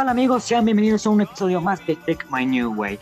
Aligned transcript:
¿Qué 0.00 0.04
tal 0.04 0.08
amigos? 0.08 0.44
Sean 0.44 0.64
bienvenidos 0.64 1.06
a 1.06 1.10
un 1.10 1.20
episodio 1.20 1.60
más 1.60 1.86
de 1.86 1.94
Take 1.94 2.24
My 2.30 2.46
New 2.46 2.72
Way. 2.74 2.98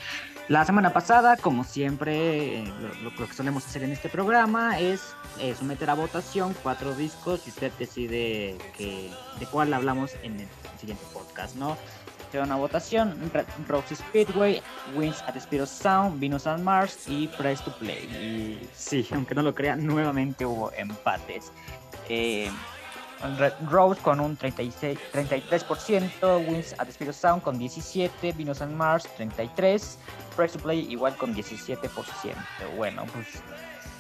La 0.49 0.65
semana 0.65 0.93
pasada, 0.93 1.37
como 1.37 1.63
siempre, 1.63 2.59
eh, 2.59 2.73
lo, 3.05 3.13
lo 3.13 3.29
que 3.29 3.33
solemos 3.33 3.65
hacer 3.65 3.85
en 3.85 3.93
este 3.93 4.09
programa 4.09 4.81
es 4.81 5.15
eh, 5.39 5.55
someter 5.57 5.91
a 5.91 5.95
votación 5.95 6.57
cuatro 6.61 6.97
discos 6.97 7.47
y 7.47 7.51
usted 7.51 7.71
decide 7.79 8.59
que, 8.77 9.13
de 9.39 9.47
cuál 9.47 9.73
hablamos 9.75 10.17
en 10.25 10.41
el 10.41 10.49
siguiente 10.81 11.05
podcast, 11.13 11.55
¿no? 11.55 11.77
Será 12.33 12.43
una 12.43 12.57
votación, 12.57 13.17
Rose 13.69 13.95
Speedway, 13.95 14.61
Wins 14.97 15.23
at 15.29 15.37
Speed 15.37 15.63
of 15.63 15.69
Sound, 15.69 16.19
Venus 16.19 16.49
and 16.49 16.65
Mars 16.65 17.05
y 17.07 17.29
Price 17.29 17.63
to 17.63 17.73
Play. 17.79 18.09
Y 18.11 18.69
sí, 18.75 19.07
aunque 19.13 19.37
no 19.37 19.43
lo 19.43 19.55
crean, 19.55 19.87
nuevamente 19.87 20.45
hubo 20.45 20.73
empates. 20.73 21.53
Eh, 22.09 22.51
Rose 23.69 24.01
con 24.01 24.21
un 24.21 24.37
36, 24.37 24.99
33%, 25.13 26.49
Wins 26.49 26.75
at 26.79 26.87
the 26.87 26.93
Speed 26.93 27.09
of 27.11 27.17
Sound 27.17 27.43
con 27.43 27.59
17%, 27.59 28.11
Venus 28.37 28.61
and 28.61 28.75
Mars 28.77 29.09
33%, 29.19 29.97
Price 30.37 30.57
to 30.57 30.63
Play 30.63 30.87
igual 30.91 31.17
con 31.17 31.35
17%. 31.35 31.89
Bueno, 32.77 33.05
pues 33.13 33.43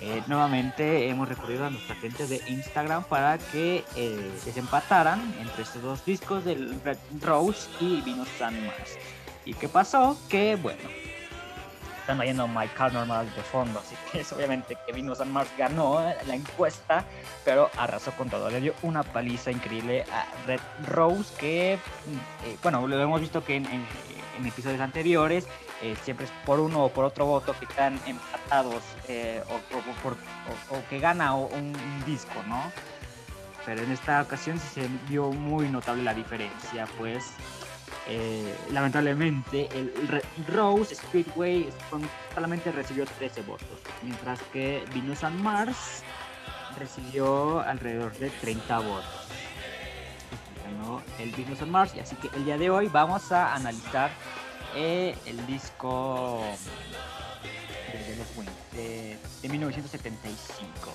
eh, 0.01 0.23
nuevamente 0.29 1.09
hemos 1.09 1.29
recurrido 1.29 1.67
a 1.67 1.71
nuestra 1.71 1.97
gente 1.97 2.27
de 2.27 2.41
Instagram 2.49 3.03
para 3.05 3.39
que 3.39 3.85
eh, 3.97 4.31
desempataran 4.45 5.35
entre 5.41 5.63
estos 5.63 5.83
dos 5.83 6.05
discos 6.05 6.45
del 6.45 6.81
Red 6.85 6.99
Rose 7.21 7.69
y 7.81 8.01
Venus 8.03 8.29
and 8.41 8.65
Mars. 8.65 8.97
¿Y 9.45 9.55
qué 9.55 9.69
pasó? 9.69 10.17
Que 10.29 10.57
bueno, 10.57 10.83
están 12.09 12.21
oyendo 12.21 12.49
My 12.49 12.67
Car 12.69 12.91
Normal 12.91 13.31
de 13.37 13.43
fondo, 13.43 13.81
así 13.81 13.95
que 14.11 14.21
es 14.21 14.33
obviamente 14.33 14.79
que 14.87 14.95
Venus 14.95 15.21
and 15.21 15.31
Mars 15.31 15.51
ganó 15.59 16.01
la 16.01 16.35
encuesta, 16.35 17.05
pero 17.45 17.71
arrasó 17.77 18.13
con 18.13 18.31
todo. 18.31 18.49
Le 18.49 18.63
dio 18.63 18.73
una 18.81 19.03
paliza 19.03 19.51
increíble 19.51 20.07
a 20.11 20.27
Red 20.47 20.61
Rose, 20.87 21.35
que, 21.39 21.75
eh, 21.75 21.79
bueno, 22.63 22.87
lo 22.87 22.99
hemos 22.99 23.21
visto 23.21 23.45
que 23.45 23.57
en, 23.57 23.67
episodios 24.43 24.81
anteriores 24.81 25.47
eh, 25.83 25.97
siempre 26.03 26.25
es 26.25 26.33
por 26.47 26.61
uno 26.61 26.87
o 26.87 26.89
por 26.89 27.05
otro 27.05 27.27
voto 27.27 27.55
que 27.59 27.67
están 27.67 28.01
empatados 28.07 28.83
eh, 29.09 29.43
o, 30.71 30.89
que 30.89 30.99
gana 30.99 31.35
un, 31.35 31.77
un, 31.77 32.05
disco, 32.07 32.43
¿no? 32.47 32.73
Pero 33.67 33.83
en 33.83 33.93
esta 33.93 34.23
ocasión 34.23 34.59
sí 34.59 34.81
se 34.81 34.89
vio 35.11 35.31
muy 35.31 35.69
notable 35.69 36.05
la 36.05 36.15
diferencia, 36.15 36.87
pues 36.97 37.35
eh, 38.07 38.55
lamentablemente 38.71 39.69
el 39.75 40.23
Rose 40.49 40.95
Speedway 40.95 41.69
solamente 42.35 42.73
recibió 42.73 43.05
13 43.05 43.43
votos, 43.43 43.69
mientras 44.03 44.41
que 44.53 44.85
Venus 44.95 45.25
and 45.25 45.41
Mars 45.41 46.03
recibió 46.79 47.61
alrededor 47.61 48.17
de 48.19 48.31
30 48.31 48.79
votos. 48.79 49.29
Ganó 50.65 51.03
el 51.19 51.31
Venus 51.33 51.63
and 51.63 51.71
Mars, 51.71 51.93
y 51.95 52.01
así 52.01 52.17
que 52.17 52.29
el 52.37 52.45
día 52.45 52.59
de 52.59 52.71
hoy 52.71 52.89
vamos 52.89 53.31
a 53.33 53.55
analizar 53.55 54.11
eh, 54.75 55.17
el 55.27 55.47
disco 55.47 56.43
de, 57.93 58.17
los 58.17 58.37
Wings 58.37 58.53
de, 58.73 59.19
de, 59.43 59.49
1975. 59.49 60.93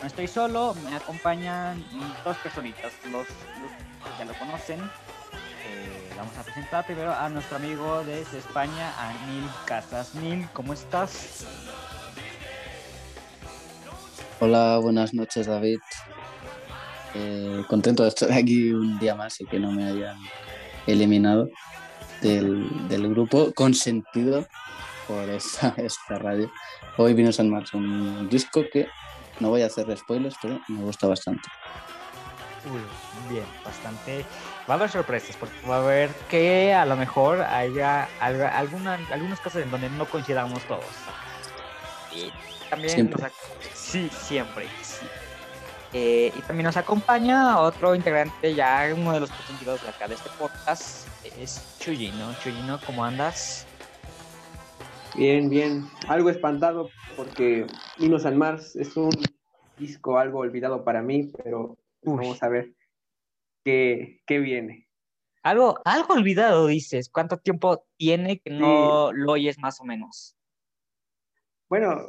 No 0.00 0.06
estoy 0.06 0.28
solo, 0.28 0.74
me 0.84 0.94
acompañan 0.94 1.84
dos 2.24 2.36
personitas, 2.38 2.92
los, 3.04 3.26
los 3.26 4.18
ya 4.18 4.24
lo 4.24 4.34
conocen. 4.38 4.80
Eh, 5.66 6.10
vamos 6.16 6.36
a 6.38 6.42
presentar 6.42 6.86
primero 6.86 7.12
a 7.12 7.28
nuestro 7.28 7.56
amigo 7.56 8.04
desde 8.04 8.38
España, 8.38 8.92
a 8.98 9.12
Neil 9.26 9.48
Casas. 9.64 10.14
Neil, 10.14 10.48
¿cómo 10.52 10.72
estás? 10.72 11.44
Hola, 14.38 14.78
buenas 14.78 15.12
noches 15.12 15.46
David. 15.46 15.80
Eh, 17.14 17.64
contento 17.68 18.02
de 18.02 18.10
estar 18.10 18.30
aquí 18.32 18.72
un 18.72 18.98
día 18.98 19.14
más 19.14 19.40
y 19.40 19.46
que 19.46 19.58
no 19.58 19.72
me 19.72 19.88
hayan 19.88 20.18
eliminado 20.86 21.48
del, 22.20 22.88
del 22.88 23.08
grupo 23.08 23.52
consentido 23.54 24.46
por 25.08 25.28
esta, 25.28 25.74
esta 25.78 26.18
radio. 26.18 26.50
Hoy 26.96 27.14
vino 27.14 27.32
San 27.32 27.50
Marx, 27.50 27.74
un 27.74 28.28
disco 28.28 28.62
que 28.72 28.86
no 29.40 29.50
voy 29.50 29.62
a 29.62 29.66
hacer 29.66 29.96
spoilers, 29.96 30.36
pero 30.40 30.60
me 30.68 30.82
gusta 30.82 31.06
bastante. 31.06 31.48
Uy, 32.66 33.32
bien, 33.32 33.44
bastante. 33.64 34.24
Va 34.68 34.74
a 34.74 34.76
haber 34.78 34.90
sorpresas, 34.90 35.36
porque 35.36 35.54
va 35.68 35.76
a 35.76 35.82
haber 35.82 36.10
que 36.28 36.74
a 36.74 36.84
lo 36.84 36.96
mejor 36.96 37.40
haya 37.40 38.08
alguna, 38.20 38.98
algunos 39.12 39.38
casos 39.38 39.62
en 39.62 39.70
donde 39.70 39.88
no 39.90 40.06
coincidamos 40.06 40.62
todos. 40.64 40.84
Y 42.12 42.32
también 42.68 42.90
Siempre. 42.90 43.22
Nos, 43.22 43.32
sí, 43.74 44.10
siempre. 44.10 44.66
Sí. 44.82 45.06
Eh, 45.92 46.32
y 46.36 46.40
también 46.42 46.64
nos 46.64 46.76
acompaña 46.76 47.60
otro 47.60 47.94
integrante, 47.94 48.54
ya 48.54 48.92
uno 48.94 49.12
de 49.12 49.20
los 49.20 49.30
consentidos 49.30 49.82
de 49.82 49.88
acá 49.88 50.08
de 50.08 50.14
este 50.14 50.30
podcast, 50.38 51.06
es 51.38 51.78
Chuyino. 51.78 52.34
Chuyino, 52.42 52.80
¿cómo 52.84 53.04
andas? 53.04 53.66
Bien, 55.14 55.48
bien. 55.48 55.88
Algo 56.08 56.28
espantado 56.28 56.90
porque 57.16 57.66
Vino 57.98 58.18
San 58.18 58.36
Mars 58.36 58.74
es 58.76 58.96
un 58.96 59.10
disco 59.78 60.18
algo 60.18 60.40
olvidado 60.40 60.84
para 60.84 61.02
mí, 61.02 61.30
pero 61.42 61.78
Uy. 62.02 62.16
vamos 62.16 62.42
a 62.42 62.48
ver 62.48 62.72
qué, 63.66 64.22
qué, 64.26 64.38
viene. 64.38 64.88
Algo, 65.42 65.80
algo 65.84 66.14
olvidado, 66.14 66.68
dices. 66.68 67.10
¿Cuánto 67.10 67.36
tiempo 67.38 67.84
tiene 67.96 68.38
que 68.38 68.50
no 68.50 69.10
sí. 69.10 69.16
lo 69.16 69.32
oyes 69.32 69.58
más 69.58 69.80
o 69.80 69.84
menos? 69.84 70.36
Bueno, 71.68 72.00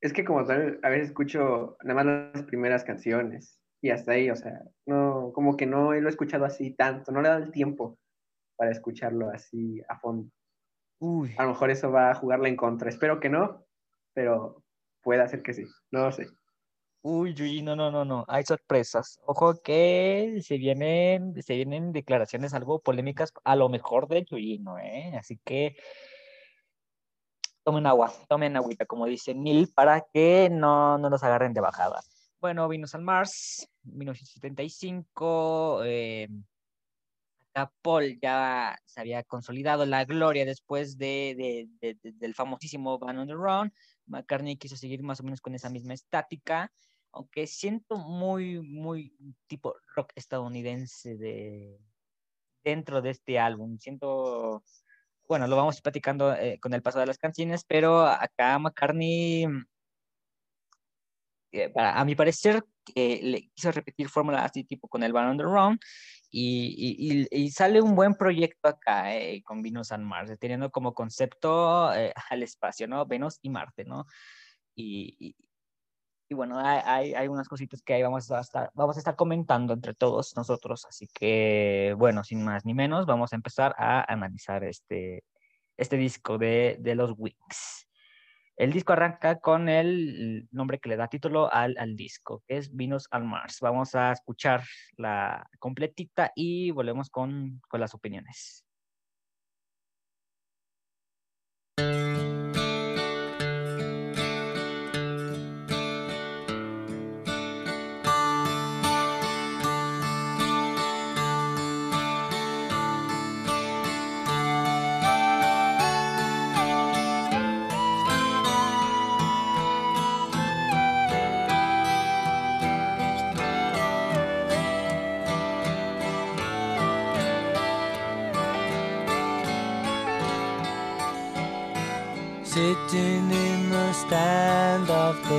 es 0.00 0.12
que 0.12 0.24
como 0.24 0.44
tal, 0.46 0.80
a 0.82 0.88
veces 0.88 1.08
escucho 1.08 1.76
nada 1.84 2.02
más 2.02 2.34
las 2.34 2.44
primeras 2.44 2.82
canciones 2.82 3.60
y 3.82 3.90
hasta 3.90 4.12
ahí, 4.12 4.30
o 4.30 4.36
sea, 4.36 4.62
no, 4.86 5.32
como 5.34 5.56
que 5.56 5.66
no 5.66 5.92
lo 5.92 6.08
he 6.08 6.10
escuchado 6.10 6.44
así 6.44 6.74
tanto, 6.74 7.12
no 7.12 7.20
le 7.20 7.28
da 7.28 7.36
el 7.36 7.52
tiempo 7.52 7.98
para 8.56 8.70
escucharlo 8.70 9.28
así 9.30 9.82
a 9.88 9.98
fondo. 9.98 10.30
Uy. 10.98 11.34
A 11.36 11.42
lo 11.42 11.50
mejor 11.50 11.70
eso 11.70 11.90
va 11.90 12.10
a 12.10 12.14
jugarle 12.14 12.48
en 12.48 12.56
contra. 12.56 12.88
Espero 12.88 13.20
que 13.20 13.28
no, 13.28 13.66
pero 14.14 14.64
puede 15.02 15.28
ser 15.28 15.42
que 15.42 15.52
sí. 15.52 15.64
No 15.90 16.04
lo 16.04 16.12
sé. 16.12 16.28
Uy, 17.04 17.34
uy, 17.40 17.62
no, 17.62 17.74
no, 17.74 17.90
no, 17.90 18.04
no. 18.04 18.24
Hay 18.28 18.44
sorpresas. 18.44 19.18
Ojo 19.26 19.60
que 19.60 20.38
se 20.40 20.56
vienen, 20.56 21.34
se 21.42 21.56
vienen 21.56 21.92
declaraciones 21.92 22.54
algo 22.54 22.80
polémicas, 22.80 23.32
a 23.42 23.56
lo 23.56 23.68
mejor 23.68 24.06
de 24.06 24.24
Chuyino, 24.24 24.78
¿eh? 24.78 25.12
Así 25.18 25.36
que 25.44 25.74
tomen 27.64 27.86
agua, 27.86 28.12
tomen 28.28 28.56
agüita, 28.56 28.86
como 28.86 29.06
dice 29.06 29.34
Neil, 29.34 29.68
para 29.74 30.06
que 30.12 30.48
no, 30.48 30.96
no 30.98 31.10
nos 31.10 31.24
agarren 31.24 31.52
de 31.52 31.60
bajada. 31.60 32.00
Bueno, 32.40 32.68
Venus 32.68 32.94
al 32.94 33.02
Mars, 33.02 33.68
1975. 33.82 35.80
Eh, 35.84 36.28
Paul 37.82 38.18
ya 38.20 38.78
se 38.84 39.00
había 39.00 39.24
consolidado 39.24 39.86
la 39.86 40.04
gloria 40.04 40.44
después 40.44 40.98
de, 40.98 41.34
de, 41.36 41.68
de, 41.80 41.98
de, 42.00 42.12
del 42.12 42.34
famosísimo 42.34 43.00
Van 43.00 43.18
on 43.18 43.26
the 43.26 43.34
Run. 43.34 43.72
McCartney 44.06 44.56
quiso 44.56 44.76
seguir 44.76 45.02
más 45.02 45.20
o 45.20 45.24
menos 45.24 45.40
con 45.40 45.54
esa 45.54 45.68
misma 45.68 45.94
estática, 45.94 46.72
aunque 47.12 47.46
siento 47.46 47.96
muy, 47.96 48.60
muy 48.60 49.14
tipo 49.46 49.76
rock 49.94 50.12
estadounidense 50.14 51.16
de, 51.16 51.78
dentro 52.64 53.02
de 53.02 53.10
este 53.10 53.38
álbum. 53.38 53.78
Siento, 53.78 54.64
bueno, 55.28 55.46
lo 55.46 55.56
vamos 55.56 55.80
platicando 55.80 56.34
eh, 56.34 56.58
con 56.60 56.74
el 56.74 56.82
paso 56.82 56.98
de 56.98 57.06
las 57.06 57.18
canciones, 57.18 57.64
pero 57.64 58.06
acá 58.06 58.58
McCartney, 58.58 59.46
eh, 61.52 61.68
para, 61.70 61.98
a 61.98 62.04
mi 62.04 62.14
parecer, 62.14 62.64
eh, 62.94 63.20
le 63.22 63.48
quiso 63.50 63.70
repetir 63.70 64.08
fórmula 64.08 64.44
así 64.44 64.64
tipo 64.64 64.88
con 64.88 65.02
el 65.02 65.12
Van 65.12 65.28
on 65.28 65.36
the 65.38 65.44
Run 65.44 65.78
y, 66.34 67.26
y, 67.30 67.44
y, 67.44 67.50
sale 67.50 67.82
un 67.82 67.94
buen 67.94 68.14
proyecto 68.14 68.68
acá 68.68 69.14
eh, 69.14 69.42
con 69.44 69.62
Venus 69.62 69.92
and 69.92 70.04
Mars, 70.04 70.32
teniendo 70.40 70.70
como 70.70 70.94
concepto 70.94 71.92
eh, 71.92 72.12
al 72.30 72.42
espacio, 72.42 72.88
¿no? 72.88 73.04
Venus 73.04 73.38
y 73.42 73.50
Marte, 73.50 73.84
¿no? 73.84 74.06
Y, 74.74 75.36
y 76.32 76.34
bueno, 76.34 76.58
hay, 76.58 77.12
hay, 77.12 77.28
unas 77.28 77.46
cositas 77.46 77.82
que 77.82 77.92
ahí 77.92 78.02
vamos 78.02 78.30
a, 78.30 78.40
estar, 78.40 78.70
vamos 78.74 78.96
a 78.96 79.00
estar 79.00 79.16
comentando 79.16 79.74
entre 79.74 79.92
todos 79.92 80.34
nosotros, 80.34 80.86
así 80.86 81.06
que 81.12 81.94
bueno, 81.98 82.24
sin 82.24 82.42
más 82.42 82.64
ni 82.64 82.72
menos, 82.72 83.04
vamos 83.04 83.34
a 83.34 83.36
empezar 83.36 83.74
a 83.76 84.10
analizar 84.10 84.64
este, 84.64 85.24
este 85.76 85.98
disco 85.98 86.38
de, 86.38 86.78
de 86.80 86.94
los 86.94 87.12
Wings. 87.18 87.86
El 88.56 88.72
disco 88.72 88.94
arranca 88.94 89.40
con 89.40 89.68
el 89.68 90.48
nombre 90.52 90.78
que 90.78 90.88
le 90.88 90.96
da 90.96 91.08
título 91.08 91.52
al, 91.52 91.76
al, 91.78 91.96
disco, 91.96 92.42
que 92.48 92.56
es 92.56 92.74
Venus 92.74 93.08
and 93.10 93.26
Mars. 93.26 93.58
Vamos 93.60 93.94
a 93.94 94.12
escuchar 94.12 94.62
la 94.96 95.46
completita 95.58 96.32
y 96.34 96.70
volvemos 96.70 97.10
con, 97.10 97.60
con 97.68 97.80
las 97.80 97.92
opiniones. 97.92 98.64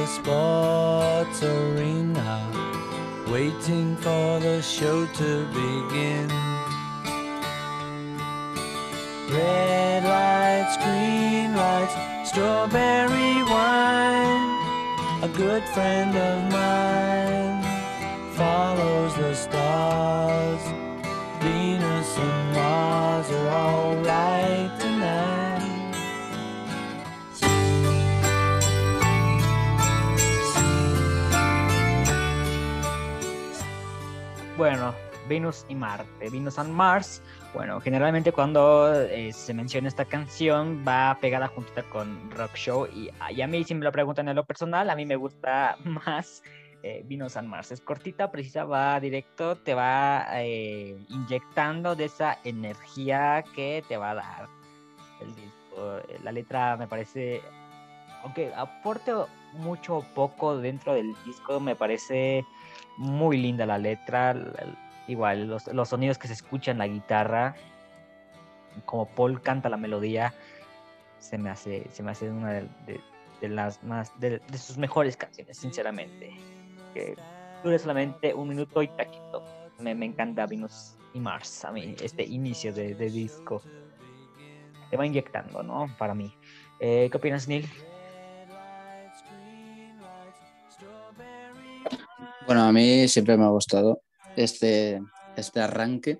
The 0.03 0.09
sports 0.09 1.43
arena, 1.43 2.45
waiting 3.31 3.95
for 3.95 4.37
the 4.41 4.61
show 4.61 5.05
to 5.05 5.45
begin. 5.57 6.27
Red 9.31 10.03
lights, 10.03 10.75
green 10.83 11.55
lights, 11.55 11.95
strawberry 12.29 13.43
wine. 13.53 14.43
A 15.23 15.29
good 15.33 15.63
friend 15.73 16.13
of 16.17 16.51
mine 16.51 17.63
follows 18.35 19.15
the 19.15 19.33
stars. 19.33 20.63
Venus 21.41 22.17
and 22.17 22.55
Mars 22.55 23.31
are 23.31 23.47
alright 23.47 24.42
Bueno, 34.55 34.93
Venus 35.27 35.65
y 35.67 35.73
Marte, 35.73 36.29
Venus 36.29 36.59
and 36.59 36.71
Mars. 36.71 37.23
Bueno, 37.55 37.81
generalmente 37.81 38.31
cuando 38.31 38.93
eh, 38.93 39.33
se 39.33 39.51
menciona 39.51 39.87
esta 39.87 40.05
canción 40.05 40.85
va 40.87 41.17
pegada 41.19 41.47
juntita 41.47 41.81
con 41.83 42.29
Rock 42.29 42.53
Show 42.53 42.87
y, 42.87 43.09
a 43.41 43.47
mí 43.47 43.63
si 43.63 43.73
me 43.73 43.83
lo 43.83 43.91
preguntan 43.91 44.27
en 44.27 44.35
lo 44.35 44.45
personal, 44.45 44.91
a 44.91 44.95
mí 44.95 45.07
me 45.07 45.15
gusta 45.15 45.75
más 45.83 46.43
eh, 46.83 47.03
Venus 47.07 47.35
and 47.35 47.47
Mars. 47.47 47.71
Es 47.71 47.81
cortita, 47.81 48.31
precisa, 48.31 48.63
va 48.63 48.99
directo, 48.99 49.55
te 49.55 49.73
va 49.73 50.27
eh, 50.35 51.03
inyectando 51.09 51.95
de 51.95 52.05
esa 52.05 52.37
energía 52.43 53.43
que 53.55 53.83
te 53.87 53.97
va 53.97 54.11
a 54.11 54.15
dar 54.15 54.49
el 55.19 55.33
disco. 55.33 55.99
La 56.23 56.31
letra 56.31 56.77
me 56.77 56.87
parece, 56.87 57.41
aunque 58.23 58.53
aporte 58.53 59.13
mucho 59.53 59.97
o 59.97 60.03
poco 60.03 60.57
dentro 60.57 60.93
del 60.93 61.15
disco, 61.25 61.59
me 61.59 61.75
parece 61.75 62.45
muy 62.97 63.37
linda 63.37 63.65
la 63.65 63.77
letra. 63.77 64.35
Igual, 65.07 65.47
los, 65.47 65.67
los 65.67 65.89
sonidos 65.89 66.17
que 66.17 66.27
se 66.27 66.33
escuchan 66.33 66.77
la 66.77 66.87
guitarra, 66.87 67.55
como 68.85 69.05
Paul 69.07 69.41
canta 69.41 69.69
la 69.69 69.77
melodía, 69.77 70.33
se 71.19 71.37
me 71.37 71.49
hace, 71.49 71.87
se 71.91 72.03
me 72.03 72.11
hace 72.11 72.29
una 72.29 72.53
de, 72.53 72.69
de- 72.85 73.49
las 73.49 73.83
más, 73.83 74.17
de, 74.21 74.39
de 74.39 74.57
sus 74.57 74.77
mejores 74.77 75.17
canciones, 75.17 75.57
sinceramente. 75.57 76.31
Que 76.93 77.17
dure 77.61 77.77
solamente 77.77 78.33
un 78.33 78.47
minuto 78.47 78.81
y 78.81 78.87
taquito. 78.87 79.43
Me, 79.79 79.93
me 79.93 80.05
encanta 80.05 80.45
Venus 80.45 80.95
y 81.13 81.19
Mars, 81.19 81.65
a 81.65 81.71
mí, 81.71 81.95
este 82.01 82.23
inicio 82.23 82.73
de, 82.73 82.95
de 82.95 83.09
disco. 83.09 83.61
Te 84.89 84.95
va 84.95 85.05
inyectando, 85.05 85.61
¿no? 85.61 85.93
Para 85.97 86.13
mí. 86.13 86.33
Eh, 86.79 87.09
¿Qué 87.11 87.17
opinas, 87.17 87.47
Neil? 87.49 87.67
Bueno, 92.45 92.63
a 92.63 92.71
mí 92.71 93.07
siempre 93.07 93.37
me 93.37 93.45
ha 93.45 93.49
gustado 93.49 94.01
este, 94.35 95.01
este 95.37 95.59
arranque. 95.61 96.19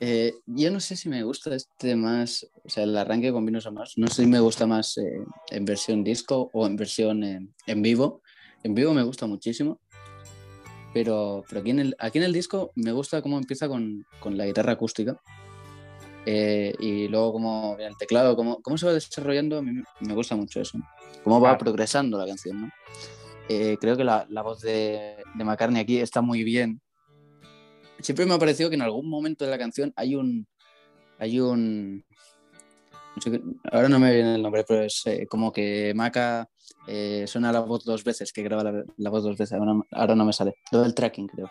Eh, 0.00 0.34
yo 0.46 0.70
no 0.72 0.80
sé 0.80 0.96
si 0.96 1.08
me 1.08 1.22
gusta 1.22 1.54
este 1.54 1.94
más, 1.94 2.44
o 2.64 2.68
sea, 2.68 2.82
el 2.82 2.96
arranque 2.96 3.30
con 3.32 3.46
Vinos 3.46 3.66
a 3.66 3.70
más. 3.70 3.92
No 3.96 4.08
sé 4.08 4.22
si 4.22 4.28
me 4.28 4.40
gusta 4.40 4.66
más 4.66 4.98
eh, 4.98 5.24
en 5.50 5.64
versión 5.64 6.02
disco 6.02 6.50
o 6.52 6.66
en 6.66 6.74
versión 6.76 7.22
eh, 7.22 7.46
en 7.66 7.82
vivo. 7.82 8.22
En 8.64 8.74
vivo 8.74 8.92
me 8.92 9.02
gusta 9.04 9.26
muchísimo. 9.26 9.78
Pero, 10.92 11.44
pero 11.48 11.60
aquí, 11.60 11.70
en 11.70 11.78
el, 11.78 11.96
aquí 11.98 12.18
en 12.18 12.24
el 12.24 12.32
disco 12.32 12.72
me 12.74 12.92
gusta 12.92 13.22
cómo 13.22 13.38
empieza 13.38 13.68
con, 13.68 14.04
con 14.20 14.36
la 14.36 14.44
guitarra 14.46 14.72
acústica. 14.72 15.20
Eh, 16.26 16.74
y 16.78 17.08
luego 17.08 17.32
cómo 17.32 17.76
viene 17.76 17.90
el 17.92 17.96
teclado, 17.98 18.36
cómo, 18.36 18.60
cómo 18.62 18.78
se 18.78 18.86
va 18.86 18.92
desarrollando, 18.92 19.58
a 19.58 19.62
mí 19.62 19.82
me 20.00 20.14
gusta 20.14 20.36
mucho 20.36 20.60
eso. 20.60 20.78
Cómo 21.24 21.40
va 21.40 21.50
Claro. 21.50 21.58
progresando 21.64 22.18
la 22.18 22.26
canción, 22.26 22.60
¿no? 22.62 22.70
Eh, 23.48 23.76
creo 23.80 23.96
que 23.96 24.04
la, 24.04 24.26
la 24.28 24.42
voz 24.42 24.60
de, 24.60 25.16
de 25.34 25.44
McCartney 25.44 25.82
aquí 25.82 25.98
está 25.98 26.20
muy 26.20 26.44
bien. 26.44 26.80
Siempre 28.00 28.26
me 28.26 28.34
ha 28.34 28.38
parecido 28.38 28.68
que 28.68 28.76
en 28.76 28.82
algún 28.82 29.08
momento 29.08 29.44
de 29.44 29.50
la 29.50 29.58
canción 29.58 29.92
hay 29.96 30.14
un. 30.16 30.46
Hay 31.18 31.38
un. 31.38 32.04
ahora 33.70 33.88
no 33.88 33.98
me 33.98 34.12
viene 34.12 34.34
el 34.34 34.42
nombre, 34.42 34.64
pero 34.66 34.82
es 34.82 35.02
eh, 35.06 35.26
como 35.28 35.52
que 35.52 35.92
Maca 35.94 36.48
eh, 36.88 37.24
suena 37.28 37.52
la 37.52 37.60
voz 37.60 37.84
dos 37.84 38.02
veces, 38.02 38.32
que 38.32 38.42
graba 38.42 38.64
la, 38.64 38.84
la 38.96 39.10
voz 39.10 39.22
dos 39.22 39.36
veces. 39.36 39.58
Ahora, 39.58 39.74
ahora 39.92 40.14
no 40.16 40.24
me 40.24 40.32
sale. 40.32 40.54
Lo 40.72 40.82
del 40.82 40.94
tracking, 40.94 41.28
creo. 41.28 41.50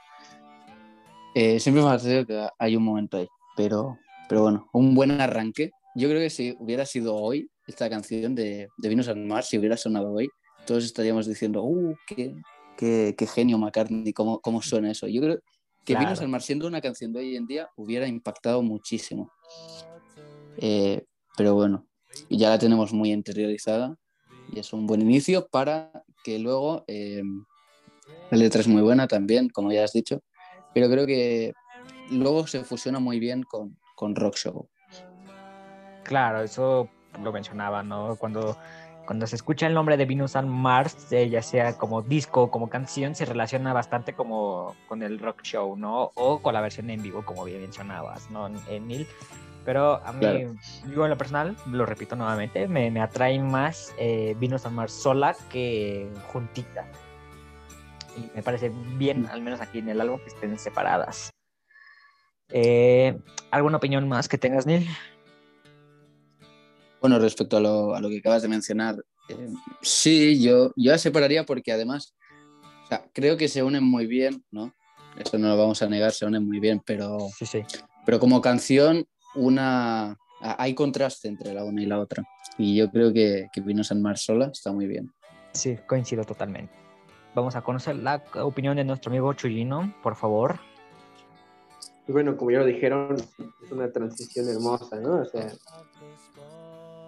Eh, 1.34 1.60
siempre 1.60 1.82
me 1.82 1.88
ha 1.88 1.92
parecido 1.92 2.26
que 2.26 2.48
hay 2.60 2.76
un 2.76 2.84
momento 2.84 3.18
ahí. 3.18 3.28
Pero, 3.56 3.98
pero 4.28 4.42
bueno, 4.44 4.70
un 4.74 4.94
buen 4.94 5.12
arranque. 5.22 5.72
Yo 5.96 6.10
creo 6.10 6.20
que 6.20 6.30
si 6.30 6.56
hubiera 6.60 6.86
sido 6.86 7.16
hoy 7.16 7.50
esta 7.68 7.90
canción 7.90 8.36
de, 8.36 8.68
de 8.78 8.90
Venus 8.90 9.08
and 9.08 9.26
Mars, 9.26 9.48
si 9.48 9.58
hubiera 9.58 9.78
sonado 9.78 10.12
hoy, 10.12 10.28
todos 10.66 10.86
estaríamos 10.86 11.28
diciendo, 11.28 11.64
¡uh, 11.64 11.96
qué, 12.08 12.36
qué, 12.78 13.16
qué 13.18 13.28
genio 13.28 13.58
McCartney! 13.58 14.14
¿Cómo, 14.14 14.40
¿Cómo 14.40 14.62
suena 14.62 14.92
eso? 14.92 15.08
Yo 15.08 15.22
creo 15.22 15.40
que 15.86 15.94
Claro. 15.94 16.06
Venus 16.06 16.22
and 16.22 16.30
Mars, 16.30 16.46
siendo 16.46 16.68
una 16.68 16.82
canción 16.82 17.12
de 17.12 17.20
hoy 17.20 17.36
en 17.36 17.48
día, 17.48 17.70
hubiera 17.76 18.08
impactado 18.08 18.62
muchísimo. 18.62 19.32
Eh, 20.58 21.06
pero 21.36 21.56
bueno, 21.56 21.88
ya 22.30 22.50
la 22.50 22.60
tenemos 22.60 22.94
muy 22.94 23.12
interiorizada 23.12 23.96
y 24.52 24.60
es 24.60 24.74
un 24.74 24.86
buen 24.86 25.02
inicio 25.02 25.48
para 25.48 25.92
que 26.24 26.38
luego 26.38 26.84
eh, 26.88 27.24
la 28.30 28.38
letra 28.38 28.62
es 28.62 28.68
muy 28.68 28.82
buena 28.82 29.08
también, 29.08 29.50
como 29.50 29.72
ya 29.72 29.84
has 29.84 29.94
dicho, 29.94 30.22
pero 30.74 30.90
creo 30.90 31.06
que 31.06 31.54
luego 32.12 32.46
se 32.48 32.64
fusiona 32.64 33.00
muy 33.00 33.20
bien 33.20 33.44
con, 33.44 33.78
con 33.96 34.16
Rock 34.16 34.36
Show. 34.36 34.70
Claro, 36.04 36.42
eso 36.42 36.90
lo 37.24 37.32
mencionaba, 37.32 37.84
¿no? 37.84 38.16
Cuando, 38.18 38.58
cuando 39.12 39.28
se 39.28 39.36
escucha 39.36 39.68
el 39.68 39.74
nombre 39.74 39.98
de 39.98 40.06
Venus 40.06 40.38
and 40.38 40.48
Mars, 40.48 41.12
eh, 41.12 41.28
ya 41.28 41.42
sea 41.42 41.78
como 41.78 42.02
disco 42.02 42.44
o 42.44 42.50
como 42.50 42.70
canción, 42.70 43.14
se 43.14 43.26
relaciona 43.26 43.74
bastante 43.74 44.14
como 44.14 44.74
con 44.88 45.04
el 45.04 45.20
rock 45.20 45.42
show, 45.44 45.76
¿no? 45.76 46.12
O 46.16 46.42
con 46.42 46.54
la 46.54 46.62
versión 46.62 46.90
en 46.90 47.04
vivo, 47.04 47.26
como 47.26 47.44
bien 47.44 47.60
mencionabas, 47.60 48.32
¿no? 48.32 48.48
En 48.70 48.88
Neil. 48.88 49.06
Pero 49.66 49.96
a 50.06 50.14
mí, 50.14 50.20
Claro. 50.22 50.56
yo 50.96 51.04
en 51.04 51.10
lo 51.10 51.18
personal, 51.18 51.58
lo 51.66 51.86
repito 51.86 52.16
nuevamente, 52.16 52.70
me, 52.70 52.90
me 52.90 53.02
atrae 53.02 53.38
más 53.40 53.94
eh, 54.00 54.34
Venus 54.40 54.66
and 54.66 54.78
Mars 54.78 54.94
sola 54.94 55.36
que 55.50 56.10
juntita. 56.32 56.88
Y 58.16 58.34
me 58.34 58.42
parece 58.42 58.72
bien, 58.96 59.28
al 59.30 59.42
menos 59.42 59.60
aquí 59.60 59.80
en 59.80 59.90
el 59.90 60.00
álbum, 60.00 60.22
que 60.22 60.30
estén 60.30 60.58
separadas. 60.58 61.32
Eh, 62.48 63.20
¿Alguna 63.52 63.76
opinión 63.76 64.08
más 64.08 64.30
que 64.30 64.38
tengas, 64.38 64.66
Neil? 64.66 64.88
Bueno, 67.02 67.18
respecto 67.20 67.58
a 67.58 67.60
lo, 67.60 67.96
a 67.96 68.00
lo 68.00 68.10
que 68.10 68.20
acabas 68.20 68.44
de 68.44 68.48
mencionar, 68.48 68.96
eh, 69.28 69.48
sí, 69.82 70.42
yo, 70.42 70.72
yo 70.76 70.92
la 70.92 70.98
separaría 71.00 71.44
porque 71.46 71.72
además, 71.72 72.16
o 72.84 72.88
sea, 72.88 73.04
creo 73.12 73.38
que 73.38 73.48
se 73.48 73.64
unen 73.64 73.84
muy 73.84 74.06
bien, 74.06 74.44
¿no? 74.52 74.72
Eso 75.18 75.38
no 75.40 75.48
lo 75.50 75.58
vamos 75.58 75.82
a 75.82 75.90
negar, 75.90 76.12
se 76.12 76.26
unen 76.26 76.46
muy 76.46 76.60
bien, 76.60 76.80
pero, 76.86 77.18
Sí, 77.38 77.46
sí. 77.46 77.64
pero 78.06 78.20
como 78.20 78.40
canción, 78.40 79.06
una 79.36 80.12
a- 80.42 80.64
hay 80.64 80.76
contraste 80.76 81.28
entre 81.28 81.54
la 81.54 81.64
una 81.64 81.82
y 81.82 81.86
la 81.88 82.00
otra. 82.00 82.24
Y 82.58 82.76
yo 82.76 82.90
creo 82.92 83.12
que, 83.12 83.48
que 83.52 83.62
Venus 83.62 83.92
and 83.92 84.02
Mars 84.02 84.22
sola 84.24 84.50
está 84.54 84.72
muy 84.72 84.86
bien. 84.88 85.12
Sí, 85.54 85.78
coincido 85.88 86.24
totalmente. 86.24 86.74
Vamos 87.34 87.56
a 87.56 87.62
conocer 87.62 87.96
la 87.96 88.24
opinión 88.44 88.76
de 88.76 88.84
nuestro 88.84 89.10
amigo 89.10 89.34
Chuyino, 89.34 89.94
por 90.04 90.16
favor. 90.16 90.60
Y 92.08 92.12
bueno, 92.12 92.36
como 92.38 92.52
ya 92.52 92.60
lo 92.60 92.66
dijeron, 92.66 93.16
es 93.64 93.72
una 93.72 93.92
transición 93.92 94.50
hermosa, 94.50 95.00
¿no? 95.00 95.22
O 95.22 95.26
sea, 95.26 95.52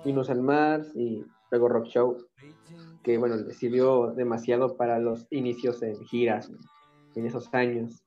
Venus 0.06 0.30
al 0.30 0.42
Mars 0.42 0.92
y 0.96 1.24
luego 1.52 1.70
Rock 1.70 1.86
Show, 1.88 2.18
que 3.04 3.18
bueno, 3.18 3.36
le 3.36 3.54
sirvió 3.54 4.12
demasiado 4.14 4.76
para 4.76 5.00
los 5.00 5.28
inicios 5.32 5.82
en 5.84 5.96
giras 6.06 6.50
¿no? 6.50 6.58
en 7.16 7.26
esos 7.26 7.54
años. 7.54 8.04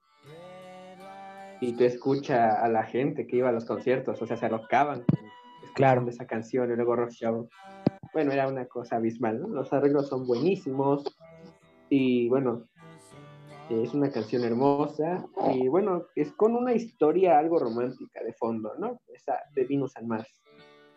Y 1.60 1.72
tú 1.72 1.84
escuchas 1.84 2.58
a 2.58 2.68
la 2.68 2.82
gente 2.84 3.26
que 3.26 3.36
iba 3.38 3.48
a 3.48 3.52
los 3.52 3.64
conciertos, 3.64 4.20
o 4.20 4.26
sea, 4.26 4.36
se 4.36 4.46
alocaban 4.46 5.04
Claro. 5.74 6.06
esa 6.08 6.26
canción 6.26 6.70
y 6.70 6.76
luego 6.76 6.96
Rock 6.96 7.10
Show. 7.10 7.48
Bueno, 8.12 8.32
era 8.32 8.48
una 8.48 8.66
cosa 8.66 8.96
abismal, 8.96 9.40
¿no? 9.40 9.48
Los 9.48 9.72
arreglos 9.72 10.08
son 10.08 10.26
buenísimos 10.26 11.04
y 11.90 12.28
bueno, 12.28 12.66
es 13.68 13.92
una 13.94 14.10
canción 14.10 14.44
hermosa 14.44 15.26
y 15.52 15.68
bueno, 15.68 16.06
es 16.14 16.32
con 16.32 16.54
una 16.54 16.72
historia 16.72 17.38
algo 17.38 17.58
romántica 17.58 18.22
de 18.24 18.32
fondo, 18.32 18.72
¿no? 18.78 19.00
Esa 19.08 19.38
de 19.54 19.64
Venus 19.64 19.96
and 19.96 20.08
Mars, 20.08 20.42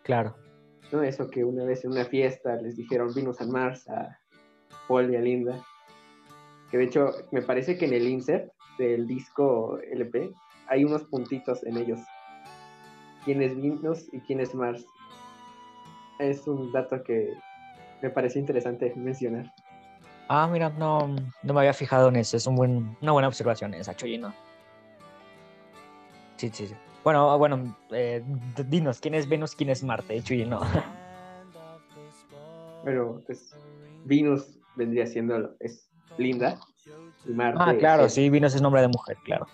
Claro. 0.02 0.34
¿No? 0.92 1.02
Eso 1.02 1.28
que 1.28 1.44
una 1.44 1.64
vez 1.64 1.84
en 1.84 1.92
una 1.92 2.04
fiesta 2.04 2.56
les 2.56 2.76
dijeron 2.76 3.12
Venus 3.14 3.40
and 3.40 3.52
Mars 3.52 3.88
a 3.88 4.18
Paul 4.88 5.12
y 5.12 5.16
a 5.16 5.20
Linda, 5.20 5.64
que 6.70 6.78
de 6.78 6.84
hecho 6.84 7.12
me 7.30 7.42
parece 7.42 7.76
que 7.76 7.86
en 7.86 7.94
el 7.94 8.08
insert 8.08 8.50
del 8.78 9.06
disco 9.06 9.78
LP 9.92 10.32
hay 10.68 10.84
unos 10.84 11.04
puntitos 11.04 11.64
en 11.64 11.76
ellos. 11.76 12.00
¿Quién 13.24 13.42
es 13.42 13.54
Venus 13.56 14.06
y 14.12 14.20
quién 14.20 14.40
es 14.40 14.54
Mars? 14.54 14.84
Es 16.18 16.46
un 16.46 16.72
dato 16.72 17.02
que 17.02 17.34
me 18.02 18.10
parece 18.10 18.38
interesante 18.38 18.92
mencionar. 18.96 19.52
Ah, 20.28 20.48
mira, 20.50 20.70
no, 20.70 21.08
no 21.42 21.54
me 21.54 21.60
había 21.60 21.72
fijado 21.72 22.08
en 22.08 22.16
eso. 22.16 22.36
Es 22.36 22.46
un 22.46 22.54
buen, 22.54 22.96
una 23.00 23.12
buena 23.12 23.28
observación 23.28 23.74
esa, 23.74 23.94
Chuyino. 23.96 24.32
Sí, 26.36 26.50
sí, 26.52 26.68
sí. 26.68 26.74
Bueno, 27.02 27.38
bueno, 27.38 27.74
eh, 27.92 28.22
dinos, 28.66 29.00
¿quién 29.00 29.14
es 29.14 29.26
Venus, 29.28 29.54
quién 29.54 29.70
es 29.70 29.82
Marte, 29.82 30.20
Chuyino? 30.22 30.60
Pero 32.84 33.22
pues 33.26 33.54
Venus 34.04 34.58
vendría 34.76 35.06
siendo 35.06 35.54
es 35.60 35.88
linda. 36.18 36.58
Y 37.26 37.32
Marte 37.32 37.58
Ah, 37.62 37.74
claro, 37.78 38.06
es- 38.06 38.14
sí, 38.14 38.28
Venus 38.30 38.54
es 38.54 38.62
nombre 38.62 38.80
de 38.82 38.88
mujer, 38.88 39.16
claro. 39.24 39.46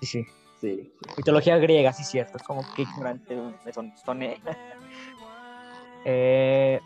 Sí, 0.00 0.06
sí. 0.06 0.26
sí. 0.60 0.92
Mitología 1.16 1.56
griega, 1.58 1.92
sí, 1.92 2.04
cierto. 2.04 2.38
Es 2.38 2.42
como 2.44 2.62
que 2.74 2.82
ignorante 2.82 3.36
me 3.64 3.72
son, 3.72 3.92
soné. 4.04 4.40
Eh, 6.04 6.80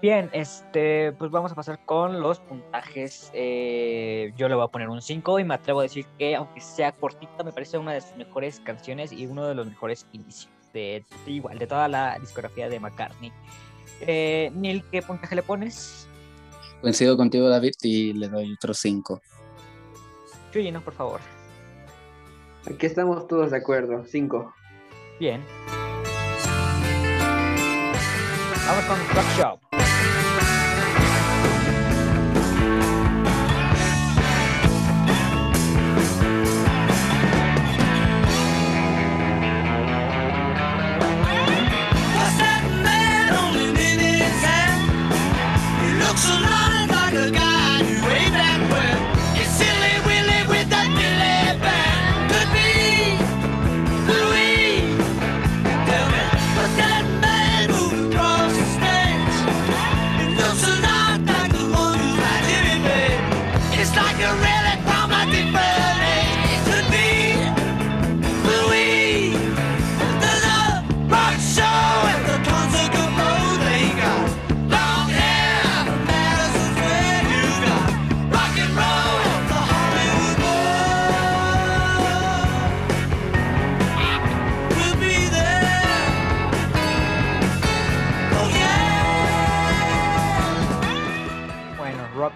bien, 0.00 0.30
este, 0.32 1.12
pues 1.12 1.30
vamos 1.30 1.52
a 1.52 1.54
pasar 1.54 1.84
con 1.84 2.20
los 2.20 2.40
puntajes. 2.40 3.30
Eh, 3.32 4.32
yo 4.36 4.48
le 4.48 4.54
voy 4.54 4.64
a 4.64 4.68
poner 4.68 4.88
un 4.88 5.02
5 5.02 5.40
y 5.40 5.44
me 5.44 5.54
atrevo 5.54 5.80
a 5.80 5.84
decir 5.84 6.06
que, 6.18 6.36
aunque 6.36 6.60
sea 6.60 6.92
cortita, 6.92 7.42
me 7.44 7.52
parece 7.52 7.78
una 7.78 7.92
de 7.92 8.00
sus 8.00 8.16
mejores 8.16 8.60
canciones 8.60 9.12
y 9.12 9.26
uno 9.26 9.46
de 9.46 9.54
los 9.54 9.66
mejores 9.66 10.06
inicios 10.12 10.50
de, 10.72 11.04
igual, 11.26 11.58
de 11.58 11.66
toda 11.66 11.88
la 11.88 12.18
discografía 12.18 12.68
de 12.68 12.80
McCartney. 12.80 13.32
Eh, 14.00 14.50
Neil, 14.54 14.84
¿qué 14.90 15.02
puntaje 15.02 15.34
le 15.34 15.42
pones? 15.42 16.08
Coincido 16.80 17.16
contigo, 17.16 17.48
David, 17.48 17.74
y 17.82 18.12
le 18.12 18.28
doy 18.28 18.52
otro 18.52 18.74
5. 18.74 19.20
Chuyino, 20.52 20.82
por 20.82 20.94
favor. 20.94 21.20
Aquí 22.66 22.86
estamos 22.86 23.26
todos 23.26 23.50
de 23.50 23.58
acuerdo. 23.58 24.04
Cinco. 24.06 24.54
Bien. 25.20 25.44
Vamos 28.66 28.84
con 28.84 28.98
Rock 29.14 29.26
Shop. 29.36 29.63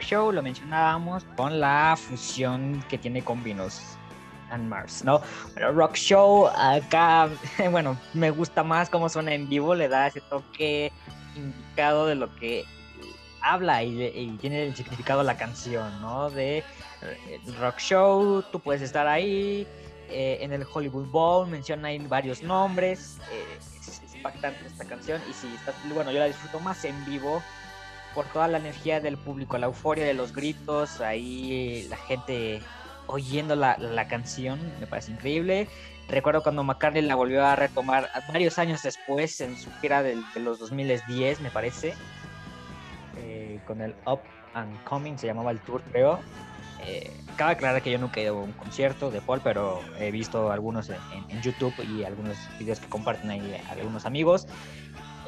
Show 0.09 0.33
lo 0.33 0.43
mencionábamos 0.43 1.23
con 1.37 1.61
la 1.61 1.95
fusión 1.95 2.83
que 2.89 2.97
tiene 2.97 3.23
con 3.23 3.45
Venus 3.45 3.83
and 4.51 4.67
Mars, 4.67 5.05
¿no? 5.05 5.21
Pero 5.53 5.73
Rock 5.73 5.97
Show 5.97 6.47
acá, 6.47 7.29
bueno, 7.71 7.95
me 8.15 8.31
gusta 8.31 8.65
más 8.65 8.89
cómo 8.89 9.11
suena 9.11 9.35
en 9.35 9.51
vivo, 9.51 9.75
le 9.75 9.87
da 9.87 10.07
ese 10.07 10.23
toque 10.23 10.91
indicado 11.37 12.07
de 12.07 12.15
lo 12.15 12.35
que 12.37 12.65
habla 13.43 13.83
y, 13.83 14.35
tiene 14.41 14.69
el 14.69 14.75
significado 14.75 15.21
de 15.21 15.27
la 15.27 15.37
canción, 15.37 16.01
¿no? 16.01 16.31
De 16.31 16.65
eh, 17.03 17.41
Rock 17.61 17.77
Show, 17.79 18.43
tú 18.51 18.61
puedes 18.61 18.81
estar 18.81 19.07
ahí, 19.07 19.67
eh, 20.09 20.39
en 20.41 20.55
el 20.55 20.65
Hollywood 20.73 21.09
Bowl 21.09 21.47
menciona 21.47 21.89
ahí 21.89 21.99
varios 21.99 22.43
nombres, 22.43 23.19
eh, 23.31 23.59
es, 23.61 24.15
impactante 24.15 24.67
esta 24.67 24.87
canción 24.87 25.21
y 25.29 25.35
sí, 25.35 25.55
está, 25.55 25.75
bueno, 25.93 26.11
yo 26.13 26.19
la 26.19 26.25
disfruto 26.25 26.61
más 26.61 26.83
en 26.87 27.05
vivo 27.05 27.43
por 28.19 28.27
toda 28.27 28.49
la 28.49 28.59
energía 28.59 28.99
del 29.01 29.17
público, 29.17 29.59
la 29.59 29.67
euforia 29.67 30.05
de 30.05 30.13
los 30.13 30.33
gritos, 30.33 31.01
ahí 31.01 31.87
la 31.89 31.97
gente 31.97 32.61
oyendo 33.07 33.55
la, 33.55 33.79
la 33.79 34.09
canción, 34.09 34.59
me 34.81 34.89
parece 34.89 35.13
increíble. 35.13 35.69
Recuerdo 36.09 36.43
cuando 36.43 36.65
McCartney 36.65 37.03
la 37.03 37.15
volvió 37.15 37.47
a 37.47 37.55
retomar 37.55 38.09
varios 38.27 38.59
años 38.59 38.83
después 38.83 39.41
en 39.41 39.57
su 39.57 39.71
gira 39.81 40.03
del- 40.03 40.25
de, 40.35 40.41
los 40.41 40.59
2010, 40.59 41.41
me 41.43 41.53
parece, 41.53 41.95
eh, 43.19 43.61
con 43.65 43.81
el 43.81 43.95
Up 44.05 44.23
and 44.53 44.83
Coming, 44.83 45.17
se 45.17 45.29
llamaba 45.29 45.53
el 45.53 45.61
tour, 45.61 45.81
creo. 45.93 46.19
Eh, 46.85 47.13
cabe 47.37 47.53
aclarar 47.53 47.83
que 47.83 47.93
yo 47.93 47.99
nunca 47.99 48.19
he 48.19 48.25
ido 48.25 48.37
a 48.39 48.43
un 48.43 48.53
concierto 48.53 49.13
de 49.13 49.21
Paul, 49.21 49.41
pero 49.45 49.81
he 50.01 50.11
visto 50.11 50.51
algunos 50.51 50.91
en- 50.91 50.97
en 51.29 51.41
YouTube 51.41 51.75
y 51.85 52.03
algunos 52.03 52.37
videos 52.59 52.81
que 52.81 52.89
comparten 52.89 53.31
ahí 53.31 53.61
algunos 53.71 54.07
amigos. 54.07 54.49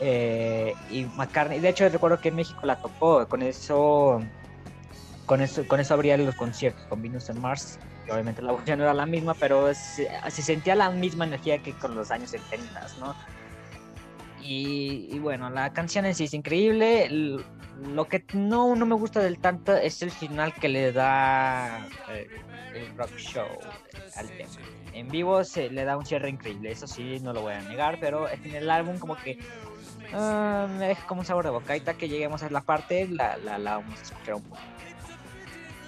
Eh, 0.00 0.72
y 0.90 1.04
McCartney, 1.04 1.60
de 1.60 1.68
hecho 1.68 1.88
recuerdo 1.88 2.20
que 2.20 2.30
en 2.30 2.36
México 2.36 2.60
la 2.64 2.76
tocó, 2.80 3.28
con 3.28 3.42
eso, 3.42 4.20
con 5.26 5.42
eso, 5.42 5.66
con 5.66 5.78
eso 5.78 5.92
abría 5.94 6.16
los 6.16 6.34
conciertos 6.34 6.82
con 6.86 7.02
Venus 7.02 7.28
and 7.28 7.38
Mars, 7.38 7.78
que 8.06 8.12
obviamente 8.12 8.40
la 8.40 8.52
voz 8.52 8.66
no 8.66 8.72
era 8.72 8.94
la 8.94 9.04
misma, 9.04 9.34
pero 9.34 9.74
se, 9.74 10.08
se 10.30 10.42
sentía 10.42 10.74
la 10.74 10.90
misma 10.90 11.26
energía 11.26 11.58
que 11.58 11.72
con 11.74 11.94
los 11.94 12.10
años 12.10 12.30
70, 12.30 12.86
¿no? 12.98 13.14
Y, 14.42 15.08
y 15.10 15.18
bueno, 15.18 15.50
la 15.50 15.72
canción 15.72 16.06
en 16.06 16.14
sí 16.14 16.24
es 16.24 16.34
increíble. 16.34 17.08
Lo 17.92 18.08
que 18.08 18.24
no, 18.32 18.74
no 18.74 18.86
me 18.86 18.94
gusta 18.94 19.20
del 19.20 19.38
tanto 19.38 19.76
es 19.76 20.02
el 20.02 20.10
final 20.10 20.54
que 20.54 20.68
le 20.68 20.92
da 20.92 21.86
eh, 22.10 22.26
el 22.74 22.96
rock 22.96 23.16
show 23.16 23.46
al 24.16 24.28
tema. 24.28 24.50
En 24.92 25.08
vivo 25.08 25.44
se 25.44 25.70
le 25.70 25.84
da 25.84 25.96
un 25.96 26.04
cierre 26.04 26.28
increíble, 26.28 26.72
eso 26.72 26.86
sí, 26.86 27.20
no 27.20 27.32
lo 27.32 27.42
voy 27.42 27.54
a 27.54 27.60
negar, 27.60 27.98
pero 28.00 28.28
en 28.28 28.54
el 28.54 28.70
álbum 28.70 28.98
como 28.98 29.16
que 29.16 29.38
ah, 30.12 30.66
me 30.78 30.88
deja 30.88 31.06
como 31.06 31.20
un 31.20 31.26
sabor 31.26 31.44
de 31.44 31.50
boca. 31.50 31.72
Ahorita 31.72 31.94
que 31.94 32.08
lleguemos 32.08 32.42
a 32.42 32.50
la 32.50 32.62
parte, 32.62 33.08
la, 33.08 33.36
la, 33.38 33.58
la 33.58 33.76
vamos 33.78 33.98
a 33.98 34.02
escuchar 34.02 34.34
un 34.34 34.42
poco. 34.42 34.60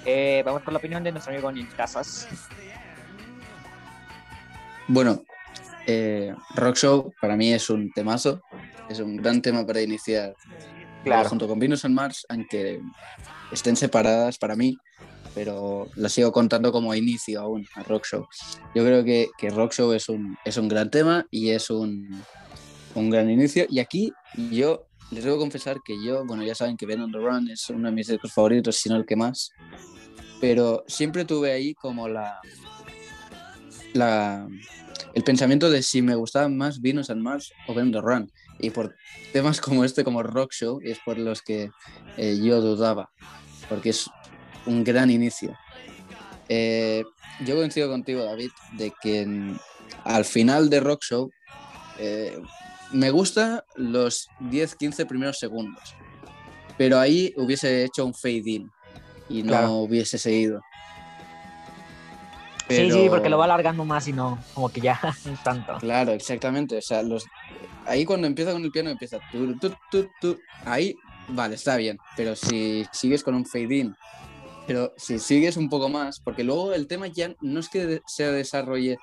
Eh, 0.05 0.43
vamos 0.45 0.63
con 0.63 0.75
la 0.75 0.79
opinión 0.79 1.03
de 1.05 1.13
nuestro 1.13 1.33
amigo 1.33 1.51
Nick 1.53 1.75
Casas. 1.77 2.27
Bueno, 4.89 5.23
eh, 5.87 6.35
Rock 6.55 6.77
Show 6.77 7.13
para 7.21 7.37
mí 7.37 7.53
es 7.53 7.71
un 7.71 7.91
temazo, 7.93 8.41
es 8.89 8.99
un 9.01 9.17
gran 9.17 9.41
tema 9.43 9.67
para 9.67 9.81
iniciar 9.81 10.35
Claro. 11.05 11.29
junto 11.29 11.49
con 11.49 11.59
Venus 11.59 11.85
and 11.85 11.95
Mars, 11.95 12.25
aunque 12.29 12.81
estén 13.51 13.75
separadas 13.75 14.39
para 14.39 14.55
mí, 14.55 14.77
pero 15.35 15.89
la 15.97 16.09
sigo 16.09 16.31
contando 16.31 16.71
como 16.71 16.95
inicio 16.95 17.41
aún 17.41 17.67
a 17.75 17.83
Rock 17.83 18.07
Show. 18.07 18.29
Yo 18.75 18.85
creo 18.85 19.03
que, 19.05 19.29
que 19.37 19.51
Rock 19.51 19.73
Show 19.73 19.93
es 19.93 20.09
un, 20.09 20.37
es 20.45 20.57
un 20.57 20.69
gran 20.69 20.91
tema 20.91 21.27
y 21.31 21.51
es 21.51 21.71
un, 21.71 22.23
un 22.95 23.11
gran 23.11 23.31
inicio. 23.31 23.67
Y 23.69 23.79
aquí 23.79 24.13
yo 24.51 24.87
les 25.11 25.25
debo 25.25 25.39
confesar 25.39 25.79
que 25.85 25.95
yo, 26.05 26.25
bueno, 26.25 26.43
ya 26.43 26.55
saben 26.55 26.77
que 26.77 26.87
Ben 26.87 27.01
on 27.01 27.13
the 27.13 27.19
Run 27.19 27.51
es 27.51 27.69
uno 27.71 27.89
de 27.89 27.95
mis 27.95 28.07
discos 28.07 28.33
favoritos, 28.33 28.77
si 28.77 28.89
no 28.89 28.97
el 28.97 29.07
que 29.07 29.17
más, 29.17 29.51
pero 30.41 30.85
siempre 30.87 31.25
tuve 31.25 31.53
ahí 31.53 31.75
como 31.75 32.09
la, 32.09 32.41
la 33.93 34.49
el 35.15 35.25
pensamiento 35.25 35.71
de 35.71 35.83
si 35.83 36.03
me 36.03 36.15
gustaban 36.15 36.57
más 36.57 36.81
Venus 36.81 37.11
and 37.11 37.21
Mars 37.21 37.53
o 37.67 37.75
Ben 37.75 37.87
on 37.87 37.93
the 37.93 38.01
Run. 38.01 38.33
Y 38.59 38.71
por 38.71 38.95
temas 39.33 39.61
como 39.61 39.85
este, 39.85 40.05
como 40.05 40.23
Rock 40.23 40.53
Show, 40.53 40.81
es 40.83 40.99
por 41.05 41.19
los 41.19 41.43
que 41.43 41.71
eh, 42.17 42.39
yo 42.43 42.61
dudaba, 42.61 43.11
porque 43.69 43.91
es 43.91 44.09
un 44.67 44.85
gran 44.85 45.11
inicio. 45.11 45.57
Eh, 46.49 47.05
yo 47.45 47.57
coincido 47.57 47.91
contigo, 47.91 48.25
David, 48.25 48.51
de 48.73 48.93
que 49.03 49.27
mm, 49.27 49.59
al 50.05 50.25
final 50.25 50.71
de 50.71 50.81
Rock 50.81 51.03
Show 51.03 51.31
eh, 51.99 52.41
me 52.93 53.11
gusta 53.11 53.65
los 53.77 54.29
10-15 54.41 55.07
primeros 55.07 55.39
segundos, 55.39 55.95
pero 56.79 56.99
ahí 56.99 57.33
hubiese 57.37 57.85
hecho 57.85 58.05
un 58.05 58.15
fade 58.15 58.43
in 58.45 58.71
y 59.29 59.43
no 59.43 59.49
Claro. 59.49 59.73
hubiese 59.75 60.19
seguido. 60.19 60.61
Sí, 62.69 62.91
sí, 62.91 63.07
porque 63.11 63.29
lo 63.29 63.37
va 63.37 63.45
alargando 63.45 63.85
más 63.85 64.09
y 64.09 64.13
no, 64.15 64.39
como 64.55 64.71
que 64.71 64.81
ya, 64.81 64.99
tanto. 65.45 65.77
Claro, 65.79 66.13
exactamente. 66.13 66.79
O 66.79 66.83
sea, 66.83 67.03
los... 67.03 67.27
ahí 67.87 68.05
cuando 68.07 68.27
empieza 68.27 68.53
con 68.53 68.65
el 68.65 68.71
piano 68.71 68.89
empieza 68.89 69.19
tu, 69.31 69.59
tu, 69.59 69.75
tu, 69.91 70.09
tu. 70.21 70.39
Ahí, 70.65 70.95
vale, 71.29 71.57
está 71.57 71.77
bien. 71.77 71.99
Pero 72.17 72.35
si 72.35 72.87
sigues 72.93 73.23
con 73.23 73.35
un 73.35 73.45
fade 73.45 73.77
in, 73.77 73.95
pero 74.67 74.95
si 74.97 75.19
sigues 75.19 75.59
un 75.59 75.69
poco 75.69 75.91
más, 75.91 76.21
porque 76.21 76.45
luego 76.45 76.73
el 76.73 76.87
tema 76.87 77.09
ya 77.09 77.35
no 77.43 77.61
es 77.61 77.69
que 77.69 78.01
se 78.07 78.31
desarrolle 78.33 78.97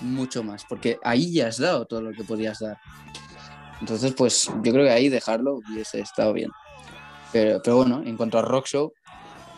mucho 0.00 0.42
más, 0.42 0.64
porque 0.68 0.98
ahí 1.04 1.32
ya 1.32 1.46
has 1.46 1.58
dado 1.58 1.84
todo 1.86 2.00
lo 2.02 2.12
que 2.12 2.24
podías 2.24 2.58
dar. 2.58 2.78
Entonces, 3.82 4.14
pues 4.16 4.48
yo 4.62 4.72
creo 4.72 4.84
que 4.84 4.92
ahí 4.92 5.08
dejarlo 5.08 5.56
hubiese 5.56 5.98
estado 5.98 6.32
bien. 6.32 6.50
Pero, 7.32 7.60
pero 7.64 7.78
bueno, 7.78 8.00
en 8.06 8.16
cuanto 8.16 8.38
a 8.38 8.42
Rock 8.42 8.66
Show, 8.68 8.92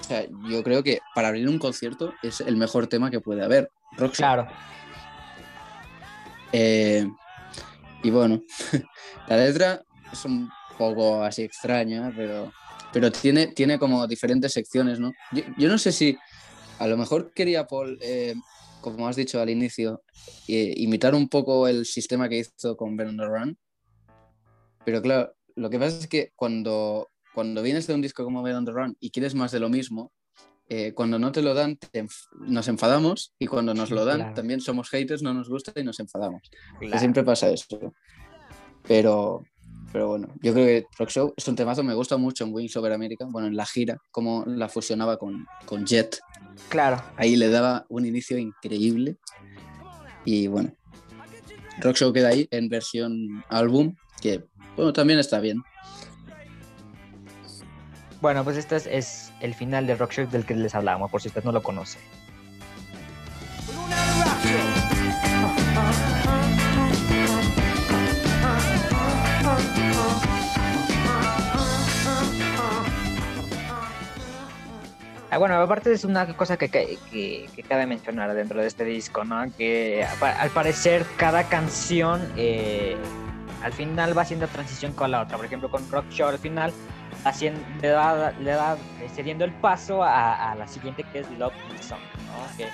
o 0.01 0.03
sea, 0.03 0.27
yo 0.49 0.63
creo 0.65 0.83
que 0.83 1.01
para 1.15 1.29
abrir 1.29 1.47
un 1.47 1.59
concierto 1.59 2.15
es 2.23 2.41
el 2.41 2.57
mejor 2.57 2.87
tema 2.87 3.11
que 3.11 3.21
puede 3.21 3.45
haber. 3.45 3.69
Rock 3.99 4.15
Show. 4.15 4.17
Claro. 4.17 4.47
Eh, 6.53 7.07
y 8.03 8.11
bueno, 8.11 8.41
la 9.29 9.37
letra 9.37 9.83
es 10.11 10.25
un 10.25 10.49
poco 10.79 11.23
así 11.23 11.43
extraña, 11.43 12.11
pero, 12.17 12.51
pero 12.95 13.13
tiene, 13.13 13.49
tiene 13.49 13.79
como 13.79 14.07
diferentes 14.07 14.55
secciones, 14.55 14.99
¿no? 14.99 15.13
Yo, 15.33 15.43
yo 15.59 15.69
no 15.69 15.77
sé 15.77 15.93
si 15.93 16.17
a 16.79 16.87
lo 16.87 16.97
mejor 16.97 17.31
quería 17.35 17.67
Paul, 17.67 17.99
eh, 18.01 18.35
como 18.81 19.07
has 19.07 19.17
dicho 19.17 19.39
al 19.39 19.51
inicio, 19.51 20.03
eh, 20.49 20.73
imitar 20.79 21.15
un 21.15 21.29
poco 21.29 21.69
el 21.69 21.85
sistema 21.85 22.27
que 22.27 22.39
hizo 22.39 22.75
con 22.75 22.97
Ben 22.97 23.19
Run, 23.19 23.59
pero 24.85 25.01
claro, 25.03 25.35
lo 25.57 25.71
que 25.71 25.79
pasa 25.79 25.99
es 25.99 26.07
que 26.09 26.33
cuando, 26.37 27.09
cuando 27.35 27.63
vienes 27.63 27.87
de 27.87 27.95
un 27.95 28.03
disco 28.03 28.25
como 28.25 28.43
Ben 28.43 28.57
on 28.57 28.65
the 28.65 28.73
Run 28.73 28.97
y 29.01 29.11
quieres 29.11 29.35
más 29.35 29.53
de 29.53 29.61
lo 29.61 29.69
mismo, 29.69 30.13
eh, 30.69 30.93
cuando 30.95 31.19
no 31.19 31.31
te 31.31 31.43
lo 31.43 31.53
dan, 31.55 31.77
te 31.77 32.03
enf- 32.05 32.27
nos 32.41 32.69
enfadamos 32.69 33.35
y 33.39 33.47
cuando 33.47 33.75
nos 33.75 33.91
lo 33.91 34.05
dan, 34.05 34.19
Claro. 34.21 34.35
también 34.35 34.61
somos 34.61 34.89
haters, 34.89 35.23
no 35.23 35.35
nos 35.35 35.49
gusta 35.49 35.73
y 35.77 35.85
nos 35.85 36.01
enfadamos. 36.01 36.41
Que 36.81 36.99
siempre 36.99 37.23
pasa 37.23 37.51
eso. 37.51 37.67
Pero, 38.87 39.45
pero 39.93 40.09
bueno, 40.09 40.29
yo 40.43 40.53
creo 40.53 40.67
que 40.67 40.87
Rock 40.99 41.11
Show 41.11 41.35
es 41.37 41.47
un 41.49 41.57
temazo, 41.57 41.83
me 41.83 41.95
gusta 41.95 42.17
mucho 42.17 42.45
en 42.45 42.53
Wings 42.53 42.77
Over 42.77 42.93
America, 42.93 43.27
bueno, 43.31 43.49
en 43.49 43.57
la 43.57 43.67
gira, 43.67 43.99
cómo 44.11 44.45
la 44.47 44.69
fusionaba 44.69 45.19
con, 45.19 45.47
con 45.67 45.85
Jet. 45.87 46.19
Claro. 46.69 47.03
Ahí 47.17 47.37
le 47.37 47.49
daba 47.49 47.85
un 47.89 48.07
inicio 48.07 48.39
increíble. 48.39 49.17
Y 50.25 50.47
bueno, 50.47 50.75
Rock 51.81 51.97
Show 51.97 52.13
queda 52.13 52.29
ahí 52.29 52.47
en 52.51 52.69
versión 52.69 53.45
álbum, 53.49 53.95
que 54.21 54.45
bueno, 54.77 54.93
también 54.93 55.19
está 55.19 55.41
bien. 55.41 55.63
Bueno, 58.21 58.43
pues 58.43 58.57
este 58.57 58.77
es, 58.77 59.33
el 59.41 59.55
final 59.55 59.87
de 59.87 59.97
Rock 59.97 60.13
Show 60.13 60.27
del 60.29 60.47
que 60.47 60.55
les 60.55 60.75
hablábamos, 60.75 61.11
por 61.11 61.21
si 61.21 61.29
usted 61.29 61.45
no 61.45 61.53
lo 61.53 61.63
conoce. 61.63 61.99
Ah, 75.31 75.39
bueno, 75.39 75.57
aparte 75.57 75.93
es 75.93 76.05
una 76.05 76.27
cosa 76.37 76.57
que, 76.57 76.69
que, 76.69 76.99
que- 77.11 77.63
cabe 77.65 77.87
mencionar 77.87 78.33
dentro 78.35 78.61
de 78.61 78.69
este 78.69 78.85
disco, 78.85 79.25
¿no? 79.25 79.45
Que 79.57 80.07
al 80.21 80.51
parecer 80.51 81.05
cada 81.17 81.45
canción 81.49 82.23
eh, 82.37 82.97
al 83.65 83.73
final 83.73 84.17
va 84.17 84.23
haciendo 84.23 84.47
transición 84.47 84.93
con 84.93 85.11
la 85.11 85.23
otra. 85.23 85.37
Por 85.37 85.47
ejemplo, 85.47 85.71
con 85.71 85.91
Rock 85.91 86.11
Show 86.11 86.29
al 86.29 86.39
final 86.39 86.73
haciendo, 87.25 87.61
le 87.81 87.89
da, 87.89 88.31
le 88.33 88.51
da 88.51 88.77
eh, 89.01 89.09
cediendo 89.13 89.45
el 89.45 89.53
paso 89.55 90.03
a, 90.03 90.53
a 90.53 90.55
la 90.55 90.69
siguiente 90.69 91.03
que 91.05 91.21
es 91.21 91.31
Love 91.39 91.55
Song, 91.81 91.99
¿no? 92.27 92.57
Que 92.59 92.69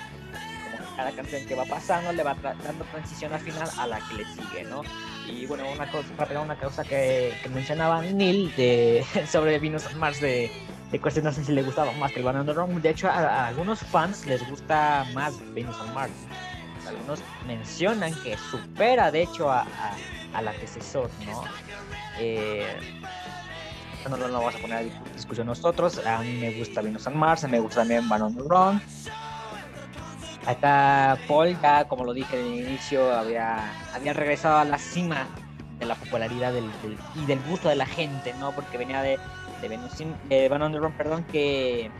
como 0.64 0.96
cada 0.96 1.12
canción 1.12 1.46
que 1.46 1.54
va 1.54 1.64
pasando 1.64 2.12
le 2.12 2.24
va 2.24 2.34
dando 2.34 2.84
transición 2.90 3.32
al 3.32 3.40
final 3.40 3.68
a 3.78 3.86
la 3.86 4.00
que 4.00 4.16
le 4.16 4.24
sigue, 4.24 4.64
¿no? 4.64 4.82
Y 5.28 5.46
bueno, 5.46 5.64
una 5.72 5.88
cosa, 5.90 6.40
una 6.40 6.56
cosa 6.56 6.82
que, 6.82 7.32
que 7.40 7.48
mencionaba 7.50 8.02
Neil 8.02 8.52
de, 8.56 9.04
sobre 9.30 9.60
Venus 9.60 9.86
on 9.86 9.98
Mars 10.00 10.20
de, 10.20 10.50
de 10.90 11.00
cuestión 11.00 11.24
no 11.24 11.32
sé 11.32 11.44
si 11.44 11.52
le 11.52 11.62
gustaba 11.62 11.92
más 11.92 12.10
que 12.10 12.18
el 12.18 12.24
Banana 12.24 12.52
Run. 12.52 12.82
De 12.82 12.90
hecho, 12.90 13.08
a, 13.08 13.18
a 13.18 13.46
algunos 13.46 13.78
fans 13.78 14.26
les 14.26 14.48
gusta 14.50 15.06
más 15.14 15.34
Venus 15.54 15.78
on 15.80 15.94
Mars. 15.94 16.12
Algunos 16.90 17.20
mencionan 17.46 18.14
que 18.22 18.36
supera, 18.36 19.10
de 19.10 19.22
hecho, 19.22 19.50
a, 19.50 19.62
a, 19.62 19.66
a 20.34 20.42
la 20.42 20.50
antecesor, 20.50 21.10
¿no? 21.26 21.42
Eh, 22.18 22.66
no 24.08 24.16
lo 24.16 24.30
vamos 24.32 24.54
a 24.54 24.58
poner 24.58 24.76
a 24.78 24.82
dis- 24.82 25.12
discusión 25.14 25.46
nosotros. 25.46 26.04
A 26.06 26.18
mí 26.18 26.34
me 26.34 26.52
gusta 26.52 26.82
Venus 26.82 27.06
on 27.06 27.16
Mars, 27.16 27.46
me 27.48 27.60
gusta 27.60 27.80
también 27.80 28.08
Banana 28.08 28.34
Run. 28.38 28.82
Acá 30.46 31.18
Paul, 31.28 31.56
ya 31.60 31.86
como 31.86 32.04
lo 32.04 32.12
dije 32.12 32.38
al 32.38 32.46
inicio, 32.46 33.12
había, 33.14 33.72
había 33.94 34.12
regresado 34.12 34.58
a 34.58 34.64
la 34.64 34.78
cima 34.78 35.28
de 35.78 35.86
la 35.86 35.94
popularidad 35.94 36.52
del, 36.52 36.70
y 37.14 37.24
del 37.26 37.40
gusto 37.42 37.68
de 37.68 37.76
la 37.76 37.86
gente, 37.86 38.34
¿no? 38.38 38.52
Porque 38.52 38.78
venía 38.78 39.02
de, 39.02 39.18
de, 39.60 39.68
Venus 39.68 39.92
de 40.28 40.48
Van 40.48 40.62
on 40.62 40.72
the 40.72 40.78
Run, 40.78 40.92
perdón, 40.92 41.24
que, 41.24 41.90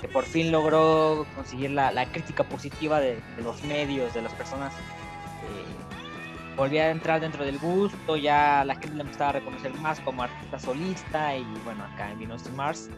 que 0.00 0.08
por 0.08 0.24
fin 0.24 0.50
logró 0.50 1.26
conseguir 1.34 1.70
la, 1.70 1.92
la 1.92 2.06
crítica 2.10 2.44
positiva 2.44 3.00
de, 3.00 3.20
de 3.36 3.42
los 3.42 3.62
medios, 3.64 4.14
de 4.14 4.22
las 4.22 4.32
personas. 4.34 4.72
eh, 4.74 6.56
volvía 6.56 6.84
a 6.84 6.90
entrar 6.90 7.20
dentro 7.20 7.44
del 7.44 7.58
gusto, 7.58 8.16
ya 8.16 8.64
la 8.64 8.74
gente 8.74 8.94
le 8.94 9.02
empezaba 9.02 9.30
a 9.30 9.32
reconocer 9.34 9.72
más 9.74 10.00
como 10.00 10.22
artista 10.22 10.58
solista 10.58 11.34
y 11.36 11.44
bueno, 11.64 11.84
acá 11.84 12.10
en 12.10 12.18
Venus 12.18 12.44
in 12.46 12.56
Mars 12.56 12.90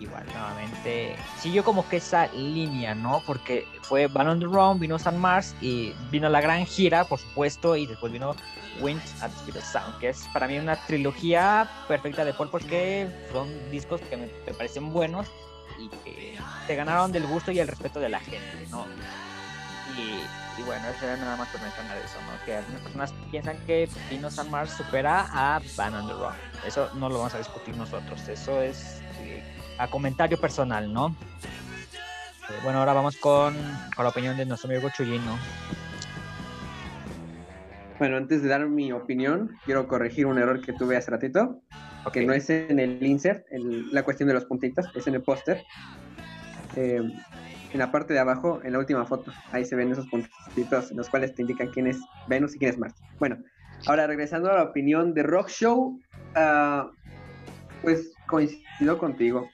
igual 0.00 0.24
nuevamente 0.32 1.16
siguió 1.38 1.64
como 1.64 1.88
que 1.88 1.96
esa 1.96 2.26
línea, 2.32 2.94
¿no? 2.94 3.22
Porque 3.26 3.66
fue 3.82 4.08
Van 4.08 4.28
on 4.28 4.40
the 4.40 4.46
Run, 4.46 4.78
vino 4.78 4.98
San 4.98 5.18
Mars 5.18 5.54
y 5.60 5.92
vino 6.10 6.28
la 6.28 6.40
gran 6.40 6.66
gira, 6.66 7.04
por 7.04 7.18
supuesto, 7.18 7.76
y 7.76 7.86
después 7.86 8.12
vino 8.12 8.34
Winds 8.80 9.22
at 9.22 9.30
the 9.30 9.36
Speed 9.38 9.56
of 9.56 9.64
Sound, 9.64 9.98
que 9.98 10.10
es 10.10 10.28
para 10.32 10.46
mí 10.46 10.58
una 10.58 10.76
trilogía 10.86 11.68
perfecta 11.88 12.24
de 12.24 12.32
Paul 12.34 12.48
porque 12.50 13.08
son 13.32 13.48
discos 13.70 14.00
que 14.02 14.16
me, 14.16 14.28
me 14.46 14.54
parecen 14.54 14.92
buenos 14.92 15.26
y 15.78 15.88
que 15.88 16.38
se 16.66 16.74
ganaron 16.74 17.12
del 17.12 17.26
gusto 17.26 17.50
y 17.50 17.58
el 17.58 17.68
respeto 17.68 18.00
de 18.00 18.08
la 18.08 18.20
gente, 18.20 18.66
¿no? 18.70 18.86
Y, 19.96 20.62
bueno, 20.62 20.88
eso 20.88 21.04
era 21.04 21.16
nada 21.16 21.36
más 21.36 21.48
por 21.48 21.60
mencionar 21.60 21.96
eso, 21.98 22.18
¿no? 22.22 22.44
Que 22.44 22.56
algunas 22.56 22.82
personas 22.82 23.14
piensan 23.30 23.56
que 23.66 23.88
Vino 24.10 24.30
San 24.30 24.50
Mars 24.50 24.72
supera 24.72 25.26
a 25.32 25.60
Van 25.76 25.94
on 25.94 26.06
the 26.06 26.12
Run. 26.12 26.34
Eso 26.66 26.90
no 26.94 27.08
lo 27.08 27.18
vamos 27.18 27.34
a 27.34 27.38
discutir 27.38 27.76
nosotros, 27.76 28.28
eso 28.28 28.60
es 28.60 29.00
eh, 29.20 29.42
a 29.78 29.88
comentario 29.88 30.38
personal, 30.40 30.92
¿no? 30.92 31.16
Eh, 32.48 32.60
bueno, 32.62 32.80
ahora 32.80 32.92
vamos 32.92 33.16
con, 33.16 33.54
con 33.94 34.04
la 34.04 34.10
opinión 34.10 34.36
de 34.36 34.46
nuestro 34.46 34.70
amigo 34.70 34.88
Chuyino. 34.90 35.38
Bueno, 37.98 38.16
antes 38.16 38.42
de 38.42 38.48
dar 38.48 38.66
mi 38.66 38.92
opinión, 38.92 39.56
quiero 39.64 39.88
corregir 39.88 40.26
un 40.26 40.38
error 40.38 40.60
que 40.60 40.72
tuve 40.72 40.96
hace 40.96 41.10
ratito, 41.10 41.62
Ok. 42.04 42.12
que 42.12 42.26
no 42.26 42.32
es 42.32 42.48
en 42.50 42.78
el 42.78 43.04
insert, 43.04 43.44
en 43.50 43.92
la 43.92 44.02
cuestión 44.02 44.28
de 44.28 44.34
los 44.34 44.44
puntitos, 44.44 44.86
es 44.94 45.06
en 45.06 45.14
el 45.14 45.22
póster. 45.22 45.62
Eh, 46.76 47.02
en 47.72 47.78
la 47.78 47.92
parte 47.92 48.14
de 48.14 48.20
abajo, 48.20 48.60
en 48.64 48.72
la 48.72 48.78
última 48.78 49.04
foto, 49.04 49.32
ahí 49.52 49.64
se 49.64 49.76
ven 49.76 49.92
esos 49.92 50.06
puntitos, 50.08 50.90
los 50.92 51.08
cuales 51.10 51.34
te 51.34 51.42
indican 51.42 51.68
quién 51.68 51.86
es 51.86 51.98
Venus 52.26 52.54
y 52.54 52.58
quién 52.58 52.70
es 52.70 52.78
Mars. 52.78 52.94
Bueno, 53.18 53.38
ahora 53.86 54.06
regresando 54.06 54.50
a 54.50 54.54
la 54.54 54.62
opinión 54.64 55.12
de 55.12 55.22
Rock 55.22 55.48
Show, 55.48 56.00
ah, 56.34 56.90
pues 57.82 58.14
coincido 58.26 58.98
contigo, 58.98 59.50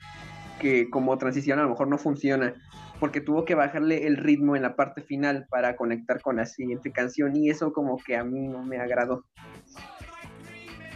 que 0.61 0.89
como 0.91 1.19
transición 1.19 1.59
a 1.59 1.63
lo 1.63 1.71
mejor 1.71 1.89
no 1.89 1.99
funciona, 1.99 2.55
porque 3.01 3.21
tuvo 3.21 3.45
que 3.45 3.55
bajarle 3.55 4.07
el 4.07 4.17
ritmo 4.17 4.55
en 4.55 4.63
la 4.63 4.77
parte 4.77 5.03
final 5.03 5.47
para 5.51 5.77
conectar 5.77 6.21
con 6.21 6.37
la 6.37 6.47
siguiente 6.47 6.93
canción 6.93 7.35
y 7.37 7.51
eso 7.51 7.73
como 7.73 7.99
que 7.99 8.17
a 8.17 8.25
mí 8.25 8.47
no 8.49 8.63
me 8.63 8.79
agradó. 8.79 9.25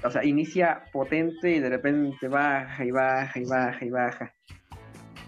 O 0.04 0.10
sea, 0.10 0.24
inicia 0.24 0.84
potente 0.92 1.50
y 1.50 1.60
de 1.60 1.68
repente 1.68 2.28
baja 2.28 2.84
y 2.84 2.90
baja 2.90 3.38
y 3.38 3.44
baja 3.44 3.84
y 3.84 3.90
baja. 3.90 4.32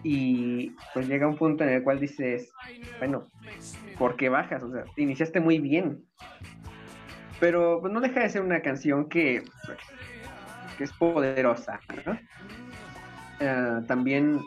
Y 0.02 0.70
pues 0.94 1.08
llega 1.08 1.26
un 1.26 1.36
punto 1.36 1.64
en 1.64 1.70
el 1.70 1.82
cual 1.82 2.00
dices, 2.00 2.50
bueno, 2.98 3.26
¿por 3.98 4.16
qué 4.16 4.28
bajas? 4.28 4.62
O 4.62 4.72
sea, 4.72 4.84
iniciaste 4.96 5.40
muy 5.40 5.58
bien. 5.58 6.04
Pero 7.38 7.80
pues, 7.80 7.92
no 7.92 8.00
deja 8.00 8.20
de 8.20 8.28
ser 8.28 8.42
una 8.42 8.60
canción 8.62 9.08
que, 9.08 9.42
que 10.78 10.84
es 10.84 10.92
poderosa. 10.92 11.80
¿no? 12.06 12.18
Ah, 13.40 13.82
también 13.86 14.40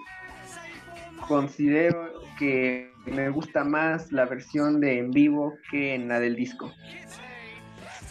considero 1.28 2.14
que 2.38 2.92
me 3.06 3.30
gusta 3.30 3.64
más 3.64 4.12
la 4.12 4.26
versión 4.26 4.80
de 4.80 5.00
en 5.00 5.12
vivo 5.12 5.54
que 5.70 5.96
en 5.96 6.08
la 6.08 6.20
del 6.20 6.36
disco. 6.36 6.72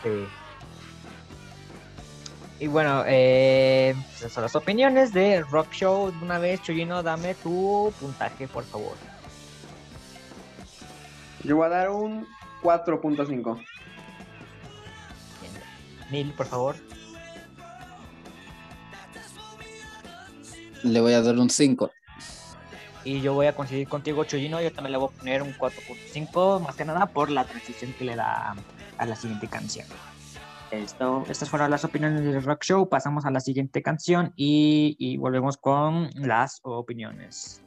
Sí. 0.02 0.26
Y 2.62 2.68
bueno, 2.68 3.02
eh, 3.08 3.92
esas 4.14 4.30
son 4.30 4.44
las 4.44 4.54
opiniones 4.54 5.12
de 5.12 5.40
Rock 5.40 5.72
Show. 5.72 6.12
Una 6.22 6.38
vez, 6.38 6.62
Chuyino, 6.62 7.02
dame 7.02 7.34
tu 7.34 7.92
puntaje, 7.98 8.46
por 8.46 8.62
favor. 8.62 8.96
Yo 11.42 11.56
voy 11.56 11.66
a 11.66 11.70
dar 11.70 11.90
un 11.90 12.24
4.5. 12.62 13.64
Neil, 16.12 16.32
por 16.34 16.46
favor. 16.46 16.76
Le 20.84 21.00
voy 21.00 21.14
a 21.14 21.20
dar 21.20 21.36
un 21.36 21.50
5. 21.50 21.90
Y 23.02 23.20
yo 23.22 23.34
voy 23.34 23.46
a 23.46 23.56
coincidir 23.56 23.88
contigo, 23.88 24.22
Chuyino. 24.22 24.60
Yo 24.60 24.70
también 24.70 24.92
le 24.92 24.98
voy 24.98 25.10
a 25.12 25.18
poner 25.18 25.42
un 25.42 25.52
4.5, 25.54 26.60
más 26.60 26.76
que 26.76 26.84
nada 26.84 27.06
por 27.06 27.28
la 27.28 27.44
transición 27.44 27.92
que 27.94 28.04
le 28.04 28.14
da 28.14 28.54
a 28.98 29.06
la 29.06 29.16
siguiente 29.16 29.48
canción. 29.48 29.88
Esto, 30.72 31.22
estas 31.28 31.50
fueron 31.50 31.70
las 31.70 31.84
opiniones 31.84 32.22
del 32.22 32.42
Rock 32.42 32.64
Show. 32.64 32.88
Pasamos 32.88 33.26
a 33.26 33.30
la 33.30 33.40
siguiente 33.40 33.82
canción 33.82 34.32
y, 34.36 34.96
y 34.98 35.18
volvemos 35.18 35.58
con 35.58 36.08
las 36.14 36.60
opiniones. 36.62 37.62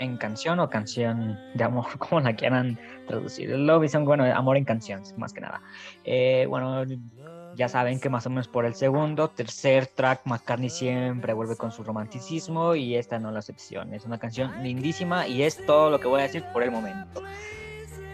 En 0.00 0.16
canción 0.16 0.58
o 0.58 0.68
canción 0.68 1.38
de 1.54 1.64
amor, 1.64 1.86
como 1.98 2.20
la 2.20 2.34
quieran 2.34 2.78
traducir. 3.06 3.50
Love 3.50 3.88
Song, 3.88 4.04
bueno, 4.04 4.24
amor 4.24 4.56
en 4.56 4.64
canción, 4.64 5.02
más 5.16 5.32
que 5.32 5.40
nada. 5.40 5.62
Eh, 6.04 6.46
bueno, 6.48 6.84
ya 7.54 7.68
saben 7.68 8.00
que 8.00 8.08
más 8.08 8.26
o 8.26 8.30
menos 8.30 8.48
por 8.48 8.64
el 8.64 8.74
segundo, 8.74 9.28
tercer 9.28 9.86
track, 9.86 10.22
McCartney 10.24 10.70
siempre 10.70 11.32
vuelve 11.34 11.56
con 11.56 11.70
su 11.70 11.84
romanticismo 11.84 12.74
y 12.74 12.96
esta 12.96 13.18
no 13.18 13.28
es 13.28 13.34
la 13.34 13.40
excepción. 13.40 13.94
Es 13.94 14.04
una 14.04 14.18
canción 14.18 14.62
lindísima 14.62 15.28
y 15.28 15.42
es 15.42 15.64
todo 15.66 15.90
lo 15.90 16.00
que 16.00 16.08
voy 16.08 16.20
a 16.20 16.24
decir 16.24 16.44
por 16.52 16.62
el 16.62 16.70
momento. 16.70 17.22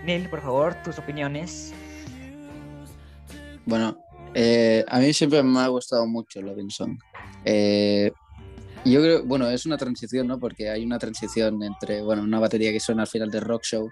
Neil, 0.05 0.29
por 0.29 0.41
favor, 0.41 0.75
tus 0.83 0.99
opiniones. 0.99 1.73
Bueno, 3.65 3.99
eh, 4.35 4.85
a 4.89 4.99
mí 4.99 5.13
siempre 5.13 5.43
me 5.43 5.61
ha 5.61 5.69
gustado 5.69 6.07
mucho 6.07 6.41
Loving 6.43 6.71
Song. 6.71 6.99
Eh, 7.45 8.13
yo 8.93 9.01
creo, 9.01 9.25
bueno, 9.25 9.49
es 9.49 9.67
una 9.67 9.77
transición, 9.77 10.27
¿no? 10.27 10.39
Porque 10.39 10.69
hay 10.69 10.85
una 10.85 10.99
transición 10.99 11.63
entre, 11.63 12.03
bueno, 12.03 12.23
una 12.23 12.39
batería 12.39 12.73
que 12.73 12.81
suena 12.81 13.03
al 13.03 13.09
final 13.09 13.31
del 13.31 13.43
rock 13.43 13.63
show 13.65 13.91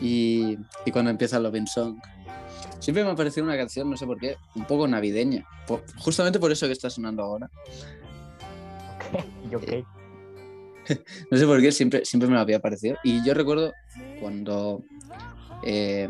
y, 0.00 0.58
y 0.84 0.90
cuando 0.90 1.10
empieza 1.10 1.38
Loving 1.38 1.66
Song. 1.66 1.98
Siempre 2.80 3.04
me 3.04 3.10
ha 3.10 3.14
parecido 3.16 3.44
una 3.44 3.56
canción, 3.56 3.90
no 3.90 3.96
sé 3.96 4.06
por 4.06 4.18
qué, 4.18 4.36
un 4.54 4.64
poco 4.64 4.86
navideña. 4.86 5.44
Justamente 5.98 6.38
por 6.38 6.52
eso 6.52 6.66
que 6.66 6.72
está 6.72 6.88
sonando 6.88 7.22
ahora. 7.22 7.50
Y 9.50 9.54
ok. 9.54 9.64
No 11.30 11.36
sé 11.36 11.44
por 11.44 11.60
qué, 11.60 11.70
siempre, 11.70 12.06
siempre 12.06 12.30
me 12.30 12.36
lo 12.36 12.40
había 12.40 12.60
parecido. 12.60 12.96
Y 13.04 13.22
yo 13.22 13.34
recuerdo 13.34 13.74
cuando 14.20 14.82
eh, 15.62 16.08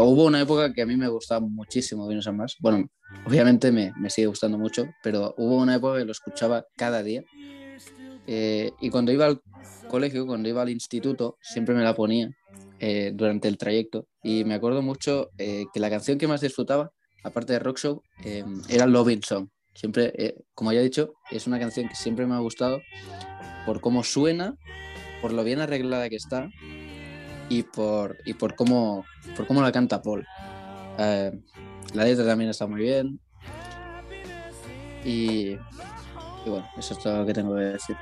hubo 0.00 0.24
una 0.24 0.40
época 0.40 0.72
que 0.72 0.82
a 0.82 0.86
mí 0.86 0.96
me 0.96 1.08
gustaba 1.08 1.40
muchísimo 1.40 2.06
Venus 2.06 2.26
and 2.26 2.38
Mars. 2.38 2.56
Bueno, 2.60 2.86
obviamente 3.26 3.70
me, 3.72 3.92
me 3.98 4.10
sigue 4.10 4.26
gustando 4.26 4.58
mucho, 4.58 4.86
pero 5.02 5.34
hubo 5.36 5.56
una 5.56 5.74
época 5.74 5.98
que 5.98 6.04
lo 6.04 6.12
escuchaba 6.12 6.64
cada 6.76 7.02
día. 7.02 7.22
Eh, 8.26 8.70
y 8.80 8.90
cuando 8.90 9.12
iba 9.12 9.26
al 9.26 9.40
colegio, 9.88 10.26
cuando 10.26 10.48
iba 10.48 10.62
al 10.62 10.70
instituto, 10.70 11.36
siempre 11.42 11.74
me 11.74 11.82
la 11.82 11.94
ponía 11.94 12.30
eh, 12.78 13.12
durante 13.14 13.48
el 13.48 13.58
trayecto. 13.58 14.06
Y 14.22 14.44
me 14.44 14.54
acuerdo 14.54 14.82
mucho 14.82 15.30
eh, 15.38 15.64
que 15.72 15.80
la 15.80 15.90
canción 15.90 16.18
que 16.18 16.28
más 16.28 16.40
disfrutaba, 16.40 16.90
aparte 17.24 17.52
de 17.52 17.58
Rock 17.58 17.78
Show, 17.78 18.02
eh, 18.24 18.44
era 18.68 18.86
Loving 18.86 19.22
Song. 19.22 19.48
Siempre, 19.74 20.12
eh, 20.16 20.34
como 20.54 20.72
ya 20.72 20.80
he 20.80 20.84
dicho, 20.84 21.14
es 21.30 21.46
una 21.46 21.58
canción 21.58 21.88
que 21.88 21.94
siempre 21.94 22.26
me 22.26 22.34
ha 22.34 22.38
gustado 22.38 22.80
por 23.64 23.80
cómo 23.80 24.04
suena, 24.04 24.54
por 25.20 25.32
lo 25.32 25.44
bien 25.44 25.60
arreglada 25.60 26.08
que 26.08 26.16
está 26.16 26.50
y 27.52 27.62
por, 27.64 28.16
y 28.24 28.32
por, 28.32 28.54
cómo, 28.54 29.04
por 29.36 29.46
cómo 29.46 29.60
la 29.60 29.70
canta 29.70 30.00
Paul. 30.00 30.26
Eh, 30.98 31.32
la 31.92 32.04
letra 32.04 32.24
también 32.24 32.48
está 32.48 32.66
muy 32.66 32.80
bien. 32.80 33.20
Y, 35.04 35.58
y 36.46 36.48
bueno, 36.48 36.66
eso 36.78 36.94
es 36.94 37.00
todo 37.00 37.18
lo 37.18 37.26
que 37.26 37.34
tengo 37.34 37.54
que 37.54 37.60
decir. 37.62 37.94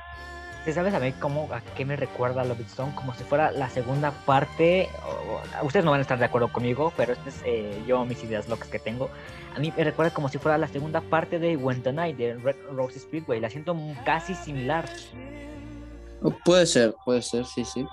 ¿Te 0.63 0.71
sabes 0.71 0.93
a 0.93 0.99
mí 0.99 1.11
cómo, 1.13 1.49
a 1.51 1.59
qué 1.75 1.83
me 1.83 1.97
recuerda 1.97 2.45
Love 2.45 2.65
Song? 2.69 2.93
Como 2.93 3.13
si 3.13 3.25
fuera 3.25 3.51
la 3.51 3.67
segunda 3.69 4.11
parte. 4.11 4.87
o- 5.05 5.65
ustedes 5.65 5.83
no 5.83 5.91
van 5.91 5.99
a 5.99 6.03
estar 6.03 6.17
de 6.17 6.25
acuerdo 6.25 6.47
conmigo, 6.53 6.93
pero 6.95 7.11
este 7.11 7.29
es 7.29 7.41
eh, 7.43 7.83
yo, 7.85 8.05
mis 8.05 8.23
ideas 8.23 8.47
locas 8.47 8.69
que 8.69 8.79
tengo. 8.79 9.09
A 9.55 9.59
mí 9.59 9.73
me 9.75 9.83
recuerda 9.83 10.13
como 10.13 10.29
si 10.29 10.37
fuera 10.37 10.57
la 10.57 10.67
segunda 10.69 11.01
parte 11.01 11.39
de 11.39 11.57
When 11.57 11.81
the 11.83 11.91
Night 11.91 12.15
de 12.15 12.35
Red 12.35 12.55
Rose 12.71 12.99
Speedway. 12.99 13.41
La 13.41 13.49
siento 13.49 13.75
casi 14.05 14.33
similar. 14.33 14.85
Oh, 16.21 16.35
Puede 16.45 16.65
ser, 16.65 16.93
puede 17.05 17.21
ser, 17.21 17.45
sí, 17.45 17.65
sí. 17.65 17.85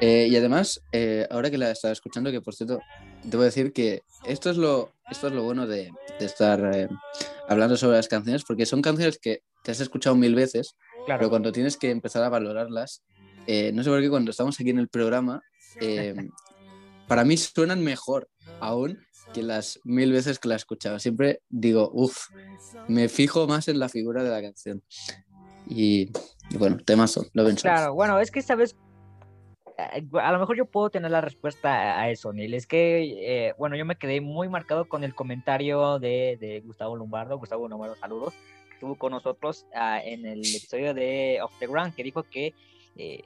Eh, 0.00 0.28
y 0.30 0.36
además, 0.36 0.80
eh, 0.92 1.26
ahora 1.30 1.50
que 1.50 1.58
la 1.58 1.70
estaba 1.70 1.92
escuchando, 1.92 2.30
que 2.30 2.40
por 2.40 2.54
cierto, 2.54 2.80
debo 3.24 3.42
decir 3.42 3.72
que 3.72 4.02
esto 4.24 4.50
es 4.50 4.56
lo, 4.56 4.92
esto 5.10 5.26
es 5.28 5.32
lo 5.34 5.42
bueno 5.42 5.66
de, 5.66 5.90
de 6.18 6.24
estar 6.26 6.60
eh, 6.74 6.88
hablando 7.48 7.76
sobre 7.76 7.96
las 7.96 8.08
canciones, 8.08 8.44
porque 8.44 8.64
son 8.66 8.80
canciones 8.82 9.18
que 9.18 9.42
te 9.62 9.72
has 9.72 9.80
escuchado 9.80 10.16
mil 10.16 10.34
veces, 10.34 10.74
Claro. 11.06 11.18
pero 11.20 11.30
cuando 11.30 11.52
tienes 11.52 11.76
que 11.76 11.90
empezar 11.90 12.22
a 12.22 12.28
valorarlas, 12.28 13.02
eh, 13.46 13.72
no 13.74 13.82
sé 13.82 13.90
por 13.90 14.00
qué 14.00 14.08
cuando 14.10 14.30
estamos 14.30 14.58
aquí 14.60 14.70
en 14.70 14.78
el 14.78 14.88
programa, 14.88 15.42
eh, 15.80 16.14
para 17.08 17.24
mí 17.24 17.36
suenan 17.36 17.82
mejor 17.82 18.28
aún 18.60 18.98
que 19.34 19.42
las 19.42 19.80
mil 19.84 20.12
veces 20.12 20.38
que 20.38 20.48
la 20.48 20.54
he 20.54 20.56
escuchado. 20.56 20.98
Siempre 20.98 21.40
digo, 21.48 21.90
uff, 21.92 22.28
me 22.88 23.08
fijo 23.08 23.46
más 23.46 23.68
en 23.68 23.78
la 23.78 23.88
figura 23.88 24.24
de 24.24 24.30
la 24.30 24.42
canción. 24.42 24.82
Y, 25.68 26.10
y 26.50 26.56
bueno, 26.58 26.78
temazo, 26.84 27.26
lo 27.32 27.44
ven 27.44 27.56
Claro, 27.56 27.94
bueno, 27.94 28.18
es 28.18 28.30
que 28.30 28.42
sabes, 28.42 28.76
eh, 29.78 30.04
a 30.20 30.32
lo 30.32 30.38
mejor 30.38 30.56
yo 30.56 30.66
puedo 30.66 30.90
tener 30.90 31.10
la 31.10 31.20
respuesta 31.20 32.00
a 32.00 32.10
eso, 32.10 32.32
Neil. 32.32 32.54
Es 32.54 32.66
que, 32.66 33.48
eh, 33.48 33.54
bueno, 33.58 33.76
yo 33.76 33.84
me 33.84 33.96
quedé 33.96 34.20
muy 34.20 34.48
marcado 34.48 34.88
con 34.88 35.04
el 35.04 35.14
comentario 35.14 35.98
de, 35.98 36.36
de 36.40 36.60
Gustavo 36.60 36.96
Lombardo. 36.96 37.38
Gustavo 37.38 37.68
Lombardo, 37.68 37.96
saludos, 37.96 38.34
que 38.68 38.74
estuvo 38.74 38.96
con 38.96 39.12
nosotros 39.12 39.66
ah, 39.74 40.00
en 40.02 40.26
el 40.26 40.40
episodio 40.40 40.94
de 40.94 41.40
Off 41.42 41.58
the 41.58 41.66
Ground, 41.66 41.94
que 41.94 42.02
dijo 42.02 42.22
que 42.24 42.54
eh, 42.96 43.22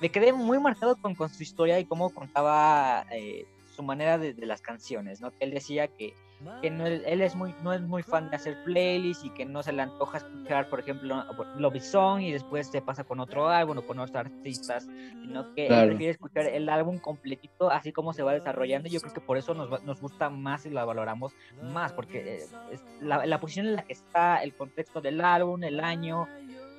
me 0.00 0.10
quedé 0.10 0.32
muy 0.32 0.58
marcado 0.58 0.96
con, 0.96 1.14
con 1.14 1.28
su 1.28 1.42
historia 1.42 1.78
y 1.78 1.84
cómo 1.84 2.10
contaba 2.10 3.04
eh, 3.12 3.46
su 3.74 3.82
manera 3.82 4.18
de, 4.18 4.32
de 4.34 4.46
las 4.46 4.60
canciones, 4.60 5.20
¿no? 5.20 5.30
Que 5.30 5.44
él 5.44 5.50
decía 5.50 5.88
que 5.88 6.14
que 6.62 6.70
no, 6.70 6.86
él 6.86 7.20
es 7.22 7.34
muy, 7.36 7.54
no 7.62 7.72
es 7.72 7.80
muy 7.82 8.02
fan 8.02 8.30
de 8.30 8.36
hacer 8.36 8.56
playlists 8.64 9.24
y 9.24 9.30
que 9.30 9.44
no 9.44 9.62
se 9.62 9.72
le 9.72 9.82
antoja 9.82 10.18
escuchar, 10.18 10.68
por 10.68 10.80
ejemplo, 10.80 11.24
Love 11.56 11.80
Song 11.80 12.20
y 12.20 12.32
después 12.32 12.66
se 12.68 12.80
pasa 12.82 13.04
con 13.04 13.20
otro 13.20 13.48
álbum 13.48 13.78
o 13.78 13.86
con 13.86 13.98
otros 13.98 14.16
artistas, 14.16 14.86
sino 15.22 15.52
que 15.54 15.66
Claro. 15.66 15.82
él 15.82 15.88
prefiere 15.90 16.12
escuchar 16.12 16.46
el 16.46 16.68
álbum 16.68 16.98
completito 16.98 17.70
así 17.70 17.92
como 17.92 18.12
se 18.12 18.22
va 18.22 18.32
desarrollando 18.34 18.88
y 18.88 18.92
yo 18.92 19.00
creo 19.00 19.12
que 19.14 19.20
por 19.20 19.36
eso 19.38 19.54
nos, 19.54 19.72
va- 19.72 19.80
nos 19.84 20.00
gusta 20.00 20.30
más 20.30 20.66
y 20.66 20.70
la 20.70 20.84
valoramos 20.84 21.32
más, 21.62 21.92
porque 21.92 22.18
eh, 22.18 22.46
es 22.72 22.82
la, 23.00 23.24
la 23.26 23.40
posición 23.40 23.66
en 23.66 23.76
la 23.76 23.82
que 23.82 23.92
está, 23.92 24.42
el 24.42 24.54
contexto 24.54 25.00
del 25.00 25.20
álbum, 25.20 25.62
el 25.64 25.80
año 25.80 26.26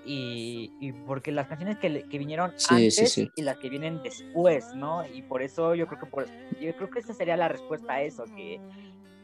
y, 0.05 0.71
y 0.79 0.93
porque 0.93 1.31
las 1.31 1.47
canciones 1.47 1.77
que, 1.77 2.03
que 2.09 2.17
vinieron 2.17 2.53
Sí, 2.57 2.75
antes 2.75 2.95
sí, 2.95 3.07
sí. 3.07 3.31
y 3.35 3.41
las 3.41 3.57
que 3.57 3.69
vienen 3.69 4.01
después, 4.01 4.73
¿no? 4.73 5.05
Y 5.05 5.21
por 5.23 5.41
eso 5.41 5.75
yo 5.75 5.87
creo 5.87 5.99
que 5.99 6.05
por, 6.05 6.25
yo 6.59 6.75
creo 6.75 6.89
que 6.89 6.99
esa 6.99 7.13
sería 7.13 7.35
la 7.37 7.49
respuesta 7.49 7.93
a 7.93 8.01
eso, 8.01 8.23
que 8.35 8.59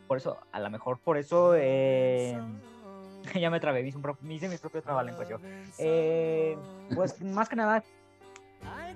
por 0.08 0.18
eso, 0.18 0.40
a 0.52 0.60
lo 0.60 0.70
mejor 0.70 1.00
por 1.00 1.18
eso, 1.18 1.54
eh, 1.56 2.38
ya 3.40 3.50
me 3.50 3.60
trabé, 3.60 3.82
hice, 3.88 3.98
un 3.98 4.32
hice 4.32 4.48
mis 4.50 4.60
propios 4.60 4.84
trabalenguas 4.84 5.28
yo. 5.28 5.38
Eh, 5.80 6.58
pues 6.94 7.22
más 7.22 7.50
que 7.50 7.56
nada, 7.56 7.84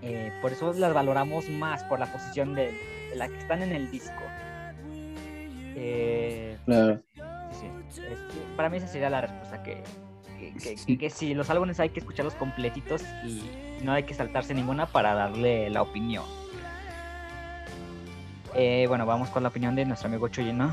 eh, 0.02 0.32
por 0.42 0.52
eso 0.52 0.74
las 0.74 0.94
valoramos 0.94 1.50
más 1.50 1.84
por 1.86 2.00
la 2.00 2.12
posición 2.12 2.54
de, 2.56 2.72
de 3.10 3.16
la 3.16 3.28
que 3.28 3.38
están 3.38 3.62
en 3.62 3.72
el 3.74 3.92
disco. 3.92 4.22
Eh, 5.76 6.58
Claro. 6.66 7.02
sí, 7.52 7.68
es- 8.02 8.20
para 8.56 8.70
mí 8.70 8.78
esa 8.78 8.88
sería 8.88 9.10
la 9.10 9.22
respuesta 9.22 9.64
que, 9.64 9.84
que, 10.40 10.54
que, 10.54 10.76
que- 10.86 10.98
que 10.98 11.10
sí, 11.10 11.34
los 11.34 11.50
álbumes 11.50 11.80
hay 11.80 11.90
que 11.90 12.00
escucharlos 12.00 12.34
completitos 12.36 13.02
y 13.26 13.50
no 13.84 13.92
hay 13.94 14.04
que 14.04 14.14
saltarse 14.14 14.54
ninguna 14.54 14.86
para 14.88 15.14
darle 15.14 15.70
la 15.70 15.82
opinión. 15.82 16.26
Eh, 18.56 18.86
bueno, 18.88 19.06
vamos 19.06 19.30
con 19.30 19.44
la 19.44 19.50
opinión 19.50 19.76
de 19.76 19.86
nuestro 19.86 20.08
amigo 20.08 20.28
Chuyino. 20.28 20.72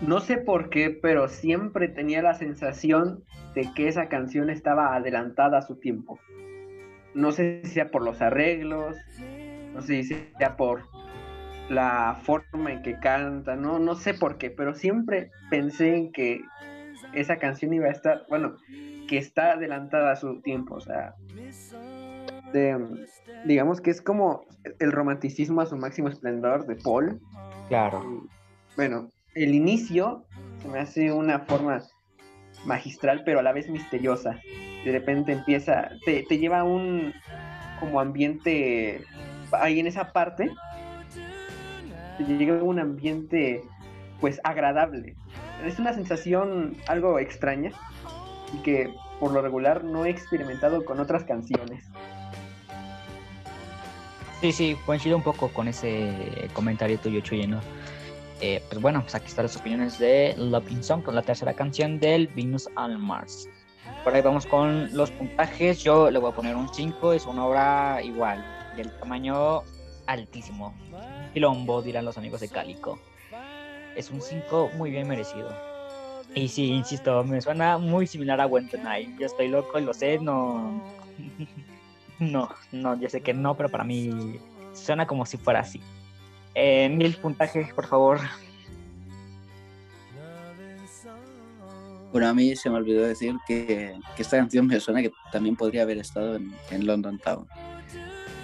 No 0.00 0.20
sé 0.20 0.38
por 0.38 0.70
qué, 0.70 0.90
pero 0.90 1.28
siempre 1.28 1.88
tenía 1.88 2.22
la 2.22 2.34
sensación 2.34 3.22
de 3.54 3.70
que 3.74 3.88
esa 3.88 4.08
canción 4.08 4.48
estaba 4.48 4.94
adelantada 4.94 5.58
a 5.58 5.62
su 5.62 5.76
tiempo. 5.76 6.18
No 7.14 7.32
sé 7.32 7.60
si 7.64 7.72
sea 7.72 7.90
por 7.90 8.02
los 8.02 8.22
arreglos, 8.22 8.96
no 9.74 9.82
sé 9.82 10.02
si 10.02 10.14
sea 10.38 10.56
por 10.56 10.84
la 11.68 12.18
forma 12.22 12.72
en 12.72 12.82
que 12.82 12.98
canta, 12.98 13.56
no, 13.56 13.78
no 13.78 13.94
sé 13.94 14.14
por 14.14 14.38
qué, 14.38 14.50
pero 14.50 14.74
siempre 14.74 15.30
pensé 15.50 15.96
en 15.96 16.12
que 16.12 16.40
esa 17.12 17.36
canción 17.36 17.72
iba 17.72 17.86
a 17.86 17.90
estar, 17.90 18.24
bueno, 18.28 18.56
que 19.08 19.18
está 19.18 19.52
adelantada 19.52 20.12
a 20.12 20.16
su 20.16 20.40
tiempo, 20.40 20.76
o 20.76 20.80
sea, 20.80 21.14
de- 22.52 23.06
digamos 23.46 23.80
que 23.80 23.90
es 23.90 24.00
como 24.02 24.42
el 24.78 24.92
romanticismo 24.92 25.60
a 25.60 25.66
su 25.66 25.76
máximo 25.76 26.08
esplendor 26.08 26.66
de 26.66 26.76
Paul, 26.76 27.20
Claro. 27.68 28.26
bueno, 28.76 29.08
el 29.34 29.54
inicio 29.54 30.24
se 30.62 30.68
me 30.68 30.78
hace 30.80 31.12
una 31.12 31.40
forma 31.40 31.80
magistral, 32.66 33.22
pero 33.24 33.38
a 33.38 33.42
la 33.42 33.52
vez 33.52 33.68
misteriosa. 33.70 34.38
De 34.84 34.92
repente 34.92 35.32
empieza, 35.32 35.90
te, 36.04 36.24
te 36.28 36.38
lleva 36.38 36.60
a 36.60 36.64
un 36.64 37.12
como 37.78 38.00
ambiente 38.00 39.02
ahí 39.52 39.80
en 39.80 39.86
esa 39.86 40.12
parte. 40.12 40.50
Te 42.18 42.24
llega 42.24 42.58
a 42.60 42.62
un 42.62 42.78
ambiente 42.78 43.62
pues 44.20 44.40
agradable. 44.44 45.14
Es 45.64 45.78
una 45.78 45.92
sensación 45.94 46.74
algo 46.88 47.18
extraña 47.18 47.70
y 48.54 48.62
que 48.62 48.92
por 49.18 49.32
lo 49.32 49.40
regular 49.42 49.84
no 49.84 50.04
he 50.04 50.10
experimentado 50.10 50.84
con 50.84 51.00
otras 51.00 51.24
canciones. 51.24 51.84
Sí, 54.40 54.52
sí, 54.52 54.76
coincido 54.86 55.18
un 55.18 55.22
poco 55.22 55.48
con 55.48 55.68
ese 55.68 56.48
comentario 56.54 56.98
tuyo, 56.98 57.20
Chuyino. 57.20 57.60
Eh, 58.40 58.62
pues 58.70 58.80
bueno, 58.80 59.02
pues 59.02 59.14
aquí 59.14 59.26
están 59.26 59.44
las 59.44 59.56
opiniones 59.56 59.98
de 59.98 60.34
Loving 60.38 60.82
Song, 60.82 61.02
con 61.02 61.14
la 61.14 61.20
tercera 61.20 61.52
canción 61.52 62.00
del 62.00 62.26
Venus 62.28 62.66
on 62.74 62.98
Mars. 62.98 63.50
Por 64.02 64.14
ahí 64.14 64.22
vamos 64.22 64.46
con 64.46 64.96
los 64.96 65.10
puntajes. 65.10 65.82
Yo 65.82 66.10
le 66.10 66.18
voy 66.18 66.32
a 66.32 66.34
poner 66.34 66.56
un 66.56 66.72
5, 66.72 67.12
es 67.12 67.26
una 67.26 67.44
obra 67.44 68.00
igual, 68.02 68.42
del 68.76 68.90
tamaño 68.98 69.62
altísimo. 70.06 70.74
Quilombo, 71.34 71.82
dirán 71.82 72.06
los 72.06 72.16
amigos 72.16 72.40
de 72.40 72.48
Cálico. 72.48 72.98
Es 73.94 74.10
un 74.10 74.22
5 74.22 74.70
muy 74.78 74.90
bien 74.90 75.06
merecido. 75.06 75.50
Y 76.34 76.48
sí, 76.48 76.72
insisto, 76.72 77.24
me 77.24 77.42
suena 77.42 77.76
muy 77.76 78.06
similar 78.06 78.40
a 78.40 78.46
Went 78.46 78.72
Night. 78.72 79.18
Yo 79.18 79.26
estoy 79.26 79.48
loco 79.48 79.78
y 79.78 79.82
lo 79.82 79.92
sé, 79.92 80.18
no. 80.18 80.80
No, 82.20 82.50
no, 82.70 83.00
yo 83.00 83.08
sé 83.08 83.22
que 83.22 83.32
no, 83.32 83.56
pero 83.56 83.70
para 83.70 83.82
mí 83.82 84.38
suena 84.74 85.06
como 85.06 85.26
si 85.26 85.38
fuera 85.38 85.60
así. 85.60 85.80
Eh, 86.54 86.88
mil 86.88 87.16
puntajes, 87.16 87.72
por 87.72 87.86
favor. 87.86 88.20
Bueno, 92.12 92.28
a 92.28 92.34
mí 92.34 92.54
se 92.56 92.68
me 92.68 92.76
olvidó 92.76 93.06
decir 93.06 93.36
que, 93.46 93.96
que 94.16 94.22
esta 94.22 94.36
canción 94.36 94.66
me 94.66 94.78
suena 94.80 95.00
que 95.00 95.12
también 95.32 95.56
podría 95.56 95.82
haber 95.82 95.98
estado 95.98 96.36
en, 96.36 96.52
en 96.70 96.86
London 96.86 97.18
Town. 97.18 97.46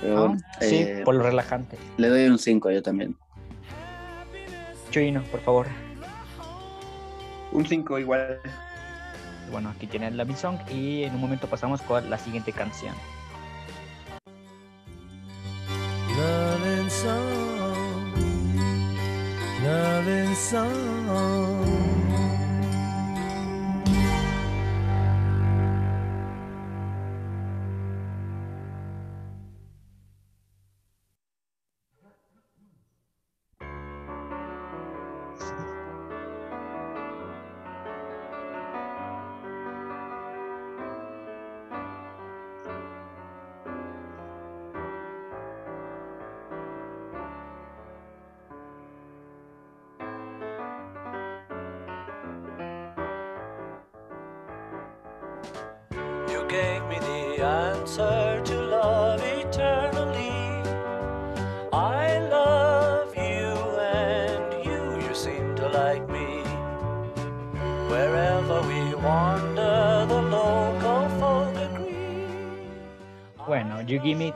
Pero 0.00 0.28
¿no? 0.28 0.38
Sí, 0.60 0.76
eh, 0.76 1.02
por 1.04 1.14
lo 1.14 1.24
relajante. 1.24 1.76
le 1.96 2.08
doy 2.08 2.26
un 2.26 2.38
5 2.38 2.70
yo 2.70 2.82
también. 2.82 3.16
Chuino, 4.90 5.22
por 5.24 5.40
favor. 5.40 5.66
Un 7.52 7.66
5 7.66 7.98
igual. 7.98 8.40
Bueno, 9.50 9.70
aquí 9.70 9.86
tienen 9.86 10.16
la 10.16 10.24
Song 10.36 10.58
y 10.70 11.02
en 11.02 11.14
un 11.14 11.20
momento 11.20 11.46
pasamos 11.46 11.82
con 11.82 12.08
la 12.08 12.18
siguiente 12.18 12.52
canción. 12.52 12.94
Loving 19.66 20.34
song. 20.36 21.75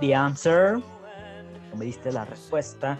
The 0.00 0.14
Answer. 0.14 0.80
Me 1.76 1.84
diste 1.84 2.12
la 2.12 2.24
respuesta. 2.24 2.98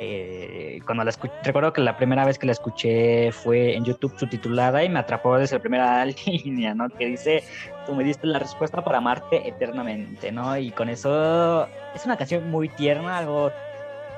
Eh, 0.00 0.80
cuando 0.86 1.02
la 1.02 1.10
escuché, 1.10 1.34
recuerdo 1.42 1.72
que 1.72 1.80
la 1.80 1.96
primera 1.96 2.24
vez 2.24 2.38
que 2.38 2.46
la 2.46 2.52
escuché 2.52 3.32
fue 3.32 3.74
en 3.74 3.84
YouTube 3.84 4.16
subtitulada 4.16 4.84
y 4.84 4.88
me 4.88 5.00
atrapó 5.00 5.36
desde 5.36 5.56
la 5.56 5.60
primera 5.60 6.04
línea, 6.26 6.72
¿no? 6.74 6.88
Que 6.88 7.06
dice, 7.06 7.42
tú 7.84 7.94
me 7.94 8.04
diste 8.04 8.26
la 8.26 8.38
respuesta 8.38 8.82
para 8.82 8.98
amarte 8.98 9.48
eternamente, 9.48 10.30
¿no? 10.30 10.56
Y 10.56 10.70
con 10.70 10.88
eso 10.88 11.66
es 11.94 12.04
una 12.04 12.16
canción 12.16 12.48
muy 12.48 12.68
tierna, 12.68 13.18
algo 13.18 13.50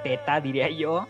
teta, 0.03 0.41
diría 0.41 0.69
yo, 0.69 1.07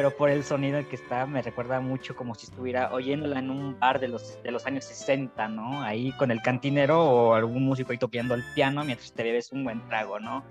pero 0.00 0.16
por 0.16 0.30
el 0.30 0.44
sonido 0.44 0.78
en 0.78 0.86
que 0.86 0.96
está 0.96 1.26
me 1.26 1.42
recuerda 1.42 1.78
mucho 1.78 2.16
como 2.16 2.34
si 2.34 2.46
estuviera 2.46 2.90
oyéndola 2.90 3.38
en 3.38 3.50
un 3.50 3.78
bar 3.78 4.00
de 4.00 4.08
los, 4.08 4.42
de 4.42 4.50
los 4.50 4.64
años 4.64 4.86
60, 4.86 5.48
¿no? 5.48 5.82
Ahí 5.82 6.10
con 6.12 6.30
el 6.30 6.40
cantinero 6.40 7.04
o 7.04 7.34
algún 7.34 7.66
músico 7.66 7.92
ahí 7.92 7.98
tocando 7.98 8.32
el 8.32 8.42
piano 8.54 8.82
mientras 8.82 9.12
te 9.12 9.22
bebes 9.22 9.52
un 9.52 9.62
buen 9.62 9.86
trago, 9.88 10.18
¿no? 10.18 10.42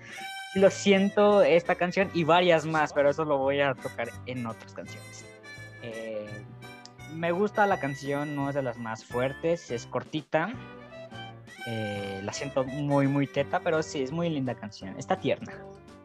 Lo 0.53 0.69
siento, 0.69 1.41
esta 1.41 1.73
canción 1.73 2.11
y 2.13 2.25
varias 2.25 2.67
más, 2.67 2.93
pero 2.93 3.09
eso 3.09 3.25
lo 3.25 3.39
voy 3.39 3.59
a 3.59 3.73
tocar 3.73 4.09
en 4.27 4.45
otras 4.45 4.71
canciones. 4.71 5.25
Eh, 5.81 6.29
me 7.15 7.31
gusta 7.31 7.65
la 7.65 7.79
canción, 7.79 8.35
no 8.35 8.49
es 8.49 8.55
de 8.55 8.61
las 8.61 8.77
más 8.77 9.03
fuertes, 9.03 9.71
es 9.71 9.87
cortita. 9.87 10.53
Eh, 11.65 12.21
la 12.23 12.33
siento 12.33 12.65
muy, 12.65 13.07
muy 13.07 13.25
teta, 13.25 13.61
pero 13.61 13.81
sí, 13.81 14.03
es 14.03 14.11
muy 14.11 14.29
linda 14.29 14.53
canción. 14.53 14.95
Está 14.99 15.19
tierna. 15.19 15.53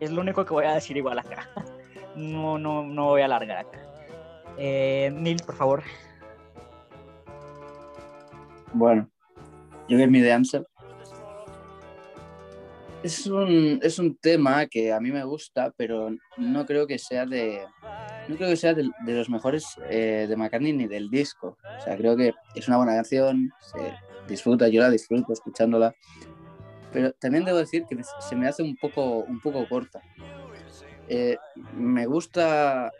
Es 0.00 0.10
lo 0.10 0.22
único 0.22 0.46
que 0.46 0.54
voy 0.54 0.64
a 0.64 0.72
decir 0.72 0.96
igual 0.96 1.18
acá. 1.18 1.46
No, 2.16 2.58
no, 2.58 2.84
no 2.84 3.06
voy 3.06 3.22
a 3.22 3.24
alargar 3.26 3.58
acá. 3.58 3.78
Eh, 4.56 5.10
Neil, 5.12 5.42
por 5.44 5.56
favor. 5.56 5.82
Bueno, 8.72 9.08
yo 9.88 9.96
Give 9.96 10.08
Me 10.08 10.20
the 10.20 10.32
Answer. 10.32 10.66
Es 13.02 13.26
un, 13.26 13.78
es 13.82 13.98
un 13.98 14.16
tema 14.16 14.66
que 14.66 14.92
a 14.92 14.98
mí 14.98 15.12
me 15.12 15.24
gusta, 15.24 15.72
pero 15.76 16.10
no 16.38 16.64
creo 16.64 16.86
que 16.86 16.98
sea 16.98 17.26
de. 17.26 17.66
No 18.28 18.36
creo 18.36 18.48
que 18.48 18.56
sea 18.56 18.72
de, 18.72 18.88
de 19.04 19.12
los 19.12 19.28
mejores 19.28 19.66
eh, 19.90 20.26
de 20.26 20.36
McCartney 20.36 20.72
ni 20.72 20.86
del 20.86 21.10
disco. 21.10 21.58
O 21.78 21.80
sea, 21.82 21.96
creo 21.96 22.16
que 22.16 22.32
es 22.54 22.66
una 22.66 22.78
buena 22.78 22.94
canción, 22.94 23.50
se 23.60 23.94
disfruta, 24.26 24.68
yo 24.68 24.80
la 24.80 24.88
disfruto 24.88 25.32
escuchándola. 25.32 25.94
Pero 26.92 27.12
también 27.12 27.44
debo 27.44 27.58
decir 27.58 27.84
que 27.86 27.98
se 28.20 28.36
me 28.36 28.48
hace 28.48 28.62
un 28.62 28.76
poco, 28.76 29.18
un 29.18 29.38
poco 29.40 29.68
corta. 29.68 30.00
Eh, 31.08 31.36
me 31.74 32.06
gusta 32.06 32.90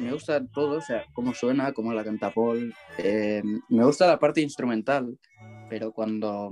me 0.00 0.12
gusta 0.12 0.44
todo, 0.46 0.78
o 0.78 0.80
sea, 0.80 1.04
cómo 1.12 1.34
suena, 1.34 1.72
cómo 1.72 1.92
la 1.92 2.04
canta 2.04 2.30
Paul. 2.30 2.74
Eh, 2.98 3.42
me 3.68 3.84
gusta 3.84 4.06
la 4.06 4.18
parte 4.18 4.40
instrumental, 4.40 5.18
pero 5.68 5.92
cuando, 5.92 6.50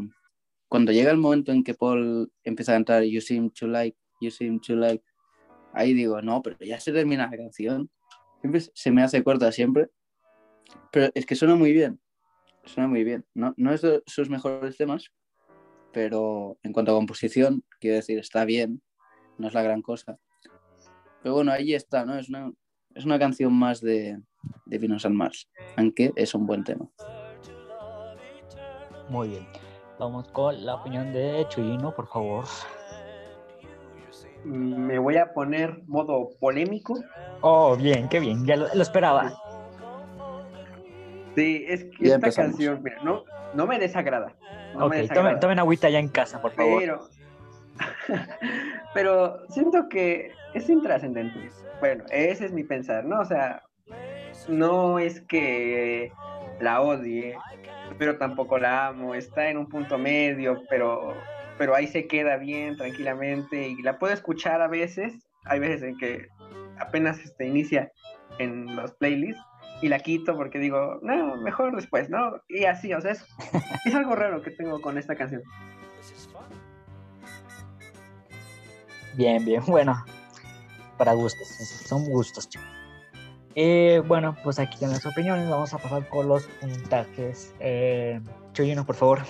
cuando 0.68 0.92
llega 0.92 1.10
el 1.10 1.18
momento 1.18 1.52
en 1.52 1.62
que 1.62 1.74
Paul 1.74 2.32
empieza 2.44 2.72
a 2.72 2.76
cantar 2.76 3.04
You 3.04 3.20
seem 3.20 3.50
to 3.50 3.66
like, 3.66 3.96
you 4.20 4.30
seem 4.30 4.60
to 4.60 4.76
like, 4.76 5.04
ahí 5.72 5.94
digo, 5.94 6.20
no, 6.22 6.42
pero 6.42 6.56
ya 6.60 6.80
se 6.80 6.92
termina 6.92 7.28
la 7.30 7.36
canción. 7.36 7.90
Siempre 8.40 8.60
se 8.60 8.90
me 8.90 9.02
hace 9.02 9.22
corta 9.22 9.50
siempre, 9.52 9.90
pero 10.90 11.10
es 11.14 11.26
que 11.26 11.34
suena 11.34 11.54
muy 11.54 11.72
bien, 11.72 12.00
suena 12.64 12.88
muy 12.88 13.04
bien. 13.04 13.24
No, 13.34 13.54
no 13.56 13.72
es 13.72 13.82
de 13.82 14.02
sus 14.06 14.30
mejores 14.30 14.76
temas, 14.76 15.12
pero 15.92 16.58
en 16.62 16.72
cuanto 16.72 16.92
a 16.92 16.96
composición, 16.96 17.64
quiero 17.80 17.96
decir, 17.96 18.18
está 18.18 18.44
bien, 18.44 18.82
no 19.38 19.48
es 19.48 19.54
la 19.54 19.62
gran 19.62 19.82
cosa. 19.82 20.18
Pero 21.26 21.34
bueno, 21.34 21.50
ahí 21.50 21.74
está, 21.74 22.04
¿no? 22.04 22.16
Es 22.16 22.28
una, 22.28 22.52
es 22.94 23.04
una 23.04 23.18
canción 23.18 23.52
más 23.52 23.80
de, 23.80 24.16
de 24.66 24.78
Venus 24.78 25.04
and 25.06 25.16
Mars, 25.16 25.50
aunque 25.76 26.12
es 26.14 26.32
un 26.36 26.46
buen 26.46 26.62
tema. 26.62 26.88
Muy 29.08 29.30
bien. 29.30 29.48
Vamos 29.98 30.28
con 30.28 30.64
la 30.64 30.76
opinión 30.76 31.12
de 31.12 31.44
Chuyino, 31.48 31.92
por 31.96 32.06
favor. 32.06 32.44
Me 34.44 35.00
voy 35.00 35.16
a 35.16 35.32
poner 35.32 35.82
modo 35.88 36.28
polémico. 36.38 36.94
Oh, 37.40 37.76
bien, 37.76 38.08
qué 38.08 38.20
bien. 38.20 38.46
Ya 38.46 38.54
lo, 38.54 38.72
lo 38.72 38.82
esperaba. 38.82 39.32
Sí, 41.34 41.64
es 41.66 41.86
que 41.86 41.90
Ya 41.90 42.14
esta 42.14 42.14
empezamos. 42.14 42.50
canción, 42.52 42.82
mira, 42.84 43.02
no, 43.02 43.24
no 43.52 43.66
me 43.66 43.80
desagrada. 43.80 44.36
No 44.74 44.86
ok, 44.86 44.92
me 44.92 45.08
tomen, 45.08 45.40
tomen 45.40 45.58
agüita 45.58 45.90
ya 45.90 45.98
en 45.98 46.06
casa, 46.08 46.40
por 46.40 46.52
favor. 46.52 46.78
Pero, 46.78 47.08
pero 48.96 49.46
siento 49.50 49.90
que 49.90 50.32
es 50.54 50.70
intrascendente. 50.70 51.50
Bueno, 51.80 52.04
ese 52.10 52.46
es 52.46 52.52
mi 52.52 52.64
pensar, 52.64 53.04
¿no? 53.04 53.20
O 53.20 53.24
sea, 53.26 53.62
no 54.48 54.98
es 54.98 55.20
que 55.20 56.10
la 56.60 56.80
odie, 56.80 57.36
pero 57.98 58.16
tampoco 58.16 58.56
la 58.56 58.86
amo. 58.86 59.14
Está 59.14 59.50
en 59.50 59.58
un 59.58 59.68
punto 59.68 59.98
medio, 59.98 60.62
pero, 60.70 61.14
pero 61.58 61.74
ahí 61.74 61.86
se 61.86 62.06
queda 62.06 62.38
bien, 62.38 62.78
tranquilamente. 62.78 63.68
Y 63.68 63.82
la 63.82 63.98
puedo 63.98 64.14
escuchar 64.14 64.62
a 64.62 64.66
veces. 64.66 65.28
Hay 65.44 65.58
veces 65.58 65.82
en 65.82 65.98
que 65.98 66.28
apenas 66.78 67.18
este, 67.20 67.46
inicia 67.46 67.92
en 68.38 68.76
los 68.76 68.92
playlists 68.92 69.42
y 69.82 69.88
la 69.88 69.98
quito 69.98 70.34
porque 70.38 70.58
digo, 70.58 71.00
no, 71.02 71.36
mejor 71.36 71.76
después, 71.76 72.08
¿no? 72.08 72.40
Y 72.48 72.64
así, 72.64 72.94
o 72.94 73.00
sea, 73.02 73.12
es, 73.12 73.26
es 73.84 73.94
algo 73.94 74.16
raro 74.16 74.40
que 74.40 74.52
tengo 74.52 74.80
con 74.80 74.96
esta 74.96 75.16
canción. 75.16 75.42
Bien, 79.16 79.44
bien. 79.44 79.62
Bueno, 79.66 80.04
para 80.98 81.14
gustos. 81.14 81.48
Son 81.48 82.04
gustos, 82.04 82.48
chicos. 82.48 82.66
Eh, 83.54 84.02
bueno, 84.06 84.36
pues 84.44 84.58
aquí 84.58 84.84
en 84.84 84.90
las 84.90 85.06
opiniones 85.06 85.48
vamos 85.48 85.72
a 85.72 85.78
pasar 85.78 86.06
con 86.08 86.28
los 86.28 86.44
puntajes. 86.60 87.54
Eh, 87.58 88.20
Chuyino, 88.52 88.84
por 88.84 88.94
favor. 88.94 89.22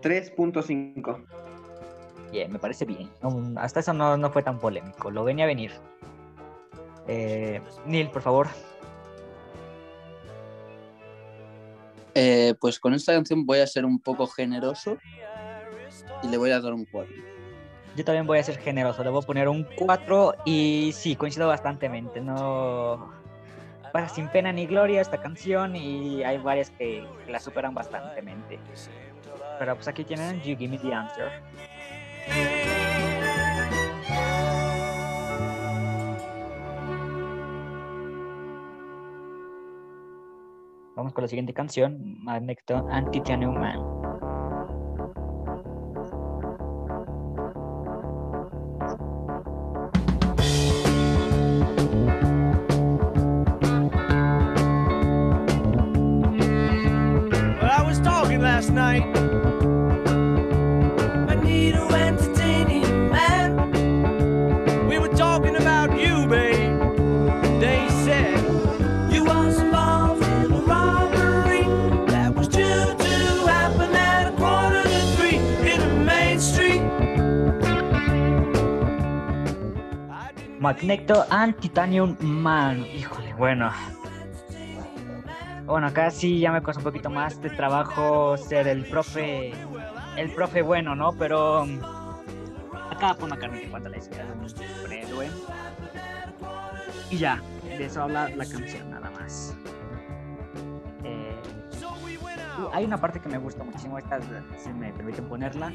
3.5. 0.00 1.24
Bien, 2.32 2.50
me 2.50 2.58
parece 2.58 2.86
bien. 2.86 3.10
No, 3.22 3.60
hasta 3.60 3.80
eso 3.80 3.92
no, 3.92 4.16
no 4.16 4.30
fue 4.30 4.42
tan 4.42 4.58
polémico. 4.58 5.10
Lo 5.10 5.24
venía 5.24 5.44
a 5.44 5.48
venir. 5.48 5.72
Eh, 7.06 7.60
Neil, 7.84 8.10
por 8.10 8.22
favor. 8.22 8.48
Eh, 12.14 12.54
pues 12.60 12.78
con 12.80 12.94
esta 12.94 13.12
canción 13.12 13.44
voy 13.44 13.58
a 13.60 13.66
ser 13.66 13.84
un 13.84 13.98
poco 13.98 14.26
generoso 14.26 14.98
y 16.22 16.28
le 16.28 16.36
voy 16.36 16.50
a 16.50 16.60
dar 16.60 16.72
un 16.72 16.84
4. 16.84 17.14
Yo 17.96 18.04
también 18.04 18.26
voy 18.26 18.38
a 18.38 18.42
ser 18.42 18.58
generoso, 18.58 19.04
le 19.04 19.10
voy 19.10 19.22
a 19.22 19.26
poner 19.26 19.48
un 19.48 19.66
4 19.76 20.34
y 20.46 20.92
sí, 20.94 21.16
coincido 21.16 21.48
bastantemente. 21.48 22.20
No 22.20 23.22
sin 24.14 24.28
pena 24.28 24.52
ni 24.52 24.66
gloria 24.66 25.00
esta 25.00 25.20
canción 25.20 25.76
y 25.76 26.22
hay 26.24 26.38
varias 26.38 26.70
que, 26.70 27.06
la 27.28 27.38
superan 27.38 27.74
bastantemente. 27.74 28.58
Pero 29.58 29.74
pues 29.74 29.88
aquí 29.88 30.04
tienen 30.04 30.40
You 30.40 30.56
Give 30.56 30.68
Me 30.68 30.78
the 30.78 30.94
Answer. 30.94 31.30
Vamos 40.96 41.12
con 41.14 41.22
la 41.22 41.28
siguiente 41.28 41.52
canción, 41.52 42.22
Magneto 42.22 42.86
Anti-New 42.90 43.52
Man. 43.52 44.31
Magneto 80.72 81.26
and 81.28 81.54
Titanium 81.60 82.16
Man. 82.20 82.86
Híjole, 82.86 83.34
bueno. 83.34 83.70
Bueno, 85.66 85.88
acá 85.88 86.10
sí 86.10 86.40
ya 86.40 86.50
me 86.50 86.62
cuesta 86.62 86.80
un 86.80 86.84
poquito 86.84 87.10
más 87.10 87.40
de 87.42 87.50
trabajo 87.50 88.38
ser 88.38 88.66
el 88.66 88.86
profe, 88.86 89.52
el 90.16 90.30
profe 90.30 90.62
bueno, 90.62 90.96
¿no? 90.96 91.12
Pero 91.12 91.66
mm, 91.66 91.78
acá 92.90 93.14
Paul 93.14 93.28
McCartney 93.28 93.64
te 93.64 93.68
cuenta 93.70 93.90
la 93.90 93.98
historia 93.98 94.24
de. 94.24 95.30
Y 97.10 97.18
ya, 97.18 97.42
de 97.64 97.84
eso 97.84 98.02
habla 98.02 98.30
la 98.30 98.46
canción 98.46 98.90
nada 98.90 99.10
más. 99.10 99.54
Hay 102.72 102.84
una 102.84 102.98
parte 102.98 103.20
que 103.20 103.28
me 103.28 103.38
gusta 103.38 103.64
muchísimo, 103.64 103.98
esta 103.98 104.20
si 104.58 104.68
me 104.70 104.92
permiten 104.92 105.24
ponerla, 105.26 105.72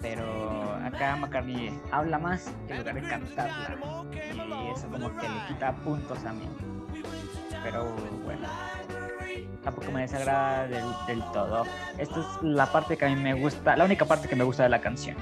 pero 0.00 0.74
acá 0.84 1.16
McCartney 1.16 1.78
habla 1.90 2.18
más 2.18 2.50
en 2.68 2.78
lugar 2.78 2.94
de 2.94 3.02
cantarla. 3.02 3.76
Y 4.34 4.70
eso 4.70 4.88
como 4.88 5.08
que 5.16 5.28
le 5.28 5.46
quita 5.48 5.72
puntos 5.76 6.24
a 6.24 6.32
mí. 6.32 6.48
Pero 7.62 7.84
bueno, 8.24 8.48
tampoco 9.62 9.90
me 9.92 10.02
desagrada 10.02 10.66
del 10.66 11.22
todo. 11.32 11.64
Esta 11.98 12.20
es 12.20 12.26
la 12.42 12.66
parte 12.66 12.96
que 12.96 13.04
a 13.04 13.08
mí 13.08 13.16
me 13.16 13.34
gusta, 13.34 13.76
la 13.76 13.84
única 13.84 14.04
parte 14.04 14.28
que 14.28 14.36
me 14.36 14.44
gusta 14.44 14.62
de 14.64 14.68
la 14.68 14.80
canción. 14.80 15.16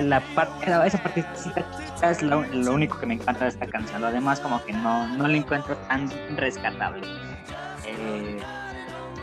La, 0.00 0.02
la, 0.02 0.20
la 0.20 0.20
parte, 0.34 0.86
esa 0.86 0.98
partecita 1.02 2.10
es 2.10 2.22
lo, 2.22 2.42
lo 2.42 2.72
único 2.74 2.98
que 2.98 3.06
me 3.06 3.14
encanta 3.14 3.44
de 3.44 3.50
esta 3.50 3.66
canción. 3.66 4.00
Lo 4.02 4.10
demás 4.10 4.40
como 4.40 4.62
que 4.64 4.72
no, 4.72 5.06
no 5.08 5.28
lo 5.28 5.34
encuentro 5.34 5.76
tan 5.88 6.10
rescatable. 6.36 7.06
Eh, 7.86 8.40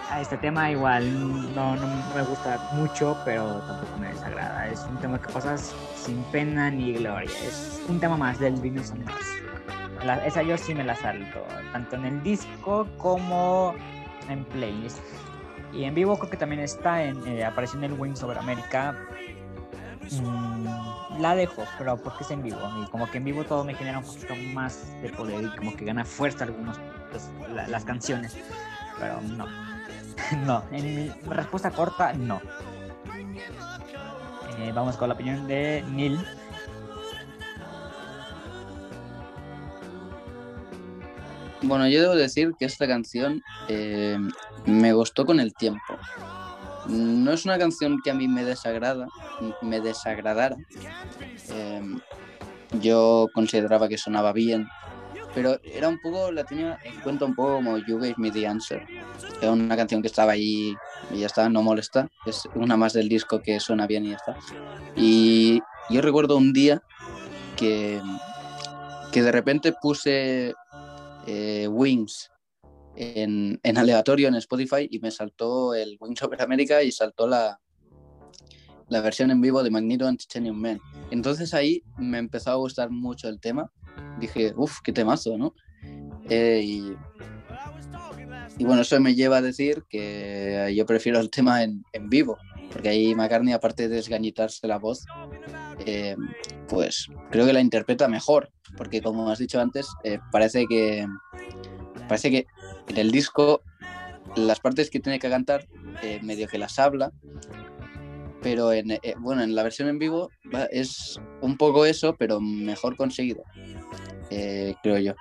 a 0.10 0.19
este 0.21 0.38
tema 0.38 0.69
igual 0.69 1.53
no, 1.55 1.75
no 1.75 1.88
me 2.15 2.21
gusta 2.23 2.60
mucho, 2.73 3.17
pero 3.23 3.60
tampoco 3.62 3.97
me 3.97 4.07
desagrada. 4.10 4.67
Es 4.67 4.81
un 4.89 4.97
tema 4.97 5.19
que 5.21 5.31
pasas 5.31 5.73
sin 5.95 6.21
pena 6.25 6.69
ni 6.69 6.93
gloria. 6.93 7.29
Es 7.43 7.81
un 7.88 7.99
tema 7.99 8.17
más 8.17 8.39
del 8.39 8.55
Venus 8.55 8.93
Mars. 8.95 9.25
La- 10.03 10.25
esa 10.25 10.41
yo 10.41 10.57
sí 10.57 10.73
me 10.75 10.84
la 10.84 10.95
salto, 10.95 11.45
tanto 11.71 11.95
en 11.95 12.05
el 12.05 12.23
disco 12.23 12.88
como 12.97 13.73
en 14.29 14.43
playlist. 14.45 14.99
Y 15.71 15.86
en 15.86 15.95
vivo 15.95 16.17
creo 16.17 16.29
que 16.29 16.36
también 16.38 16.62
está 16.62 17.03
en 17.03 17.25
eh, 17.25 17.45
apareció 17.45 17.77
en 17.79 17.86
el 17.86 17.93
Wings 17.93 18.21
Over 18.23 18.38
America. 18.39 18.95
Mm, 20.10 21.22
la 21.22 21.36
dejo, 21.36 21.64
pero 21.78 21.98
porque 21.98 22.24
es 22.24 22.32
en 22.32 22.44
vivo. 22.44 22.60
Y 22.84 22.90
como 22.90 23.10
que 23.10 23.18
en 23.20 23.26
vivo 23.26 23.44
todo 23.44 23.64
me 23.64 23.76
genera 23.76 24.00
un 24.00 24.06
poquito 24.06 24.36
más 24.54 24.80
de 25.02 25.10
poder 25.10 25.44
y 25.46 25.56
como 25.58 25.76
que 25.76 25.86
gana 25.86 26.04
fuerza 26.06 26.44
algunos 26.46 26.78
pues, 27.12 27.30
la- 27.54 27.68
las 27.68 27.84
canciones. 27.86 28.36
Pero 29.00 29.22
no. 29.22 29.46
no. 30.46 30.64
En 30.72 31.14
respuesta 31.30 31.72
corta, 31.72 32.14
no. 32.14 32.41
Eh, 34.58 34.72
vamos 34.74 34.97
con 34.97 35.08
la 35.10 35.16
opinión 35.16 35.47
de 35.47 35.84
Neil. 35.89 36.20
Bueno, 41.64 41.88
yo 41.88 42.02
debo 42.02 42.16
decir 42.16 42.54
que 42.58 42.66
esta 42.66 42.88
canción 42.88 43.43
eh, 43.68 44.18
me 44.66 44.93
gustó 44.93 45.26
con 45.26 45.39
el 45.39 45.54
tiempo. 45.54 45.95
No 46.92 47.32
es 47.32 47.46
una 47.46 47.58
canción 47.58 48.02
que 48.04 48.12
a 48.12 48.14
mí 48.14 48.28
me 48.28 48.44
desagrada, 48.44 49.08
me 49.62 49.80
desagradara. 49.80 50.58
Eh, 51.50 51.82
yo 52.82 53.28
consideraba 53.34 53.88
que 53.88 53.98
sonaba 53.98 54.34
bien, 54.34 54.68
pero 55.34 55.58
era 55.64 55.88
un 55.88 56.00
poco, 56.00 56.32
la 56.32 56.44
tenía 56.44 56.78
en 56.84 57.00
cuenta 57.02 57.26
un 57.26 57.36
poco 57.36 57.56
como 57.56 57.78
You 57.78 57.98
Gave 57.98 58.16
Me 58.18 58.32
the 58.32 58.46
Answer. 58.46 58.86
Era 59.42 59.52
una 59.52 59.78
canción 59.78 60.02
que 60.02 60.08
estaba 60.08 60.34
ahí 60.34 60.76
y 61.12 61.20
ya 61.20 61.28
está, 61.28 61.48
no 61.48 61.64
molesta. 61.64 62.10
Es 62.26 62.48
una 62.56 62.76
más 62.76 62.94
del 62.94 63.08
disco 63.08 63.42
que 63.42 63.60
suena 63.60 63.88
bien 63.88 64.06
y 64.06 64.10
ya 64.10 64.18
está. 64.18 64.38
Y 64.96 65.62
yo 65.89 66.02
recuerdo 66.02 66.36
un 66.36 66.52
día 66.52 66.82
que, 67.56 68.02
que 69.14 69.24
de 69.24 69.32
repente 69.32 69.74
puse 69.82 70.54
eh, 71.26 71.68
Wings 71.70 72.30
en, 72.96 73.60
en 73.64 73.78
aleatorio 73.78 74.28
en 74.28 74.36
Spotify 74.36 74.88
y 74.89 75.00
me 75.00 75.12
saltó 75.12 75.74
el 75.74 75.98
Wings 76.00 76.22
Over 76.24 76.42
America 76.42 76.84
y 76.84 76.92
saltó 76.92 77.28
la, 77.28 77.60
la 78.89 79.02
versión 79.02 79.32
en 79.32 79.42
vivo 79.42 79.64
de 79.64 79.72
Magneto 79.72 80.08
and 80.08 80.20
Titanium 80.20 80.58
Man. 80.58 80.80
Entonces 81.12 81.54
ahí 81.54 81.84
me 81.98 82.18
empezó 82.18 82.52
a 82.52 82.56
gustar 82.56 82.89
mucho 82.89 83.30
el 83.30 83.39
tema. 83.39 83.72
Dije, 84.20 84.54
uff, 84.56 84.80
qué 84.84 84.92
temazo, 84.92 85.38
¿no? 85.38 85.54
Eh, 86.30 86.62
y, 86.64 86.94
y 88.58 88.66
bueno, 88.66 88.82
eso 88.82 89.00
me 89.00 89.16
lleva 89.16 89.38
a 89.38 89.42
decir 89.42 89.84
que 89.89 90.74
yo 90.76 90.86
prefiero 90.86 91.20
el 91.20 91.30
tema 91.30 91.64
en, 91.64 91.84
en 91.94 92.10
vivo, 92.10 92.38
porque 92.72 92.89
ahí 92.89 93.16
McCartney, 93.16 93.54
aparte 93.54 93.89
de 93.89 93.96
desgañitarse 93.96 94.68
la 94.68 94.78
voz, 94.78 95.06
eh, 95.86 96.16
pues 96.68 97.08
creo 97.32 97.46
que 97.46 97.54
la 97.54 97.62
interpreta 97.62 98.08
mejor, 98.08 98.52
porque 98.78 99.02
como 99.02 99.30
has 99.30 99.39
dicho 99.39 99.60
antes, 99.60 99.88
eh, 100.04 100.20
parece 100.32 100.66
que 100.68 101.08
parece 102.12 102.30
que 102.30 102.45
en 102.89 102.97
el 102.97 103.09
disco 103.09 103.62
las 104.36 104.59
partes 104.59 104.89
que 104.89 104.99
tiene 104.99 105.18
que 105.18 105.30
cantar 105.30 105.66
eh, 106.03 106.20
medio 106.22 106.45
que 106.49 106.57
las 106.57 106.78
habla, 106.78 107.14
pero 108.41 108.74
en, 108.74 108.91
eh, 108.91 108.99
bueno, 109.18 109.43
en 109.43 109.55
la 109.55 109.64
versión 109.64 109.88
en 109.88 109.97
vivo 109.97 110.30
es 110.72 111.22
un 111.39 111.55
poco 111.55 111.86
eso, 111.86 112.18
pero 112.20 112.41
mejor 112.41 112.97
conseguido, 112.97 113.45
eh, 114.30 114.76
creo 114.84 114.97
yo. 114.97 115.14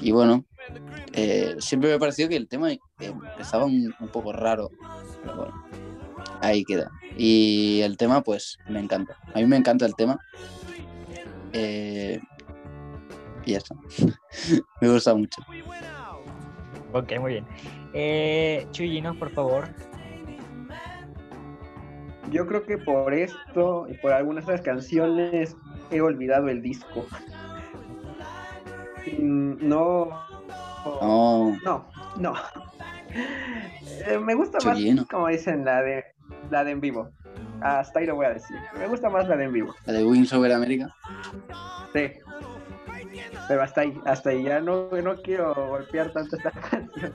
Y 0.00 0.10
bueno, 0.10 0.46
siempre 1.58 1.90
me 1.90 1.96
ha 1.96 1.98
parecido 1.98 2.30
que 2.30 2.36
el 2.36 2.48
tema 2.48 2.70
empezaba 2.98 3.66
un, 3.66 3.94
un 4.00 4.08
poco 4.08 4.32
raro, 4.32 4.70
pero 5.20 5.36
bueno, 5.36 5.64
ahí 6.40 6.64
queda. 6.64 6.90
Y 7.18 7.82
el 7.82 7.98
tema, 7.98 8.22
pues, 8.22 8.56
me 8.70 8.80
encanta. 8.80 9.18
A 9.34 9.38
mí 9.38 9.44
me 9.44 9.58
encanta 9.58 9.84
el 9.84 9.94
tema. 9.94 10.18
Me 14.80 14.88
gusta 14.88 15.14
mucho. 15.14 15.40
Ok, 16.92 17.12
muy 17.20 17.32
bien. 17.34 17.46
Eh, 17.92 18.66
Chuyino, 18.72 19.14
por 19.18 19.30
favor. 19.32 19.68
Yo 22.30 22.46
creo 22.46 22.64
que 22.64 22.76
por 22.78 23.14
esto 23.14 23.86
y 23.88 23.94
por 23.94 24.12
algunas 24.12 24.44
otras 24.44 24.60
canciones 24.60 25.56
he 25.90 26.00
olvidado 26.00 26.48
el 26.48 26.60
disco. 26.62 27.06
Mm, 29.18 29.54
No. 29.66 30.10
No, 31.02 31.58
No, 31.64 31.86
no. 32.18 32.34
Eh, 34.06 34.18
me 34.18 34.34
gusta 34.34 34.58
más, 34.64 34.78
como 35.10 35.28
dicen, 35.28 35.64
la 35.64 35.82
de 35.82 36.04
la 36.50 36.64
de 36.64 36.70
en 36.72 36.80
vivo. 36.80 37.10
Hasta 37.60 37.98
ahí 38.00 38.06
lo 38.06 38.14
voy 38.14 38.26
a 38.26 38.30
decir. 38.34 38.56
Me 38.78 38.86
gusta 38.86 39.08
más 39.10 39.26
la 39.28 39.36
de 39.36 39.44
en 39.44 39.52
vivo. 39.52 39.74
la 39.86 39.92
de 39.94 40.04
Wings 40.04 40.32
Over 40.32 40.52
America. 40.52 40.94
Sí. 41.92 42.10
Pero 43.48 43.62
hasta 43.62 43.82
ahí, 43.82 44.00
hasta 44.04 44.30
ahí. 44.30 44.42
Ya 44.44 44.60
no, 44.60 44.88
no 44.90 45.16
quiero 45.22 45.54
golpear 45.54 46.12
tanto 46.12 46.36
esta 46.36 46.50
canción. 46.70 47.14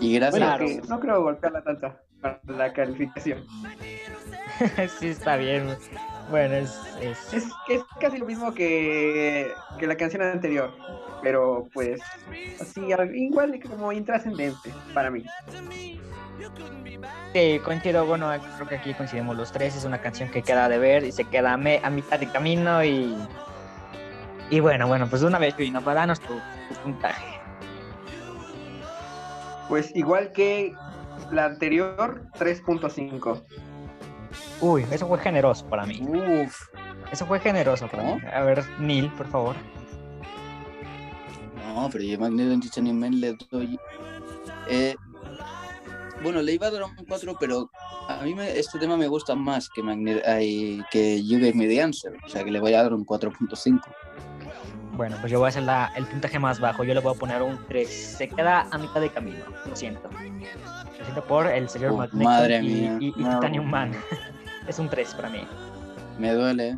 Y 0.00 0.14
gracias. 0.14 0.58
Bueno, 0.58 0.86
no 0.88 1.00
creo 1.00 1.22
golpearla 1.22 1.62
tanto 1.62 1.94
para 2.20 2.40
la 2.46 2.72
calificación. 2.72 3.44
sí, 4.98 5.08
está 5.08 5.36
bien. 5.36 5.76
Bueno, 6.30 6.54
es. 6.56 6.78
es- 7.00 7.32
Es, 7.34 7.44
es 7.68 7.82
casi 8.00 8.18
lo 8.18 8.26
mismo 8.26 8.52
que, 8.54 9.52
que 9.78 9.86
la 9.86 9.96
canción 9.96 10.22
anterior. 10.22 10.72
Pero 11.22 11.68
pues, 11.74 12.00
así, 12.60 12.92
al- 12.92 13.14
igual 13.16 13.58
como 13.68 13.90
intrascendente 13.92 14.72
para 14.94 15.10
mí. 15.10 15.24
Sí, 17.32 17.60
coincido, 17.64 18.06
bueno, 18.06 18.30
creo 18.56 18.68
que 18.68 18.76
aquí 18.76 18.94
coincidimos 18.94 19.36
los 19.36 19.50
tres, 19.52 19.74
es 19.76 19.84
una 19.84 20.00
canción 20.00 20.30
que 20.30 20.42
queda 20.42 20.68
de 20.68 20.78
ver 20.78 21.04
y 21.04 21.12
se 21.12 21.24
queda 21.24 21.54
a, 21.54 21.56
me- 21.56 21.80
a 21.82 21.90
mitad 21.90 22.18
de 22.20 22.28
camino 22.30 22.82
y... 22.84 23.16
Y 24.50 24.60
bueno, 24.60 24.86
bueno, 24.88 25.08
pues 25.08 25.20
de 25.20 25.26
una 25.28 25.38
vez, 25.38 25.54
Pino, 25.54 25.80
para 25.82 26.00
darnos 26.00 26.20
tu, 26.20 26.34
tu 26.34 26.74
puntaje. 26.82 27.24
Pues 29.68 29.94
igual 29.94 30.32
que 30.32 30.72
la 31.30 31.44
anterior, 31.46 32.22
3.5. 32.38 33.42
Uy, 34.60 34.86
eso 34.90 35.06
fue 35.06 35.18
generoso 35.18 35.66
para 35.66 35.84
mí. 35.84 36.00
Uf. 36.02 36.56
Eso 37.12 37.26
fue 37.26 37.38
generoso 37.40 37.86
para 37.88 38.02
¿Cómo? 38.02 38.16
mí. 38.16 38.22
A 38.32 38.40
ver, 38.42 38.64
Neil, 38.80 39.10
por 39.12 39.26
favor. 39.28 39.56
No, 41.74 41.88
pero 41.92 42.04
yo 42.04 42.18
Magneto 42.18 42.52
en 42.52 42.60
Chichen 42.60 42.98
Men 42.98 43.20
le 43.20 43.36
doy. 43.50 43.78
eh, 44.68 44.96
bueno, 46.22 46.42
le 46.42 46.54
iba 46.54 46.66
a 46.66 46.70
dar 46.70 46.82
un 46.82 46.94
4, 47.06 47.36
pero 47.38 47.70
a 48.08 48.20
mí 48.24 48.34
me- 48.34 48.58
este 48.58 48.78
tema 48.80 48.96
me 48.96 49.06
gusta 49.06 49.34
más 49.36 49.68
que, 49.68 49.82
Magnet, 49.82 50.26
ay, 50.26 50.82
que 50.90 51.22
You 51.22 51.38
Gave 51.38 51.54
Me 51.54 51.68
the 51.68 51.80
Answer. 51.82 52.16
O 52.24 52.28
sea 52.28 52.42
que 52.42 52.50
le 52.50 52.58
voy 52.58 52.74
a 52.74 52.82
dar 52.82 52.92
un 52.92 53.04
4.5. 53.06 53.80
Bueno, 54.98 55.16
pues 55.20 55.30
yo 55.30 55.38
voy 55.38 55.46
a 55.46 55.50
hacer 55.50 55.62
la- 55.62 55.92
el 55.94 56.04
puntaje 56.06 56.40
más 56.40 56.58
bajo, 56.58 56.82
yo 56.82 56.92
le 56.92 56.98
voy 56.98 57.14
a 57.14 57.18
poner 57.18 57.40
un 57.40 57.56
3. 57.68 57.88
Se 58.18 58.28
queda 58.28 58.66
a 58.68 58.78
mitad 58.78 59.00
de 59.00 59.08
camino, 59.10 59.44
lo 59.64 59.76
siento. 59.76 60.10
Lo 60.10 61.04
siento 61.04 61.22
por 61.24 61.46
el 61.46 61.68
señor 61.68 61.92
Magneto 61.94 62.28
madre 62.28 62.56
y, 62.58 62.62
mía, 62.62 62.96
y- 63.00 63.14
y 63.16 63.22
no. 63.22 63.36
Titanium 63.38 63.64
Man. 63.70 63.92
es 64.66 64.76
un 64.80 64.88
3 64.88 65.14
para 65.14 65.28
mí. 65.30 65.46
Me 66.18 66.32
duele. 66.32 66.76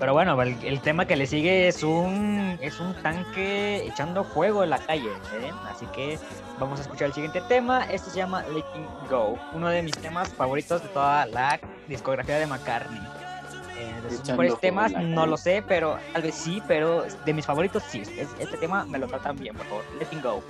Pero 0.00 0.12
bueno, 0.12 0.42
el, 0.42 0.56
el 0.64 0.80
tema 0.80 1.04
que 1.06 1.14
le 1.14 1.24
sigue 1.28 1.68
es 1.68 1.84
un 1.84 2.58
es 2.60 2.80
un 2.80 2.94
tanque 2.94 3.86
echando 3.86 4.24
fuego 4.24 4.64
en 4.64 4.70
la 4.70 4.78
calle, 4.78 5.06
¿eh? 5.08 5.52
Así 5.70 5.86
que 5.94 6.18
vamos 6.58 6.80
a 6.80 6.82
escuchar 6.82 7.06
el 7.06 7.12
siguiente 7.12 7.40
tema. 7.42 7.84
Este 7.84 8.10
se 8.10 8.16
llama 8.16 8.42
Letting 8.42 8.86
Go, 9.08 9.38
uno 9.52 9.68
de 9.68 9.82
mis 9.82 9.96
temas 9.96 10.30
favoritos 10.30 10.82
de 10.82 10.88
toda 10.88 11.26
la 11.26 11.60
discografía 11.86 12.40
de 12.40 12.46
McCartney. 12.48 13.00
Fuego 14.36 14.56
temas 14.56 14.92
no 14.92 15.26
lo 15.26 15.36
sé, 15.36 15.62
pero 15.66 15.98
tal 16.12 16.22
vez 16.22 16.34
sí, 16.34 16.62
pero 16.66 17.04
de 17.24 17.32
mis 17.34 17.46
favoritos 17.46 17.82
sí. 17.88 18.02
Es- 18.02 18.28
este 18.38 18.56
tema 18.56 18.84
me 18.84 18.98
lo 18.98 19.06
tratan 19.06 19.36
bien, 19.36 19.54
por 19.56 19.66
favor. 19.66 19.84
Letting 19.98 20.22
Go. 20.22 20.42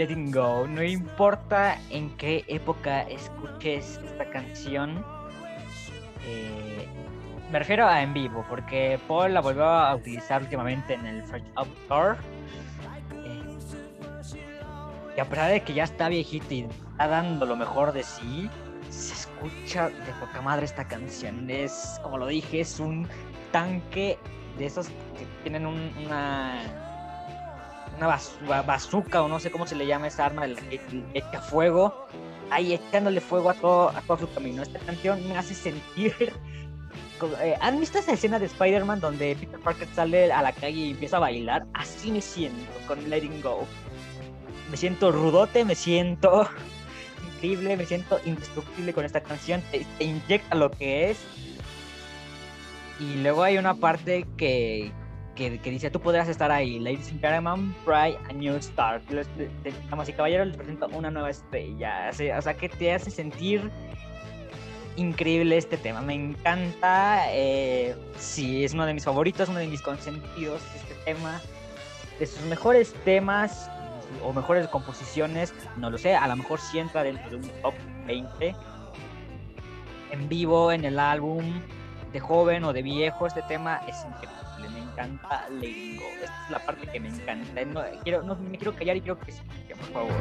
Letting 0.00 0.30
Go. 0.32 0.66
No 0.66 0.82
importa 0.82 1.76
en 1.90 2.08
qué 2.16 2.42
época 2.48 3.02
escuches 3.02 4.00
esta 4.02 4.24
canción. 4.30 5.04
eh, 6.26 6.86
me 7.52 7.58
refiero 7.58 7.86
a 7.86 8.00
en 8.00 8.14
vivo, 8.14 8.42
porque 8.48 8.98
Paul 9.06 9.34
la 9.34 9.40
volvió 9.42 9.64
a 9.64 9.94
utilizar 9.94 10.40
últimamente 10.40 10.94
en 10.94 11.04
el 11.04 11.22
Fresh 11.24 11.44
Up 11.60 11.68
Tour. 11.86 12.16
eh, 13.26 13.58
y 15.16 15.20
a 15.20 15.24
pesar 15.26 15.50
de 15.50 15.60
que 15.60 15.74
ya 15.74 15.84
está 15.84 16.08
viejito 16.08 16.54
y 16.54 16.60
está 16.62 17.06
dando 17.06 17.44
lo 17.44 17.54
mejor 17.56 17.92
de 17.92 18.02
sí, 18.02 18.48
se 18.88 19.12
escucha 19.12 19.90
de 19.90 20.12
poca 20.18 20.40
madre 20.40 20.64
esta 20.64 20.86
canción. 20.86 21.50
Es, 21.50 22.00
como 22.02 22.16
lo 22.16 22.26
dije, 22.26 22.60
es 22.60 22.80
un 22.80 23.06
tanque 23.52 24.18
de 24.56 24.64
esos 24.64 24.86
que 24.88 25.26
tienen 25.42 25.66
un- 25.66 25.92
una 26.06 26.89
una 28.00 28.06
baz- 28.06 28.38
ba- 28.48 28.62
bazooka 28.62 29.22
o 29.22 29.28
no 29.28 29.38
sé 29.38 29.50
cómo 29.50 29.66
se 29.66 29.76
le 29.76 29.86
llama 29.86 30.06
esa 30.08 30.24
arma 30.24 30.46
de 30.46 30.54
que 30.54 30.80
echa 31.12 31.40
fuego, 31.42 32.06
ahí 32.50 32.72
echándole 32.72 33.20
fuego 33.20 33.50
a 33.50 33.54
todo, 33.54 33.90
a 33.90 34.00
todo 34.00 34.16
su 34.18 34.32
camino. 34.32 34.62
Esta 34.62 34.78
canción 34.78 35.26
me 35.28 35.36
hace 35.36 35.54
sentir... 35.54 36.14
eh, 37.42 37.56
¿Han 37.60 37.78
visto 37.78 37.98
esa 37.98 38.12
escena 38.12 38.38
de 38.38 38.46
Spider-Man 38.46 39.00
donde 39.00 39.36
Peter 39.38 39.60
Parker 39.60 39.86
sale 39.94 40.32
a 40.32 40.40
la 40.40 40.52
calle 40.52 40.78
y 40.80 40.90
empieza 40.92 41.18
a 41.18 41.20
bailar? 41.20 41.66
Así 41.74 42.10
me 42.10 42.22
siento 42.22 42.72
con 42.88 43.10
Letting 43.10 43.42
Go. 43.42 43.66
Me 44.70 44.78
siento 44.78 45.12
rudote, 45.12 45.66
me 45.66 45.74
siento 45.74 46.48
increíble, 47.34 47.76
me 47.76 47.84
siento 47.84 48.18
indestructible 48.24 48.94
con 48.94 49.04
esta 49.04 49.20
canción. 49.20 49.62
Te 49.70 49.84
inyecta 50.02 50.54
lo 50.54 50.70
que 50.70 51.10
es. 51.10 51.18
Y 52.98 53.16
luego 53.16 53.42
hay 53.42 53.58
una 53.58 53.74
parte 53.74 54.26
que, 54.38 54.90
que, 55.34 55.58
que 55.58 55.70
dice, 55.70 55.90
tú 55.90 56.00
podrás 56.00 56.28
estar 56.28 56.50
ahí, 56.50 56.78
ladies 56.78 57.10
and 57.10 57.20
gentlemen, 57.20 57.74
try 57.84 58.16
a 58.28 58.32
new 58.32 58.58
te- 58.58 59.72
Damas 59.88 60.08
y 60.08 60.12
caballeros, 60.12 60.48
les 60.48 60.56
presento 60.56 60.86
una 60.88 61.10
nueva 61.10 61.30
estrella. 61.30 62.10
O 62.36 62.42
sea, 62.42 62.54
que 62.54 62.68
te 62.68 62.92
hace 62.92 63.10
sentir 63.10 63.70
increíble 64.96 65.56
este 65.56 65.76
tema. 65.76 66.00
Me 66.02 66.14
encanta. 66.14 67.24
Eh, 67.30 67.94
sí, 68.18 68.64
es 68.64 68.74
uno 68.74 68.86
de 68.86 68.94
mis 68.94 69.04
favoritos, 69.04 69.48
uno 69.48 69.58
de 69.58 69.66
mis 69.66 69.82
consentidos, 69.82 70.60
este 70.76 70.94
tema. 71.04 71.40
De 72.18 72.26
sus 72.26 72.42
mejores 72.42 72.92
temas 73.04 73.70
o 74.22 74.32
mejores 74.32 74.66
composiciones, 74.68 75.54
no 75.76 75.88
lo 75.88 75.96
sé, 75.96 76.14
a 76.16 76.26
lo 76.26 76.36
mejor 76.36 76.60
sí 76.60 76.78
entra 76.78 77.02
dentro 77.02 77.30
de 77.30 77.36
un 77.36 77.48
top 77.62 77.74
20. 78.06 78.54
En 80.10 80.28
vivo, 80.28 80.72
en 80.72 80.84
el 80.84 80.98
álbum, 80.98 81.62
de 82.12 82.20
joven 82.20 82.64
o 82.64 82.72
de 82.72 82.82
viejo, 82.82 83.26
este 83.26 83.40
tema 83.42 83.80
es 83.88 83.96
increíble. 84.04 84.36
Encanta 84.92 85.48
Letting 85.50 85.96
Go. 85.96 86.04
Esta 86.22 86.44
es 86.44 86.50
la 86.50 86.58
parte 86.58 86.86
que 86.86 87.00
me 87.00 87.08
encanta. 87.08 87.64
No, 87.64 87.82
quiero, 88.02 88.22
no 88.22 88.36
me 88.36 88.58
quiero 88.58 88.74
callar 88.74 88.96
y 88.96 89.00
quiero 89.00 89.18
que 89.18 89.30
escuchen, 89.30 89.78
por 89.78 89.92
favor. 89.92 90.14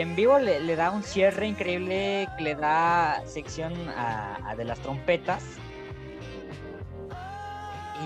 En 0.00 0.16
vivo 0.16 0.38
le, 0.38 0.76
da 0.76 0.90
un 0.90 1.02
cierre 1.02 1.46
increíble 1.46 2.28
que 2.36 2.44
le 2.44 2.54
da 2.54 3.22
sección 3.26 3.74
a, 3.90 4.54
de 4.56 4.64
las 4.64 4.78
trompetas. 4.80 5.44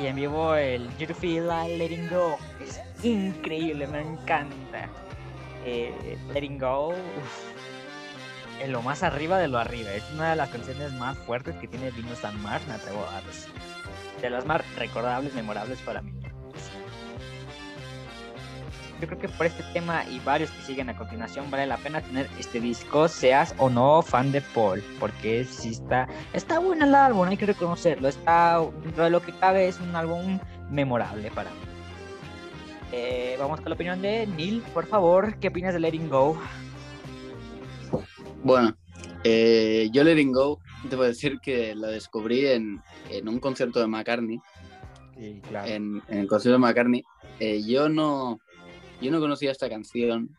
Y 0.00 0.06
en 0.06 0.16
vivo 0.16 0.54
el 0.54 0.88
You 0.98 1.14
Feel 1.14 1.46
Like 1.46 1.78
Letting 1.78 2.08
Go 2.10 2.36
es 2.60 2.80
increíble, 3.04 3.86
me 3.86 4.00
encanta. 4.00 4.88
Eh, 5.64 6.18
letting 6.32 6.58
Go, 6.58 6.94
en 8.60 8.72
lo 8.72 8.82
más 8.82 9.02
arriba 9.02 9.38
de 9.38 9.48
lo 9.48 9.58
arriba. 9.58 9.92
Es 9.92 10.04
una 10.12 10.30
de 10.30 10.36
las 10.36 10.50
canciones 10.50 10.92
más 10.92 11.16
fuertes 11.18 11.54
que 11.56 11.68
tiene 11.68 11.90
Dino 11.92 12.14
San 12.14 12.40
Mar, 12.42 12.60
me 12.68 12.74
atrevo 12.74 13.04
a 13.06 13.20
decir. 13.22 13.52
De 14.20 14.30
las 14.30 14.44
más 14.46 14.62
recordables, 14.76 15.34
memorables 15.34 15.80
para 15.80 16.02
mí. 16.02 16.12
Yo 19.00 19.06
creo 19.06 19.18
que 19.18 19.28
por 19.28 19.44
este 19.44 19.62
tema 19.74 20.04
y 20.08 20.20
varios 20.20 20.50
que 20.50 20.62
siguen 20.62 20.88
a 20.88 20.96
continuación 20.96 21.50
vale 21.50 21.66
la 21.66 21.76
pena 21.76 22.00
tener 22.00 22.28
este 22.38 22.60
disco, 22.60 23.08
seas 23.08 23.54
o 23.58 23.68
no 23.68 24.00
fan 24.00 24.32
de 24.32 24.40
Paul, 24.40 24.82
porque 24.98 25.44
sí 25.44 25.70
está, 25.70 26.08
está 26.32 26.58
bueno 26.60 26.86
el 26.86 26.94
álbum, 26.94 27.28
hay 27.28 27.36
que 27.36 27.44
reconocerlo, 27.44 28.08
está 28.08 28.58
dentro 28.82 29.04
de 29.04 29.10
lo 29.10 29.20
que 29.20 29.32
cabe 29.32 29.68
es 29.68 29.78
un 29.80 29.94
álbum 29.94 30.38
memorable 30.70 31.30
para 31.30 31.50
mí. 31.50 31.56
Eh, 32.92 33.36
vamos 33.38 33.60
con 33.60 33.68
la 33.68 33.74
opinión 33.74 34.00
de 34.00 34.26
Neil, 34.26 34.62
por 34.72 34.86
favor, 34.86 35.38
¿qué 35.40 35.48
opinas 35.48 35.74
de 35.74 35.80
Letting 35.80 36.08
Go? 36.08 36.38
Bueno, 38.42 38.74
eh, 39.24 39.88
yo 39.92 40.04
Letting 40.04 40.32
Go, 40.32 40.60
debo 40.84 41.02
decir 41.02 41.38
que 41.40 41.74
la 41.74 41.88
descubrí 41.88 42.46
en, 42.46 42.82
en 43.10 43.28
un 43.28 43.40
concierto 43.40 43.80
de 43.80 43.88
McCartney, 43.88 44.40
Sí, 45.18 45.40
claro. 45.48 45.68
en, 45.68 46.02
en 46.08 46.18
el 46.18 46.26
concierto 46.28 46.54
de 46.54 46.66
McCartney. 46.66 47.04
Eh, 47.40 47.62
yo 47.66 47.88
no 47.88 48.38
yo 49.00 49.10
no 49.10 49.20
conocía 49.20 49.50
esta 49.50 49.68
canción 49.68 50.30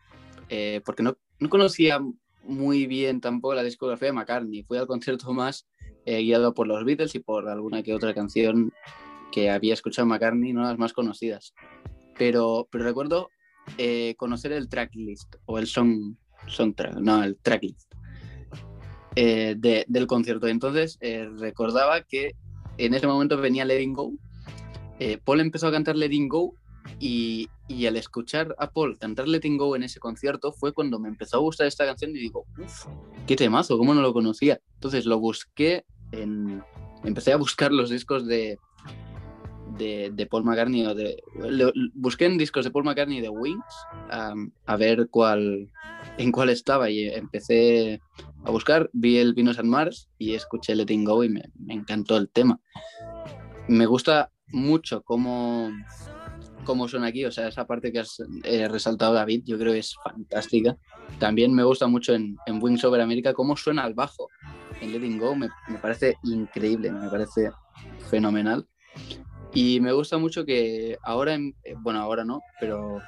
eh, 0.48 0.80
porque 0.84 1.02
no, 1.02 1.16
no 1.38 1.48
conocía 1.48 2.00
muy 2.44 2.86
bien 2.86 3.20
tampoco 3.20 3.54
la 3.54 3.62
discografía 3.62 4.08
de 4.08 4.12
McCartney. 4.12 4.62
Fui 4.62 4.78
al 4.78 4.86
concierto 4.86 5.32
más 5.32 5.66
eh, 6.06 6.22
guiado 6.22 6.54
por 6.54 6.66
los 6.66 6.84
Beatles 6.84 7.14
y 7.14 7.18
por 7.18 7.48
alguna 7.48 7.82
que 7.82 7.94
otra 7.94 8.14
canción 8.14 8.72
que 9.32 9.50
había 9.50 9.74
escuchado 9.74 10.06
McCartney, 10.06 10.52
no 10.52 10.62
las 10.62 10.78
más 10.78 10.92
conocidas. 10.94 11.52
Pero, 12.16 12.66
pero 12.70 12.84
recuerdo 12.84 13.28
eh, 13.76 14.14
conocer 14.16 14.52
el 14.52 14.68
tracklist 14.68 15.36
o 15.44 15.58
el 15.58 15.66
song, 15.66 16.14
songtrack, 16.46 16.94
no, 16.96 17.22
el 17.22 17.36
tracklist 17.36 17.92
eh, 19.16 19.54
de- 19.58 19.84
del 19.86 20.06
concierto. 20.06 20.48
Entonces 20.48 20.96
eh, 21.00 21.28
recordaba 21.38 22.02
que 22.02 22.32
en 22.78 22.94
ese 22.94 23.06
momento 23.06 23.36
venía 23.36 23.64
Letting 23.64 23.92
Go. 23.92 24.12
Eh, 24.98 25.18
Paul 25.22 25.40
empezó 25.40 25.66
a 25.68 25.72
cantar 25.72 25.96
Letting 25.96 26.28
Go 26.28 26.54
y, 26.98 27.48
y 27.68 27.86
al 27.86 27.96
escuchar 27.96 28.54
a 28.58 28.70
Paul 28.70 28.98
cantar 28.98 29.28
Letting 29.28 29.58
Go 29.58 29.76
en 29.76 29.82
ese 29.82 30.00
concierto 30.00 30.52
fue 30.52 30.72
cuando 30.72 30.98
me 30.98 31.08
empezó 31.08 31.36
a 31.36 31.40
gustar 31.40 31.66
esta 31.66 31.84
canción 31.84 32.10
y 32.12 32.18
digo, 32.18 32.46
uff, 32.58 32.86
qué 33.26 33.36
temazo, 33.36 33.76
cómo 33.76 33.94
no 33.94 34.00
lo 34.00 34.12
conocía. 34.12 34.60
Entonces 34.74 35.06
lo 35.06 35.18
busqué 35.18 35.84
en... 36.12 36.62
Empecé 37.04 37.32
a 37.32 37.36
buscar 37.36 37.70
los 37.70 37.90
discos 37.90 38.26
de, 38.26 38.58
de, 39.76 40.10
de 40.12 40.26
Paul 40.26 40.44
McCartney 40.44 40.86
o 40.86 40.94
de... 40.94 41.22
busqué 41.94 42.24
en 42.24 42.38
discos 42.38 42.64
de 42.64 42.70
Paul 42.70 42.84
McCartney 42.84 43.18
y 43.18 43.20
de 43.20 43.28
Wings 43.28 43.62
am, 44.10 44.50
a 44.66 44.76
ver 44.76 45.08
cuál, 45.10 45.70
en 46.16 46.32
cuál 46.32 46.48
estaba 46.48 46.90
y 46.90 47.06
empecé 47.06 48.00
a 48.44 48.50
buscar, 48.50 48.88
vi 48.92 49.18
el 49.18 49.34
Venus 49.34 49.58
and 49.58 49.68
Mars 49.68 50.08
y 50.18 50.34
escuché 50.34 50.74
Letting 50.74 51.04
Go 51.04 51.22
y 51.22 51.28
me, 51.28 51.42
me 51.58 51.74
encantó 51.74 52.16
el 52.16 52.30
tema. 52.30 52.60
Me 53.68 53.84
gusta 53.84 54.32
mucho 54.50 55.02
cómo, 55.02 55.70
cómo 56.64 56.88
suena 56.88 57.06
aquí, 57.08 57.24
o 57.24 57.32
sea, 57.32 57.48
esa 57.48 57.66
parte 57.66 57.90
que 57.92 58.00
has 58.00 58.22
eh, 58.44 58.68
resaltado 58.68 59.14
David, 59.14 59.42
yo 59.44 59.58
creo 59.58 59.72
que 59.72 59.78
es 59.80 59.94
fantástica. 60.02 60.76
También 61.18 61.54
me 61.54 61.62
gusta 61.62 61.86
mucho 61.86 62.14
en, 62.14 62.36
en 62.46 62.62
Wings 62.62 62.84
Over 62.84 63.00
America 63.00 63.32
cómo 63.32 63.56
suena 63.56 63.84
al 63.84 63.94
bajo. 63.94 64.28
En 64.80 64.92
Letting 64.92 65.18
Go 65.18 65.34
me, 65.34 65.48
me 65.68 65.78
parece 65.78 66.16
increíble, 66.24 66.92
me 66.92 67.08
parece 67.08 67.50
fenomenal. 68.10 68.66
Y 69.54 69.80
me 69.80 69.92
gusta 69.92 70.18
mucho 70.18 70.44
que 70.44 70.98
ahora, 71.02 71.34
en- 71.34 71.54
eh, 71.64 71.74
bueno, 71.78 72.00
ahora 72.00 72.24
no, 72.24 72.42
pero 72.60 73.00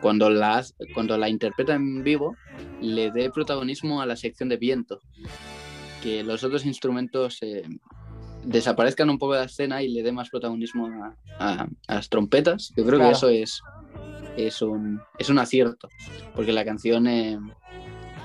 cuando 0.00 0.30
la, 0.30 0.64
cuando 0.94 1.18
la 1.18 1.28
interpreta 1.28 1.74
en 1.74 2.02
vivo, 2.04 2.36
le 2.80 3.10
dé 3.10 3.30
protagonismo 3.30 4.00
a 4.00 4.06
la 4.06 4.16
sección 4.16 4.48
de 4.48 4.56
viento. 4.56 5.00
Que 6.02 6.22
los 6.24 6.42
otros 6.44 6.64
instrumentos 6.66 7.38
eh, 7.42 7.62
desaparezcan 8.44 9.08
un 9.10 9.18
poco 9.18 9.34
de 9.34 9.40
la 9.40 9.46
escena 9.46 9.82
y 9.82 9.88
le 9.88 10.02
dé 10.02 10.12
más 10.12 10.28
protagonismo 10.30 10.86
a, 10.88 11.16
a- 11.38 11.68
a 11.88 11.94
las 11.94 12.08
trompetas. 12.08 12.72
Yo 12.76 12.84
creo 12.84 12.98
Claro. 12.98 13.10
que 13.10 13.16
eso 13.16 13.28
es, 13.28 13.62
es, 14.36 14.62
un, 14.62 15.00
es 15.18 15.28
un 15.30 15.38
acierto, 15.38 15.88
porque 16.34 16.52
la 16.52 16.64
canción, 16.64 17.06
eh, 17.06 17.38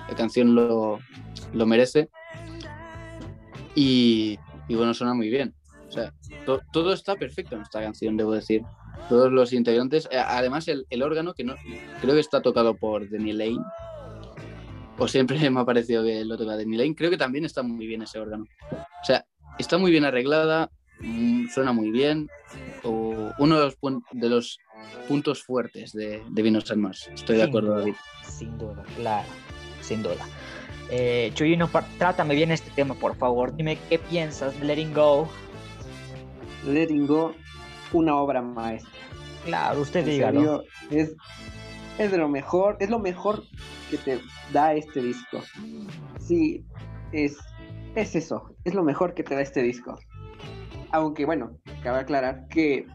la 0.09 0.15
canción 0.15 0.55
lo, 0.55 0.99
lo 1.53 1.65
merece. 1.65 2.09
Y, 3.75 4.39
y 4.67 4.75
bueno, 4.75 4.93
suena 4.93 5.13
muy 5.13 5.29
bien. 5.29 5.53
O 5.87 5.91
sea, 5.91 6.13
to- 6.45 6.61
todo 6.71 6.93
está 6.93 7.15
perfecto 7.15 7.55
en 7.55 7.61
esta 7.61 7.81
canción, 7.81 8.17
debo 8.17 8.33
decir. 8.33 8.63
Todos 9.09 9.31
los 9.31 9.53
integrantes, 9.53 10.07
eh, 10.11 10.17
además 10.17 10.67
el, 10.67 10.85
el 10.89 11.03
órgano 11.03 11.33
que 11.33 11.43
no 11.43 11.55
creo 12.01 12.15
que 12.15 12.19
está 12.19 12.41
tocado 12.41 12.75
por 12.75 13.07
Denny 13.09 13.31
Lane. 13.33 13.59
O 14.97 15.07
siempre 15.07 15.37
me 15.51 15.59
ha 15.59 15.65
parecido 15.65 16.03
que 16.03 16.25
lo 16.25 16.37
toca 16.37 16.57
Denny 16.57 16.75
Lane. 16.77 16.95
Creo 16.95 17.09
que 17.11 17.17
también 17.17 17.45
está 17.45 17.61
muy 17.63 17.85
bien 17.85 18.01
ese 18.01 18.19
órgano. 18.19 18.45
O 18.71 19.05
sea, 19.05 19.23
está 19.57 19.77
muy 19.77 19.91
bien 19.91 20.05
arreglada, 20.05 20.69
mm, 20.99 21.47
suena 21.49 21.71
muy 21.73 21.91
bien. 21.91 22.29
O 22.83 23.31
uno 23.39 23.59
de 23.59 23.65
los, 23.65 23.77
de 24.11 24.29
los 24.29 24.59
puntos 25.07 25.43
fuertes 25.43 25.91
de, 25.93 26.23
de 26.29 26.41
Vinos 26.41 26.71
and 26.71 26.81
Mars. 26.81 27.09
Estoy 27.13 27.37
de 27.37 27.43
acuerdo, 27.43 27.69
duda, 27.69 27.79
David. 27.79 27.95
Sin 28.23 28.57
duda, 28.57 28.83
claro, 28.95 29.27
sin 29.81 30.03
duda. 30.03 30.25
Eh, 30.89 31.31
Chuyino, 31.33 31.69
trátame 31.97 32.35
bien 32.35 32.51
este 32.51 32.71
tema, 32.71 32.93
por 32.95 33.15
favor. 33.17 33.55
Dime 33.55 33.77
qué 33.89 33.99
piensas 33.99 34.57
de 34.59 34.65
Letting 34.65 34.93
Go. 34.93 35.27
Letting 36.65 37.07
Go, 37.07 37.33
una 37.93 38.15
obra 38.15 38.41
maestra. 38.41 38.91
Claro, 39.45 39.81
usted 39.81 40.01
En 40.01 40.05
dígalo. 40.05 40.39
serio, 40.39 40.63
es, 40.91 41.15
es 41.97 42.11
de 42.11 42.17
lo 42.17 42.29
mejor, 42.29 42.77
es 42.79 42.89
lo 42.89 42.99
mejor 42.99 43.43
que 43.89 43.97
te 43.97 44.19
da 44.53 44.73
este 44.73 45.01
disco. 45.01 45.41
Sí, 46.19 46.63
es, 47.11 47.37
es 47.95 48.15
eso, 48.15 48.55
es 48.63 48.73
lo 48.73 48.83
mejor 48.83 49.13
que 49.13 49.23
te 49.23 49.35
da 49.35 49.41
este 49.41 49.61
disco. 49.61 49.97
Aunque 50.91 51.25
bueno, 51.25 51.57
cabe 51.83 51.99
aclarar 51.99 52.47
que 52.47 52.85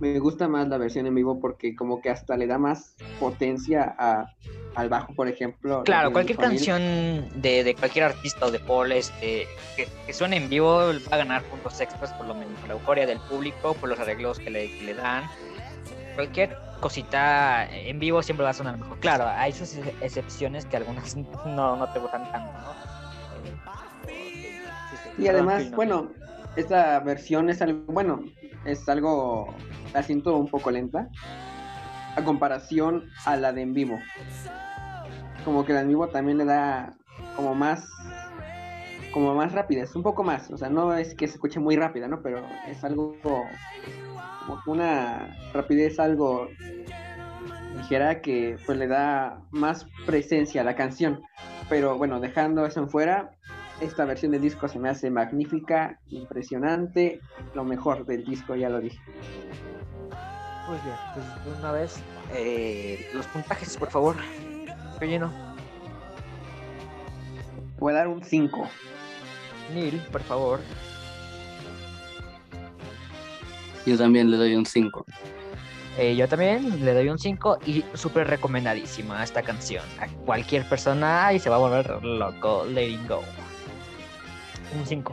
me 0.00 0.18
gusta 0.18 0.48
más 0.48 0.68
la 0.68 0.78
versión 0.78 1.06
en 1.06 1.14
vivo 1.14 1.40
porque 1.40 1.74
como 1.74 2.00
que 2.00 2.10
hasta 2.10 2.36
le 2.36 2.46
da 2.46 2.58
más 2.58 2.96
potencia 3.18 3.94
a, 3.98 4.26
al 4.74 4.88
bajo, 4.88 5.14
por 5.14 5.26
ejemplo. 5.28 5.82
Claro, 5.84 6.12
cualquier 6.12 6.38
canción 6.38 6.80
de, 7.40 7.64
de 7.64 7.74
cualquier 7.74 8.04
artista 8.04 8.46
o 8.46 8.50
de 8.50 8.58
Paul 8.60 8.92
este, 8.92 9.46
que, 9.76 9.88
que 10.06 10.12
suene 10.12 10.36
en 10.36 10.48
vivo 10.48 10.76
va 10.76 11.14
a 11.14 11.16
ganar 11.16 11.42
puntos 11.44 11.80
extras 11.80 12.12
por 12.14 12.26
lo 12.26 12.34
menos 12.34 12.58
por 12.60 12.68
la 12.68 12.74
euforia 12.74 13.06
del 13.06 13.18
público, 13.20 13.74
por 13.74 13.88
los 13.88 13.98
arreglos 13.98 14.38
que 14.38 14.50
le, 14.50 14.70
que 14.78 14.84
le 14.84 14.94
dan. 14.94 15.24
Cualquier 16.14 16.56
cosita 16.80 17.66
en 17.70 17.98
vivo 17.98 18.22
siempre 18.22 18.44
va 18.44 18.50
a 18.50 18.54
sonar 18.54 18.78
mejor. 18.78 18.98
Claro, 19.00 19.26
hay 19.28 19.52
sus 19.52 19.76
ex- 19.76 19.92
excepciones 20.02 20.66
que 20.66 20.76
algunas 20.76 21.16
no, 21.46 21.76
no 21.76 21.92
te 21.92 21.98
gustan 21.98 22.30
tanto, 22.32 22.52
¿no? 22.52 22.76
Y 25.18 25.24
perdón, 25.24 25.48
además, 25.48 25.70
bueno, 25.72 26.10
esta 26.56 27.00
versión 27.00 27.50
es 27.50 27.62
algo, 27.62 27.80
bueno, 27.92 28.24
es 28.64 28.88
algo, 28.88 29.54
la 29.94 30.02
siento 30.02 30.36
un 30.36 30.48
poco 30.48 30.70
lenta 30.70 31.08
a 32.16 32.24
comparación 32.24 33.04
a 33.24 33.36
la 33.36 33.52
de 33.52 33.62
en 33.62 33.74
vivo. 33.74 33.98
Como 35.44 35.64
que 35.64 35.72
la 35.72 35.82
en 35.82 35.88
vivo 35.88 36.08
también 36.08 36.38
le 36.38 36.44
da 36.44 36.94
como 37.36 37.54
más, 37.54 37.86
como 39.12 39.34
más 39.34 39.52
rapidez, 39.52 39.94
un 39.94 40.02
poco 40.02 40.24
más. 40.24 40.50
O 40.50 40.56
sea, 40.56 40.68
no 40.68 40.94
es 40.94 41.14
que 41.14 41.28
se 41.28 41.34
escuche 41.34 41.60
muy 41.60 41.76
rápida, 41.76 42.08
¿no? 42.08 42.22
Pero 42.22 42.42
es 42.66 42.82
algo 42.84 43.16
como 43.22 44.62
una 44.66 45.36
rapidez 45.52 46.00
algo 46.00 46.48
ligera 47.76 48.22
que 48.22 48.56
pues 48.64 48.78
le 48.78 48.88
da 48.88 49.40
más 49.50 49.86
presencia 50.06 50.62
a 50.62 50.64
la 50.64 50.74
canción. 50.74 51.22
Pero 51.68 51.98
bueno, 51.98 52.20
dejando 52.20 52.64
eso 52.64 52.80
en 52.80 52.88
fuera, 52.88 53.30
esta 53.80 54.04
versión 54.04 54.32
del 54.32 54.40
disco 54.40 54.68
se 54.68 54.78
me 54.78 54.88
hace 54.88 55.10
magnífica, 55.10 55.98
impresionante, 56.10 57.20
lo 57.54 57.64
mejor 57.64 58.06
del 58.06 58.24
disco, 58.24 58.54
ya 58.54 58.68
lo 58.68 58.80
dije. 58.80 58.98
Muy 60.68 60.78
bien, 60.84 60.96
pues 61.14 61.44
de 61.44 61.60
una 61.60 61.72
vez, 61.72 61.96
eh, 62.34 63.08
los 63.14 63.26
puntajes, 63.26 63.76
por 63.76 63.90
favor. 63.90 64.16
Chuyino. 64.98 65.30
Voy 67.78 67.92
a 67.92 67.96
dar 67.96 68.08
un 68.08 68.22
5. 68.22 68.68
Neil, 69.74 70.00
por 70.10 70.22
favor. 70.22 70.60
Yo 73.84 73.96
también 73.96 74.30
le 74.30 74.36
doy 74.36 74.56
un 74.56 74.66
5. 74.66 75.04
Eh, 75.98 76.16
yo 76.16 76.28
también 76.28 76.84
le 76.84 76.92
doy 76.92 77.08
un 77.08 77.18
5 77.18 77.58
y 77.64 77.84
súper 77.94 78.26
recomendadísima 78.26 79.22
esta 79.22 79.42
canción. 79.42 79.84
A 80.00 80.08
cualquier 80.24 80.68
persona 80.68 81.32
y 81.32 81.38
se 81.38 81.48
va 81.48 81.56
a 81.56 81.58
volver 81.60 82.02
loco. 82.02 82.64
Letting 82.66 83.06
Go. 83.06 83.22
Un 84.74 84.86
5. 84.86 85.12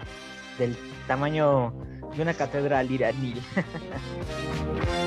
Del 0.58 0.78
tamaño 1.08 1.74
de 2.16 2.22
una 2.22 2.34
catedral 2.34 2.91
iraní. 2.91 3.36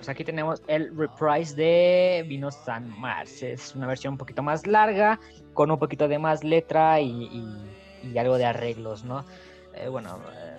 pues 0.00 0.08
aquí 0.08 0.24
tenemos 0.24 0.62
el 0.66 0.96
reprise 0.96 1.54
de 1.54 2.24
Vino 2.26 2.50
San 2.50 2.88
Mars. 2.98 3.42
Es 3.42 3.74
una 3.74 3.86
versión 3.86 4.14
un 4.14 4.18
poquito 4.18 4.42
más 4.42 4.66
larga, 4.66 5.20
con 5.52 5.70
un 5.70 5.78
poquito 5.78 6.08
de 6.08 6.18
más 6.18 6.42
letra 6.42 7.02
y, 7.02 7.44
algo 8.18 8.38
de 8.38 8.46
arreglos, 8.46 9.04
¿no? 9.04 9.26
Eh, 9.74 9.88
bueno, 9.88 10.18
eh, 10.32 10.56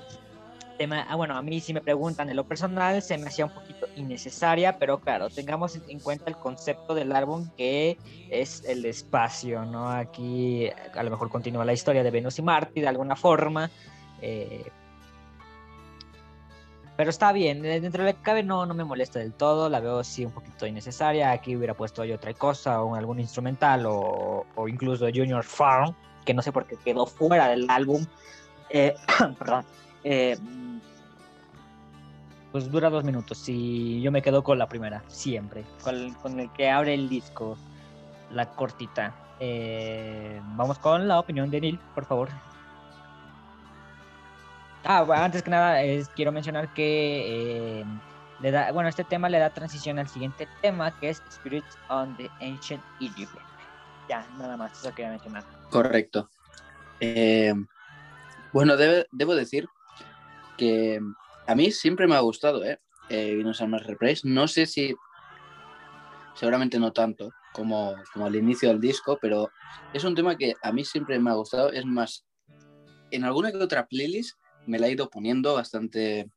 tema- 0.78 1.08
ah, 1.10 1.16
bueno, 1.16 1.36
a 1.36 1.42
mí 1.42 1.60
si 1.60 1.74
me 1.74 1.82
preguntan 1.82 2.30
en 2.30 2.36
lo 2.36 2.44
personal, 2.44 3.02
se 3.02 3.18
me 3.18 3.30
hacía 3.30 3.46
un 3.46 3.52
poquito 3.52 3.88
innecesaria, 3.96 4.78
pero 4.78 5.00
claro, 5.00 5.28
tengamos 5.32 5.80
en 5.88 6.00
cuenta 6.00 6.30
el 6.30 6.38
concepto 6.38 6.94
del 6.94 7.12
álbum 7.12 7.50
que 7.58 7.98
es 8.30 8.64
el 8.66 8.86
espacio, 8.86 9.66
¿no? 9.66 9.89
Aquí 9.89 10.70
a 10.94 11.02
lo 11.02 11.10
mejor 11.10 11.30
continúa 11.30 11.66
la 11.66 11.74
historia 11.74 12.04
de 12.04 12.12
Venus 12.12 12.38
y 12.38 12.44
Marte 12.44 12.80
de 12.80 12.88
alguna 12.88 13.16
forma. 13.16 13.72
eh, 14.22 14.70
pero 16.98 17.10
está 17.10 17.32
bien, 17.32 17.62
dentro 17.62 18.04
de 18.04 18.12
lo 18.12 18.18
que 18.18 18.24
cabe 18.24 18.44
no, 18.44 18.66
no 18.66 18.74
me 18.74 18.84
molesta 18.84 19.20
del 19.20 19.34
todo, 19.34 19.70
la 19.70 19.80
veo 19.80 20.04
sí 20.04 20.26
un 20.26 20.32
poquito 20.32 20.68
innecesaria, 20.68 21.32
aquí 21.32 21.56
hubiera 21.56 21.74
puesto 21.74 22.04
yo 22.04 22.16
otra 22.16 22.34
cosa, 22.34 22.82
o 22.82 22.96
algún 22.96 23.20
instrumental, 23.20 23.86
o, 23.86 24.46
o 24.56 24.68
incluso 24.68 25.06
Junior 25.06 25.44
Farm, 25.44 25.96
que 26.26 26.34
no 26.34 26.42
sé 26.42 26.52
por 26.52 26.66
qué 26.66 26.78
quedó 26.78 27.06
fuera 27.06 27.48
del 27.48 27.70
álbum. 27.70 28.06
Eh, 28.70 28.96
perdón. 29.39 29.66
eh, 30.04 30.38
pues 32.52 32.70
dura 32.70 32.89
dos 32.89 33.04
minutos 33.04 33.48
y 33.48 34.02
yo 34.02 34.12
me 34.12 34.22
quedo 34.22 34.44
con 34.44 34.58
la 34.60 34.68
primera, 34.68 35.04
siempre, 35.08 35.64
con, 35.84 36.14
con 36.16 36.39
el 36.39 36.52
que 36.52 36.70
abre 36.70 36.94
el 36.94 37.08
disco, 37.08 37.58
la 38.30 38.46
cortita. 38.52 39.16
Eh, 39.39 40.39
vamos 40.56 40.78
con 40.80 41.08
la 41.08 41.20
opinión 41.20 41.50
de 41.50 41.62
Neil, 41.62 41.80
por 41.96 42.06
favor. 42.06 42.30
Ah, 44.84 45.04
bueno, 45.04 45.24
antes 45.24 45.44
que 45.44 45.52
nada, 45.52 45.80
quiero 46.16 46.32
mencionar 46.32 46.74
que 46.74 47.82
eh, 47.82 47.86
le 48.42 48.52
da, 48.52 48.72
bueno, 48.72 48.90
este 48.90 49.04
tema 49.04 49.30
le 49.30 49.38
da 49.38 49.52
transición 49.52 50.00
al 50.00 50.08
siguiente 50.08 50.48
tema, 50.62 50.98
que 51.00 51.10
es 51.10 51.22
Spirits 51.32 51.78
on 51.90 52.16
the 52.18 52.30
Ancient 52.42 52.84
Egypt. 53.00 53.32
Ya, 54.10 54.26
nada 54.38 54.58
más, 54.58 54.80
eso 54.80 54.94
quería 54.94 55.12
mencionar. 55.12 55.44
Correcto. 55.70 56.30
Eh, 57.00 57.54
bueno, 58.52 58.76
debo 58.76 59.36
decir 59.36 59.68
que 60.58 61.00
a 61.48 61.56
mí 61.56 61.72
siempre 61.72 62.08
me 62.08 62.16
ha 62.16 62.20
gustado, 62.20 62.64
¿eh? 62.66 62.80
eh 63.10 63.44
Mars 63.68 63.86
Reprise. 63.86 64.28
No 64.28 64.48
sé 64.48 64.66
si, 64.66 64.96
seguramente 66.34 66.80
no 66.80 66.92
tanto 66.92 67.32
como, 67.54 67.96
como 68.14 68.26
al 68.26 68.36
inicio 68.36 68.70
del 68.70 68.82
disco, 68.82 69.18
pero 69.22 69.52
es 69.94 70.04
un 70.04 70.16
tema 70.16 70.36
que 70.36 70.56
a 70.62 70.72
mí 70.72 70.84
siempre 70.84 71.20
me 71.20 71.30
ha 71.30 71.36
gustado. 71.36 71.72
Es 71.72 71.86
más, 71.86 72.26
en 73.12 73.24
alguna 73.24 73.52
que 73.52 73.58
otra 73.58 73.86
playlist 73.86 74.41
me 74.66 74.80
la 74.80 74.88
he 74.88 74.91
ido 74.93 75.09
poniendo 75.09 75.53
bastante 75.55 76.30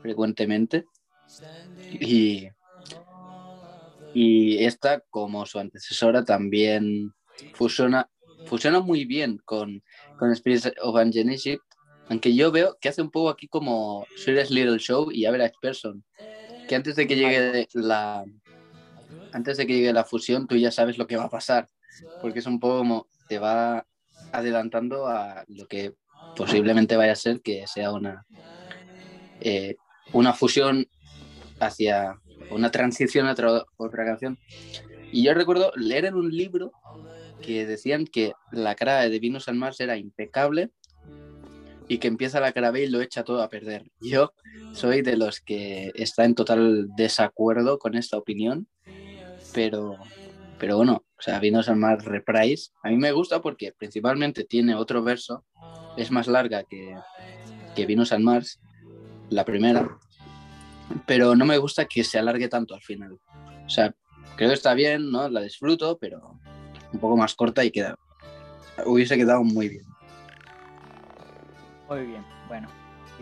frecuentemente. 0.00 0.86
Y, 1.90 2.48
y 4.12 4.64
esta, 4.64 5.00
como 5.10 5.46
su 5.46 5.58
antecesora, 5.58 6.24
también 6.24 7.12
fusiona, 7.52 8.10
fusiona 8.44 8.80
muy 8.80 9.04
bien 9.04 9.38
con, 9.44 9.82
con 10.16 10.34
Spirits 10.34 10.72
of 10.80 10.96
Ancient 10.96 11.30
Egypt, 11.30 11.64
aunque 12.08 12.34
yo 12.34 12.50
veo 12.52 12.76
que 12.80 12.88
hace 12.88 13.02
un 13.02 13.10
poco 13.10 13.28
aquí 13.30 13.48
como 13.48 14.06
Serious 14.14 14.50
Little 14.50 14.78
Show 14.78 15.10
y 15.12 15.26
Average 15.26 15.56
Person, 15.60 16.04
que 16.66 16.76
antes 16.76 16.96
de 16.96 17.06
que 17.06 17.16
llegue 17.16 17.68
la 17.74 18.24
antes 19.32 19.56
de 19.56 19.66
que 19.66 19.74
llegue 19.74 19.92
la 19.92 20.04
fusión 20.04 20.46
tú 20.46 20.56
ya 20.56 20.70
sabes 20.70 20.98
lo 20.98 21.06
que 21.06 21.16
va 21.16 21.24
a 21.24 21.30
pasar, 21.30 21.68
porque 22.20 22.40
es 22.40 22.46
un 22.46 22.60
poco 22.60 22.78
como 22.78 23.08
te 23.26 23.38
va 23.38 23.86
adelantando 24.32 25.06
a 25.08 25.44
lo 25.48 25.66
que 25.66 25.94
posiblemente 26.36 26.96
vaya 26.96 27.12
a 27.12 27.16
ser 27.16 27.40
que 27.40 27.66
sea 27.66 27.92
una 27.92 28.26
eh, 29.40 29.76
una 30.12 30.32
fusión 30.32 30.86
hacia 31.60 32.20
una 32.50 32.70
transición 32.70 33.26
a 33.26 33.32
otra, 33.32 33.64
otra 33.76 34.04
canción. 34.04 34.38
Y 35.12 35.24
yo 35.24 35.34
recuerdo 35.34 35.72
leer 35.76 36.06
en 36.06 36.14
un 36.14 36.30
libro 36.30 36.72
que 37.42 37.66
decían 37.66 38.06
que 38.06 38.32
la 38.50 38.74
cara 38.74 39.08
de 39.08 39.20
Venus 39.20 39.48
and 39.48 39.58
Mars 39.58 39.80
era 39.80 39.96
impecable 39.96 40.70
y 41.88 41.98
que 41.98 42.08
empieza 42.08 42.40
la 42.40 42.52
cara 42.52 42.76
y 42.78 42.88
lo 42.88 43.00
echa 43.00 43.24
todo 43.24 43.42
a 43.42 43.48
perder. 43.48 43.84
Yo 44.00 44.32
soy 44.72 45.02
de 45.02 45.16
los 45.16 45.40
que 45.40 45.92
está 45.94 46.24
en 46.24 46.34
total 46.34 46.88
desacuerdo 46.96 47.78
con 47.78 47.94
esta 47.94 48.16
opinión, 48.16 48.66
pero, 49.54 49.96
pero 50.58 50.76
bueno, 50.76 51.04
o 51.18 51.22
sea, 51.22 51.38
Venus 51.38 51.68
and 51.68 51.80
Mars 51.80 52.04
Reprise 52.04 52.70
a 52.82 52.88
mí 52.88 52.96
me 52.96 53.12
gusta 53.12 53.40
porque 53.40 53.72
principalmente 53.72 54.44
tiene 54.44 54.74
otro 54.74 55.02
verso, 55.02 55.44
es 55.96 56.10
más 56.10 56.26
larga 56.26 56.64
que, 56.64 56.96
que 57.74 57.86
Venus 57.86 58.12
and 58.12 58.24
Mars, 58.24 58.60
la 59.30 59.44
primera, 59.44 59.98
pero 61.06 61.34
no 61.34 61.44
me 61.44 61.58
gusta 61.58 61.86
que 61.86 62.04
se 62.04 62.18
alargue 62.18 62.48
tanto 62.48 62.74
al 62.74 62.82
final. 62.82 63.18
O 63.64 63.68
sea, 63.68 63.94
creo 64.36 64.50
que 64.50 64.54
está 64.54 64.74
bien, 64.74 65.10
¿no? 65.10 65.28
La 65.28 65.40
disfruto, 65.40 65.98
pero 65.98 66.38
un 66.92 67.00
poco 67.00 67.16
más 67.16 67.34
corta 67.34 67.64
y 67.64 67.70
queda. 67.70 67.96
Hubiese 68.84 69.16
quedado 69.16 69.42
muy 69.42 69.68
bien. 69.68 69.84
Muy 71.88 72.02
bien, 72.02 72.24
bueno, 72.48 72.68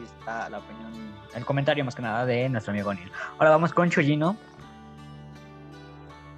está 0.03 0.49
la 0.49 0.59
opinión, 0.59 0.93
el 1.35 1.45
comentario 1.45 1.85
más 1.85 1.95
que 1.95 2.03
nada 2.03 2.25
de 2.25 2.49
nuestro 2.49 2.73
amigo 2.73 2.95
Neil. 2.95 3.11
Ahora 3.39 3.51
vamos 3.51 3.73
con 3.73 3.91
Chuyino. 3.91 4.37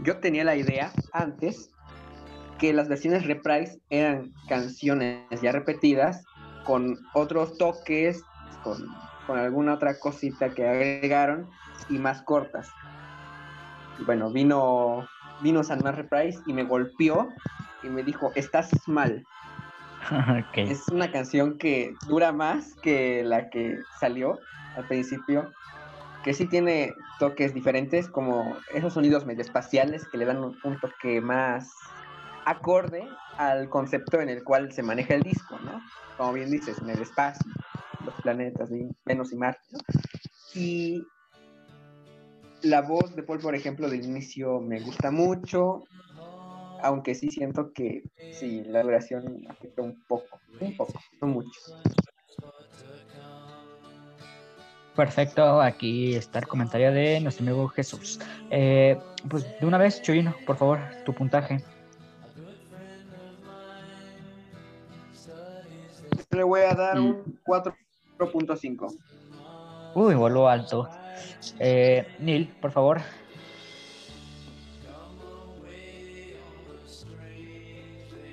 Yo 0.00 0.18
tenía 0.18 0.44
la 0.44 0.56
idea 0.56 0.92
antes 1.12 1.70
que 2.58 2.72
las 2.72 2.88
versiones 2.88 3.26
reprise 3.26 3.80
eran 3.90 4.32
canciones 4.48 5.40
ya 5.42 5.52
repetidas 5.52 6.24
con 6.64 6.98
otros 7.14 7.56
toques, 7.58 8.22
con, 8.62 8.78
con 9.26 9.38
alguna 9.38 9.74
otra 9.74 9.98
cosita 9.98 10.50
que 10.50 10.66
agregaron 10.66 11.48
y 11.88 11.98
más 11.98 12.22
cortas. 12.22 12.68
Bueno, 14.04 14.30
vino, 14.30 15.06
vino 15.42 15.62
San 15.64 15.82
Mar 15.82 15.96
Reprise 15.96 16.40
y 16.46 16.52
me 16.52 16.64
golpeó 16.64 17.28
y 17.82 17.88
me 17.88 18.02
dijo, 18.02 18.32
estás 18.34 18.70
mal. 18.86 19.24
Es 20.54 20.88
una 20.88 21.10
canción 21.10 21.58
que 21.58 21.94
dura 22.06 22.32
más 22.32 22.74
que 22.82 23.22
la 23.24 23.48
que 23.50 23.78
salió 23.98 24.38
al 24.76 24.86
principio, 24.86 25.50
que 26.26 26.34
sí 26.34 26.46
tiene 26.46 26.92
toques 27.20 27.54
diferentes, 27.54 28.08
como 28.08 28.56
esos 28.74 28.94
sonidos 28.94 29.24
medio 29.24 29.42
espaciales 29.42 30.08
que 30.08 30.18
le 30.18 30.24
dan 30.24 30.42
un, 30.42 30.58
un 30.64 30.80
toque 30.80 31.20
más 31.20 31.70
acorde 32.44 33.06
al 33.36 33.68
concepto 33.68 34.20
en 34.20 34.28
el 34.28 34.42
cual 34.42 34.72
se 34.72 34.82
maneja 34.82 35.14
el 35.14 35.22
disco, 35.22 35.56
¿no? 35.60 35.80
Como 36.16 36.32
bien 36.32 36.50
dices, 36.50 36.80
en 36.80 36.90
el 36.90 37.00
espacio, 37.00 37.48
los 38.04 38.12
planetas, 38.22 38.68
Venus 39.04 39.32
y 39.32 39.36
Marte, 39.36 39.62
¿no? 39.70 39.78
Y 40.52 41.06
la 42.62 42.82
voz 42.82 43.14
de 43.14 43.22
Paul, 43.22 43.38
por 43.38 43.54
ejemplo, 43.54 43.88
del 43.88 44.04
inicio 44.04 44.60
me 44.60 44.80
gusta 44.80 45.12
mucho, 45.12 45.84
aunque 46.82 47.14
sí 47.14 47.30
siento 47.30 47.72
que 47.72 48.02
sí, 48.32 48.64
la 48.64 48.82
duración 48.82 49.46
afecta 49.48 49.82
un 49.82 50.02
poco, 50.08 50.40
un 50.60 50.76
poco, 50.76 51.00
no 51.20 51.28
mucho. 51.28 51.60
Perfecto, 54.96 55.60
aquí 55.60 56.14
está 56.14 56.38
el 56.38 56.46
comentario 56.48 56.90
de 56.90 57.20
nuestro 57.20 57.44
amigo 57.44 57.68
Jesús. 57.68 58.18
Eh, 58.50 58.98
pues 59.28 59.44
de 59.60 59.66
una 59.66 59.76
vez, 59.76 60.00
Chuyino, 60.00 60.34
por 60.46 60.56
favor, 60.56 60.80
tu 61.04 61.12
puntaje. 61.12 61.62
Le 66.30 66.42
voy 66.42 66.62
a 66.62 66.74
dar 66.74 66.98
Mm. 66.98 67.06
un 67.06 67.38
4.5. 67.44 68.94
Uy, 69.94 70.14
voló 70.14 70.48
alto. 70.48 70.88
Eh, 71.58 72.06
Neil, 72.18 72.54
por 72.60 72.72
favor. 72.72 73.00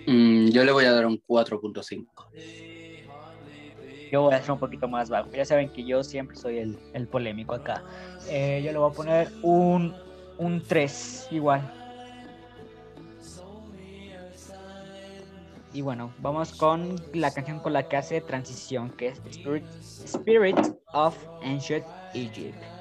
Mm, 0.08 0.48
yo 0.50 0.64
le 0.64 0.72
voy 0.72 0.86
a 0.86 0.92
dar 0.94 1.06
un 1.06 1.18
4.5. 1.26 2.28
Yo 4.14 4.22
voy 4.22 4.36
a 4.36 4.38
hacer 4.38 4.52
un 4.52 4.60
poquito 4.60 4.88
más 4.88 5.10
bajo. 5.10 5.32
Ya 5.32 5.44
saben 5.44 5.74
que 5.74 5.84
yo 5.84 6.04
siempre 6.04 6.38
soy 6.38 6.60
el, 6.60 6.78
el 6.94 7.08
polémico 7.08 7.56
acá. 7.56 7.84
Eh, 8.28 8.62
yo 8.64 8.72
le 8.72 8.78
voy 8.78 8.92
a 8.92 8.94
poner 8.94 9.34
un, 9.42 9.96
un 10.38 10.62
3 10.68 11.30
igual. 11.32 11.74
Y 15.74 15.82
bueno, 15.82 16.14
vamos 16.20 16.54
con 16.54 16.96
la 17.12 17.34
canción 17.34 17.60
con 17.60 17.74
la 17.74 17.88
que 17.88 17.98
hace 17.98 18.22
transición, 18.22 18.92
que 18.92 19.08
es 19.08 19.22
Spirit, 19.26 19.66
Spirit 20.06 20.60
of 20.92 21.18
Ancient 21.42 21.88
Egypt. 22.14 22.73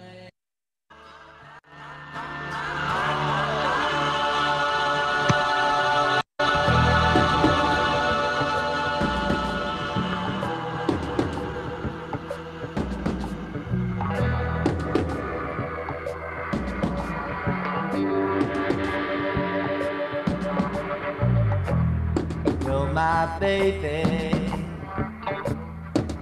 My 22.92 23.38
baby, 23.38 24.02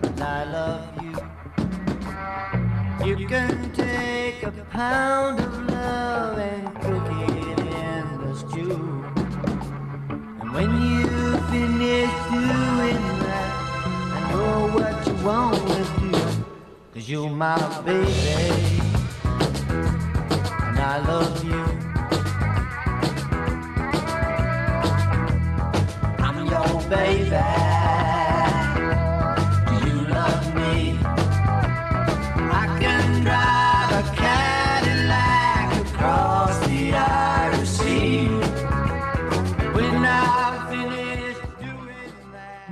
and 0.02 0.22
I 0.22 0.44
love 0.44 1.02
you. 1.02 1.16
You 3.04 3.26
can 3.26 3.72
take 3.72 4.44
a 4.44 4.52
pound 4.70 5.40
of 5.40 5.68
love 5.68 6.38
and 6.38 6.72
cook 6.80 7.08
it 7.28 7.58
in 7.58 8.04
the 8.20 8.34
stew. 8.36 9.04
And 10.40 10.52
when 10.52 10.70
you 10.80 11.08
finish 11.50 12.12
doing 12.30 13.02
that, 13.26 13.50
I 14.14 14.20
know 14.30 14.68
what 14.72 15.06
you 15.06 15.14
want 15.24 15.56
to 15.56 15.82
do. 15.98 16.12
Cause 16.94 17.08
you're 17.08 17.30
my 17.30 17.58
baby, 17.82 18.80
and 20.68 20.78
I 20.78 20.98
love 21.04 21.44
you. 21.44 21.89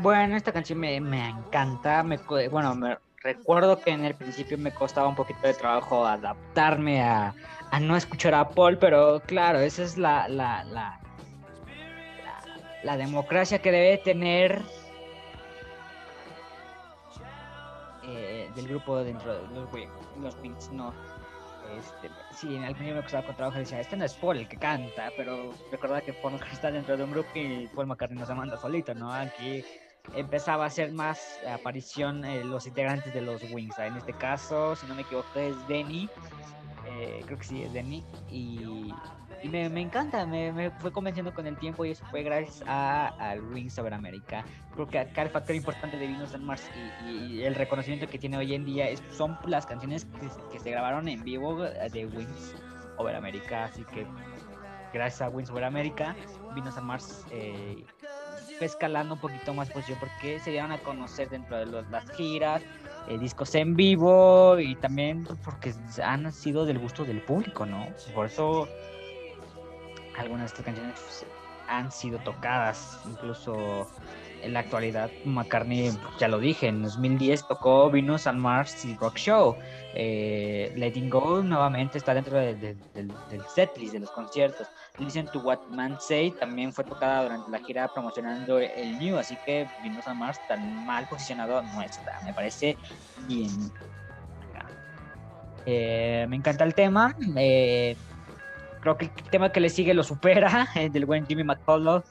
Bueno, 0.03 0.37
esta 0.37 0.53
canción 0.53 0.81
me, 0.81 1.01
me 1.01 1.29
encanta. 1.29 2.03
Me, 2.03 2.19
bueno, 2.51 2.75
me 2.75 2.99
recuerdo 3.23 3.81
que 3.81 3.91
en 3.91 4.05
el 4.05 4.15
principio 4.15 4.59
me 4.59 4.73
costaba 4.73 5.07
un 5.07 5.15
poquito 5.15 5.47
de 5.47 5.55
trabajo 5.55 6.05
adaptarme 6.05 7.03
a, 7.03 7.35
a 7.71 7.81
no 7.81 7.97
escuchar 7.97 8.35
a 8.35 8.49
Paul, 8.49 8.79
pero 8.79 9.21
claro, 9.27 9.61
esa 9.61 9.83
es 9.83 9.99
la, 9.99 10.29
la, 10.29 10.65
la, 10.65 10.98
la, 12.83 12.97
democracia 12.97 13.61
que 13.61 13.73
debe 13.73 13.99
tener 13.99 14.63
eh, 18.05 18.51
del 18.55 18.69
grupo 18.69 18.99
dentro 18.99 19.35
de 19.35 19.49
los, 19.49 19.69
los 20.21 20.73
no. 20.73 20.93
Este, 21.77 22.11
sí, 22.33 22.57
al 22.57 22.75
principio 22.75 22.95
me 22.95 23.03
costaba 23.03 23.27
con 23.27 23.37
trabajo 23.37 23.59
decía, 23.59 23.81
este 23.81 23.97
no 23.97 24.05
es 24.05 24.15
Paul 24.15 24.39
el 24.39 24.49
que 24.49 24.57
canta, 24.57 25.11
pero 25.17 25.53
recordaba 25.71 26.01
que 26.01 26.15
Paul 26.15 26.41
está 26.51 26.71
dentro 26.71 26.97
de 26.97 27.05
un 27.05 27.11
grupo 27.11 27.29
y 27.35 27.69
Paul 27.75 27.87
McCartney 27.87 28.19
no 28.19 28.27
se 28.27 28.35
manda 28.35 28.57
solito, 28.57 28.95
¿no? 28.95 29.13
Aquí 29.13 29.63
empezaba 30.15 30.65
a 30.65 30.67
hacer 30.69 30.93
más 30.93 31.39
aparición 31.47 32.25
eh, 32.25 32.43
los 32.45 32.67
integrantes 32.67 33.13
de 33.13 33.21
los 33.21 33.43
Wings. 33.53 33.79
En 33.79 33.97
este 33.97 34.13
caso, 34.13 34.77
si 34.77 34.87
no 34.87 34.95
me 34.95 35.03
equivoco, 35.03 35.39
es 35.39 35.55
Denny. 35.69 36.09
eh, 36.87 37.21
creo 37.27 37.39
que 37.39 37.45
sí, 37.45 37.63
es 37.63 37.73
Denny. 37.73 38.03
Y, 38.31 38.93
y 39.43 39.49
me, 39.49 39.69
me 39.69 39.81
encanta, 39.81 40.27
me, 40.27 40.53
me 40.53 40.71
fue 40.71 40.91
convenciendo 40.91 41.33
con 41.33 41.47
el 41.47 41.57
tiempo 41.57 41.85
y 41.85 41.91
eso 41.91 42.05
fue 42.07 42.23
gracias 42.23 42.63
a, 42.67 43.09
al 43.19 43.41
Wings 43.53 43.79
Over 43.79 43.95
America. 43.95 44.45
Creo 44.75 44.87
que 44.87 44.99
acá 44.99 45.23
el 45.23 45.31
factor 45.31 45.55
importante 45.55 45.97
de 45.97 46.07
Venus 46.07 46.35
and 46.35 46.45
Mars 46.45 46.69
y, 47.05 47.07
y 47.07 47.43
el 47.45 47.55
reconocimiento 47.55 48.09
que 48.09 48.19
tiene 48.19 48.37
hoy 48.37 48.55
en 48.55 48.65
día 48.65 48.89
es, 48.89 49.03
son 49.11 49.39
las 49.47 49.67
canciones 49.67 50.05
que, 50.05 50.29
que 50.53 50.59
se 50.59 50.71
grabaron 50.71 51.09
en 51.09 51.23
vivo 51.23 51.63
de 51.63 52.07
Wings 52.07 52.55
Over 52.97 53.15
America. 53.17 53.65
Así 53.65 53.85
que 53.85 54.07
gracias 54.93 55.23
a 55.23 55.29
Wings 55.29 55.51
Over 55.51 55.65
America, 55.65 56.17
Venus 56.55 56.77
and 56.77 56.87
Mars 56.87 57.25
eh, 57.31 57.85
fue 58.57 58.67
escalando 58.67 59.15
un 59.15 59.21
poquito 59.21 59.55
más 59.55 59.71
posición 59.71 59.99
porque 60.01 60.41
se 60.41 60.51
dieron 60.51 60.73
a 60.73 60.79
conocer 60.79 61.29
dentro 61.29 61.57
de 61.59 61.67
los- 61.67 61.89
las 61.91 62.11
giras, 62.11 62.63
eh, 63.09 63.19
discos 63.19 63.55
en 63.55 63.77
vivo 63.77 64.59
y 64.59 64.75
también 64.77 65.25
porque 65.45 65.73
han 66.03 66.33
sido 66.33 66.67
del 66.67 66.79
gusto 66.79 67.05
del 67.05 67.21
público, 67.23 67.67
¿no? 67.67 67.87
Por 68.15 68.27
eso 68.27 68.69
algunas 70.19 70.43
de 70.43 70.47
estas 70.47 70.65
canciones 70.65 71.27
han 71.69 71.93
sido 71.93 72.19
tocadas, 72.21 72.99
incluso 73.07 73.89
en 74.43 74.53
la 74.53 74.61
actualidad 74.61 75.11
McCartney, 75.25 75.91
ya 76.19 76.29
lo 76.29 76.39
dije, 76.39 76.69
en 76.69 76.83
2010 76.83 77.47
tocó 77.49 77.91
Venus 77.91 78.27
and 78.27 78.39
Mars 78.39 78.85
y 78.85 78.95
Rock 78.97 79.17
Show. 79.17 79.57
Eh, 79.95 80.73
Letting 80.77 81.11
Go 81.11 81.43
nuevamente 81.43 81.99
está 81.99 82.15
dentro 82.15 82.39
de- 82.39 82.55
de- 82.55 82.77
del, 82.95 83.09
del 83.31 83.43
setlist 83.55 83.93
de 83.95 83.99
los 84.01 84.11
conciertos. 84.13 84.69
Listen 84.99 85.27
to 85.27 85.41
What 85.41 85.59
Man 85.71 85.99
Say 86.01 86.31
también 86.31 86.73
fue 86.73 86.85
tocada 86.85 87.25
durante 87.25 87.51
la 87.51 87.59
gira 87.59 87.89
promocionando 87.89 88.59
el 88.61 88.97
New, 88.99 89.19
así 89.19 89.37
que 89.45 89.67
Venus 89.83 90.07
and 90.07 90.21
Mars 90.21 90.41
tan 90.47 90.87
mal 90.87 91.07
posicionado 91.09 91.61
no 91.63 91.83
está, 91.83 92.21
me 92.25 92.33
parece 92.33 92.77
bien. 93.27 93.51
Eh, 95.67 96.27
me 96.29 96.37
encanta 96.37 96.65
el 96.65 96.75
tema. 96.75 97.15
eh, 97.37 97.97
creo 98.81 98.97
que 98.97 99.07
el 99.07 99.31
tema 99.31 99.51
que 99.51 99.61
le 99.61 99.69
sigue 99.69 99.95
lo 99.95 100.03
supera, 100.03 100.69
el 100.75 100.93
del 100.93 101.07
buen 101.07 101.27
Jimmy 101.27 101.45
McCullough. 101.45 102.05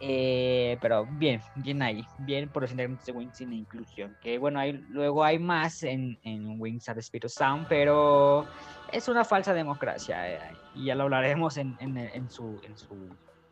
Eh, 0.00 0.78
pero 0.80 1.06
bien, 1.06 1.40
bien 1.56 1.82
ahí, 1.82 2.06
bien 2.18 2.48
por 2.48 2.62
los 2.62 2.70
integrantes 2.70 3.04
de 3.06 3.12
Wings 3.12 3.36
sin 3.36 3.52
inclusión. 3.52 4.16
Que 4.22 4.38
bueno, 4.38 4.60
hay, 4.60 4.72
luego 4.90 5.24
hay 5.24 5.38
más 5.40 5.82
en, 5.82 6.18
en 6.22 6.60
Wings 6.60 6.88
at 6.88 6.98
Spirit 6.98 7.28
Sound, 7.28 7.66
pero 7.68 8.46
es 8.92 9.08
una 9.08 9.24
falsa 9.24 9.52
democracia. 9.54 10.34
eh, 10.34 10.38
y 10.74 10.84
ya 10.86 10.94
lo 10.94 11.04
hablaremos 11.04 11.56
en, 11.56 11.76
en, 11.80 11.96
en 11.96 12.30
su, 12.30 12.60
en, 12.62 12.76
su, 12.78 12.94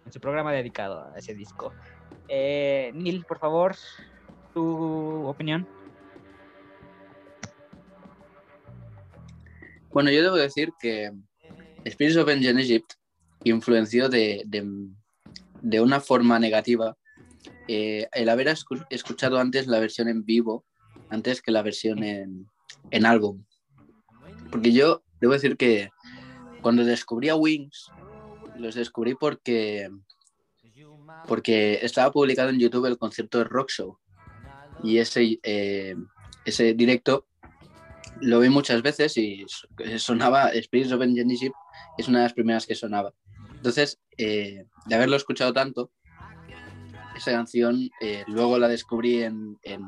en 0.04 0.12
su 0.12 0.20
programa 0.20 0.52
dedicado 0.52 1.12
a 1.12 1.18
ese 1.18 1.34
disco. 1.34 1.72
Eh, 2.28 2.92
Neil, 2.94 3.24
por 3.24 3.38
favor, 3.38 3.74
tu 4.54 5.26
opinión. 5.26 5.66
Bueno, 9.90 10.10
yo 10.10 10.22
debo 10.22 10.36
decir 10.36 10.72
que 10.78 11.10
Spirits 11.90 12.16
of 12.16 12.28
Ancient 12.28 12.58
Egypt 12.60 12.92
influenció 13.44 14.08
de, 14.08 14.42
de- 14.46 14.88
de 15.62 15.80
una 15.80 16.00
forma 16.00 16.38
negativa 16.38 16.96
eh, 17.68 18.08
el 18.12 18.28
haber 18.28 18.48
escu- 18.48 18.86
escuchado 18.90 19.38
antes 19.38 19.66
la 19.66 19.80
versión 19.80 20.08
en 20.08 20.24
vivo, 20.24 20.64
antes 21.10 21.40
que 21.42 21.50
la 21.52 21.62
versión 21.62 22.02
en, 22.02 22.46
en 22.90 23.06
álbum. 23.06 23.44
Porque 24.50 24.72
yo 24.72 25.02
debo 25.20 25.32
decir 25.32 25.56
que 25.56 25.90
cuando 26.62 26.84
descubrí 26.84 27.28
a 27.28 27.36
Wings, 27.36 27.90
los 28.58 28.74
descubrí 28.74 29.14
porque, 29.14 29.88
porque 31.28 31.78
estaba 31.82 32.10
publicado 32.12 32.50
en 32.50 32.58
YouTube 32.58 32.86
el 32.86 32.98
concierto 32.98 33.38
de 33.38 33.44
Rock 33.44 33.70
Show. 33.70 33.98
Y 34.82 34.98
ese, 34.98 35.38
eh, 35.42 35.94
ese 36.44 36.74
directo 36.74 37.26
lo 38.20 38.40
vi 38.40 38.48
muchas 38.48 38.82
veces 38.82 39.16
y 39.16 39.44
so- 39.48 39.68
sonaba 39.98 40.50
Spirits 40.62 40.92
of 40.92 41.02
Ancient 41.02 41.30
Egypt, 41.30 41.54
es 41.98 42.08
una 42.08 42.18
de 42.18 42.24
las 42.24 42.32
primeras 42.34 42.66
que 42.66 42.74
sonaba. 42.74 43.12
Entonces, 43.54 44.00
eh, 44.18 44.64
de 44.86 44.94
haberlo 44.94 45.16
escuchado 45.16 45.52
tanto, 45.52 45.90
esa 47.16 47.32
canción 47.32 47.90
eh, 48.00 48.24
luego 48.26 48.58
la 48.58 48.68
descubrí 48.68 49.22
en, 49.22 49.58
en, 49.62 49.80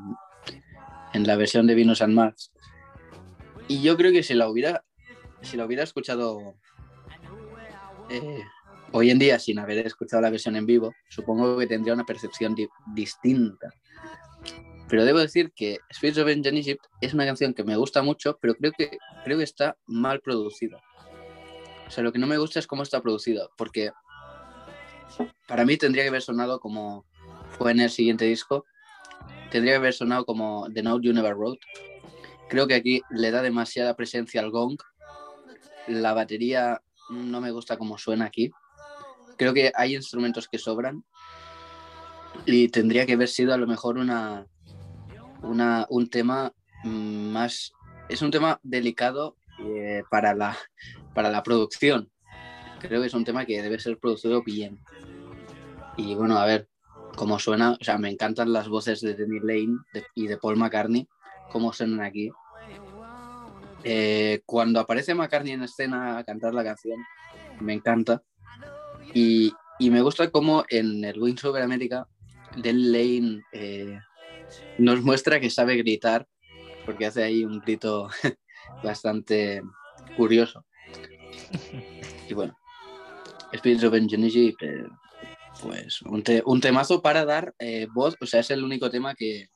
la 1.13 1.35
versión 1.35 1.67
de 1.67 1.75
Venus 1.75 2.01
and 2.01 2.13
Mars. 2.13 2.51
Y 3.67 3.81
yo 3.81 3.95
creo 3.97 4.11
que 4.11 4.23
si 4.23 4.33
la 4.33 4.49
hubiera, 4.49 4.83
si 5.41 5.55
la 5.55 5.65
hubiera 5.65 5.83
escuchado 5.83 6.55
eh, 8.09 8.41
hoy 8.91 9.11
en 9.11 9.19
día 9.19 9.37
sin 9.37 9.59
haber 9.59 9.85
escuchado 9.85 10.21
la 10.21 10.31
versión 10.31 10.55
en 10.55 10.65
vivo, 10.65 10.93
supongo 11.09 11.57
que 11.57 11.67
tendría 11.67 11.93
una 11.93 12.05
percepción 12.05 12.55
di- 12.55 12.69
distinta. 12.95 13.69
Pero 14.87 15.05
debo 15.05 15.19
decir 15.19 15.53
que 15.55 15.77
Spirits 15.93 16.17
of 16.17 16.27
Ancient 16.27 16.57
Egypt 16.57 16.85
es 16.99 17.13
una 17.13 17.25
canción 17.25 17.53
que 17.53 17.63
me 17.63 17.75
gusta 17.75 18.01
mucho, 18.01 18.39
pero 18.41 18.55
creo 18.55 18.71
que, 18.75 18.97
creo 19.23 19.37
que 19.37 19.43
está 19.43 19.77
mal 19.85 20.19
producida. 20.19 20.81
O 21.89 21.91
sea, 21.91 22.03
lo 22.03 22.11
que 22.11 22.19
no 22.19 22.27
me 22.27 22.37
gusta 22.37 22.59
es 22.59 22.67
cómo 22.67 22.83
está 22.83 23.01
producida, 23.01 23.49
porque 23.57 23.91
para 25.47 25.65
mí 25.65 25.75
tendría 25.75 26.03
que 26.03 26.09
haber 26.09 26.21
sonado 26.21 26.59
como 26.59 27.03
fue 27.57 27.71
en 27.71 27.79
el 27.79 27.89
siguiente 27.89 28.25
disco, 28.25 28.63
tendría 29.49 29.73
que 29.73 29.77
haber 29.77 29.93
sonado 29.95 30.23
como 30.23 30.67
The 30.71 30.83
Note 30.83 31.07
You 31.07 31.13
Never 31.13 31.33
Wrote. 31.33 31.65
Creo 32.47 32.67
que 32.67 32.75
aquí 32.75 33.01
le 33.09 33.31
da 33.31 33.41
demasiada 33.41 33.95
presencia 33.95 34.39
al 34.39 34.51
gong. 34.51 34.77
La 35.87 36.13
batería 36.13 36.79
no 37.09 37.41
me 37.41 37.49
gusta 37.49 37.77
cómo 37.77 37.97
suena 37.97 38.25
aquí. 38.25 38.51
Creo 39.35 39.55
que 39.55 39.71
hay 39.73 39.95
instrumentos 39.95 40.47
que 40.47 40.59
sobran 40.59 41.03
y 42.45 42.69
tendría 42.69 43.07
que 43.07 43.13
haber 43.13 43.29
sido 43.29 43.51
a 43.51 43.57
lo 43.57 43.65
mejor 43.65 43.97
una, 43.97 44.45
una, 45.41 45.87
un 45.89 46.07
tema 46.07 46.53
mm, 46.83 47.31
más... 47.31 47.73
Es 48.09 48.21
un 48.21 48.29
tema 48.29 48.59
delicado 48.61 49.37
eh, 49.59 50.03
para, 50.11 50.35
la, 50.35 50.55
para 51.19 51.31
la 51.31 51.43
producción. 51.43 52.09
Creo 52.79 53.01
que 53.01 53.07
es 53.07 53.13
un 53.13 53.25
tema 53.25 53.45
que 53.45 53.61
debe 53.61 53.77
ser 53.77 53.97
producido 53.97 54.41
bien. 54.41 54.79
Y 55.97 56.15
bueno, 56.15 56.37
a 56.37 56.45
ver, 56.45 56.69
como 57.17 57.39
suena, 57.39 57.71
o 57.73 57.83
sea, 57.83 57.97
me 57.97 58.09
encantan 58.09 58.53
las 58.53 58.69
voces 58.69 59.01
de 59.01 59.15
Danny 59.15 59.41
Lane 59.41 59.79
y 60.15 60.27
de 60.27 60.37
Paul 60.37 60.55
McCartney, 60.55 61.09
cómo 61.51 61.73
suenan 61.73 61.99
aquí. 61.99 62.31
Eh, 63.83 64.43
cuando 64.45 64.79
aparece 64.79 65.13
McCartney 65.13 65.51
en 65.51 65.63
escena 65.63 66.19
a 66.19 66.23
cantar 66.23 66.53
la 66.53 66.63
canción, 66.63 67.03
me 67.59 67.73
encanta. 67.73 68.23
Y, 69.13 69.51
y 69.77 69.89
me 69.89 70.01
gusta 70.01 70.31
cómo 70.31 70.63
en 70.69 71.03
el 71.03 71.19
Wings 71.19 71.43
Over 71.43 71.63
America, 71.63 72.07
Danny 72.55 72.83
Lane 72.93 73.43
eh, 73.51 73.99
nos 74.77 75.01
muestra 75.01 75.41
que 75.41 75.49
sabe 75.49 75.75
gritar, 75.75 76.25
porque 76.85 77.07
hace 77.07 77.23
ahí 77.23 77.43
un 77.43 77.59
grito 77.59 78.07
bastante 78.85 79.61
curioso. 80.15 80.63
Y 82.27 82.33
bueno, 82.33 82.57
of 83.83 83.95
Ingenuity, 83.95 84.55
eh, 84.61 84.83
pues 85.61 86.01
un, 86.03 86.21
te- 86.23 86.43
un 86.45 86.61
temazo 86.61 87.01
para 87.01 87.25
dar 87.25 87.53
eh, 87.59 87.87
voz, 87.93 88.15
o 88.21 88.25
sea, 88.25 88.41
es 88.41 88.51
el 88.51 88.63
único 88.63 88.89
tema 88.89 89.15
que, 89.15 89.47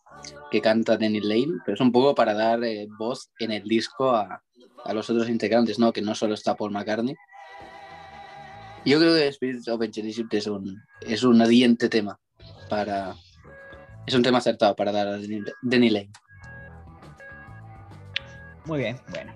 que 0.51 0.61
canta 0.61 0.97
Danny 0.97 1.21
Lane, 1.21 1.59
pero 1.65 1.75
es 1.75 1.81
un 1.81 1.91
poco 1.91 2.15
para 2.15 2.33
dar 2.33 2.63
eh, 2.63 2.87
voz 2.97 3.29
en 3.39 3.51
el 3.51 3.63
disco 3.63 4.11
a, 4.11 4.41
a 4.85 4.93
los 4.93 5.09
otros 5.09 5.29
integrantes, 5.29 5.79
¿no? 5.79 5.93
Que 5.93 6.01
no 6.01 6.15
solo 6.15 6.33
está 6.33 6.55
Paul 6.55 6.71
McCartney. 6.71 7.15
Yo 8.85 8.99
creo 8.99 9.15
que 9.15 9.31
Spirits 9.31 9.67
of 9.69 9.83
Ingenuity 9.83 10.25
es 10.37 10.47
un, 10.47 10.81
es 11.01 11.23
un 11.23 11.41
adiente 11.41 11.87
tema 11.89 12.19
para... 12.69 13.15
Es 14.05 14.13
un 14.13 14.23
tema 14.23 14.39
acertado 14.39 14.75
para 14.75 14.91
dar 14.91 15.07
a 15.07 15.17
Danny 15.61 15.89
Lane. 15.89 16.11
Muy 18.65 18.79
bien, 18.79 18.99
bueno. 19.11 19.33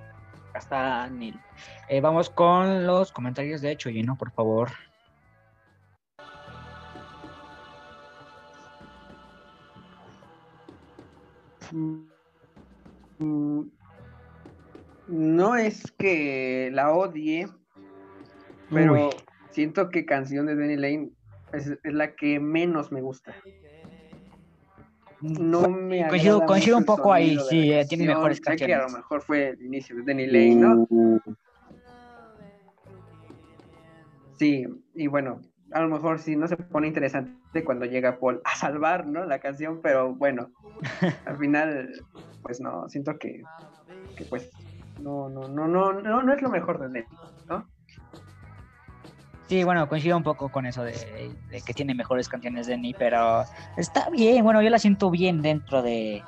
Acá 0.58 0.64
está 0.64 1.10
Neil. 1.10 1.40
Eh, 1.88 2.02
vamos 2.02 2.32
con 2.32 2.88
los 2.88 3.12
comentarios 3.12 3.62
de 3.62 3.78
Chuyino, 3.78 4.18
por 4.18 4.32
favor. 4.32 4.72
Mm, 13.20 13.62
No 15.08 15.56
es 15.56 15.92
que 15.92 16.72
la 16.74 16.92
odie, 16.92 17.48
pero 18.72 18.94
Uy. 18.94 19.10
siento 19.52 19.90
que 19.90 20.06
canción 20.06 20.48
de 20.48 20.56
Danny 20.56 20.76
Lane 20.76 21.12
es, 21.54 21.68
es 21.84 21.94
la 21.94 22.16
que 22.16 22.40
menos 22.40 22.92
me 22.92 23.02
gusta. 23.02 23.36
No 25.20 25.68
me 25.70 26.08
Coincido- 26.08 26.46
coincido 26.46 26.78
un 26.78 26.86
poco 26.86 27.12
ahí, 27.12 27.38
sí, 27.50 27.72
eh, 27.72 27.86
tiene 27.88 28.06
mejores 28.06 28.40
que 28.40 28.50
a 28.50 28.56
canciones. 28.56 28.92
lo 28.92 28.98
mejor 28.98 29.22
fue 29.24 29.50
el 29.50 29.62
inicio 29.66 29.96
de 29.96 30.04
Danny 30.04 30.28
Lane, 30.28 30.56
¿no? 30.56 30.88
Sí, 34.38 34.66
y 34.94 35.08
bueno, 35.08 35.42
a 35.72 35.82
lo 35.82 35.90
mejor 35.90 36.20
sí 36.20 36.36
no 36.36 36.48
se 36.48 36.56
pone 36.58 36.88
interesante 36.88 37.64
cuando 37.64 37.86
llega 37.86 38.20
Paul 38.20 38.42
a 38.44 38.56
salvar, 38.56 39.08
¿no? 39.08 39.26
La 39.26 39.40
canción, 39.40 39.80
pero 39.82 40.14
bueno, 40.14 40.52
al 41.26 41.38
final, 41.38 42.06
pues 42.44 42.62
no, 42.62 42.88
siento 42.88 43.18
que, 43.18 43.44
que 44.16 44.26
pues 44.26 44.50
no, 45.02 45.30
no, 45.30 45.48
no, 45.48 45.68
no, 45.68 45.94
no, 45.94 46.22
no 46.22 46.34
es 46.34 46.42
lo 46.44 46.50
mejor 46.50 46.80
de 46.80 46.88
Danny, 46.90 47.08
¿no? 47.50 47.68
Sí, 49.48 49.64
bueno, 49.64 49.88
coincido 49.88 50.18
un 50.18 50.24
poco 50.24 50.50
con 50.50 50.66
eso 50.66 50.84
de, 50.84 51.32
de 51.50 51.62
que 51.62 51.74
tiene 51.74 51.96
mejores 51.96 52.28
canciones 52.28 52.68
de 52.68 52.78
Ni, 52.78 52.94
pero 52.94 53.46
está 53.78 54.10
bien, 54.10 54.44
bueno, 54.44 54.62
yo 54.62 54.70
la 54.70 54.78
siento 54.78 55.10
bien 55.10 55.42
dentro 55.42 55.82
de 55.82 56.22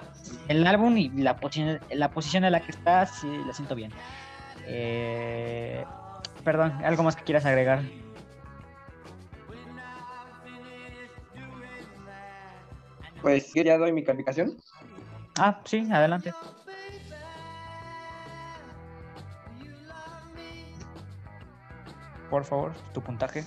el 0.47 0.65
álbum 0.65 0.97
y 0.97 1.09
la 1.09 1.35
posición, 1.35 1.79
la 1.91 2.11
posición 2.11 2.45
en 2.45 2.53
la 2.53 2.61
que 2.61 2.71
está, 2.71 3.05
sí, 3.05 3.27
la 3.45 3.53
siento 3.53 3.75
bien. 3.75 3.91
Eh, 4.65 5.83
perdón, 6.45 6.73
¿algo 6.83 7.03
más 7.03 7.15
que 7.17 7.23
quieras 7.23 7.45
agregar? 7.45 7.81
Pues 13.21 13.53
yo 13.53 13.63
ya 13.63 13.77
doy 13.77 13.91
mi 13.91 14.03
calificación. 14.03 14.55
Ah, 15.37 15.59
sí, 15.65 15.87
adelante. 15.91 16.33
Por 22.29 22.43
favor, 22.45 22.73
tu 22.93 23.01
puntaje. 23.01 23.43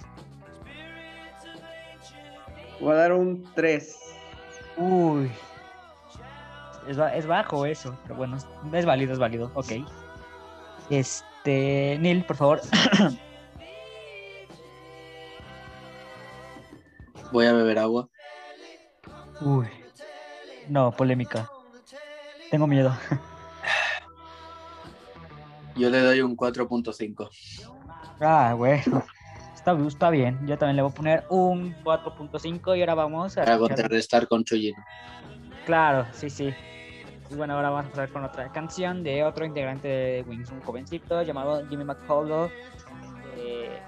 Voy 2.81 2.93
a 2.93 2.97
dar 2.97 3.13
un 3.13 3.45
3. 3.55 3.97
Uy. 4.77 5.31
Es, 6.89 6.99
es 6.99 7.27
bajo 7.27 7.65
eso, 7.65 7.97
pero 8.03 8.17
bueno, 8.17 8.37
es- 8.37 8.47
es 8.73 8.85
válido, 8.85 9.13
es 9.13 9.19
válido, 9.21 9.53
ok. 9.55 9.73
Este, 10.91 11.97
Neil, 12.01 12.25
por 12.25 12.37
favor. 12.37 12.61
voy 17.33 17.47
a 17.47 17.53
beber 17.53 17.79
agua. 17.79 18.09
Uy. 19.41 19.69
No, 20.69 20.91
polémica. 20.93 21.49
Tengo 22.51 22.67
miedo. 22.67 22.97
Yo 25.77 25.89
le 25.89 26.01
doy 26.01 26.21
un 26.21 26.37
4.5. 26.37 27.31
Ah, 28.21 28.55
bueno. 28.57 29.05
Está, 29.55 29.79
está 29.87 30.11
bien. 30.11 30.39
Yo 30.47 30.59
también 30.59 30.77
le 30.77 30.83
voy 30.83 30.91
a 30.91 30.95
poner 30.95 31.25
un 31.31 31.75
4.5 31.85 32.77
y 32.77 32.81
ahora 32.81 32.95
vamos 32.95 33.39
a 33.39 33.45
Para 33.45 33.59
contrarrestar 33.59 34.27
con 34.27 34.43
Chuyino. 34.43 34.83
Claro, 35.65 36.07
sí, 36.13 36.29
sí. 36.29 36.53
Y 37.31 37.35
bueno, 37.35 37.55
ahora 37.55 37.71
vamos 37.71 37.87
a 37.87 37.91
pasar 37.91 38.09
con 38.11 38.25
otra 38.25 38.51
canción 38.51 39.03
de 39.05 39.23
otro 39.23 39.45
integrante 39.45 39.87
de 39.87 40.25
Wings, 40.27 40.51
un 40.51 40.61
jovencito 40.63 41.23
llamado 41.23 41.67
Jimmy 41.69 41.85
McCullough. 41.85 42.51
Eh, 43.37 43.79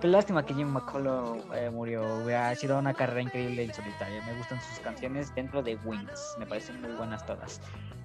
qué 0.00 0.08
lástima 0.08 0.46
que 0.46 0.54
Jimmy 0.54 0.70
McCullough 0.70 1.52
eh, 1.54 1.68
murió. 1.68 2.02
Hubiera 2.22 2.54
sido 2.54 2.78
una 2.78 2.94
carrera 2.94 3.22
increíble 3.22 3.64
en 3.64 3.74
solitario. 3.74 4.22
Me 4.24 4.34
gustan 4.38 4.60
sus 4.60 4.78
canciones 4.78 5.34
dentro 5.34 5.62
de 5.62 5.76
Wings. 5.84 6.36
Me 6.38 6.46
parecen 6.46 6.80
muy 6.80 6.92
buenas 6.92 7.26
todas. 7.26 7.60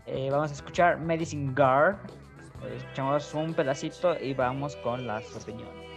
Eh, 0.08 0.30
vamos 0.32 0.50
a 0.50 0.54
escuchar 0.56 1.00
Medicine 1.00 1.54
Guard. 1.54 1.98
Escuchamos 2.66 3.34
un 3.34 3.54
pedacito 3.54 4.18
y 4.20 4.34
vamos 4.34 4.76
con 4.78 5.06
las 5.06 5.24
opiniones. 5.36 5.88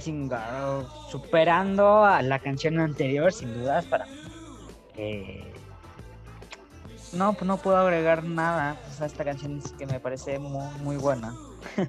Girl, 0.00 0.86
superando 1.08 2.04
a 2.04 2.22
la 2.22 2.38
canción 2.38 2.78
anterior, 2.80 3.32
sin 3.32 3.54
dudas, 3.54 3.86
para. 3.86 4.06
Eh, 4.96 5.52
no, 7.12 7.36
no 7.42 7.56
puedo 7.56 7.76
agregar 7.76 8.24
nada 8.24 8.76
a 9.00 9.06
esta 9.06 9.24
canción 9.24 9.62
que 9.78 9.86
me 9.86 10.00
parece 10.00 10.38
muy, 10.38 10.68
muy 10.82 10.96
buena. 10.96 11.34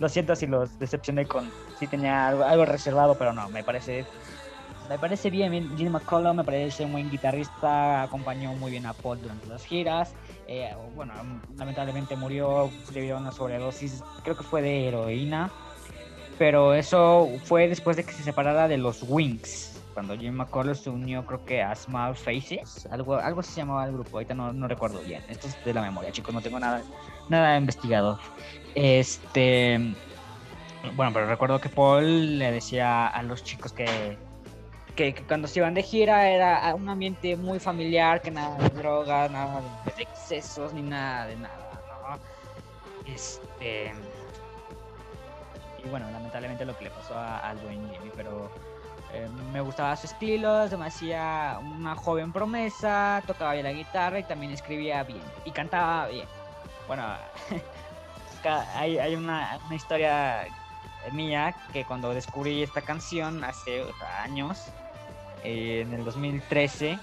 Lo 0.00 0.08
siento 0.08 0.34
si 0.34 0.46
los 0.48 0.76
decepcioné 0.80 1.24
con, 1.24 1.50
si 1.78 1.86
tenía 1.86 2.26
algo, 2.26 2.64
reservado, 2.64 3.16
pero 3.16 3.32
no, 3.32 3.48
me 3.48 3.62
parece, 3.62 4.04
me 4.88 4.98
parece 4.98 5.30
bien. 5.30 5.52
Jimmy 5.76 5.88
McCollum 5.88 6.36
me 6.36 6.44
parece 6.44 6.84
un 6.84 6.92
buen 6.92 7.08
guitarrista, 7.10 8.02
acompañó 8.02 8.52
muy 8.54 8.72
bien 8.72 8.86
a 8.86 8.92
Paul 8.92 9.22
durante 9.22 9.46
las 9.46 9.64
giras. 9.64 10.12
eh, 10.48 10.74
bueno, 10.96 11.14
lamentablemente 11.56 12.16
murió 12.16 12.72
debido 12.92 13.16
a 13.16 13.20
una 13.20 13.30
sobredosis, 13.30 14.02
creo 14.24 14.36
que 14.36 14.42
fue 14.42 14.62
de 14.62 14.88
heroína 14.88 15.52
pero 16.38 16.74
eso 16.74 17.28
fue 17.44 17.68
después 17.68 17.96
de 17.96 18.04
que 18.04 18.12
se 18.12 18.22
separara 18.22 18.68
de 18.68 18.78
los 18.78 19.04
Wings. 19.06 19.80
Cuando 19.94 20.18
Jim 20.18 20.34
McCullough 20.34 20.74
se 20.74 20.90
unió, 20.90 21.24
creo 21.24 21.44
que 21.44 21.62
a 21.62 21.74
Small 21.74 22.16
Faces, 22.16 22.88
algo, 22.90 23.14
algo 23.14 23.42
se 23.44 23.60
llamaba 23.60 23.86
el 23.86 23.92
grupo, 23.92 24.16
ahorita 24.16 24.34
no, 24.34 24.52
no 24.52 24.66
recuerdo 24.66 25.00
bien. 25.00 25.22
Esto 25.28 25.46
es 25.46 25.64
de 25.64 25.72
la 25.72 25.82
memoria, 25.82 26.10
chicos, 26.10 26.34
no 26.34 26.40
tengo 26.40 26.58
nada, 26.58 26.82
nada 27.28 27.56
investigado. 27.56 28.18
Este. 28.74 29.94
Bueno, 30.96 31.12
pero 31.14 31.26
recuerdo 31.26 31.60
que 31.60 31.68
Paul 31.68 32.38
le 32.38 32.50
decía 32.50 33.06
a 33.06 33.22
los 33.22 33.44
chicos 33.44 33.72
que, 33.72 34.18
que, 34.96 35.14
que 35.14 35.22
cuando 35.22 35.46
se 35.46 35.60
iban 35.60 35.74
de 35.74 35.82
gira 35.82 36.28
era 36.28 36.74
un 36.74 36.88
ambiente 36.88 37.36
muy 37.36 37.60
familiar, 37.60 38.20
que 38.20 38.32
nada 38.32 38.58
de 38.58 38.70
drogas, 38.70 39.30
nada 39.30 39.62
de 39.96 40.02
excesos, 40.02 40.74
ni 40.74 40.82
nada 40.82 41.26
de 41.26 41.36
nada, 41.36 41.80
¿no? 43.06 43.12
Este. 43.12 43.92
Y 45.84 45.88
bueno, 45.88 46.10
lamentablemente 46.10 46.64
lo 46.64 46.76
que 46.76 46.84
le 46.84 46.90
pasó 46.90 47.14
a- 47.14 47.38
al 47.38 47.58
buen 47.58 47.76
Jimmy, 47.92 48.10
pero 48.16 48.50
eh, 49.12 49.28
me 49.52 49.60
gustaba 49.60 49.94
su 49.96 50.06
estilo, 50.06 50.68
se 50.68 50.76
me 50.76 50.86
una 51.58 51.94
joven 51.94 52.32
promesa, 52.32 53.22
tocaba 53.26 53.52
bien 53.52 53.64
la 53.64 53.72
guitarra 53.72 54.18
y 54.18 54.24
también 54.24 54.52
escribía 54.52 55.02
bien 55.04 55.22
y 55.44 55.50
cantaba 55.52 56.08
bien. 56.08 56.26
Bueno, 56.86 57.04
hay, 58.74 58.98
hay 58.98 59.14
una, 59.14 59.58
una 59.66 59.74
historia 59.74 60.46
mía 61.12 61.54
que 61.72 61.84
cuando 61.84 62.12
descubrí 62.14 62.62
esta 62.62 62.82
canción 62.82 63.44
hace 63.44 63.84
años, 64.22 64.66
eh, 65.44 65.82
en 65.86 65.92
el 65.94 66.04
2013, 66.04 66.98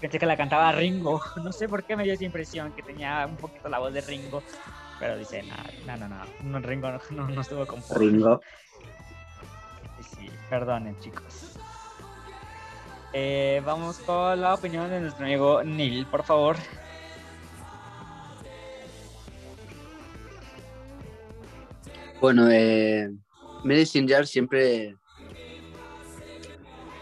pensé 0.00 0.18
que 0.18 0.26
la 0.26 0.36
cantaba 0.36 0.72
Ringo. 0.72 1.20
No 1.42 1.52
sé 1.52 1.68
por 1.68 1.84
qué 1.84 1.96
me 1.96 2.04
dio 2.04 2.14
esa 2.14 2.24
impresión 2.24 2.72
que 2.72 2.82
tenía 2.82 3.26
un 3.26 3.36
poquito 3.36 3.68
la 3.68 3.78
voz 3.78 3.92
de 3.92 4.00
Ringo, 4.00 4.42
pero 5.00 5.16
dice, 5.18 5.42
no, 5.42 5.56
no, 5.86 5.96
no, 5.96 6.08
no, 6.08 6.24
no, 6.44 6.60
Ringo 6.60 6.90
no, 7.10 7.26
no, 7.28 7.40
estuvo 7.40 7.66
con 7.66 7.82
Ringo. 7.98 8.40
Sí, 9.96 10.02
sí, 10.04 10.30
perdonen, 10.48 10.96
chicos. 11.00 11.58
Eh, 13.14 13.60
vamos 13.64 13.98
con 14.00 14.40
la 14.40 14.54
opinión 14.54 14.88
de 14.90 15.00
nuestro 15.00 15.24
amigo 15.24 15.64
Neil, 15.64 16.06
por 16.06 16.22
favor. 16.22 16.56
Bueno, 22.20 22.50
eh, 22.50 23.10
Medicine 23.64 24.06
Jar 24.06 24.26
siempre, 24.26 24.94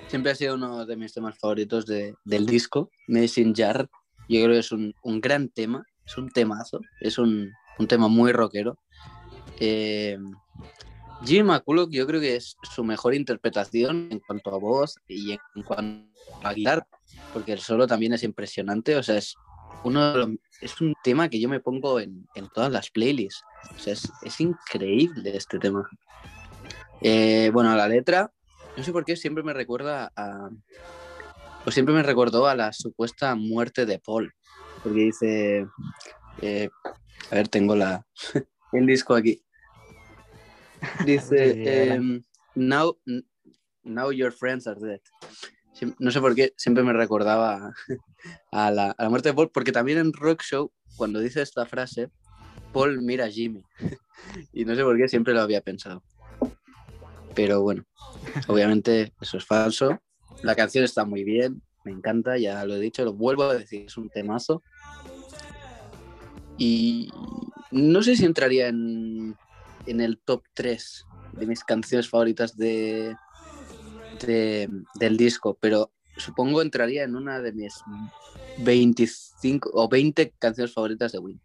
siempre 0.08 0.30
ha 0.32 0.34
sido 0.34 0.54
uno 0.54 0.86
de 0.86 0.96
mis 0.96 1.12
temas 1.12 1.36
favoritos 1.38 1.84
de- 1.86 2.14
del 2.24 2.46
disco. 2.46 2.90
Medicine 3.08 3.52
Jar, 3.54 3.88
yo 4.28 4.40
creo 4.44 4.52
que 4.52 4.58
es 4.60 4.70
un, 4.72 4.94
un 5.02 5.20
gran 5.20 5.48
tema, 5.48 5.84
es 6.06 6.16
un 6.16 6.28
temazo, 6.28 6.80
es 7.00 7.18
un, 7.18 7.52
un 7.78 7.86
tema 7.86 8.08
muy 8.08 8.32
rockero. 8.32 8.78
Eh, 9.60 10.18
Jim 11.24 11.46
McCulloch 11.46 11.90
yo 11.90 12.06
creo 12.06 12.20
que 12.20 12.36
es 12.36 12.56
su 12.62 12.84
mejor 12.84 13.14
interpretación 13.14 14.08
en 14.10 14.20
cuanto 14.20 14.54
a 14.54 14.58
voz 14.58 14.96
y 15.08 15.32
en 15.32 15.62
cuanto 15.64 16.08
a 16.42 16.52
guitarra, 16.54 16.86
porque 17.32 17.52
el 17.52 17.58
solo 17.58 17.86
también 17.86 18.12
es 18.12 18.22
impresionante, 18.22 18.96
o 18.96 19.02
sea, 19.02 19.16
es, 19.16 19.34
uno 19.84 20.12
de 20.12 20.18
los- 20.18 20.30
es 20.60 20.80
un 20.80 20.94
tema 21.02 21.28
que 21.28 21.40
yo 21.40 21.48
me 21.48 21.60
pongo 21.60 22.00
en, 22.00 22.28
todas 22.54 22.70
las 22.70 22.90
playlists. 22.90 23.42
O 23.76 23.78
sea, 23.78 23.92
es, 23.92 24.10
es 24.22 24.40
increíble 24.40 25.36
este 25.36 25.58
tema. 25.58 25.88
Eh, 27.00 27.50
bueno, 27.52 27.74
la 27.76 27.88
letra, 27.88 28.32
no 28.76 28.82
sé 28.82 28.92
por 28.92 29.04
qué 29.04 29.16
siempre 29.16 29.42
me 29.44 29.52
recuerda 29.52 30.12
a. 30.16 30.48
Pues 31.64 31.74
siempre 31.74 31.94
me 31.94 32.02
recordó 32.02 32.46
a 32.46 32.54
la 32.54 32.72
supuesta 32.72 33.34
muerte 33.34 33.86
de 33.86 33.98
Paul. 33.98 34.32
Porque 34.82 35.00
dice. 35.00 35.66
eh, 36.40 36.70
a 37.30 37.34
ver, 37.34 37.48
tengo 37.48 37.76
la, 37.76 38.06
el 38.72 38.86
disco 38.86 39.14
aquí. 39.14 39.42
Dice. 41.04 41.92
Em, 41.92 42.22
now, 42.54 42.96
now 43.82 44.10
your 44.10 44.32
friends 44.32 44.66
are 44.66 44.78
dead. 44.80 45.00
No 45.98 46.10
sé 46.10 46.20
por 46.20 46.34
qué, 46.34 46.54
siempre 46.56 46.82
me 46.82 46.92
recordaba 46.92 47.72
a 48.52 48.70
la, 48.70 48.90
a 48.90 49.02
la 49.02 49.10
muerte 49.10 49.28
de 49.28 49.34
Paul, 49.34 49.50
porque 49.52 49.72
también 49.72 49.98
en 49.98 50.12
Rock 50.12 50.42
Show, 50.42 50.72
cuando 50.96 51.20
dice 51.20 51.40
esta 51.40 51.66
frase, 51.66 52.10
Paul 52.72 53.00
mira 53.02 53.26
a 53.26 53.30
Jimmy. 53.30 53.64
y 54.52 54.64
no 54.64 54.74
sé 54.74 54.82
por 54.82 54.96
qué 54.96 55.08
siempre 55.08 55.34
lo 55.34 55.40
había 55.40 55.60
pensado. 55.60 56.02
Pero 57.34 57.62
bueno, 57.62 57.84
obviamente 58.48 59.12
eso 59.20 59.38
es 59.38 59.44
falso. 59.44 60.00
La 60.42 60.56
canción 60.56 60.84
está 60.84 61.04
muy 61.04 61.22
bien, 61.22 61.62
me 61.84 61.92
encanta, 61.92 62.36
ya 62.36 62.64
lo 62.64 62.74
he 62.74 62.80
dicho, 62.80 63.04
lo 63.04 63.12
vuelvo 63.12 63.44
a 63.44 63.54
decir, 63.54 63.86
es 63.86 63.96
un 63.96 64.08
temazo. 64.08 64.62
Y 66.58 67.08
no 67.70 68.02
sé 68.02 68.16
si 68.16 68.24
entraría 68.24 68.68
en, 68.68 69.36
en 69.86 70.00
el 70.00 70.18
top 70.18 70.42
3 70.54 71.06
de 71.32 71.46
mis 71.46 71.62
canciones 71.62 72.08
favoritas 72.08 72.56
de, 72.56 73.14
de- 74.26 74.68
del 74.94 75.16
disco, 75.16 75.56
pero 75.60 75.92
supongo 76.16 76.62
entraría 76.62 77.04
en 77.04 77.14
una 77.14 77.40
de 77.40 77.52
mis 77.52 77.74
25 78.64 79.70
o 79.72 79.88
20 79.88 80.32
canciones 80.38 80.74
favoritas 80.74 81.12
de 81.12 81.18
Win. 81.20 81.40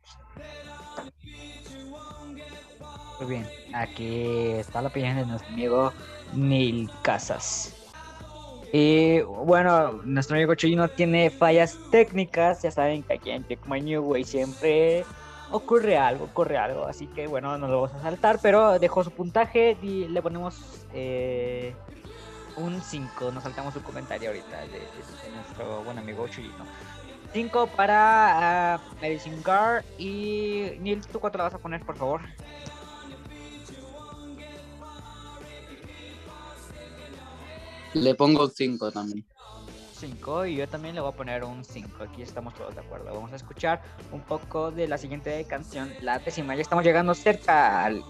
Muy 3.19 3.29
bien, 3.29 3.47
aquí 3.73 4.47
está 4.57 4.81
la 4.81 4.89
opinión 4.89 5.15
de 5.17 5.25
nuestro 5.25 5.53
amigo 5.53 5.93
Neil 6.35 6.89
Casas. 7.03 7.75
Y 8.75 9.21
bueno, 9.21 10.01
nuestro 10.03 10.35
amigo 10.35 10.55
Chuyino 10.55 10.87
tiene 10.87 11.29
fallas 11.29 11.77
técnicas. 11.91 12.63
Ya 12.63 12.71
saben 12.71 13.03
que 13.03 13.13
aquí 13.13 13.29
en 13.29 13.45
Way 13.99 14.23
siempre 14.23 15.05
ocurre 15.51 15.95
algo, 15.95 16.25
ocurre 16.25 16.57
algo. 16.57 16.87
Así 16.87 17.05
que 17.05 17.27
bueno, 17.27 17.55
no 17.59 17.67
lo 17.67 17.81
vamos 17.81 17.95
a 17.95 18.01
saltar, 18.01 18.39
pero 18.41 18.79
dejó 18.79 19.03
su 19.03 19.11
puntaje 19.11 19.77
y 19.83 20.07
le 20.07 20.23
ponemos 20.23 20.87
eh, 20.91 21.75
un 22.57 22.81
5. 22.81 23.31
Nos 23.31 23.43
saltamos 23.43 23.75
su 23.75 23.83
comentario 23.83 24.29
ahorita 24.29 24.61
de, 24.61 24.81
nuestro 25.35 25.83
buen 25.83 25.99
amigo 25.99 26.27
Chuyino. 26.27 26.65
5 27.31 27.67
para 27.75 28.73
ah, 28.73 28.81
Medicine 28.99 29.39
Guard. 29.45 29.85
Y 29.99 30.71
Neil, 30.79 31.05
¿tú 31.05 31.19
cuánto 31.19 31.37
la 31.37 31.43
vas 31.43 31.53
a 31.53 31.59
poner, 31.59 31.81
por 31.81 31.95
favor? 31.95 32.21
Le 37.93 38.15
pongo 38.15 38.47
5 38.49 38.91
también. 38.91 39.25
5 39.99 40.45
y 40.47 40.55
yo 40.57 40.67
también 40.67 40.95
le 40.95 41.01
voy 41.01 41.11
a 41.11 41.15
poner 41.15 41.43
un 41.43 41.63
5. 41.63 42.03
Aquí 42.03 42.21
estamos 42.21 42.53
todos 42.55 42.75
de 42.75 42.81
acuerdo. 42.81 43.13
Vamos 43.13 43.31
a 43.31 43.35
escuchar 43.35 43.81
un 44.11 44.21
poco 44.21 44.71
de 44.71 44.87
la 44.87 44.97
siguiente 44.97 45.43
canción, 45.45 45.91
la 46.01 46.19
décima. 46.19 46.55
Ya 46.55 46.61
estamos 46.61 46.83
llegando 46.83 47.13
cerca 47.13 47.85
al. 47.85 48.03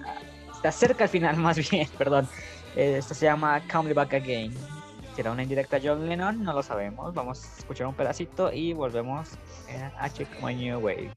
Está 0.53 0.71
cerca 0.71 1.03
al 1.03 1.09
final, 1.09 1.37
más 1.37 1.57
bien, 1.69 1.87
perdón. 1.97 2.27
Esta 2.75 3.13
se 3.13 3.25
llama 3.25 3.61
Come 3.71 3.93
Back 3.93 4.15
Again. 4.15 4.53
¿Será 5.15 5.31
una 5.31 5.43
indirecta 5.43 5.77
a 5.77 5.81
John 5.83 6.07
Lennon? 6.09 6.43
No 6.43 6.53
lo 6.53 6.63
sabemos. 6.63 7.13
Vamos 7.13 7.43
a 7.43 7.59
escuchar 7.59 7.85
un 7.85 7.93
pedacito 7.93 8.51
y 8.51 8.73
volvemos 8.73 9.29
a 9.99 10.09
Check 10.09 10.27
My 10.41 10.55
New 10.55 10.79
Way. 10.79 11.11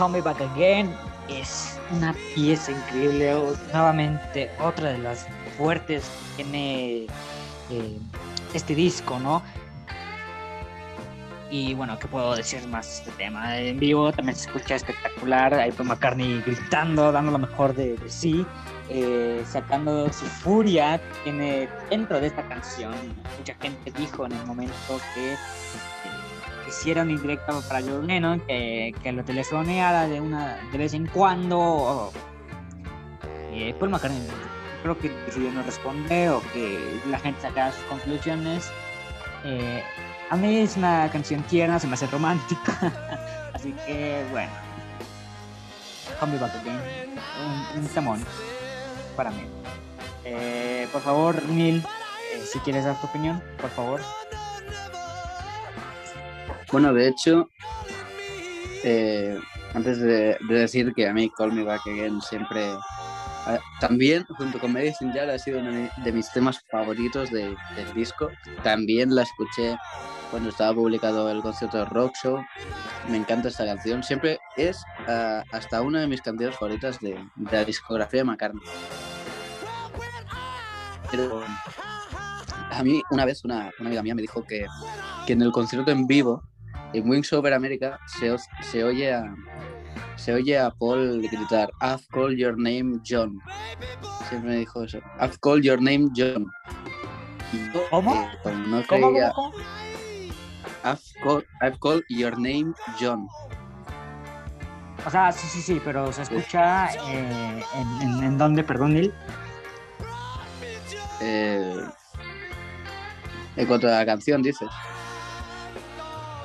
Come 0.00 0.16
Me 0.16 0.22
Back 0.22 0.40
Again 0.40 0.96
es 1.28 1.78
una 1.90 2.14
pieza 2.34 2.72
increíble. 2.72 3.34
Nuevamente, 3.70 4.50
otra 4.58 4.92
de 4.92 4.98
las 4.98 5.26
fuertes 5.58 6.10
que 6.38 6.42
tiene 6.42 7.06
eh, 7.68 7.98
este 8.54 8.74
disco, 8.74 9.18
¿no? 9.18 9.42
Y 11.50 11.74
bueno, 11.74 11.98
¿qué 11.98 12.08
puedo 12.08 12.34
decir 12.34 12.66
más 12.68 12.86
de 12.86 12.92
este 12.94 13.10
tema? 13.22 13.58
En 13.58 13.78
vivo 13.78 14.10
también 14.10 14.36
se 14.36 14.46
escucha 14.46 14.76
espectacular. 14.76 15.52
Ahí 15.52 15.70
Paul 15.70 15.90
McCartney 15.90 16.40
gritando, 16.46 17.12
dando 17.12 17.32
lo 17.32 17.38
mejor 17.38 17.74
de, 17.74 17.98
sí, 18.06 18.46
eh, 18.88 19.44
sacando 19.46 20.10
su 20.14 20.24
furia 20.24 20.98
tiene 21.24 21.68
dentro 21.90 22.18
de 22.18 22.28
esta 22.28 22.42
canción. 22.48 22.94
Mucha 23.38 23.54
gente 23.60 23.92
dijo 23.98 24.24
en 24.24 24.32
el 24.32 24.46
momento 24.46 24.98
que, 25.14 25.36
una 27.02 27.12
indirecta 27.12 27.52
para 27.68 27.80
John 27.80 28.06
Lennon, 28.06 28.40
que, 28.40 29.12
lo 29.12 29.24
telefoneara 29.24 30.06
de, 30.08 30.20
una, 30.20 30.56
de 30.72 30.78
vez 30.78 30.94
en 30.94 31.06
cuando. 31.06 31.58
o- 31.58 32.12
eh, 33.52 33.74
Paul 33.78 33.90
McCartney 33.90 34.22
creo 34.82 34.96
que 34.98 35.08
decidió 35.26 35.50
no 35.52 35.62
responder 35.62 36.30
o 36.30 36.40
que 36.52 37.00
la 37.08 37.18
gente 37.18 37.40
sacara 37.42 37.72
sus 37.72 37.82
conclusiones. 37.84 38.70
Eh, 39.44 39.82
a 40.30 40.36
mí 40.36 40.58
es 40.58 40.76
una 40.76 41.10
canción 41.10 41.42
tierna, 41.42 41.78
se 41.80 41.86
me 41.86 41.94
hace 41.94 42.06
romántica. 42.06 42.92
Así 43.54 43.72
que 43.86 44.24
bueno. 44.30 44.50
Come 46.20 46.38
Back 46.38 46.54
Again. 46.56 46.80
Un, 47.74 47.80
un 47.80 47.88
temón 47.88 48.24
para 49.16 49.30
mí. 49.30 49.42
Eh, 50.24 50.86
por 50.92 51.00
favor, 51.02 51.42
Neil, 51.48 51.78
eh, 52.34 52.42
si 52.44 52.58
quieres 52.60 52.84
dar 52.84 53.00
tu 53.00 53.06
opinión, 53.06 53.42
por 53.60 53.70
favor. 53.70 54.00
Bueno, 56.72 56.92
de 56.94 57.08
hecho, 57.08 57.48
eh, 58.84 59.38
antes 59.74 59.98
de, 60.00 60.36
de 60.48 60.54
decir 60.54 60.92
que 60.94 61.08
a 61.08 61.12
mí 61.12 61.30
Call 61.36 61.52
Me 61.52 61.64
Back 61.64 61.80
Again 61.86 62.20
siempre, 62.22 62.64
ah, 63.46 63.58
también 63.80 64.24
junto 64.36 64.58
con 64.60 64.72
Medicine 64.72 65.12
Jar 65.12 65.30
ha 65.30 65.38
sido 65.38 65.58
uno 65.60 65.88
de 66.04 66.12
mis 66.12 66.30
temas 66.32 66.60
favoritos 66.70 67.30
de- 67.30 67.56
del 67.74 67.92
disco. 67.94 68.30
También 68.62 69.14
la 69.14 69.22
escuché 69.22 69.76
cuando 70.30 70.50
estaba 70.50 70.72
publicado 70.74 71.28
el 71.30 71.42
concierto 71.42 71.78
de 71.78 71.84
Rock 71.86 72.14
Show. 72.22 72.38
Me 73.08 73.16
encanta 73.16 73.48
esta 73.48 73.64
canción. 73.64 74.04
Siempre 74.04 74.38
es 74.56 74.80
ah, 75.08 75.42
hasta 75.50 75.82
una 75.82 76.00
de 76.00 76.06
mis 76.06 76.22
canciones 76.22 76.56
favoritas 76.56 77.00
de, 77.00 77.14
de 77.34 77.56
la 77.56 77.64
discografía 77.64 78.20
de 78.20 78.24
McCartney. 78.24 78.62
Pero 81.10 81.42
a 82.70 82.82
mí 82.84 83.02
una 83.10 83.24
vez 83.24 83.44
una, 83.44 83.72
una 83.80 83.88
amiga 83.88 84.02
mía 84.04 84.14
me 84.14 84.22
dijo 84.22 84.44
que, 84.46 84.64
que 85.26 85.32
en 85.32 85.42
el 85.42 85.50
concierto 85.50 85.90
en 85.90 86.06
vivo 86.06 86.44
en 86.92 87.08
Wings 87.08 87.32
Over 87.32 87.52
America 87.54 87.98
se, 88.06 88.82
oye 88.84 89.12
a 89.12 89.34
se 90.16 90.32
oye 90.34 90.58
a 90.58 90.70
Paul 90.70 91.20
gritar 91.22 91.70
I've 91.80 92.06
called 92.12 92.36
your 92.36 92.56
name 92.58 93.00
John. 93.04 93.38
Siempre 94.28 94.50
me 94.50 94.56
dijo 94.58 94.84
eso. 94.84 94.98
I've 95.20 95.38
called 95.40 95.62
your 95.64 95.80
name 95.80 96.10
John. 96.14 96.46
Y 97.52 97.72
yo, 97.72 97.82
¿Cómo? 97.90 98.14
eh, 98.14 98.38
como 98.42 98.56
no 98.56 98.86
¿Cómo, 98.86 99.08
creía, 99.10 99.32
cómo, 99.34 99.52
cómo? 99.52 99.64
I've, 100.84 101.00
called, 101.22 101.44
I've 101.62 101.78
called 101.80 102.04
your 102.08 102.38
name 102.38 102.74
John. 103.00 103.26
O 105.06 105.10
sea, 105.10 105.32
sí, 105.32 105.46
sí, 105.48 105.62
sí, 105.62 105.80
pero 105.84 106.12
se 106.12 106.22
escucha 106.22 106.92
eh, 107.10 107.62
en, 107.74 108.02
en, 108.02 108.22
en 108.24 108.38
dónde, 108.38 108.62
perdón, 108.62 108.94
Neil. 108.94 109.12
Eh, 111.22 111.80
en 113.56 113.66
cuanto 113.66 113.88
a 113.88 113.92
la 113.92 114.06
canción, 114.06 114.42
dices. 114.42 114.68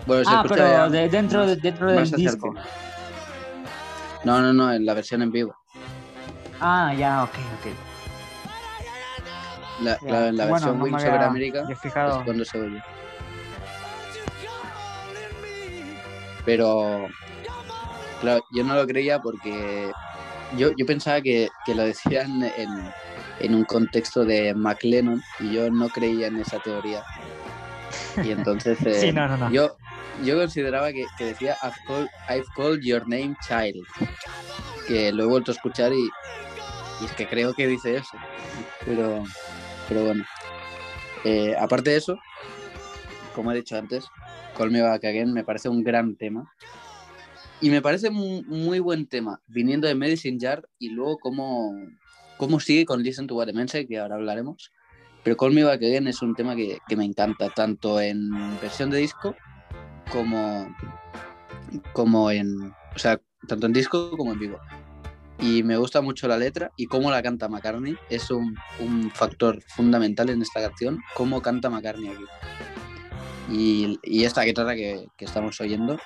Bueno, 0.05 0.23
se 0.23 0.31
Ah, 0.31 0.35
escucha 0.43 0.55
pero 0.55 0.67
ya 0.67 0.89
de- 0.89 1.09
dentro, 1.09 1.47
de- 1.47 1.55
dentro 1.55 1.87
del 1.87 1.95
más 1.99 2.13
hacia 2.13 2.15
el 2.17 2.21
disco. 2.35 2.49
final. 2.51 2.69
No, 4.23 4.41
no, 4.41 4.53
no, 4.53 4.73
en 4.73 4.85
la 4.85 4.93
versión 4.93 5.21
en 5.21 5.31
vivo. 5.31 5.55
Ah, 6.59 6.93
ya, 6.97 7.23
ok, 7.23 7.37
ok. 7.59 7.67
La, 9.81 9.97
Ya, 10.01 10.09
la- 10.11 10.27
en 10.29 10.37
la 10.37 10.43
bueno, 10.45 10.53
versión 10.53 10.77
no 10.77 10.83
me 10.83 10.83
Wings 10.91 11.03
había- 11.03 11.15
Over 11.15 11.23
America 11.27 11.59
había 11.61 11.75
fijado. 11.75 12.17
es 12.19 12.23
cuando 12.23 12.45
se 12.45 12.57
oye. 12.57 12.81
Pero, 16.45 17.07
claro, 18.21 18.43
yo 18.51 18.63
no 18.63 18.75
lo 18.75 18.85
creía 18.85 19.19
porque 19.19 19.91
yo, 20.55 20.71
yo 20.71 20.85
pensaba 20.85 21.21
que, 21.21 21.49
que 21.63 21.73
lo 21.73 21.83
decían 21.83 22.43
en, 22.43 22.93
en 23.39 23.55
un 23.55 23.65
contexto 23.65 24.23
de 24.23 24.53
McLennan 24.53 25.23
y 25.39 25.53
yo 25.53 25.69
no 25.71 25.89
creía 25.89 26.27
en 26.27 26.39
esa 26.39 26.59
teoría. 26.59 27.03
Y 28.23 28.31
entonces 28.31 28.79
eh, 28.85 28.93
Sí, 29.01 29.11
no, 29.11 29.27
no, 29.27 29.37
no. 29.37 29.51
Yo, 29.51 29.75
yo 30.23 30.37
consideraba 30.37 30.91
que, 30.91 31.05
que 31.17 31.25
decía 31.25 31.57
I've 31.61 31.75
called, 31.87 32.09
I've 32.29 32.47
called 32.55 32.81
your 32.81 33.07
name 33.07 33.35
child. 33.47 33.85
Que 34.87 35.11
lo 35.11 35.23
he 35.23 35.27
vuelto 35.27 35.51
a 35.51 35.55
escuchar 35.55 35.91
y, 35.93 36.09
es 37.03 37.11
que 37.13 37.27
creo 37.27 37.53
que 37.53 37.67
dice 37.67 37.97
eso. 37.97 38.17
Pero, 38.85 39.23
pero 39.87 40.05
bueno. 40.05 40.23
Eh, 41.23 41.55
aparte 41.59 41.89
de 41.89 41.97
eso, 41.97 42.19
como 43.33 43.51
he 43.51 43.55
dicho 43.55 43.75
antes, 43.75 44.05
Call 44.55 44.71
Me 44.71 44.81
Back 44.81 45.05
Again 45.05 45.33
me 45.33 45.43
parece 45.43 45.69
un 45.69 45.83
gran 45.83 46.15
tema. 46.15 46.51
Y 47.61 47.69
me 47.69 47.81
parece 47.81 48.09
un 48.09 48.45
muy 48.47 48.79
buen 48.79 49.07
tema, 49.07 49.41
viniendo 49.47 49.87
de 49.87 49.95
Medicine 49.95 50.37
Jar 50.39 50.67
y 50.77 50.89
luego 50.89 51.17
cómo, 51.17 51.73
cómo 52.37 52.59
sigue 52.59 52.85
con 52.85 53.01
Listen 53.01 53.27
to 53.27 53.35
What 53.35 53.51
Mention, 53.53 53.87
que 53.87 53.97
ahora 53.97 54.15
hablaremos. 54.15 54.71
Pero 55.23 55.37
Call 55.37 55.53
Me 55.53 55.63
Back 55.63 55.77
Again 55.77 56.07
es 56.07 56.21
un 56.21 56.35
tema 56.35 56.55
que, 56.55 56.77
que 56.87 56.95
me 56.95 57.05
encanta, 57.05 57.49
tanto 57.49 57.99
en 57.99 58.29
versión 58.61 58.91
de 58.91 58.97
disco 58.99 59.35
como, 60.11 60.75
como 61.93 62.31
en. 62.31 62.73
O 62.95 62.99
sea, 62.99 63.19
tanto 63.47 63.65
en 63.67 63.73
disco 63.73 64.11
como 64.17 64.33
en 64.33 64.39
vivo. 64.39 64.59
Y 65.39 65.63
me 65.63 65.77
gusta 65.77 66.01
mucho 66.01 66.27
la 66.27 66.37
letra 66.37 66.71
y 66.77 66.85
cómo 66.85 67.11
la 67.11 67.21
canta 67.21 67.49
McCartney. 67.49 67.97
Es 68.09 68.31
un, 68.31 68.55
un 68.79 69.11
factor 69.11 69.61
fundamental 69.75 70.29
en 70.29 70.41
esta 70.41 70.61
canción, 70.61 70.99
cómo 71.13 71.41
canta 71.41 71.69
McCartney 71.69 72.09
aquí. 72.09 72.25
Y, 73.49 73.99
y 74.03 74.23
esta 74.23 74.41
guitarra 74.43 74.75
que, 74.75 75.05
que 75.17 75.25
estamos 75.25 75.59
oyendo 75.61 75.99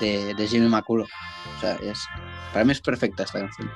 de, 0.00 0.34
de 0.34 0.46
Jimmy 0.46 0.68
McCullough. 0.68 1.08
O 1.56 1.60
sea, 1.60 1.74
es, 1.74 1.98
para 2.52 2.64
mí 2.64 2.72
es 2.72 2.80
perfecta 2.80 3.24
esta 3.24 3.40
canción. 3.40 3.70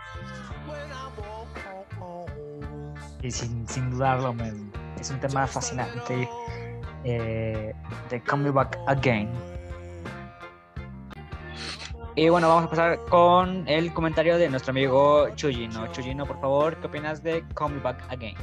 Y 3.22 3.30
sin, 3.30 3.66
sin 3.68 3.90
dudarlo, 3.90 4.34
es 5.00 5.10
un 5.10 5.20
tema 5.20 5.46
fascinante 5.46 6.28
eh, 7.06 7.72
de 8.10 8.20
Come 8.22 8.44
Me 8.44 8.50
Back 8.50 8.78
Again. 8.88 9.30
Y 12.16 12.28
bueno, 12.30 12.48
vamos 12.48 12.64
a 12.64 12.70
pasar 12.70 12.98
con 13.08 13.68
el 13.68 13.92
comentario 13.92 14.38
de 14.38 14.48
nuestro 14.48 14.72
amigo 14.72 15.28
Chuyino. 15.36 15.86
Chuyino, 15.92 16.26
por 16.26 16.40
favor, 16.40 16.76
¿qué 16.80 16.86
opinas 16.88 17.22
de 17.22 17.44
Come 17.54 17.76
Me 17.76 17.82
Back 17.82 18.02
Again? 18.08 18.34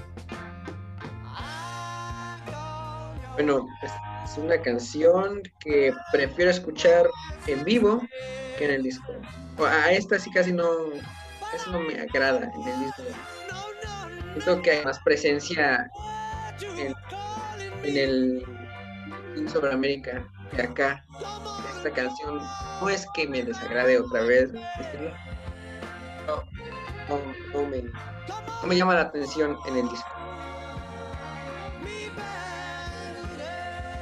Bueno, 3.34 3.68
es, 3.82 4.38
una 4.38 4.58
canción 4.62 5.42
que 5.60 5.94
prefiero 6.12 6.50
escuchar 6.50 7.08
en 7.48 7.64
vivo 7.64 8.02
que 8.58 8.66
en 8.66 8.72
el 8.72 8.84
disco. 8.84 9.12
A 9.60 9.92
esta 9.92 10.18
sí 10.18 10.32
casi 10.32 10.54
no, 10.54 10.70
no 11.72 11.80
me 11.80 12.00
agrada 12.00 12.52
en 12.56 12.68
el 12.68 12.80
disco. 12.80 13.04
Siento 14.34 14.62
que 14.62 14.72
hay 14.72 14.86
más 14.86 15.00
presencia 15.00 15.90
en, 16.62 16.96
en 17.84 17.98
el 17.98 18.46
King 19.36 19.48
sobre 19.48 19.74
América 19.74 20.26
que 20.56 20.62
acá. 20.62 21.06
Esta 21.76 21.92
canción 21.92 22.42
no 22.82 22.90
es 22.90 23.06
que 23.14 23.28
me 23.28 23.44
desagrade 23.44 24.00
otra 24.00 24.22
vez. 24.22 24.52
No, 26.28 26.44
no, 27.10 27.20
no 27.54 27.68
me, 27.68 27.82
no 27.82 28.68
me 28.68 28.76
llama 28.76 28.96
la 28.96 29.02
atención 29.02 29.58
en 29.68 29.78
el 29.78 29.90
disco. 29.90 30.10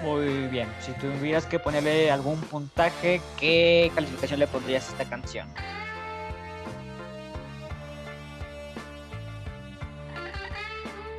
Muy 0.03 0.47
bien, 0.47 0.67
si 0.79 0.93
tuvieras 0.93 1.45
que 1.45 1.59
ponerle 1.59 2.09
algún 2.09 2.41
puntaje, 2.41 3.21
¿qué 3.39 3.91
calificación 3.93 4.39
le 4.39 4.47
pondrías 4.47 4.89
a 4.89 4.91
esta 4.93 5.05
canción? 5.05 5.47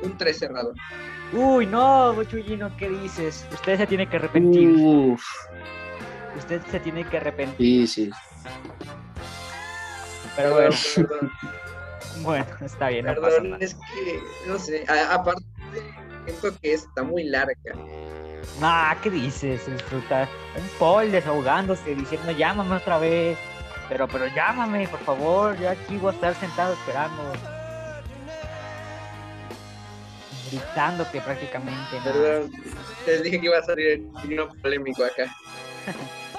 Un 0.01 0.17
3 0.17 0.37
cerrado. 0.37 0.73
Uy, 1.33 1.65
no, 1.65 2.23
Chuyino, 2.25 2.75
¿qué 2.77 2.89
dices? 2.89 3.45
Usted 3.51 3.77
se 3.77 3.87
tiene 3.87 4.07
que 4.07 4.17
arrepentir. 4.17 4.69
Uf, 4.75 5.23
Usted 6.37 6.61
se 6.71 6.79
tiene 6.79 7.03
que 7.05 7.17
arrepentir. 7.17 7.87
sí, 7.87 8.05
sí. 8.05 8.11
Pero 10.35 10.53
bueno, 10.53 10.75
Perdón, 10.95 11.31
bueno, 12.21 12.45
está 12.61 12.89
bien, 12.89 13.05
no 13.05 13.15
pasa 13.15 13.27
perdón, 13.27 13.51
nada. 13.51 13.63
es 13.63 13.75
que, 13.75 14.19
no 14.47 14.57
sé, 14.59 14.85
a- 14.87 15.13
aparte, 15.15 15.43
siento 16.25 16.59
que 16.59 16.73
está 16.73 17.03
muy 17.03 17.23
larga. 17.23 17.55
Nah, 18.59 18.95
¿qué 19.01 19.09
dices? 19.09 19.65
Disfruta. 19.71 20.27
Un 20.55 20.67
Paul 20.79 21.11
desahogándose, 21.11 21.95
diciendo 21.95 22.31
llámame 22.31 22.75
otra 22.75 22.97
vez. 22.99 23.37
Pero, 23.89 24.07
pero 24.07 24.27
llámame, 24.27 24.87
por 24.87 24.99
favor. 25.01 25.57
Yo 25.57 25.69
aquí 25.69 25.97
voy 25.97 26.11
a 26.11 26.13
estar 26.15 26.35
sentado 26.35 26.73
esperando. 26.73 27.21
Gritándote 30.57 31.21
prácticamente. 31.21 31.97
¿no? 31.97 32.03
Perdón, 32.03 32.51
les 33.07 33.23
dije 33.23 33.39
que 33.39 33.45
iba 33.47 33.57
a 33.57 33.63
salir 33.63 34.03
uno 34.23 34.47
polémico 34.61 35.03
acá. 35.03 35.35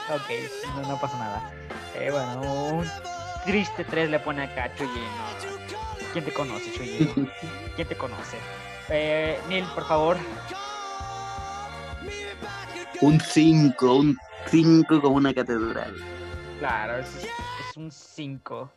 Ok, 0.06 0.30
no, 0.76 0.82
no 0.86 1.00
pasa 1.00 1.16
nada. 1.18 1.50
Eh, 1.94 2.10
bueno, 2.10 2.42
un 2.74 2.86
triste 3.46 3.84
3 3.84 4.10
le 4.10 4.18
pone 4.18 4.42
acá 4.42 4.64
a 4.64 4.74
Chuyino. 4.74 4.92
¿Quién 6.12 6.26
te 6.26 6.30
conoce, 6.34 6.70
Chuyino? 6.74 7.14
¿Quién 7.74 7.88
te 7.88 7.96
conoce? 7.96 8.36
Eh, 8.90 9.40
Neil, 9.48 9.64
por 9.74 9.86
favor. 9.88 10.18
un 13.00 13.18
5, 13.18 13.94
un 13.96 14.18
5 14.48 15.00
como 15.00 15.16
una 15.16 15.32
catedral. 15.32 15.94
Claro, 16.58 16.98
es, 16.98 17.24
es 17.24 17.76
un 17.78 17.90
5. 17.90 18.70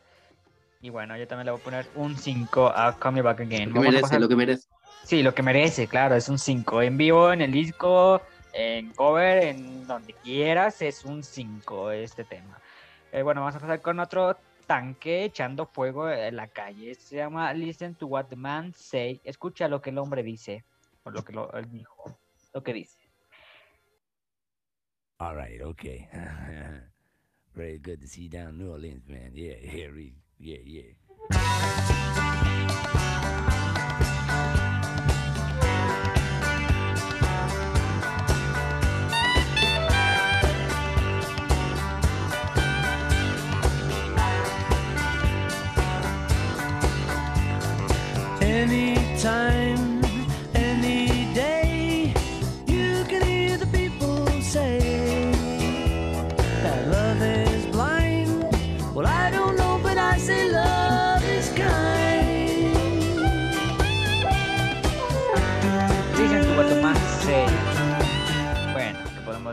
Y 0.80 0.88
bueno, 0.88 1.14
yo 1.18 1.28
también 1.28 1.44
le 1.44 1.52
voy 1.52 1.60
a 1.60 1.64
poner 1.64 1.86
un 1.94 2.16
5 2.16 2.68
a 2.74 2.98
Come 2.98 3.16
Me 3.16 3.22
Back 3.22 3.40
Again. 3.40 3.68
Lo 3.68 3.74
que 3.74 3.80
merece, 3.80 4.02
pasar- 4.02 4.20
lo 4.20 4.28
que 4.28 4.36
merece. 4.36 4.66
Sí, 5.04 5.22
lo 5.22 5.34
que 5.34 5.42
merece, 5.42 5.86
claro, 5.86 6.14
es 6.14 6.28
un 6.28 6.38
5. 6.38 6.82
En 6.82 6.96
vivo, 6.98 7.32
en 7.32 7.40
el 7.40 7.52
disco, 7.52 8.20
en 8.52 8.92
cover, 8.92 9.44
en 9.44 9.86
donde 9.86 10.12
quieras, 10.12 10.82
es 10.82 11.04
un 11.04 11.22
5 11.22 11.90
este 11.92 12.24
tema. 12.24 12.60
Eh, 13.12 13.22
bueno, 13.22 13.40
vamos 13.40 13.56
a 13.56 13.60
pasar 13.60 13.80
con 13.80 14.00
otro 14.00 14.36
tanque 14.66 15.24
echando 15.24 15.64
fuego 15.66 16.10
en 16.10 16.36
la 16.36 16.48
calle. 16.48 16.94
Se 16.94 17.16
llama 17.16 17.52
Listen 17.54 17.94
to 17.94 18.06
What 18.06 18.26
the 18.26 18.36
Man 18.36 18.74
Say. 18.74 19.20
Escucha 19.24 19.66
lo 19.66 19.80
que 19.80 19.90
el 19.90 19.98
hombre 19.98 20.22
dice. 20.22 20.64
O 21.04 21.10
lo 21.10 21.24
que 21.24 21.32
él 21.32 21.70
dijo. 21.70 22.18
Lo 22.52 22.62
que 22.62 22.74
dice. 22.74 22.98
All 25.20 25.34
right, 25.36 25.62
okay. 25.62 26.06
Very 27.54 27.78
good 27.78 28.00
to 28.00 28.06
see 28.06 28.28
down 28.28 28.58
New 28.58 28.70
Orleans, 28.70 29.08
man. 29.08 29.32
Yeah, 29.34 29.56
yeah, 29.60 29.88
yeah, 30.38 30.60
yeah. 30.64 30.94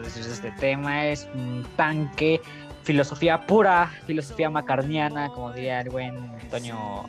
¿Qué 0.06 0.12
podemos 0.12 0.14
decir 0.16 0.26
de 0.26 0.34
este 0.34 0.52
tema? 0.60 1.06
Es 1.08 1.28
un 1.34 1.66
tanque, 1.76 2.42
filosofía 2.84 3.46
pura, 3.46 3.92
filosofía 4.06 4.50
macarniana, 4.50 5.30
como 5.30 5.52
diría 5.52 5.82
el 5.82 5.90
buen 5.90 6.38
Toño, 6.50 7.06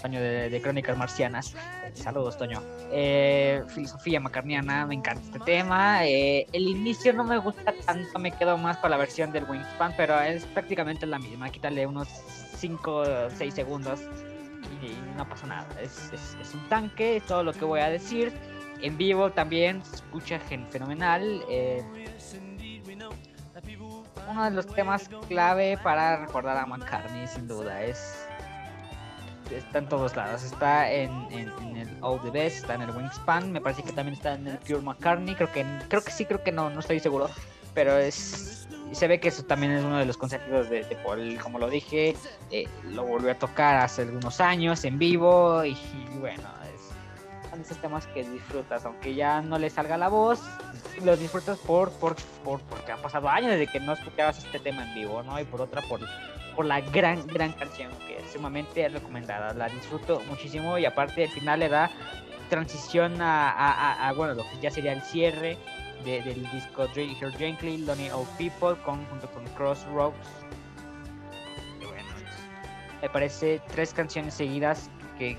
Toño 0.00 0.20
de, 0.20 0.50
de 0.50 0.60
Crónicas 0.62 0.96
Marcianas. 0.96 1.54
Saludos, 1.94 2.38
Toño. 2.38 2.62
Eh, 2.90 3.62
filosofía 3.68 4.18
macarniana, 4.18 4.86
me 4.86 4.94
encanta 4.94 5.22
este 5.24 5.38
tema. 5.40 6.06
Eh, 6.06 6.46
el 6.52 6.66
inicio 6.68 7.12
no 7.12 7.22
me 7.24 7.36
gusta 7.38 7.72
tanto, 7.86 8.18
me 8.18 8.32
quedo 8.32 8.56
más 8.56 8.78
con 8.78 8.90
la 8.90 8.96
versión 8.96 9.30
del 9.30 9.44
Wingspan, 9.44 9.92
pero 9.96 10.18
es 10.20 10.44
prácticamente 10.46 11.06
la 11.06 11.18
misma. 11.18 11.50
Quítale 11.50 11.86
unos 11.86 12.08
5 12.56 12.90
o 12.96 13.30
6 13.30 13.54
segundos 13.54 14.00
y, 14.82 14.86
y 14.86 14.98
no 15.16 15.28
pasa 15.28 15.46
nada. 15.46 15.66
Es, 15.80 16.10
es- 16.12 16.36
es 16.40 16.54
un 16.54 16.66
tanque, 16.70 17.16
es 17.18 17.26
todo 17.26 17.44
lo 17.44 17.52
que 17.52 17.64
voy 17.66 17.80
a 17.80 17.90
decir. 17.90 18.32
En 18.82 18.96
vivo 18.96 19.30
también 19.30 19.84
se 19.84 19.96
escucha 19.96 20.38
fenomenal. 20.70 21.44
eh, 21.48 21.82
uno 24.28 24.44
de 24.44 24.50
los 24.50 24.66
temas 24.66 25.10
clave 25.28 25.78
para 25.82 26.24
recordar 26.24 26.56
a 26.56 26.66
McCartney, 26.66 27.26
sin 27.26 27.48
duda, 27.48 27.82
es 27.82 28.26
está 29.50 29.78
en 29.78 29.88
todos 29.88 30.16
lados. 30.16 30.42
Está 30.42 30.90
en, 30.90 31.10
el 31.30 31.90
All 32.00 32.20
the 32.22 32.30
Best, 32.30 32.58
está 32.58 32.74
en 32.74 32.82
el 32.82 32.90
Wingspan, 32.90 33.52
me 33.52 33.60
parece 33.60 33.82
que 33.82 33.92
también 33.92 34.14
está 34.14 34.34
en 34.34 34.46
el 34.46 34.58
Pure 34.58 34.80
McCartney, 34.80 35.34
creo 35.34 35.52
que 35.52 35.66
creo 35.88 36.02
que 36.02 36.10
sí, 36.10 36.24
creo 36.24 36.42
que 36.42 36.52
no, 36.52 36.70
no 36.70 36.80
estoy 36.80 37.00
seguro, 37.00 37.28
pero 37.74 37.98
es 37.98 38.66
se 38.92 39.08
ve 39.08 39.20
que 39.20 39.28
eso 39.28 39.42
también 39.44 39.72
es 39.72 39.84
uno 39.84 39.98
de 39.98 40.04
los 40.04 40.16
consentidos 40.16 40.68
de, 40.68 40.84
Paul, 41.02 41.38
como 41.42 41.58
lo 41.58 41.68
dije, 41.68 42.14
eh, 42.50 42.68
lo 42.84 43.04
volvió 43.04 43.32
a 43.32 43.34
tocar 43.34 43.76
hace 43.76 44.02
algunos 44.02 44.40
años 44.40 44.84
en 44.84 44.98
vivo 44.98 45.64
y, 45.64 45.76
bueno, 46.20 46.42
esos 47.62 47.78
temas 47.78 48.06
que 48.08 48.22
disfrutas, 48.24 48.84
aunque 48.84 49.14
ya 49.14 49.40
no 49.40 49.58
le 49.58 49.70
salga 49.70 49.96
la 49.96 50.08
voz, 50.08 50.40
los 51.02 51.18
disfrutas 51.18 51.58
por, 51.58 51.90
por, 51.92 52.14
por 52.44 52.60
porque 52.62 52.92
han 52.92 53.00
pasado 53.00 53.28
años 53.28 53.50
desde 53.52 53.66
que 53.66 53.80
no 53.80 53.92
escuchabas 53.94 54.38
este 54.38 54.58
tema 54.58 54.84
en 54.84 54.94
vivo, 54.94 55.22
¿no? 55.22 55.40
Y 55.40 55.44
por 55.44 55.60
otra 55.60 55.80
por 55.82 56.00
por 56.54 56.66
la 56.66 56.82
gran, 56.82 57.26
gran 57.28 57.52
canción 57.54 57.90
que 58.06 58.18
es 58.18 58.30
sumamente 58.32 58.86
recomendada. 58.90 59.54
La 59.54 59.70
disfruto 59.70 60.20
muchísimo 60.28 60.76
y 60.76 60.84
aparte 60.84 61.24
al 61.24 61.30
final 61.30 61.60
le 61.60 61.70
da 61.70 61.90
transición 62.50 63.22
a, 63.22 63.50
a- 63.50 63.72
a- 63.72 64.08
a, 64.08 64.12
bueno, 64.12 64.34
lo 64.34 64.42
que 64.42 64.58
ya 64.60 64.70
sería 64.70 64.92
el 64.92 65.00
cierre 65.00 65.56
de- 66.04 66.20
del 66.20 66.42
disco 66.50 66.86
Here 66.94 67.32
Gently, 67.38 67.78
Lonely 67.78 68.10
Old 68.10 68.28
People, 68.36 68.76
con, 68.84 69.02
junto 69.06 69.30
con 69.32 69.44
Crossroads. 69.54 70.14
Y 71.80 71.86
bueno, 71.86 72.08
me 73.00 73.08
parece 73.08 73.62
tres 73.72 73.94
canciones 73.94 74.34
seguidas 74.34 74.90
que, 75.18 75.38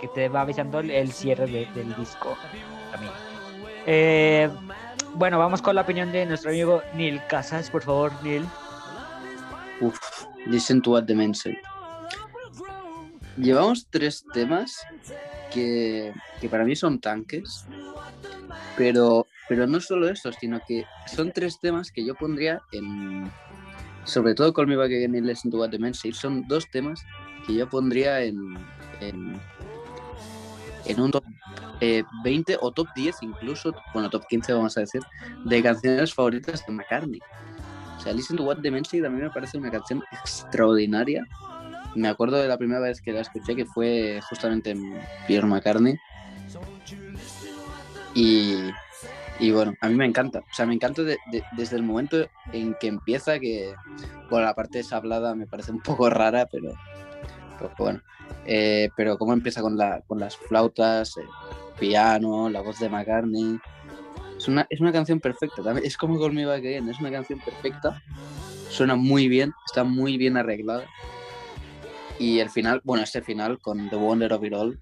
que- 0.00 0.08
te 0.08 0.28
va 0.28 0.42
avisando 0.42 0.80
el, 0.80 1.12
cierre 1.12 1.46
de- 1.46 1.66
del 1.74 1.94
disco 1.96 2.36
también. 2.92 3.12
Eh, 3.86 4.48
bueno, 5.14 5.38
vamos 5.38 5.62
con 5.62 5.74
la 5.74 5.82
opinión 5.82 6.10
de 6.12 6.26
nuestro 6.26 6.50
amigo 6.50 6.82
Neil 6.94 7.20
Casas, 7.28 7.70
por 7.70 7.82
favor, 7.82 8.12
Neil. 8.22 8.44
Uf, 9.80 9.98
listen 10.46 10.80
to 10.82 10.92
what 10.92 11.04
the 11.04 11.14
men 11.14 11.34
say. 11.34 11.56
Llevamos 13.36 13.86
tres 13.90 14.24
temas 14.32 14.82
que, 15.52 16.12
que 16.40 16.48
para 16.48 16.64
mí 16.64 16.74
son 16.74 16.98
tanques, 17.00 17.66
pero, 18.76 19.26
pero 19.48 19.66
no 19.66 19.80
solo 19.80 20.08
eso, 20.08 20.32
sino 20.32 20.60
que 20.66 20.84
son 21.14 21.32
tres 21.32 21.60
temas 21.60 21.92
que 21.92 22.04
yo 22.04 22.14
pondría 22.14 22.62
en. 22.72 23.30
Sobre 24.04 24.34
todo 24.34 24.52
Call 24.52 24.68
Me 24.68 24.76
Back 24.76 24.86
Again 24.86 25.16
y 25.16 25.20
Listen 25.20 25.50
to 25.50 25.58
What 25.58 25.70
the 25.70 25.78
Men 25.78 25.92
son 25.92 26.46
dos 26.46 26.70
temas 26.70 27.04
que 27.46 27.54
yo 27.54 27.68
pondría 27.68 28.22
en, 28.22 28.56
en 30.88 31.00
un 31.00 31.10
top 31.10 31.24
eh, 31.80 32.04
20 32.24 32.56
o 32.60 32.72
top 32.72 32.88
10 32.94 33.16
incluso, 33.22 33.74
bueno, 33.92 34.08
top 34.10 34.26
15 34.28 34.52
vamos 34.52 34.76
a 34.76 34.80
decir, 34.80 35.02
de 35.44 35.62
canciones 35.62 36.14
favoritas 36.14 36.64
de 36.66 36.72
McCartney. 36.72 37.20
O 37.96 38.00
sea, 38.00 38.12
Listen 38.12 38.36
to 38.36 38.44
What 38.44 38.58
Say 38.62 39.02
también 39.02 39.24
me 39.24 39.30
parece 39.30 39.58
una 39.58 39.70
canción 39.70 40.02
extraordinaria. 40.12 41.26
Me 41.94 42.08
acuerdo 42.08 42.36
de 42.36 42.48
la 42.48 42.58
primera 42.58 42.80
vez 42.80 43.00
que 43.00 43.12
la 43.12 43.20
escuché, 43.22 43.56
que 43.56 43.64
fue 43.66 44.20
justamente 44.28 44.70
en 44.70 45.00
Pierre 45.26 45.46
McCartney. 45.46 45.98
Y, 48.14 48.70
y 49.38 49.50
bueno, 49.50 49.74
a 49.80 49.88
mí 49.88 49.94
me 49.94 50.06
encanta. 50.06 50.40
O 50.40 50.54
sea, 50.54 50.66
me 50.66 50.74
encanta 50.74 51.02
de- 51.02 51.18
de- 51.30 51.44
desde 51.56 51.76
el 51.76 51.82
momento 51.82 52.26
en 52.52 52.74
que 52.80 52.86
empieza, 52.88 53.38
que, 53.38 53.74
bueno, 54.30 54.46
la 54.46 54.54
parte 54.54 54.80
esa 54.80 54.96
hablada 54.96 55.34
me 55.34 55.46
parece 55.46 55.72
un 55.72 55.80
poco 55.80 56.08
rara, 56.10 56.46
pero, 56.50 56.72
pero 57.58 57.72
bueno. 57.78 58.00
Eh, 58.44 58.90
pero 58.96 59.18
cómo 59.18 59.32
empieza 59.32 59.60
con, 59.60 59.76
la, 59.76 60.00
con 60.02 60.20
las 60.20 60.36
flautas, 60.36 61.16
el 61.16 61.26
piano, 61.78 62.48
la 62.48 62.60
voz 62.60 62.78
de 62.78 62.88
McCartney. 62.88 63.58
Es 64.36 64.48
una, 64.48 64.66
es 64.70 64.80
una 64.80 64.92
canción 64.92 65.20
perfecta. 65.20 65.62
También, 65.62 65.86
es 65.86 65.96
como 65.96 66.18
Back 66.18 66.32
Again, 66.32 66.88
es 66.88 67.00
una 67.00 67.10
canción 67.10 67.40
perfecta. 67.40 68.02
Suena 68.68 68.94
muy 68.96 69.28
bien, 69.28 69.52
está 69.66 69.84
muy 69.84 70.16
bien 70.16 70.36
arreglada. 70.36 70.84
Y 72.18 72.38
el 72.38 72.50
final, 72.50 72.80
bueno, 72.84 73.02
este 73.02 73.22
final 73.22 73.58
con 73.60 73.90
The 73.90 73.96
Wonder 73.96 74.32
of 74.32 74.44
It 74.44 74.52
All. 74.52 74.80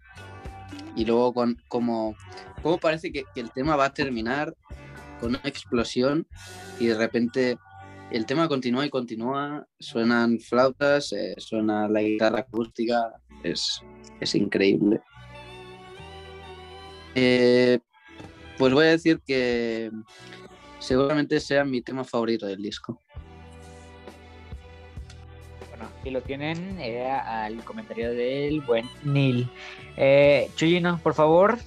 Y 0.96 1.05
luego 1.05 1.32
con 1.32 1.60
como, 1.68 2.14
como 2.62 2.78
parece 2.78 3.12
que, 3.12 3.24
que 3.34 3.40
el 3.40 3.51
tema 3.51 3.76
va 3.76 3.86
a 3.86 3.94
terminar 3.94 4.55
con 5.20 5.30
una 5.30 5.40
explosión 5.44 6.26
y 6.78 6.86
de 6.86 6.94
repente 6.96 7.59
el 8.10 8.26
tema 8.26 8.48
continúa 8.48 8.86
y 8.86 8.90
continúa, 8.90 9.66
suenan 9.78 10.39
flautas, 10.39 11.12
eh, 11.12 11.35
suena 11.39 11.89
la 11.89 12.02
guitarra 12.02 12.40
acústica, 12.40 13.12
es, 13.43 13.82
es 14.20 14.35
increíble. 14.35 15.01
Eh, 17.14 17.78
pues 18.59 18.72
voy 18.72 18.86
a 18.86 18.90
decir 18.90 19.20
que 19.26 19.90
seguramente 20.78 21.40
sea 21.40 21.64
mi 21.64 21.81
tema 21.81 22.05
favorito 22.05 22.47
del 22.47 22.62
disco. 22.62 23.01
Bueno, 25.70 25.89
aquí 25.98 26.10
lo 26.10 26.22
tienen 26.22 26.78
eh, 26.81 27.10
al 27.10 27.64
comentario 27.64 28.12
del 28.12 28.60
buen 28.60 28.89
Neil. 29.02 29.48
Eh, 29.97 30.51
Chuyino, 30.56 31.01
por 31.02 31.14
favor. 31.14 31.59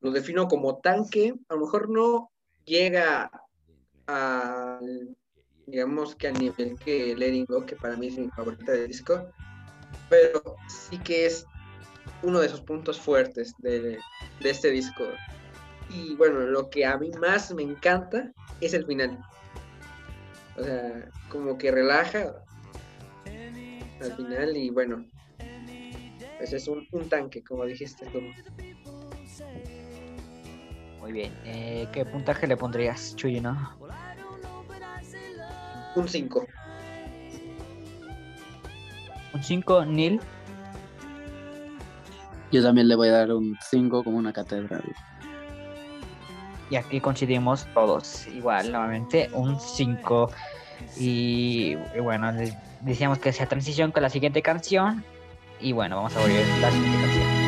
Lo 0.00 0.10
defino 0.10 0.48
como 0.48 0.78
tanque, 0.78 1.34
a 1.48 1.54
lo 1.54 1.60
mejor 1.60 1.88
no 1.90 2.32
llega 2.64 3.30
al, 4.06 5.16
digamos 5.66 6.14
que 6.14 6.28
al 6.28 6.34
nivel 6.34 6.78
que 6.78 7.14
Letting 7.16 7.46
Go, 7.46 7.64
que 7.64 7.76
para 7.76 7.96
mí 7.96 8.08
es 8.08 8.18
mi 8.18 8.28
favorita 8.30 8.72
del 8.72 8.88
disco, 8.88 9.30
pero 10.08 10.56
sí 10.68 10.98
que 10.98 11.26
es 11.26 11.46
uno 12.22 12.40
de 12.40 12.46
esos 12.46 12.60
puntos 12.60 13.00
fuertes 13.00 13.54
de, 13.58 13.98
de 14.40 14.50
este 14.50 14.70
disco. 14.70 15.04
Y 15.90 16.14
bueno, 16.16 16.40
lo 16.40 16.70
que 16.70 16.84
a 16.86 16.96
mí 16.96 17.10
más 17.20 17.52
me 17.54 17.62
encanta 17.62 18.32
es 18.60 18.74
el 18.74 18.86
final. 18.86 19.18
O 20.56 20.62
sea, 20.62 21.08
como 21.28 21.56
que 21.56 21.70
relaja 21.70 22.34
al 24.00 24.12
final 24.16 24.56
y 24.56 24.70
bueno, 24.70 25.04
pues 26.38 26.52
es 26.52 26.68
un, 26.68 27.08
tanque, 27.08 27.42
como 27.42 27.64
dijiste 27.64 28.06
tú. 28.06 28.20
Muy 31.00 31.12
bien. 31.12 31.32
Eh, 31.44 31.88
¿Qué 31.92 32.04
puntaje 32.04 32.46
le 32.46 32.56
pondrías, 32.56 33.14
Chuyino? 33.16 33.76
Un 35.94 36.08
5. 36.08 36.46
¿Un 39.34 39.42
5, 39.42 39.84
Neil? 39.86 40.20
Yo 42.50 42.62
también 42.62 42.88
le 42.88 42.96
voy 42.96 43.08
a 43.08 43.12
dar 43.12 43.32
un 43.32 43.56
5 43.70 44.04
como 44.04 44.18
una 44.18 44.32
catedral. 44.32 44.82
Y 46.70 46.76
aquí 46.76 47.00
coincidimos 47.00 47.66
todos. 47.74 48.26
Igual, 48.28 48.72
nuevamente, 48.72 49.30
un 49.32 49.58
5. 49.58 50.30
Y, 50.98 51.76
y 51.94 52.00
bueno, 52.00 52.32
decíamos 52.80 53.18
que 53.18 53.32
sea 53.32 53.46
transición 53.46 53.92
con 53.92 54.02
la 54.02 54.10
siguiente 54.10 54.42
canción. 54.42 55.04
Y 55.60 55.72
bueno, 55.72 55.96
vamos 55.96 56.16
a 56.16 56.20
oír 56.22 56.44
la 56.60 56.70
siguiente 56.70 57.00
canción. 57.00 57.41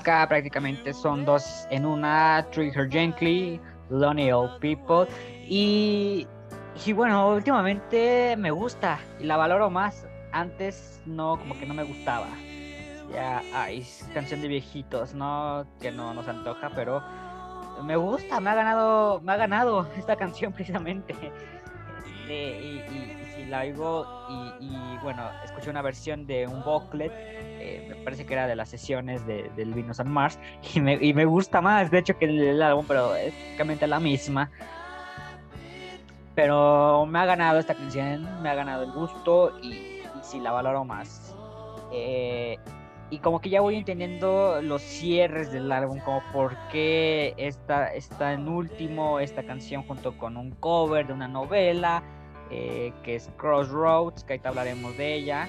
Acá 0.00 0.26
prácticamente 0.26 0.92
son 0.94 1.24
dos 1.24 1.66
en 1.70 1.84
una, 1.84 2.46
Treat 2.52 2.74
Her 2.76 2.90
Gently, 2.90 3.60
Lonely 3.90 4.32
Old 4.32 4.58
People. 4.60 5.06
Y, 5.46 6.26
y 6.84 6.92
bueno, 6.92 7.30
últimamente 7.34 8.34
me 8.38 8.50
gusta 8.50 8.98
y 9.18 9.24
la 9.24 9.36
valoro 9.36 9.70
más. 9.70 10.06
Antes 10.32 11.02
no, 11.06 11.38
como 11.38 11.58
que 11.58 11.66
no 11.66 11.74
me 11.74 11.82
gustaba. 11.82 12.28
Ya, 13.12 13.42
ay, 13.52 13.86
canción 14.14 14.40
de 14.40 14.48
viejitos, 14.48 15.14
¿no? 15.14 15.66
Que 15.80 15.90
no 15.90 16.14
nos 16.14 16.28
antoja, 16.28 16.70
pero 16.74 17.02
me 17.82 17.96
gusta, 17.96 18.40
me 18.40 18.50
ha 18.50 18.54
ganado, 18.54 19.20
me 19.20 19.32
ha 19.32 19.36
ganado 19.36 19.88
esta 19.96 20.16
canción 20.16 20.52
precisamente. 20.54 21.14
Y- 22.28 23.19
y 23.50 23.52
si 23.52 23.56
la 23.56 23.60
oigo 23.60 24.06
y, 24.28 24.64
y, 24.64 24.98
bueno, 25.02 25.22
escuché 25.44 25.70
una 25.70 25.82
versión 25.82 26.26
de 26.26 26.46
un 26.46 26.62
booklet 26.62 27.12
eh, 27.14 27.86
me 27.88 27.96
parece 27.96 28.24
que 28.24 28.32
era 28.32 28.46
de 28.46 28.56
las 28.56 28.68
sesiones 28.68 29.26
de, 29.26 29.50
del 29.56 29.74
Venus 29.74 30.00
and 30.00 30.10
Mars 30.10 30.38
y 30.74 30.80
me, 30.80 30.94
y 31.00 31.12
me 31.12 31.24
gusta 31.24 31.60
más 31.60 31.90
de 31.90 31.98
hecho 31.98 32.16
que 32.18 32.26
el, 32.26 32.40
el 32.40 32.62
álbum 32.62 32.84
pero 32.86 33.14
es 33.14 33.34
prácticamente 33.34 33.86
la 33.86 34.00
misma. 34.00 34.50
Pero 36.34 37.04
me 37.06 37.18
ha 37.18 37.26
ganado 37.26 37.58
esta 37.58 37.74
canción 37.74 38.42
me 38.42 38.48
ha 38.48 38.54
ganado 38.54 38.84
el 38.84 38.92
gusto 38.92 39.58
y, 39.60 39.72
y 39.72 40.02
sí 40.22 40.40
la 40.40 40.52
valoro 40.52 40.84
más. 40.84 41.34
Eh, 41.92 42.56
y 43.10 43.18
como 43.18 43.40
que 43.40 43.50
ya 43.50 43.60
voy 43.60 43.74
entendiendo 43.74 44.62
los 44.62 44.80
cierres 44.82 45.50
del 45.50 45.70
álbum 45.72 45.98
como 45.98 46.22
por 46.32 46.56
qué 46.70 47.34
está, 47.36 47.88
está 47.88 48.32
en 48.32 48.48
último 48.48 49.18
esta 49.18 49.42
canción 49.42 49.82
junto 49.82 50.16
con 50.16 50.36
un 50.36 50.52
cover 50.52 51.08
de 51.08 51.12
una 51.12 51.26
novela 51.26 52.04
eh, 52.50 52.92
que 53.02 53.16
es 53.16 53.28
Crossroads 53.36 54.24
que 54.24 54.34
ahorita 54.34 54.48
hablaremos 54.50 54.96
de 54.96 55.14
ella 55.14 55.48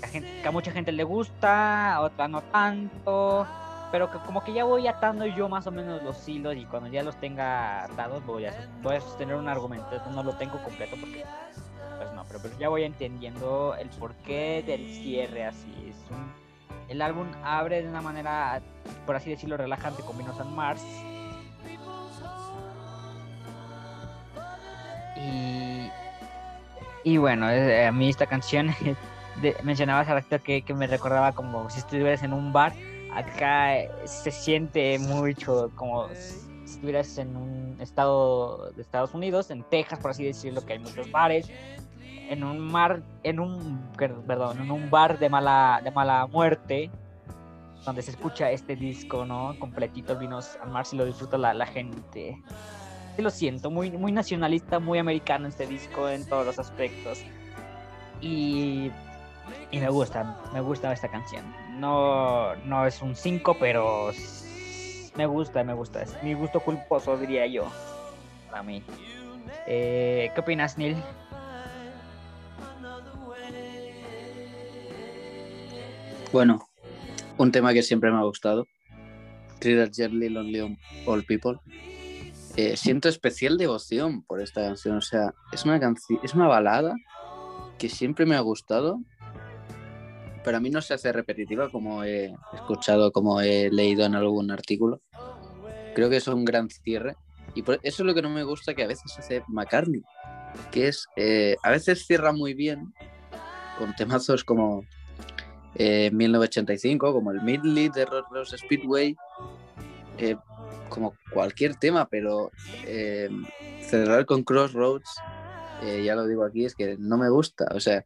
la 0.00 0.08
gente- 0.08 0.40
que 0.42 0.48
a 0.48 0.50
mucha 0.52 0.70
gente 0.70 0.92
le 0.92 1.04
gusta, 1.04 1.94
a 1.94 2.00
otra 2.02 2.28
no 2.28 2.40
tanto, 2.42 3.46
pero 3.90 4.10
que 4.10 4.18
como 4.18 4.44
que 4.44 4.52
ya 4.52 4.64
voy 4.64 4.86
atando 4.86 5.26
yo 5.26 5.48
más 5.48 5.66
o 5.66 5.70
menos 5.72 6.02
los 6.02 6.28
hilos 6.28 6.54
y 6.56 6.64
cuando 6.66 6.88
ya 6.88 7.02
los 7.02 7.16
tenga 7.16 7.84
atados 7.84 8.24
voy 8.24 8.46
a, 8.46 8.54
voy 8.82 8.96
a 8.96 9.00
sostener 9.00 9.34
un 9.36 9.48
argumento, 9.48 9.96
Esto 9.96 10.10
no 10.10 10.22
lo 10.22 10.34
tengo 10.34 10.62
completo 10.62 10.96
porque 11.00 11.24
pues 11.96 12.12
no, 12.12 12.24
pero, 12.28 12.38
pero 12.40 12.56
ya 12.58 12.68
voy 12.68 12.84
entendiendo 12.84 13.74
el 13.76 13.88
porqué 13.88 14.62
del 14.64 14.86
cierre 14.94 15.44
así. 15.46 15.74
Es 15.90 15.96
un- 16.10 16.32
el 16.88 17.02
álbum 17.02 17.26
abre 17.42 17.82
de 17.82 17.88
una 17.88 18.00
manera, 18.00 18.60
por 19.04 19.16
así 19.16 19.30
decirlo, 19.30 19.56
relajante 19.56 20.02
con 20.04 20.16
Venus 20.16 20.38
and 20.40 20.54
Mars. 20.54 20.82
Y, 25.20 25.90
y 27.04 27.16
bueno, 27.16 27.50
eh, 27.50 27.86
a 27.86 27.92
mí 27.92 28.08
esta 28.08 28.26
canción 28.26 28.68
mencionabas 29.62 30.08
hace 30.08 30.14
rato 30.14 30.42
que, 30.44 30.62
que 30.62 30.74
me 30.74 30.86
recordaba 30.86 31.32
como 31.32 31.68
si 31.70 31.78
estuvieras 31.80 32.22
en 32.22 32.32
un 32.32 32.52
bar. 32.52 32.72
Acá 33.14 33.74
se 34.04 34.30
siente 34.30 34.98
mucho 34.98 35.70
como 35.74 36.08
si 36.14 36.36
estuvieras 36.64 37.16
en 37.18 37.36
un 37.36 37.76
estado 37.80 38.70
de 38.72 38.82
Estados 38.82 39.14
Unidos, 39.14 39.50
en 39.50 39.62
Texas, 39.64 39.98
por 39.98 40.10
así 40.10 40.24
decirlo, 40.24 40.64
que 40.64 40.74
hay 40.74 40.78
muchos 40.78 41.10
bares. 41.10 41.50
En 42.30 42.44
un 42.44 42.58
mar, 42.60 43.02
en 43.22 43.40
un, 43.40 43.80
per- 43.96 44.14
perdón, 44.26 44.60
en 44.60 44.70
un 44.70 44.90
bar 44.90 45.18
de 45.18 45.30
mala, 45.30 45.80
de 45.82 45.90
mala 45.90 46.26
muerte, 46.26 46.90
donde 47.86 48.02
se 48.02 48.10
escucha 48.10 48.50
este 48.50 48.76
disco, 48.76 49.24
¿no? 49.24 49.56
Completito, 49.58 50.14
Vinos 50.18 50.58
al 50.62 50.68
Mar, 50.68 50.84
si 50.84 50.94
lo 50.96 51.06
disfruta 51.06 51.38
la, 51.38 51.54
la 51.54 51.64
gente. 51.64 52.36
Lo 53.18 53.30
siento, 53.30 53.68
muy, 53.68 53.90
muy 53.90 54.12
nacionalista, 54.12 54.78
muy 54.78 54.98
americano 55.00 55.48
este 55.48 55.66
disco 55.66 56.08
en 56.08 56.24
todos 56.24 56.46
los 56.46 56.58
aspectos. 56.60 57.20
Y, 58.20 58.92
y 59.72 59.80
me 59.80 59.88
gusta, 59.88 60.38
me 60.52 60.60
gusta 60.60 60.92
esta 60.92 61.08
canción. 61.08 61.44
No, 61.80 62.54
no 62.64 62.86
es 62.86 63.02
un 63.02 63.16
5, 63.16 63.56
pero 63.58 64.12
me 65.16 65.26
gusta, 65.26 65.64
me 65.64 65.74
gusta. 65.74 66.02
Es 66.02 66.22
mi 66.22 66.34
gusto 66.34 66.60
culposo, 66.60 67.16
diría 67.16 67.44
yo, 67.48 67.68
para 68.50 68.62
mí. 68.62 68.84
Eh, 69.66 70.30
¿Qué 70.32 70.40
opinas, 70.40 70.78
Neil? 70.78 70.96
Bueno, 76.32 76.68
un 77.36 77.50
tema 77.50 77.72
que 77.72 77.82
siempre 77.82 78.12
me 78.12 78.18
ha 78.18 78.22
gustado. 78.22 78.68
Treat 79.58 79.92
Gently, 79.92 80.28
Lonely 80.28 80.78
All 81.04 81.24
People. 81.24 81.58
Eh, 82.60 82.76
siento 82.76 83.08
especial 83.08 83.56
devoción 83.56 84.24
por 84.24 84.40
esta 84.40 84.62
canción. 84.62 84.96
O 84.96 85.00
sea, 85.00 85.32
es 85.52 85.64
una 85.64 85.78
canción, 85.78 86.18
es 86.24 86.34
una 86.34 86.48
balada 86.48 86.92
que 87.78 87.88
siempre 87.88 88.26
me 88.26 88.34
ha 88.34 88.40
gustado. 88.40 89.00
Pero 90.42 90.56
a 90.56 90.60
mí 90.60 90.68
no 90.68 90.82
se 90.82 90.92
hace 90.92 91.12
repetitiva 91.12 91.70
como 91.70 92.02
he 92.02 92.34
escuchado, 92.52 93.12
como 93.12 93.40
he 93.40 93.70
leído 93.70 94.04
en 94.04 94.16
algún 94.16 94.50
artículo. 94.50 95.00
Creo 95.94 96.10
que 96.10 96.16
es 96.16 96.26
un 96.26 96.44
gran 96.44 96.68
cierre. 96.68 97.14
Y 97.54 97.62
por 97.62 97.78
eso 97.84 98.02
es 98.02 98.06
lo 98.06 98.12
que 98.12 98.22
no 98.22 98.30
me 98.30 98.42
gusta 98.42 98.74
que 98.74 98.82
a 98.82 98.88
veces 98.88 99.16
hace 99.16 99.44
McCartney. 99.46 100.02
Que 100.72 100.88
es, 100.88 101.06
eh, 101.14 101.54
a 101.62 101.70
veces 101.70 102.06
cierra 102.06 102.32
muy 102.32 102.54
bien 102.54 102.92
con 103.78 103.94
temazos 103.94 104.42
como 104.42 104.82
eh, 105.76 106.10
1985, 106.12 107.12
como 107.12 107.30
el 107.30 107.40
Midley 107.40 107.88
de 107.88 108.04
Rose 108.04 108.58
Speedway, 108.58 109.14
eh, 110.18 110.34
como 110.88 111.14
cualquier 111.32 111.76
tema, 111.76 112.06
pero 112.08 112.50
eh, 112.86 113.28
cerrar 113.82 114.26
con 114.26 114.42
Crossroads, 114.42 115.08
eh, 115.82 116.02
ya 116.04 116.14
lo 116.14 116.26
digo 116.26 116.44
aquí, 116.44 116.64
es 116.64 116.74
que 116.74 116.96
no 116.98 117.16
me 117.18 117.28
gusta. 117.30 117.66
O 117.74 117.80
sea, 117.80 118.04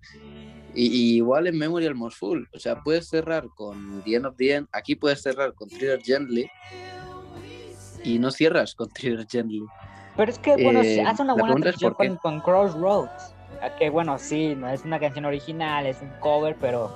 y, 0.74 0.86
y 0.86 1.16
igual 1.16 1.46
en 1.46 1.59
Memory 1.59 1.86
Almost 1.86 2.18
Full, 2.18 2.44
o 2.54 2.59
sea, 2.59 2.80
puedes 2.82 3.09
cerrar 3.09 3.46
con 3.54 4.02
The 4.04 4.16
End 4.16 4.26
of 4.26 4.36
the 4.36 4.54
End, 4.54 4.68
aquí 4.72 4.94
puedes 4.94 5.22
cerrar 5.22 5.54
con 5.54 5.68
Thriller 5.68 6.00
Gently 6.02 6.50
y 8.04 8.18
no 8.18 8.30
cierras 8.30 8.74
con 8.74 8.88
Thriller 8.92 9.26
Gently. 9.28 9.64
Pero 10.16 10.30
es 10.30 10.38
que, 10.38 10.62
bueno, 10.62 10.82
Eh, 10.82 11.02
hace 11.02 11.22
una 11.22 11.34
buena 11.34 11.72
qué. 11.72 11.90
con, 11.90 12.16
con 12.16 12.40
Crossroads. 12.40 13.34
Que 13.78 13.90
bueno, 13.90 14.18
sí, 14.18 14.54
no 14.56 14.68
es 14.68 14.84
una 14.84 14.98
canción 14.98 15.24
original, 15.24 15.86
es 15.86 15.96
un 16.02 16.10
cover, 16.20 16.56
pero, 16.60 16.90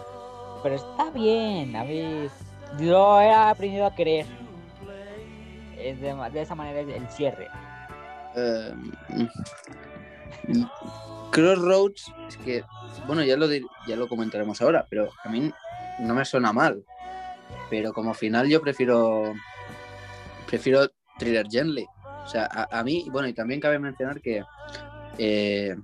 pero 0.62 0.74
está 0.74 1.10
bien. 1.10 1.76
A 1.76 1.84
mí 1.84 2.28
lo 2.80 3.20
he 3.20 3.30
aprendido 3.32 3.86
a 3.86 3.94
querer. 3.94 4.26
Es 5.78 6.00
de, 6.00 6.40
esa 6.40 6.54
manera 6.54 6.80
el, 6.80 6.90
el 6.90 7.08
cierre. 7.08 7.48
Eh, 8.34 8.72
mm, 10.48 10.62
Crossroads, 11.30 12.12
es 12.28 12.36
que, 12.38 12.64
bueno, 13.06 13.22
ya 13.24 13.36
lo, 13.36 13.46
ya 13.86 13.96
lo 13.96 14.08
comentaremos 14.08 14.60
ahora, 14.62 14.86
pero 14.88 15.10
a 15.24 15.28
mí 15.28 15.50
no 16.00 16.14
me 16.14 16.24
suena 16.24 16.52
mal. 16.52 16.84
Pero 17.70 17.92
como 17.92 18.14
final 18.14 18.48
yo 18.48 18.60
prefiero 18.60 19.34
prefiero 20.46 20.88
Thriller 21.18 21.46
Gently. 21.50 21.86
O 22.24 22.28
sea, 22.28 22.48
a, 22.50 22.78
a 22.80 22.82
mí, 22.84 23.06
bueno, 23.10 23.28
y 23.28 23.32
también 23.34 23.60
cabe 23.60 23.78
mencionar 23.78 24.20
que 24.20 24.42
eh, 25.18 25.76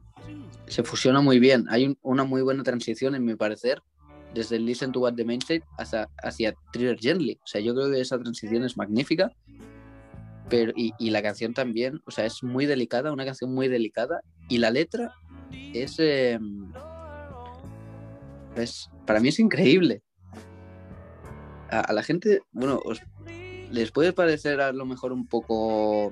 se 0.67 0.83
fusiona 0.83 1.21
muy 1.21 1.39
bien. 1.39 1.67
Hay 1.71 1.87
un- 1.87 1.99
una 2.03 2.25
muy 2.25 2.43
buena 2.43 2.63
transición, 2.63 3.15
en 3.15 3.25
mi 3.25 3.35
parecer, 3.35 3.83
desde 4.35 4.59
Listen 4.59 4.93
to 4.93 5.01
What 5.01 5.15
the 5.15 5.25
Mainstate 5.25 5.63
hasta, 5.79 6.09
hacia 6.23 6.55
Thriller 6.73 6.99
Gently. 6.99 7.39
O 7.43 7.47
sea, 7.47 7.61
yo 7.61 7.75
creo 7.75 7.91
que 7.91 8.01
esa 8.01 8.19
transición 8.19 8.65
es 8.65 8.77
magnífica. 8.77 9.31
Pero, 10.49 10.73
y, 10.77 10.93
y 10.99 11.11
la 11.11 11.23
canción 11.23 11.55
también, 11.55 12.01
o 12.05 12.11
sea, 12.11 12.27
es 12.27 12.43
muy 12.43 12.67
delicada, 12.67 13.13
una 13.13 13.25
canción 13.25 13.53
muy 13.55 13.69
delicada. 13.69 14.21
Y 14.49 14.59
la 14.59 14.71
letra 14.71 15.13
es. 15.73 15.97
eh, 15.99 16.39
es 18.57 18.91
para 19.07 19.21
mí 19.21 19.29
es 19.29 19.39
increíble. 19.39 20.03
A, 21.71 21.81
a 21.81 21.93
la 21.93 22.03
gente, 22.03 22.43
bueno, 22.53 22.81
os- 22.85 23.03
les 23.71 23.91
puede 23.91 24.13
parecer 24.13 24.61
a 24.61 24.73
lo 24.73 24.85
mejor 24.85 25.13
un 25.13 25.27
poco, 25.27 26.11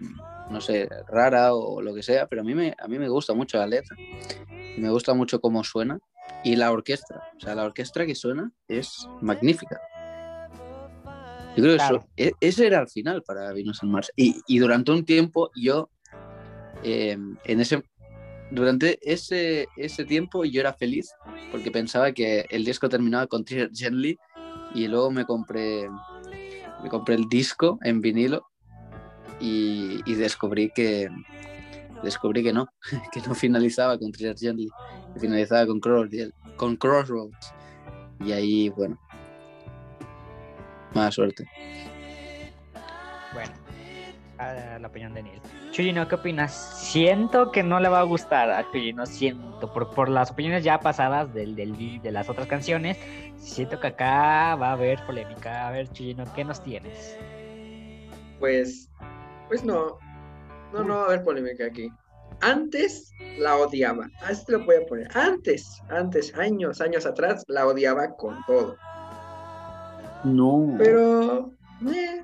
no 0.50 0.60
sé, 0.62 0.88
rara 1.08 1.54
o 1.54 1.82
lo 1.82 1.94
que 1.94 2.02
sea, 2.02 2.26
pero 2.26 2.40
a 2.40 2.44
mí 2.44 2.54
me, 2.54 2.74
a 2.78 2.88
mí 2.88 2.98
me 2.98 3.08
gusta 3.10 3.34
mucho 3.34 3.58
la 3.58 3.66
letra. 3.66 3.94
Me 4.78 4.88
gusta 4.90 5.12
mucho 5.12 5.40
cómo 5.40 5.62
suena. 5.64 5.98
Y 6.42 6.56
la 6.56 6.72
orquesta, 6.72 7.22
o 7.36 7.40
sea, 7.40 7.54
la 7.54 7.64
orquesta 7.64 8.06
que 8.06 8.14
suena 8.14 8.50
es 8.68 9.06
magnífica. 9.20 9.78
Yo 11.56 11.62
creo 11.62 11.70
que 11.72 11.76
Claro. 11.76 11.96
eso- 11.96 12.06
e- 12.16 12.32
ese 12.40 12.66
era 12.66 12.80
el 12.80 12.88
final 12.88 13.22
para 13.22 13.52
Venus 13.52 13.82
en 13.82 13.90
Mars. 13.90 14.10
Y, 14.16 14.40
y 14.46 14.58
durante 14.58 14.92
un 14.92 15.04
tiempo 15.04 15.50
yo, 15.56 15.90
eh, 16.84 17.16
en 17.44 17.60
ese, 17.60 17.82
durante 18.50 18.98
ese, 19.02 19.66
ese 19.76 20.04
tiempo 20.04 20.44
yo 20.44 20.60
era 20.60 20.72
feliz 20.72 21.10
porque 21.52 21.70
pensaba 21.70 22.12
que 22.12 22.46
el 22.50 22.64
disco 22.64 22.88
terminaba 22.88 23.26
con 23.26 23.44
Tear 23.44 23.70
Gently 23.74 24.18
y 24.74 24.86
luego 24.88 25.10
me 25.10 25.24
compré, 25.24 25.88
me 26.82 26.88
compré 26.88 27.16
el 27.16 27.28
disco 27.28 27.78
en 27.82 28.00
vinilo 28.00 28.46
y, 29.40 30.00
y 30.06 30.14
descubrí 30.14 30.70
que 30.70 31.08
descubrí 32.02 32.42
que 32.42 32.52
no, 32.52 32.66
que 33.12 33.20
no 33.20 33.34
finalizaba 33.34 33.98
con 33.98 34.12
Tear 34.12 34.36
Gently, 34.38 34.70
que 35.14 35.20
finalizaba 35.20 35.66
con 35.66 35.80
Crossroads, 35.80 36.32
con 36.56 36.76
Crossroads. 36.76 37.52
Y 38.24 38.32
ahí, 38.32 38.68
bueno, 38.70 38.98
mala 40.94 41.10
suerte. 41.10 41.44
Bueno, 43.32 43.52
a 44.38 44.78
la 44.78 44.88
opinión 44.88 45.14
de 45.14 45.22
Neil. 45.22 45.40
Chuyino, 45.70 46.08
¿qué 46.08 46.16
opinas? 46.16 46.52
Siento 46.52 47.52
que 47.52 47.62
no 47.62 47.78
le 47.78 47.88
va 47.88 48.00
a 48.00 48.04
gustar 48.04 48.50
a 48.50 48.68
Chuyino, 48.72 49.06
siento, 49.06 49.72
por, 49.72 49.94
por 49.94 50.08
las 50.08 50.32
opiniones 50.32 50.64
ya 50.64 50.80
pasadas 50.80 51.32
del, 51.32 51.54
del, 51.54 52.02
de 52.02 52.10
las 52.10 52.28
otras 52.28 52.48
canciones, 52.48 52.98
siento 53.36 53.78
que 53.78 53.86
acá 53.88 54.56
va 54.56 54.70
a 54.70 54.72
haber 54.72 54.98
polémica. 55.06 55.68
A 55.68 55.70
ver, 55.70 55.88
Chuyino, 55.92 56.24
¿qué 56.34 56.44
nos 56.44 56.62
tienes? 56.62 57.16
Pues, 58.40 58.90
pues 59.48 59.64
no. 59.64 59.98
No, 60.72 60.84
no 60.84 60.96
va 60.96 61.02
a 61.02 61.06
haber 61.06 61.24
polémica 61.24 61.66
aquí. 61.66 61.88
Antes 62.40 63.12
la 63.38 63.56
odiaba. 63.56 64.08
Así 64.22 64.44
lo 64.48 64.64
voy 64.64 64.76
a 64.76 64.86
poner. 64.86 65.08
Antes, 65.16 65.82
antes, 65.90 66.34
años, 66.36 66.80
años 66.80 67.04
atrás, 67.04 67.44
la 67.48 67.66
odiaba 67.66 68.16
con 68.16 68.38
todo. 68.46 68.76
No. 70.24 70.74
Pero 70.78 71.52
eh, 71.92 72.22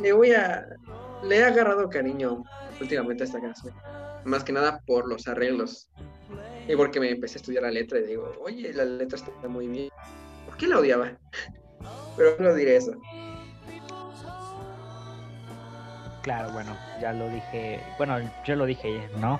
le 0.00 0.12
voy 0.12 0.32
a. 0.32 0.66
Le 1.22 1.38
he 1.38 1.44
agarrado 1.44 1.88
cariño 1.88 2.44
últimamente 2.80 3.24
a 3.24 3.26
esta 3.26 3.40
canción. 3.40 3.74
Más 4.24 4.44
que 4.44 4.52
nada 4.52 4.82
por 4.86 5.08
los 5.08 5.26
arreglos. 5.28 5.90
Y 6.68 6.74
porque 6.74 6.98
me 6.98 7.10
empecé 7.10 7.38
a 7.38 7.40
estudiar 7.40 7.62
la 7.62 7.70
letra 7.70 8.00
y 8.00 8.06
digo, 8.06 8.32
oye, 8.40 8.72
la 8.72 8.84
letra 8.84 9.18
está 9.18 9.48
muy 9.48 9.68
bien. 9.68 9.88
¿Por 10.46 10.56
qué 10.56 10.66
la 10.66 10.78
odiaba? 10.78 11.12
Pero 12.16 12.36
no 12.38 12.54
diré 12.54 12.76
eso. 12.76 12.92
Claro, 16.22 16.50
bueno, 16.50 16.76
ya 17.00 17.12
lo 17.12 17.28
dije, 17.28 17.80
bueno, 17.98 18.18
yo 18.44 18.56
lo 18.56 18.66
dije, 18.66 19.08
¿no? 19.20 19.38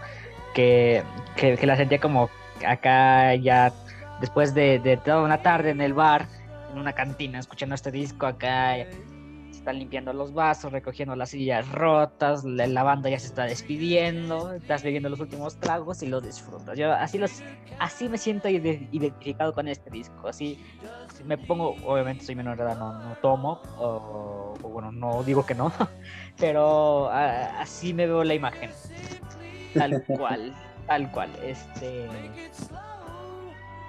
Que, 0.54 1.02
que, 1.34 1.56
que 1.56 1.66
la 1.66 1.76
sentía 1.76 1.98
como 1.98 2.30
acá 2.64 3.34
ya 3.34 3.72
después 4.20 4.54
de, 4.54 4.78
de 4.78 4.96
toda 4.96 5.22
una 5.22 5.42
tarde 5.42 5.70
en 5.70 5.80
el 5.80 5.94
bar, 5.94 6.28
en 6.76 6.82
una 6.82 6.92
cantina, 6.92 7.38
escuchando 7.38 7.74
este 7.74 7.90
disco, 7.90 8.26
acá 8.26 8.76
se 9.50 9.58
están 9.58 9.78
limpiando 9.78 10.12
los 10.12 10.34
vasos, 10.34 10.70
recogiendo 10.70 11.16
las 11.16 11.30
sillas 11.30 11.68
rotas, 11.72 12.44
la, 12.44 12.82
banda 12.82 13.08
ya 13.08 13.18
se 13.18 13.26
está 13.26 13.44
despidiendo, 13.44 14.52
estás 14.52 14.82
bebiendo 14.82 15.08
los 15.08 15.18
últimos 15.18 15.56
tragos 15.56 16.02
y 16.02 16.06
lo 16.06 16.20
disfrutas. 16.20 16.78
Yo 16.78 16.92
así 16.92 17.16
los, 17.18 17.42
así 17.78 18.08
me 18.08 18.18
siento 18.18 18.48
ide- 18.48 18.88
identificado 18.92 19.54
con 19.54 19.68
este 19.68 19.90
disco, 19.90 20.28
así 20.28 20.62
me 21.24 21.38
pongo, 21.38 21.76
obviamente 21.84 22.24
soy 22.24 22.34
menor 22.34 22.58
de 22.58 22.64
edad, 22.64 22.78
no, 22.78 22.92
no 22.92 23.16
tomo, 23.22 23.62
o, 23.78 24.54
bueno, 24.62 24.92
no 24.92 25.24
digo 25.24 25.46
que 25.46 25.54
no, 25.54 25.72
pero 26.36 27.08
así 27.10 27.94
me 27.94 28.06
veo 28.06 28.22
la 28.22 28.34
imagen. 28.34 28.70
Tal 29.72 30.02
cual, 30.04 30.54
tal 30.86 31.10
cual. 31.10 31.30
Este. 31.42 32.08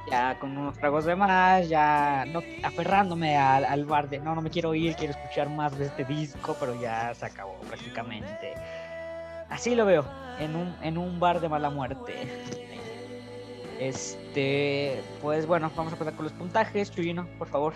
Ya 0.09 0.39
con 0.39 0.57
unos 0.57 0.77
tragos 0.77 1.03
de 1.03 1.15
más, 1.15 1.67
ya 1.67 2.25
no, 2.27 2.41
aferrándome 2.63 3.35
al, 3.35 3.65
al 3.65 3.85
bar 3.85 4.09
de 4.09 4.19
no, 4.19 4.35
no 4.35 4.41
me 4.41 4.49
quiero 4.49 4.73
ir, 4.73 4.95
quiero 4.95 5.13
escuchar 5.13 5.49
más 5.49 5.77
de 5.77 5.87
este 5.87 6.05
disco, 6.05 6.55
pero 6.59 6.79
ya 6.79 7.13
se 7.13 7.25
acabó 7.25 7.55
prácticamente. 7.67 8.53
Así 9.49 9.75
lo 9.75 9.85
veo, 9.85 10.05
en 10.39 10.55
un, 10.55 10.75
en 10.81 10.97
un 10.97 11.19
bar 11.19 11.41
de 11.41 11.49
mala 11.49 11.69
muerte. 11.69 12.13
Este, 13.79 15.03
pues 15.21 15.45
bueno, 15.45 15.71
vamos 15.75 15.91
a 15.91 15.95
empezar 15.95 16.15
con 16.15 16.23
los 16.23 16.33
puntajes. 16.33 16.91
Chuyino, 16.91 17.27
por 17.37 17.47
favor. 17.47 17.73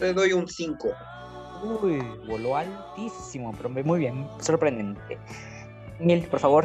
Le 0.00 0.12
doy 0.12 0.32
un 0.32 0.48
5. 0.48 0.88
Uy, 1.82 2.02
voló 2.26 2.56
altísimo, 2.56 3.52
pero 3.56 3.68
muy 3.70 3.98
bien, 3.98 4.26
sorprendente. 4.40 5.18
Mil, 5.98 6.22
por 6.28 6.40
favor. 6.40 6.64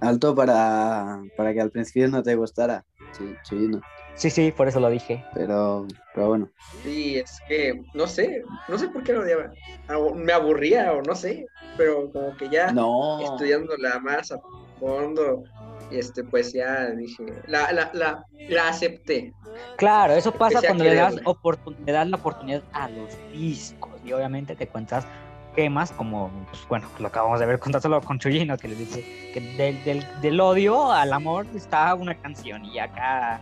Alto 0.00 0.34
para, 0.34 1.22
para 1.36 1.52
que 1.54 1.60
al 1.60 1.70
principio 1.70 2.08
no 2.08 2.22
te 2.22 2.34
gustara. 2.34 2.84
Sí, 3.12 3.24
chino. 3.42 3.80
Sí, 4.16 4.30
sí, 4.30 4.52
por 4.52 4.68
eso 4.68 4.80
lo 4.80 4.90
dije. 4.90 5.24
Pero, 5.34 5.86
pero 6.12 6.28
bueno. 6.28 6.50
Sí, 6.82 7.18
es 7.18 7.40
que 7.46 7.84
no 7.94 8.06
sé, 8.06 8.44
no 8.66 8.78
sé 8.78 8.88
por 8.88 9.02
qué 9.04 9.12
lo 9.12 9.20
odiaba. 9.22 9.54
Abu- 9.88 10.14
Me 10.14 10.32
aburría 10.32 10.92
o 10.92 11.02
no 11.02 11.14
sé, 11.14 11.46
pero 11.76 12.10
como 12.12 12.36
que 12.36 12.48
ya 12.48 12.72
No. 12.72 13.18
estudiándola 13.20 14.00
más 14.00 14.32
a 14.32 14.40
fondo, 14.78 15.44
este, 15.90 16.24
pues 16.24 16.52
ya 16.52 16.90
dije, 16.90 17.24
la, 17.46 17.70
la, 17.72 17.90
la, 17.94 18.26
la 18.48 18.68
acepté. 18.68 19.32
Claro, 19.76 20.14
eso 20.14 20.32
pasa 20.32 20.54
Empecé 20.58 20.66
cuando 20.66 20.84
le 20.84 20.94
das, 20.94 21.14
le 21.14 21.92
das 21.92 22.08
la 22.08 22.16
oportunidad 22.16 22.62
a 22.72 22.88
los 22.88 23.08
discos. 23.32 24.00
Y 24.04 24.12
obviamente 24.12 24.56
te 24.56 24.64
encuentras 24.64 25.06
temas 25.54 25.92
como, 25.92 26.30
pues, 26.50 26.66
bueno, 26.68 26.88
lo 26.98 27.08
acabamos 27.08 27.40
de 27.40 27.46
ver 27.46 27.58
con 27.58 27.78
solo 27.80 28.00
con 28.00 28.18
Chuyino, 28.18 28.56
que 28.56 28.68
le 28.68 28.74
dice 28.74 29.02
que 29.32 29.40
del, 29.40 29.82
del, 29.84 30.06
del 30.20 30.40
odio 30.40 30.90
al 30.90 31.12
amor 31.12 31.46
está 31.54 31.94
una 31.94 32.14
canción. 32.14 32.64
Y 32.64 32.78
acá, 32.78 33.40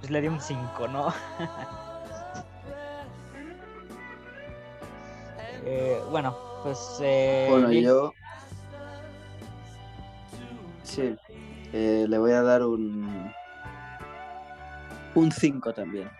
pues 0.00 0.10
le 0.10 0.20
dio 0.20 0.30
un 0.32 0.40
5, 0.40 0.88
¿no? 0.88 1.12
Eh, 5.64 6.00
bueno, 6.10 6.36
pues. 6.64 6.98
eh, 7.00 7.46
Bueno, 7.48 7.70
yo. 7.70 8.12
Sí. 10.82 11.14
eh, 11.72 12.04
le 12.08 12.18
voy 12.18 12.32
a 12.32 12.42
dar 12.42 12.62
un. 12.64 13.32
Un 15.14 15.30
5 15.30 15.72
también. 15.72 16.10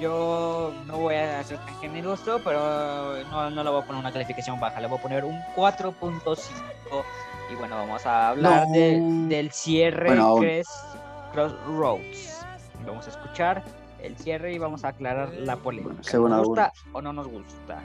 Yo 0.00 0.72
no 0.86 0.98
voy 0.98 1.14
a 1.14 1.42
ser 1.44 1.58
tan 1.58 1.74
generoso, 1.80 2.40
pero 2.44 3.22
no, 3.30 3.50
no 3.50 3.64
le 3.64 3.70
voy 3.70 3.82
a 3.82 3.86
poner 3.86 4.00
una 4.00 4.12
calificación 4.12 4.58
baja, 4.60 4.80
le 4.80 4.86
voy 4.86 4.98
a 4.98 5.02
poner 5.02 5.24
un 5.24 5.38
4.5. 5.56 7.04
Y 7.52 7.54
bueno, 7.56 7.76
vamos 7.76 8.04
a 8.06 8.28
hablar 8.30 8.66
de- 8.68 9.00
del 9.28 9.50
cierre 9.52 10.08
Bueno, 10.08 10.36
Crossroads. 11.32 12.46
Vamos 12.86 13.06
a 13.06 13.10
escuchar 13.10 13.62
el 14.02 14.16
cierre 14.16 14.52
y 14.52 14.58
vamos 14.58 14.84
a 14.84 14.88
aclarar 14.88 15.30
la 15.34 15.56
polémica. 15.56 15.88
Bueno, 15.92 16.02
según 16.04 16.30
¿Nos 16.30 16.46
gusta 16.48 16.72
o 16.92 17.00
no 17.02 17.12
nos 17.12 17.26
gusta? 17.28 17.80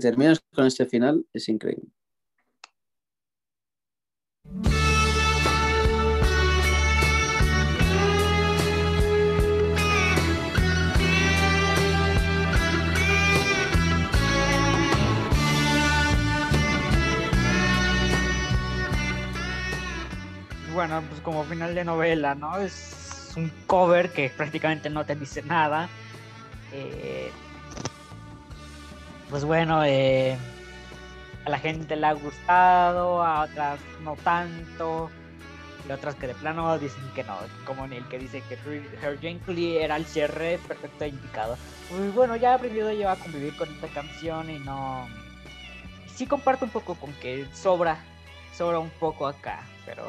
Terminas 0.00 0.40
con 0.54 0.66
este 0.66 0.86
final, 0.86 1.26
es 1.32 1.48
increíble. 1.48 1.90
Bueno, 20.72 21.02
pues 21.10 21.20
como 21.20 21.44
final 21.44 21.74
de 21.74 21.84
novela, 21.84 22.34
¿no? 22.34 22.58
Es 22.58 23.32
un 23.36 23.52
cover 23.66 24.10
que 24.10 24.30
prácticamente 24.30 24.88
no 24.88 25.04
te 25.04 25.14
dice 25.14 25.42
nada. 25.42 25.90
Eh, 26.72 27.30
pues 29.30 29.44
bueno, 29.44 29.84
eh, 29.84 30.36
a 31.44 31.50
la 31.50 31.58
gente 31.58 31.94
le 31.96 32.06
ha 32.06 32.12
gustado, 32.12 33.22
a 33.22 33.44
otras 33.44 33.78
no 34.02 34.16
tanto, 34.16 35.08
y 35.88 35.92
otras 35.92 36.16
que 36.16 36.26
de 36.26 36.34
plano 36.34 36.78
dicen 36.78 37.02
que 37.14 37.22
no, 37.24 37.36
como 37.64 37.86
Neil 37.86 38.04
que 38.08 38.18
dice 38.18 38.42
que 38.48 38.54
Her 39.02 39.18
Gently 39.20 39.78
era 39.78 39.96
el 39.96 40.04
cierre 40.04 40.58
perfecto 40.66 41.04
e 41.04 41.08
indicado. 41.08 41.56
Pues 41.88 42.12
bueno, 42.14 42.36
ya 42.36 42.52
he 42.52 42.54
aprendido 42.54 42.92
yo 42.92 43.08
a 43.08 43.16
convivir 43.16 43.56
con 43.56 43.68
esta 43.70 43.88
canción 43.88 44.50
y 44.50 44.58
no... 44.58 45.06
Sí 46.14 46.26
comparto 46.26 46.66
un 46.66 46.70
poco 46.70 46.96
con 46.96 47.12
que 47.14 47.46
sobra, 47.54 47.98
sobra 48.56 48.78
un 48.78 48.90
poco 48.90 49.26
acá, 49.26 49.60
pero 49.86 50.04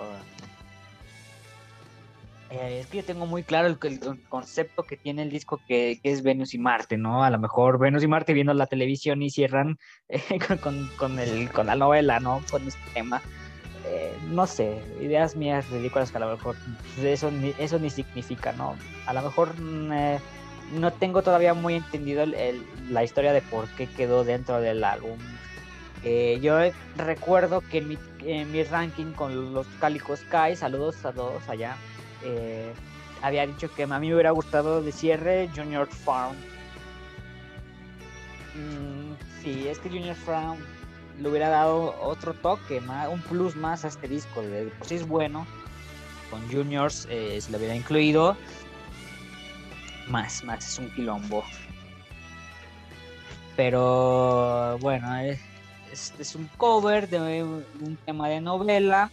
Eh, 2.51 2.79
es 2.79 2.87
que 2.87 2.97
yo 2.97 3.05
tengo 3.05 3.25
muy 3.25 3.43
claro 3.43 3.67
el, 3.69 3.77
el- 3.83 4.27
concepto 4.27 4.85
que 4.85 4.97
tiene 4.97 5.23
el 5.23 5.29
disco 5.29 5.61
que, 5.65 5.99
es 6.03 6.21
Venus 6.21 6.53
y 6.53 6.57
Marte, 6.59 6.97
¿no? 6.97 7.23
A 7.23 7.29
lo 7.29 7.39
mejor 7.39 7.79
Venus 7.79 8.03
y 8.03 8.07
Marte 8.07 8.33
viendo 8.33 8.53
la 8.53 8.67
televisión 8.67 9.21
y 9.21 9.29
cierran 9.29 9.77
eh, 10.09 10.21
con, 10.61 10.89
con- 10.97 11.19
el, 11.19 11.49
con 11.53 11.67
la 11.67 11.75
novela, 11.75 12.19
¿no? 12.19 12.41
Con 12.49 12.67
este 12.67 12.81
tema. 12.93 13.21
Eh, 13.85 14.17
no 14.23 14.45
sé, 14.47 14.83
ideas 15.01 15.35
mías 15.35 15.69
ridículas 15.69 16.11
que 16.11 16.17
a 16.17 16.21
lo 16.21 16.31
mejor 16.35 16.55
pues, 16.95 17.05
eso 17.05 17.31
ni, 17.31 17.53
eso 17.57 17.79
ni 17.79 17.89
significa, 17.89 18.51
¿no? 18.51 18.75
A 19.07 19.13
lo 19.13 19.21
mejor 19.21 19.57
mm, 19.57 19.91
eh, 19.93 20.19
no 20.73 20.91
tengo 20.91 21.21
todavía 21.23 21.53
muy 21.53 21.75
entendido 21.75 22.25
la 22.25 23.03
historia 23.03 23.31
de 23.33 23.41
por 23.41 23.67
qué 23.75 23.87
quedó 23.95 24.23
dentro 24.25 24.59
del 24.59 24.83
álbum. 24.83 25.19
Eh, 26.03 26.39
yo 26.41 26.57
recuerdo 26.95 27.61
que 27.69 27.77
en 27.79 27.87
mi, 27.87 27.97
en 28.19 28.51
mi 28.51 28.63
ranking 28.63 29.13
con 29.13 29.53
los 29.53 29.67
Calico 29.79 30.15
Sky, 30.15 30.55
saludos 30.55 31.05
a 31.05 31.13
todos 31.13 31.47
allá, 31.47 31.77
eh, 32.23 32.73
había 33.21 33.45
dicho 33.45 33.73
que 33.73 33.83
a 33.83 33.87
mí 33.87 34.07
me 34.07 34.13
hubiera 34.13 34.31
gustado 34.31 34.81
de 34.81 34.91
cierre 34.91 35.49
Junior 35.55 35.87
Farm. 35.87 36.35
Mm, 38.55 39.13
sí, 39.41 39.67
es 39.67 39.79
que 39.79 39.89
Junior 39.89 40.15
Farm 40.15 40.57
le 41.19 41.29
hubiera 41.29 41.49
dado 41.49 41.95
otro 42.01 42.33
toque, 42.33 42.81
más, 42.81 43.07
un 43.07 43.21
plus 43.21 43.55
más 43.55 43.85
a 43.85 43.89
este 43.89 44.07
disco. 44.07 44.41
De 44.41 44.71
sí 44.81 44.95
es 44.95 45.07
bueno, 45.07 45.45
con 46.29 46.41
Juniors 46.51 47.07
eh, 47.09 47.39
se 47.39 47.51
lo 47.51 47.57
hubiera 47.57 47.75
incluido. 47.75 48.35
Más, 50.07 50.43
más 50.43 50.67
es 50.67 50.79
un 50.79 50.89
quilombo. 50.93 51.43
Pero 53.55 54.77
bueno, 54.79 55.15
es, 55.17 55.39
este 55.91 56.23
es 56.23 56.35
un 56.35 56.49
cover 56.57 57.07
de 57.07 57.43
un 57.43 57.97
tema 58.05 58.29
de 58.29 58.41
novela. 58.41 59.11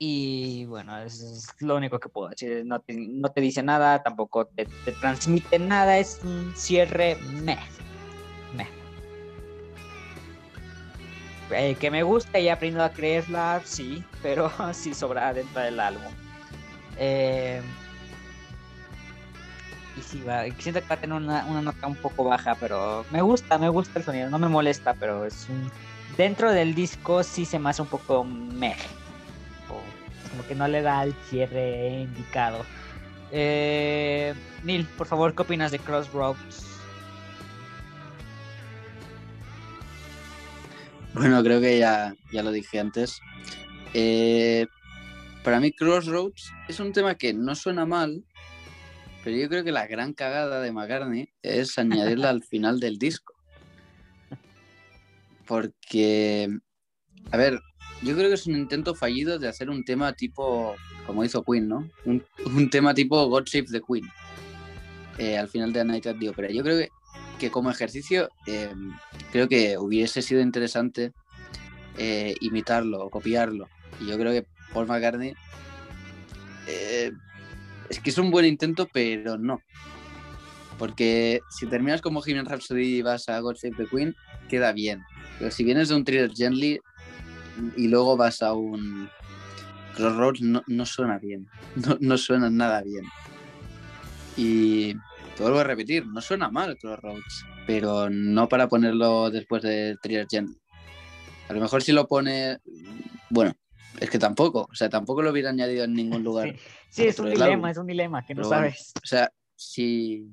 Y 0.00 0.64
bueno, 0.66 0.96
es 0.98 1.48
lo 1.58 1.76
único 1.76 1.98
que 1.98 2.08
puedo 2.08 2.28
decir. 2.28 2.64
No 2.64 2.80
te, 2.80 2.94
no 2.94 3.30
te 3.30 3.40
dice 3.40 3.62
nada, 3.62 4.02
tampoco 4.02 4.46
te, 4.46 4.66
te 4.84 4.92
transmite 4.92 5.58
nada. 5.58 5.98
Es 5.98 6.20
un 6.22 6.54
cierre 6.54 7.16
meh. 7.42 7.58
Meh. 8.54 8.68
Eh, 11.50 11.76
que 11.80 11.90
me 11.90 12.02
gusta 12.02 12.38
y 12.38 12.46
he 12.46 12.50
aprendido 12.50 12.84
a 12.84 12.92
creerla, 12.92 13.60
sí, 13.64 14.04
pero 14.22 14.52
sí 14.72 14.94
sobra 14.94 15.32
dentro 15.32 15.62
del 15.62 15.80
álbum. 15.80 16.12
Eh, 16.96 17.60
y 19.96 20.02
sí, 20.02 20.22
va, 20.22 20.44
siento 20.58 20.80
que 20.80 20.88
va 20.88 20.94
a 20.94 21.00
tener 21.00 21.16
una, 21.16 21.44
una 21.46 21.62
nota 21.62 21.86
un 21.86 21.96
poco 21.96 22.22
baja, 22.24 22.54
pero 22.54 23.04
me 23.10 23.20
gusta, 23.22 23.58
me 23.58 23.68
gusta 23.68 23.98
el 23.98 24.04
sonido, 24.04 24.30
no 24.30 24.38
me 24.38 24.48
molesta, 24.48 24.94
pero 24.94 25.24
es 25.24 25.48
un... 25.48 25.70
Dentro 26.16 26.52
del 26.52 26.74
disco 26.74 27.22
sí 27.22 27.44
se 27.44 27.58
me 27.58 27.70
hace 27.70 27.82
un 27.82 27.88
poco 27.88 28.24
meh. 28.24 28.76
Como 30.30 30.46
que 30.46 30.54
no 30.54 30.68
le 30.68 30.82
da 30.82 31.02
el 31.02 31.14
cierre 31.28 32.00
indicado. 32.00 32.64
Eh, 33.30 34.34
Neil, 34.64 34.86
por 34.96 35.06
favor, 35.06 35.34
¿qué 35.34 35.42
opinas 35.42 35.70
de 35.70 35.78
Crossroads? 35.78 36.66
Bueno, 41.14 41.42
creo 41.42 41.60
que 41.60 41.78
ya, 41.78 42.14
ya 42.32 42.42
lo 42.42 42.52
dije 42.52 42.78
antes. 42.78 43.20
Eh, 43.94 44.66
para 45.42 45.60
mí 45.60 45.72
Crossroads 45.72 46.52
es 46.68 46.78
un 46.80 46.92
tema 46.92 47.14
que 47.14 47.32
no 47.32 47.54
suena 47.54 47.86
mal, 47.86 48.24
pero 49.24 49.36
yo 49.36 49.48
creo 49.48 49.64
que 49.64 49.72
la 49.72 49.86
gran 49.86 50.12
cagada 50.12 50.60
de 50.60 50.72
McCartney 50.72 51.30
es 51.42 51.78
añadirla 51.78 52.30
al 52.30 52.42
final 52.42 52.80
del 52.80 52.98
disco. 52.98 53.34
Porque, 55.46 56.48
a 57.30 57.36
ver, 57.36 57.60
yo 58.02 58.14
creo 58.16 58.28
que 58.28 58.34
es 58.34 58.46
un 58.46 58.56
intento 58.56 58.94
fallido 58.94 59.38
de 59.38 59.48
hacer 59.48 59.70
un 59.70 59.84
tema 59.84 60.12
tipo, 60.12 60.76
como 61.06 61.24
hizo 61.24 61.42
Queen, 61.42 61.68
¿no? 61.68 61.90
Un, 62.04 62.24
un 62.46 62.70
tema 62.70 62.94
tipo 62.94 63.26
God 63.26 63.46
Save 63.46 63.66
the 63.72 63.80
Queen. 63.80 64.08
eh, 65.18 65.36
al 65.36 65.48
final 65.48 65.72
de 65.72 65.80
A 65.80 65.84
Night 65.84 66.06
at 66.06 66.16
the 66.18 66.28
Opera. 66.28 66.48
Yo 66.50 66.62
creo 66.62 66.78
que, 66.78 66.88
que 67.38 67.50
como 67.50 67.70
ejercicio, 67.70 68.28
eh, 68.46 68.72
creo 69.32 69.48
que 69.48 69.76
hubiese 69.76 70.22
sido 70.22 70.40
interesante 70.40 71.12
eh, 71.96 72.34
imitarlo 72.40 73.04
o 73.04 73.10
copiarlo. 73.10 73.68
Y 74.00 74.06
yo 74.06 74.16
creo 74.16 74.32
que 74.32 74.46
Paul 74.72 74.86
McCartney 74.86 75.34
eh, 76.68 77.10
es 77.88 78.00
que 78.00 78.10
es 78.10 78.18
un 78.18 78.30
buen 78.30 78.46
intento, 78.46 78.88
pero 78.92 79.36
no. 79.38 79.60
Porque 80.78 81.40
si 81.50 81.66
terminas 81.66 82.00
como 82.00 82.20
Bohemian 82.20 82.46
Rhapsody 82.46 82.98
y 82.98 83.02
vas 83.02 83.28
a 83.28 83.40
God 83.40 83.56
Save 83.56 83.74
the 83.76 83.86
Queen, 83.86 84.14
queda 84.48 84.72
bien. 84.72 85.02
Pero 85.40 85.50
si 85.50 85.64
vienes 85.64 85.88
de 85.88 85.96
un 85.96 86.04
Thriller 86.04 86.30
Gently 86.32 86.78
y 87.76 87.88
luego 87.88 88.16
vas 88.16 88.42
a 88.42 88.52
un 88.52 89.08
Crossroads, 89.94 90.40
no, 90.42 90.62
no 90.66 90.86
suena 90.86 91.18
bien. 91.18 91.48
No, 91.76 91.96
no 92.00 92.18
suena 92.18 92.50
nada 92.50 92.82
bien. 92.82 93.04
Y 94.36 94.94
te 95.36 95.42
vuelvo 95.42 95.58
a 95.60 95.64
repetir, 95.64 96.06
no 96.06 96.20
suena 96.20 96.50
mal 96.50 96.76
Crossroads, 96.78 97.44
pero 97.66 98.08
no 98.10 98.48
para 98.48 98.68
ponerlo 98.68 99.30
después 99.30 99.62
de 99.62 99.96
Thriller 100.02 100.26
Gently. 100.30 100.56
A 101.48 101.52
lo 101.54 101.60
mejor 101.60 101.82
si 101.82 101.92
lo 101.92 102.06
pone. 102.06 102.58
Bueno, 103.30 103.54
es 103.98 104.10
que 104.10 104.18
tampoco. 104.18 104.68
O 104.70 104.74
sea, 104.74 104.88
tampoco 104.88 105.22
lo 105.22 105.30
hubiera 105.30 105.50
añadido 105.50 105.84
en 105.84 105.94
ningún 105.94 106.22
lugar. 106.24 106.54
Sí, 106.90 107.02
sí, 107.02 107.06
es 107.06 107.18
un 107.18 107.30
dilema, 107.30 107.52
álbum. 107.54 107.66
es 107.68 107.78
un 107.78 107.86
dilema 107.86 108.24
que 108.26 108.34
no 108.34 108.42
Pero 108.42 108.48
bueno. 108.48 108.62
sabes. 108.62 108.92
O 109.02 109.06
sea, 109.06 109.32
si. 109.56 110.26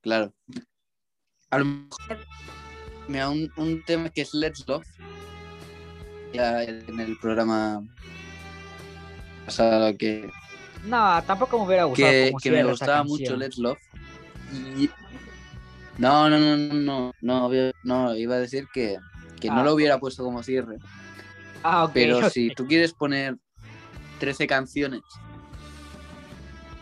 Claro. 0.00 0.32
A 1.50 1.58
lo 1.58 1.64
mejor. 1.64 2.18
Mira, 3.08 3.28
un, 3.28 3.52
un 3.56 3.82
tema 3.84 4.08
que 4.08 4.22
es 4.22 4.32
Let's 4.34 4.64
Love. 4.66 4.86
Ya 6.32 6.64
en 6.64 6.98
el 6.98 7.16
programa 7.18 7.82
pasado 9.44 9.96
que, 9.96 10.28
No, 10.84 11.22
tampoco 11.24 11.58
me 11.58 11.66
hubiera 11.66 11.84
gustado. 11.84 12.10
que, 12.10 12.32
que 12.42 12.50
me 12.50 12.64
gustaba 12.64 13.04
mucho. 13.04 13.36
Let's 13.36 13.58
Love. 13.58 13.78
Y. 14.76 14.90
No, 15.98 16.28
no, 16.28 16.38
no, 16.38 16.56
no, 16.74 17.12
no, 17.20 17.72
no, 17.84 18.16
iba 18.16 18.34
a 18.34 18.38
decir 18.38 18.66
que, 18.72 18.96
que 19.40 19.48
Ah, 19.48 19.54
no 19.54 19.64
lo 19.64 19.74
hubiera 19.74 19.98
puesto 20.00 20.24
como 20.24 20.42
cierre. 20.42 20.78
Ah, 21.62 21.84
ok. 21.84 21.90
Pero 21.94 22.30
si 22.30 22.50
tú 22.50 22.66
quieres 22.66 22.92
poner 22.92 23.36
13 24.18 24.46
canciones 24.48 25.02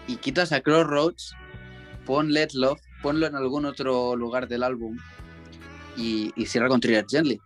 y 0.07 0.17
quitas 0.17 0.53
a 0.53 0.63
Crossroads, 0.63 1.35
pon 2.07 2.33
Let's 2.33 2.55
Love, 2.55 2.81
ponlo 3.03 3.27
en 3.27 3.37
algún 3.37 3.67
otro 3.67 4.17
lugar 4.17 4.49
del 4.49 4.63
álbum 4.63 4.97
y, 5.97 6.33
cierra 6.47 6.69
con 6.69 6.81
Thriller 6.81 7.07
Gently. 7.09 7.41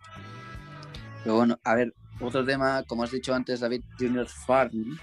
Pero 1.23 1.37
bueno, 1.37 1.59
a 1.65 1.75
ver, 1.75 1.95
otro 2.21 2.45
tema, 2.45 2.83
como 2.85 3.03
has 3.03 3.11
dicho 3.11 3.35
antes, 3.35 3.61
David, 3.61 3.83
Junior 3.99 4.27
Farm. 4.27 4.99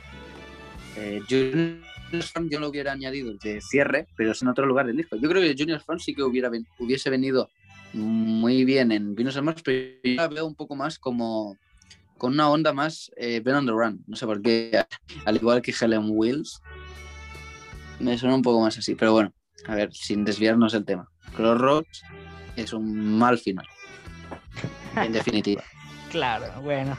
Eh, 0.95 1.22
Junior 1.30 2.24
Farm 2.24 2.49
yo 2.49 2.60
lo 2.60 2.70
hubiera 2.70 2.91
añadido 2.91 3.34
de 3.34 3.61
cierre, 3.61 4.07
pero 4.15 4.32
es 4.32 4.41
en 4.41 4.48
otro 4.48 4.65
lugar 4.65 4.86
del 4.86 4.98
disco. 4.98 5.15
Yo 5.18 5.30
creo 5.30 5.41
que 5.41 5.56
Junior 5.57 5.82
Farm 5.82 5.99
sí 5.99 6.14
que 6.14 6.24
hubiera 6.24 6.49
hubiese 6.80 7.10
venido 7.10 7.49
muy 7.94 8.65
bien 8.65 8.91
en 8.91 9.15
Venus 9.15 9.38
and 9.38 9.45
Mars, 9.45 9.61
pero 9.64 9.95
yo 10.03 10.15
la 10.15 10.28
veo 10.28 10.45
un 10.45 10.56
poco 10.56 10.76
más 10.76 10.98
como 10.98 11.57
con 12.18 12.34
una 12.34 12.49
onda 12.49 12.74
más 12.74 13.11
eh, 13.18 13.41
Ben 13.44 13.56
on 13.56 13.65
the 13.65 13.72
Run. 13.72 14.03
No 14.07 14.15
sé 14.15 14.26
por 14.26 14.41
qué, 14.41 14.84
al 15.26 15.36
igual 15.36 15.61
que 15.61 15.74
Helen 15.80 16.06
Wills, 16.07 16.61
me 17.99 18.18
suena 18.18 18.36
un 18.36 18.41
poco 18.41 18.61
más 18.61 18.78
así. 18.78 18.95
Pero 18.95 19.14
bueno, 19.14 19.34
a 19.68 19.76
ver, 19.76 19.94
sin 19.94 20.24
desviarnos 20.24 20.74
del 20.74 20.86
tema. 20.86 21.10
Crossroads 21.36 22.03
es 22.56 22.74
un 22.74 23.18
mal 23.18 23.38
final, 23.38 23.68
en 24.96 25.12
definitiva. 25.14 25.64
Claro, 26.12 26.62
bueno. 26.62 26.98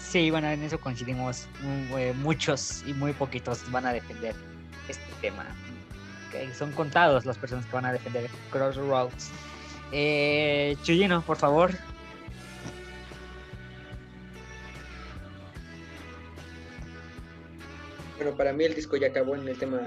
Sí, 0.00 0.30
bueno, 0.30 0.48
en 0.48 0.62
eso 0.62 0.80
coincidimos. 0.80 1.46
mm, 1.62 1.98
eh, 1.98 2.12
muchos 2.14 2.82
y 2.86 2.94
muy 2.94 3.12
poquitos 3.12 3.70
van 3.70 3.86
a 3.86 3.92
defender 3.92 4.34
este 4.88 5.12
tema. 5.20 5.46
Son 6.56 6.72
contados 6.72 7.26
las 7.26 7.38
personas 7.38 7.66
que 7.66 7.72
van 7.72 7.86
a 7.86 7.92
defender 7.92 8.30
Crossroads. 8.50 9.30
Eh, 9.92 10.76
Chuyino, 10.82 11.22
por 11.22 11.36
favor. 11.36 11.72
Bueno, 18.16 18.36
para 18.36 18.52
mí 18.52 18.64
el 18.64 18.74
disco 18.74 18.96
ya 18.96 19.08
acabó 19.08 19.34
en 19.34 19.48
el 19.48 19.58
tema 19.58 19.80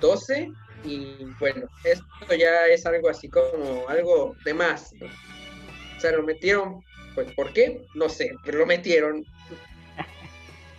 12 0.00 0.52
y 0.84 1.24
bueno, 1.38 1.66
esto 1.84 2.34
ya 2.34 2.66
es 2.66 2.84
algo 2.86 3.08
así 3.08 3.28
como 3.28 3.88
algo 3.88 4.36
de 4.44 4.54
más. 4.54 4.92
¿no? 4.94 5.06
O 5.06 6.00
sea, 6.00 6.12
lo 6.12 6.22
metieron, 6.22 6.80
pues 7.14 7.32
¿por 7.34 7.52
qué? 7.52 7.84
No 7.94 8.08
sé, 8.08 8.34
pero 8.44 8.58
lo 8.58 8.66
metieron. 8.66 9.24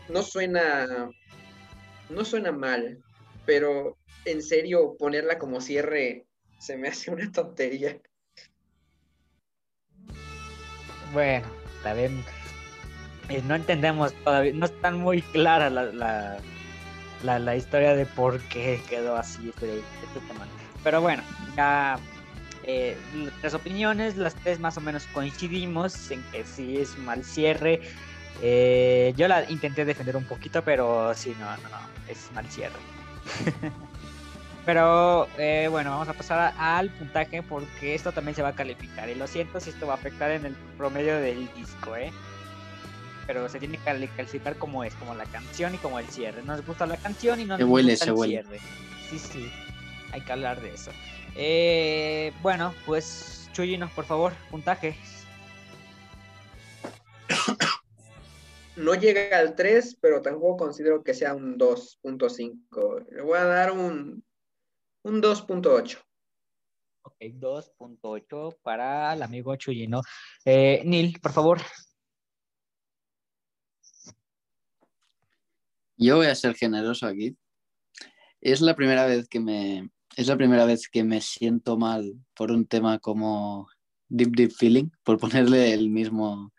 No 0.10 0.22
suena, 0.22 1.10
no 2.10 2.26
suena 2.26 2.52
mal, 2.52 3.02
pero 3.46 3.98
en 4.26 4.42
serio 4.42 4.96
ponerla 4.98 5.40
como 5.40 5.62
cierre 5.62 6.26
se 6.60 6.78
me 6.78 6.90
hace 6.90 7.12
una 7.12 7.32
tontería. 7.32 7.98
Bueno, 11.14 11.48
bien. 11.96 12.24
Eh, 13.30 13.42
no 13.46 13.56
entendemos 13.56 14.14
todavía, 14.24 14.54
no 14.54 14.66
está 14.66 14.92
muy 14.92 15.22
clara 15.22 15.70
la, 15.70 15.84
la, 15.86 16.42
la, 17.24 17.40
la 17.40 17.56
historia 17.56 17.96
de 17.96 18.06
por 18.06 18.40
qué 18.44 18.82
quedó 18.90 19.16
así 19.16 19.50
este, 19.50 19.80
este 19.80 20.20
tema. 20.28 20.46
Pero 20.84 21.02
bueno, 21.02 21.24
ya 21.56 21.98
eh, 22.64 22.98
las 23.42 23.54
opiniones, 23.54 24.16
las 24.16 24.36
tres 24.36 24.60
más 24.60 24.78
o 24.78 24.82
menos 24.82 25.08
coincidimos 25.08 26.12
en 26.12 26.24
que 26.32 26.46
sí 26.46 26.78
es 26.78 26.98
mal 26.98 27.24
cierre. 27.24 27.82
Eh, 28.42 29.14
yo 29.16 29.28
la 29.28 29.50
intenté 29.50 29.86
defender 29.86 30.16
un 30.16 30.26
poquito, 30.26 30.64
pero 30.64 31.14
sí, 31.14 31.36
no, 31.40 31.46
no, 31.46 31.70
no, 31.70 31.78
es 32.08 32.32
mal 32.34 32.46
cierre. 32.50 32.76
pero 34.66 35.28
eh, 35.38 35.68
bueno, 35.70 35.92
vamos 35.92 36.08
a 36.08 36.14
pasar 36.14 36.54
al 36.58 36.90
puntaje 36.90 37.44
porque 37.44 37.96
esto 37.96 38.12
también 38.12 38.36
se 38.36 38.42
va 38.42 38.50
a 38.50 38.56
calificar. 38.56 39.10
Y 39.10 39.16
lo 39.16 39.28
siento 39.28 39.60
si 39.60 39.70
esto 39.70 39.88
va 39.88 39.94
a 39.94 39.98
afectar 39.98 40.32
en 40.32 40.46
el 40.46 40.56
promedio 40.78 41.18
del 41.18 41.54
disco, 41.54 41.96
¿eh? 41.96 42.12
Pero 43.26 43.48
se 43.50 43.60
tiene 43.60 43.78
que 43.78 43.84
cali- 43.86 44.08
calificar 44.10 44.58
como 44.58 44.84
es, 44.84 44.94
como 44.96 45.14
la 45.16 45.26
canción 45.26 45.74
y 45.76 45.78
como 45.78 45.98
el 46.00 46.08
cierre. 46.10 46.42
No 46.44 46.56
nos 46.58 46.66
gusta 46.66 46.86
la 46.86 46.98
canción 46.98 47.40
y 47.40 47.46
no 47.46 47.56
Se 47.58 47.64
nos 47.64 47.72
huele, 47.72 47.92
gusta 47.94 48.06
se 48.06 48.12
el 48.12 48.18
huele. 48.18 48.42
cierre. 48.44 48.60
Sí, 49.10 49.20
sí, 49.20 49.52
hay 50.12 50.22
que 50.22 50.32
hablar 50.32 50.62
de 50.62 50.74
eso. 50.74 50.92
Eh, 51.36 52.34
bueno, 52.42 52.74
pues 52.86 53.50
Chuyino, 53.54 53.90
por 53.96 54.06
favor, 54.06 54.34
puntaje. 54.52 54.96
No 58.76 58.96
llega 58.96 59.38
al 59.38 59.56
3, 59.56 59.98
pero 60.02 60.22
tampoco 60.22 60.58
considero 60.66 61.04
que 61.04 61.14
sea 61.14 61.36
un 61.36 61.58
2.5. 61.58 63.06
Le 63.12 63.22
voy 63.22 63.38
a 63.38 63.44
dar 63.46 63.72
un, 63.72 64.24
un 65.04 65.22
2.8. 65.22 66.00
Ok, 67.04 67.16
2.8 67.20 68.58
para 68.64 69.14
el 69.14 69.22
amigo 69.22 69.56
Chuyino. 69.58 70.02
Eh, 70.46 70.82
Neil, 70.86 71.20
por 71.22 71.32
favor. 71.34 71.60
Yo 76.04 76.18
voy 76.18 76.28
a 76.28 76.36
ser 76.36 76.54
generoso 76.56 77.08
aquí. 77.08 77.38
Es 78.42 78.60
la 78.60 78.76
primera 78.76 79.06
vez 79.06 79.30
que 79.30 79.40
me 79.40 79.90
es 80.18 80.28
la 80.28 80.36
primera 80.36 80.66
vez 80.66 80.90
que 80.90 81.04
me 81.04 81.22
siento 81.22 81.78
mal 81.78 82.14
por 82.36 82.52
un 82.52 82.68
tema 82.68 83.00
como 83.00 83.70
Deep 84.10 84.36
Deep 84.36 84.52
Feeling, 84.52 84.90
por 85.04 85.18
ponerle 85.18 85.74
el 85.74 85.90
mismo 85.90 86.52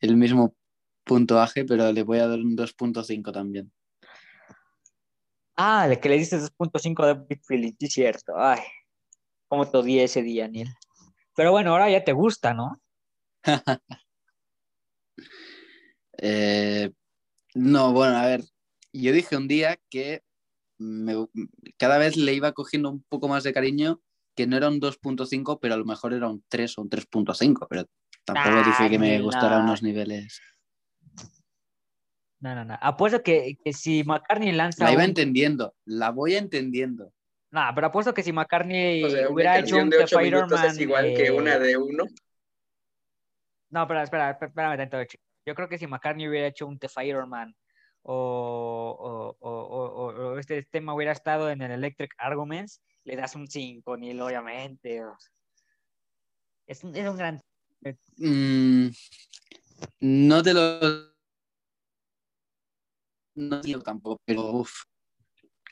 el 0.00 0.16
mismo 0.16 0.56
puntuaje, 1.04 1.66
pero 1.66 1.92
le 1.92 2.02
voy 2.04 2.20
a 2.20 2.26
dar 2.26 2.38
un 2.38 2.56
2.5 2.56 3.32
también. 3.32 3.70
Ah, 5.56 5.86
de 5.86 6.00
que 6.00 6.08
le 6.08 6.16
diste 6.16 6.38
2.5 6.38 7.06
de 7.06 7.14
Big 7.28 7.44
Feeling, 7.44 7.72
sí, 7.78 7.86
cierto. 7.88 8.32
Ay, 8.34 8.60
cómo 9.46 9.68
te 9.68 9.76
odié 9.76 10.04
ese 10.04 10.22
día, 10.22 10.48
Neil. 10.48 10.70
Pero 11.36 11.52
bueno, 11.52 11.72
ahora 11.72 11.90
ya 11.90 12.02
te 12.02 12.12
gusta, 12.12 12.54
¿no? 12.54 12.80
Eh, 16.22 16.92
no, 17.54 17.94
bueno, 17.94 18.16
a 18.18 18.26
ver, 18.26 18.42
yo 18.92 19.12
dije 19.12 19.36
un 19.36 19.48
día 19.48 19.78
que 19.90 20.22
me- 20.78 21.26
cada 21.76 21.98
vez 21.98 22.16
le 22.16 22.32
iba 22.34 22.52
cogiendo 22.52 22.90
un 22.90 23.02
poco 23.08 23.28
más 23.28 23.44
de 23.44 23.52
cariño, 23.52 24.00
que 24.36 24.46
no 24.46 24.56
era 24.56 24.68
un 24.68 24.80
2.5, 24.80 25.58
pero 25.60 25.74
a 25.74 25.76
lo 25.76 25.84
mejor 25.84 26.14
era 26.14 26.28
un 26.28 26.42
3 26.48 26.78
o 26.78 26.82
un 26.82 26.88
3.5, 26.88 27.66
pero 27.68 27.84
tampoco 28.24 28.56
Ah, 28.56 28.62
dije 28.64 28.90
que 28.90 28.98
me 28.98 29.18
no. 29.18 29.24
gustara 29.24 29.58
unos 29.58 29.82
niveles. 29.82 30.40
No, 32.40 32.54
no, 32.54 32.64
no. 32.64 32.78
Apuesto 32.80 33.22
que, 33.22 33.56
que 33.62 33.72
si 33.74 34.02
McCartney 34.04 34.52
lanza. 34.52 34.84
La 34.84 34.92
iba 34.92 35.02
un- 35.02 35.10
entendiendo, 35.10 35.74
la 35.84 36.10
voy 36.10 36.36
entendiendo. 36.36 37.12
No, 37.52 37.62
pero 37.74 37.88
apuesto 37.88 38.14
que 38.14 38.22
si 38.22 38.32
McCartney 38.32 39.02
O 39.04 39.10
sea, 39.10 39.20
una 39.22 39.30
hubiera 39.34 39.58
hecho 39.58 39.76
un 39.76 39.90
de 39.90 39.98
The 39.98 40.04
8 40.04 40.20
minutos 40.20 40.48
Fireman. 40.48 40.70
es 40.70 40.78
igual 40.80 41.14
que 41.14 41.30
una 41.32 41.58
de 41.58 41.76
uno. 41.76 42.04
No, 43.70 43.86
pero 43.86 44.02
espera, 44.02 44.30
espera, 44.30 44.74
espérame. 44.74 45.06
Yo 45.46 45.54
creo 45.54 45.68
que 45.68 45.78
si 45.78 45.86
McCartney 45.86 46.28
hubiera 46.28 46.46
hecho 46.46 46.66
un 46.66 46.78
The 46.78 46.88
Fireman 46.88 47.54
o, 48.02 49.36
o, 49.40 49.48
o, 49.48 50.06
o- 50.06 50.38
este 50.38 50.62
tema 50.64 50.94
hubiera 50.94 51.12
estado 51.12 51.50
en 51.50 51.62
el 51.62 51.70
Electric 51.72 52.12
Arguments, 52.18 52.80
le 53.04 53.16
das 53.16 53.34
un 53.34 53.46
5, 53.48 53.96
Neil, 53.96 54.20
obviamente. 54.20 55.02
Es 56.66 56.84
un, 56.84 56.94
es 56.94 57.08
un 57.08 57.16
gran. 57.16 57.40
Mm, 58.16 58.88
no 60.00 60.42
te 60.42 60.54
lo. 60.54 61.10
No 63.34 63.60
digo 63.62 63.80
tampoco, 63.82 64.20
pero 64.24 64.52
uf. 64.52 64.84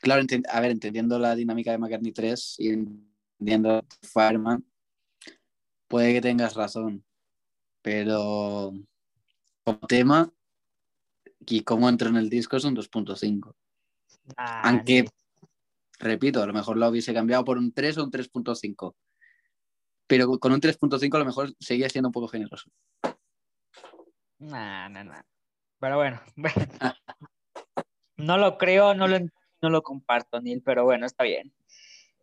Claro, 0.01 0.23
a 0.49 0.59
ver, 0.61 0.71
entendiendo 0.71 1.19
la 1.19 1.35
dinámica 1.35 1.71
de 1.71 1.77
McCartney 1.77 2.13
3 2.13 2.55
y 2.57 2.69
entendiendo 2.69 3.85
Fireman, 4.01 4.65
puede 5.89 6.13
que 6.13 6.21
tengas 6.21 6.55
razón, 6.55 7.03
pero 7.81 8.71
como 9.65 9.79
tema 9.87 10.33
y 11.45 11.61
cómo 11.61 11.89
entra 11.89 12.09
en 12.09 12.17
el 12.17 12.29
disco 12.29 12.57
es 12.57 12.63
un 12.63 12.75
2.5. 12.75 13.53
Ah, 14.37 14.69
Aunque, 14.69 15.05
repito, 15.99 16.43
a 16.43 16.45
lo 16.47 16.53
mejor 16.53 16.77
lo 16.77 16.87
hubiese 16.87 17.13
cambiado 17.13 17.43
por 17.45 17.57
un 17.57 17.71
3 17.71 17.97
o 17.97 18.03
un 18.03 18.11
3.5. 18.11 18.95
Pero 20.07 20.39
con 20.39 20.51
un 20.51 20.61
3.5 20.61 21.15
a 21.15 21.19
lo 21.19 21.25
mejor 21.25 21.53
seguía 21.59 21.89
siendo 21.89 22.09
un 22.09 22.13
poco 22.13 22.27
generoso. 22.27 22.69
Nah, 24.39 24.89
nah, 24.89 25.03
nah. 25.03 25.21
Pero 25.79 25.97
bueno, 25.97 26.21
bueno. 26.35 26.67
no 28.17 28.37
lo 28.37 28.57
creo, 28.57 28.93
no 28.93 29.07
lo, 29.07 29.19
no 29.61 29.69
lo 29.69 29.81
comparto, 29.81 30.41
Neil, 30.41 30.61
pero 30.63 30.83
bueno, 30.83 31.05
está 31.05 31.23
bien. 31.23 31.53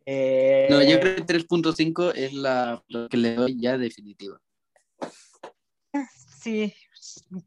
Eh, 0.05 0.68
No, 0.70 0.82
yo 0.82 1.01
creo 1.01 1.16
que 1.16 1.24
3.5 1.24 2.12
es 2.14 2.32
la 2.32 2.82
lo 2.88 3.09
que 3.09 3.16
le 3.16 3.34
doy 3.34 3.60
ya 3.60 3.76
definitiva. 3.76 4.40
Sí, 6.40 6.72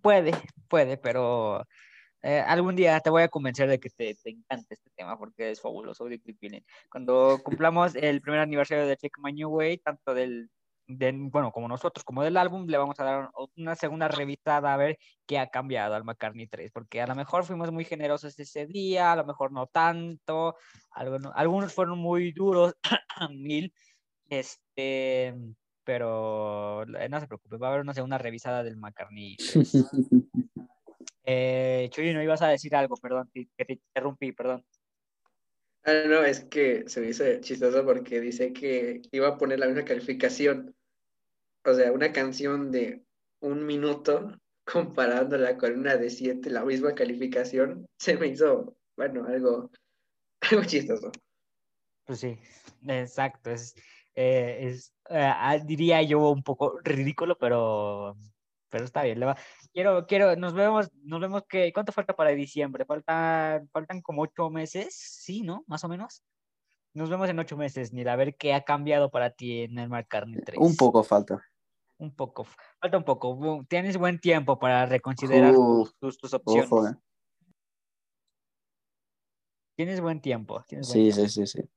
puede, 0.02 0.32
puede, 0.68 0.98
pero 0.98 1.66
eh, 2.22 2.40
algún 2.40 2.76
día 2.76 3.00
te 3.00 3.10
voy 3.10 3.24
a 3.24 3.30
convencer 3.30 3.70
de 3.70 3.80
que 3.80 3.90
te, 3.90 4.16
te 4.16 4.30
encante 4.32 4.74
este 4.76 4.90
tema 4.96 5.18
porque 5.18 5.52
es 5.52 5.62
fabuloso. 5.62 6.06
Cuando 6.92 7.40
cumplamos 7.44 7.96
el 7.96 8.22
primer 8.22 8.42
aniversario 8.42 8.86
de 8.88 8.98
Check 8.98 9.18
My 9.22 9.34
New 9.34 9.50
Way, 9.50 9.78
tanto 9.80 10.14
del, 10.14 10.50
del- 10.88 11.30
bueno, 11.30 11.52
como 11.52 11.68
nosotros, 11.68 12.04
como 12.04 12.24
del 12.24 12.36
álbum, 12.38 12.66
le 12.68 12.78
vamos 12.78 13.00
a 13.00 13.04
dar 13.04 13.30
una 13.56 13.76
segunda 13.76 14.08
revisada 14.08 14.74
a 14.74 14.78
ver 14.78 14.98
qué 15.26 15.40
ha 15.40 15.48
cambiado 15.50 15.96
al 15.96 16.04
McCartney 16.04 16.48
3, 16.48 16.72
porque 16.72 17.02
a 17.02 17.08
lo 17.08 17.16
mejor 17.16 17.46
fuimos 17.46 17.72
muy 17.72 17.86
generosos 17.86 18.38
ese 18.40 18.66
día, 18.66 19.14
a 19.14 19.16
lo 19.16 19.26
mejor 19.26 19.52
no 19.52 19.68
tanto, 19.68 20.56
algunos, 20.92 21.32
algunos 21.36 21.74
fueron 21.74 22.00
muy 22.00 22.32
duros, 22.32 22.76
mil, 23.32 23.74
este, 24.30 25.36
pero 25.90 26.84
eh, 27.00 27.10
no 27.10 27.20
se 27.20 27.26
preocupe, 27.26 27.58
va 27.58 27.66
a 27.66 27.70
haber 27.72 27.82
una 27.82 27.96
segunda 27.96 28.20
revisada 28.20 28.64
del 28.64 28.78
McCartney 28.78 29.36
3. 29.38 29.74
Eh, 31.32 31.90
Chuy, 31.92 32.12
no 32.12 32.24
ibas 32.24 32.42
a 32.42 32.48
decir 32.48 32.76
algo, 32.76 32.96
perdón, 32.96 33.30
que 33.32 33.48
que 33.56 33.66
te 33.66 33.74
interrumpí, 33.74 34.32
perdón. 34.32 34.66
Ah, 35.84 36.04
no, 36.08 36.24
es 36.24 36.46
que 36.46 36.90
se 36.90 37.02
me 37.02 37.10
hizo 37.10 37.24
chistoso 37.42 37.86
porque 37.86 38.20
dice 38.20 38.52
que 38.52 39.04
iba 39.12 39.28
a 39.28 39.38
poner 39.38 39.60
la 39.60 39.68
misma 39.68 39.86
calificación. 39.86 40.76
O 41.64 41.74
sea, 41.74 41.92
una 41.92 42.12
canción 42.12 42.72
de 42.72 43.04
un 43.42 43.64
minuto 43.66 44.32
comparándola 44.66 45.58
con 45.58 45.78
una 45.78 45.98
de 45.98 46.10
siete, 46.10 46.50
la 46.50 46.66
misma 46.66 46.96
calificación, 46.96 47.86
se 48.00 48.18
me 48.18 48.28
hizo, 48.28 48.76
bueno, 48.98 49.26
algo, 49.28 49.72
algo 50.42 50.64
chistoso. 50.64 51.12
Pues 52.06 52.22
sí, 52.22 52.40
exacto, 52.88 53.52
es, 53.52 53.76
eh, 54.16 54.58
es 54.62 54.94
eh, 55.10 55.20
ah, 55.36 55.58
diría 55.58 56.02
yo 56.02 56.30
un 56.30 56.44
poco 56.44 56.80
ridículo, 56.84 57.38
pero, 57.38 58.16
pero 58.70 58.84
está 58.86 59.04
bien. 59.04 59.20
le 59.20 59.26
va- 59.26 59.38
Quiero, 59.74 60.06
quiero, 60.08 60.36
nos 60.36 60.54
vemos, 60.54 60.92
nos 61.04 61.20
vemos 61.22 61.44
que, 61.48 61.72
¿cuánto 61.74 61.92
falta 61.92 62.16
para 62.16 62.32
diciembre? 62.32 62.86
Faltan, 62.86 63.68
faltan 63.70 64.02
como 64.02 64.22
ocho 64.24 64.50
meses, 64.50 64.96
sí, 64.96 65.42
¿no? 65.42 65.64
Más 65.68 65.84
o 65.84 65.90
menos. 65.90 66.24
Nos 66.94 67.10
vemos 67.10 67.30
en 67.30 67.38
ocho 67.40 67.56
meses, 67.56 67.94
Nil, 67.94 68.10
a 68.10 68.16
ver 68.16 68.36
qué 68.36 68.54
ha 68.54 68.64
cambiado 68.64 69.12
para 69.12 69.30
ti 69.30 69.62
en 69.62 69.78
el 69.78 69.90
McCartney 69.90 70.42
3. 70.44 70.60
Un 70.60 70.76
poco 70.76 71.04
falta. 71.04 71.42
Un 72.00 72.16
poco, 72.16 72.46
falta 72.80 72.98
un 72.98 73.04
poco. 73.04 73.64
Tienes 73.68 73.98
buen 73.98 74.20
tiempo 74.20 74.58
para 74.58 74.86
reconsiderar 74.86 75.54
tus, 75.54 75.96
tus, 75.98 76.18
tus 76.18 76.34
opciones. 76.34 76.72
Ojo, 76.72 76.88
eh. 76.88 76.96
Tienes 79.76 80.02
buen 80.02 80.20
tiempo. 80.22 80.64
Tienes 80.68 80.88
buen 80.88 81.00
Sí, 81.00 81.14
tiempo. 81.14 81.30
sí, 81.30 81.46
sí, 81.46 81.62
sí. 81.62 81.70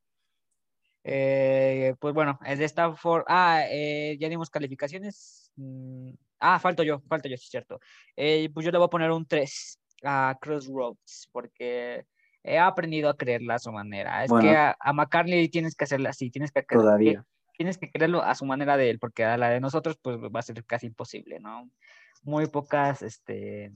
Eh, 1.05 1.95
pues 1.99 2.15
bueno, 2.15 2.39
es 2.47 2.59
de 2.59 2.65
esta 2.65 2.95
forma. 2.95 3.24
Ah, 3.29 3.65
eh, 3.69 4.16
ya 4.20 4.29
dimos 4.29 4.51
calificaciones. 4.51 5.51
Mm, 5.57 6.11
Ah, 6.45 6.59
falto 6.59 6.83
yo, 6.83 7.01
falto 7.09 7.29
yo, 7.29 7.37
sí 7.37 7.45
es 7.45 7.51
cierto. 7.51 7.79
Eh, 8.16 8.51
pues 8.53 8.66
yo 8.66 8.73
le 8.73 8.79
voy 8.79 8.87
a 8.87 8.91
poner 8.91 9.12
un 9.12 9.24
3 9.24 9.79
a 10.03 10.37
Crossroads, 10.41 11.29
porque 11.31 12.05
he 12.43 12.59
aprendido 12.59 13.09
a 13.09 13.16
creerla 13.16 13.55
a 13.55 13.59
su 13.61 13.70
manera. 13.70 14.24
Es 14.24 14.31
Bueno. 14.31 14.49
que 14.51 14.57
a, 14.57 14.77
a 14.81 14.93
McCartney 14.93 15.49
tienes 15.49 15.77
que 15.77 15.85
hacerla 15.85 16.11
así, 16.11 16.33
tienes 16.33 16.51
que, 16.51 16.65
Todavía. 16.65 17.24
tienes 17.57 17.79
que 17.79 17.89
creerlo 17.93 18.23
a 18.24 18.35
su 18.35 18.45
manera 18.45 18.77
de 18.77 18.91
él, 18.91 18.99
porque 18.99 19.24
a 19.24 19.37
la 19.37 19.51
de 19.51 19.61
nosotros 19.61 19.97
pues 20.03 20.19
va 20.19 20.41
a 20.41 20.43
ser 20.43 20.65
casi 20.65 20.89
imposible, 20.89 21.39
¿no? 21.39 21.70
Muy 22.24 22.49
pocas, 22.49 23.03
este, 23.03 23.70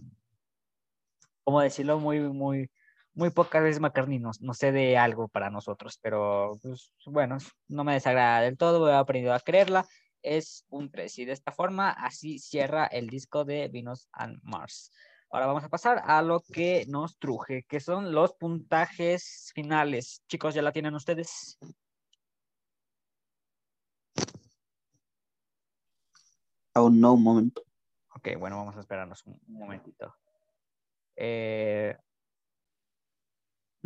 ¿cómo 1.44 1.60
decirlo? 1.60 2.00
Muy, 2.00 2.18
muy, 2.18 2.68
muy 3.16 3.30
pocas 3.30 3.62
veces 3.62 3.80
McCartney 3.80 4.18
nos, 4.18 4.42
nos 4.42 4.58
cede 4.58 4.98
algo 4.98 5.26
para 5.28 5.50
nosotros, 5.50 5.98
pero 6.02 6.58
pues, 6.62 6.92
bueno, 7.06 7.38
no 7.66 7.82
me 7.82 7.94
desagrada 7.94 8.42
del 8.42 8.58
todo, 8.58 8.88
he 8.88 8.94
aprendido 8.94 9.32
a 9.32 9.40
creerla, 9.40 9.86
es 10.22 10.66
un 10.68 10.90
3 10.90 11.18
y 11.18 11.24
de 11.24 11.32
esta 11.32 11.50
forma 11.50 11.90
así 11.90 12.38
cierra 12.38 12.84
el 12.86 13.08
disco 13.08 13.44
de 13.44 13.68
Venus 13.68 14.08
and 14.12 14.38
Mars. 14.42 14.92
Ahora 15.30 15.46
vamos 15.46 15.64
a 15.64 15.70
pasar 15.70 16.02
a 16.04 16.20
lo 16.20 16.40
que 16.40 16.84
nos 16.88 17.18
truje, 17.18 17.64
que 17.64 17.80
son 17.80 18.12
los 18.12 18.34
puntajes 18.34 19.50
finales. 19.54 20.22
Chicos, 20.28 20.54
¿ya 20.54 20.62
la 20.62 20.72
tienen 20.72 20.94
ustedes? 20.94 21.58
Aún 26.74 27.00
no, 27.00 27.14
un 27.14 27.22
momento. 27.22 27.62
Ok, 28.14 28.28
bueno, 28.38 28.58
vamos 28.58 28.76
a 28.76 28.80
esperarnos 28.80 29.24
un, 29.24 29.40
un 29.48 29.58
momentito. 29.58 30.14
Eh, 31.16 31.96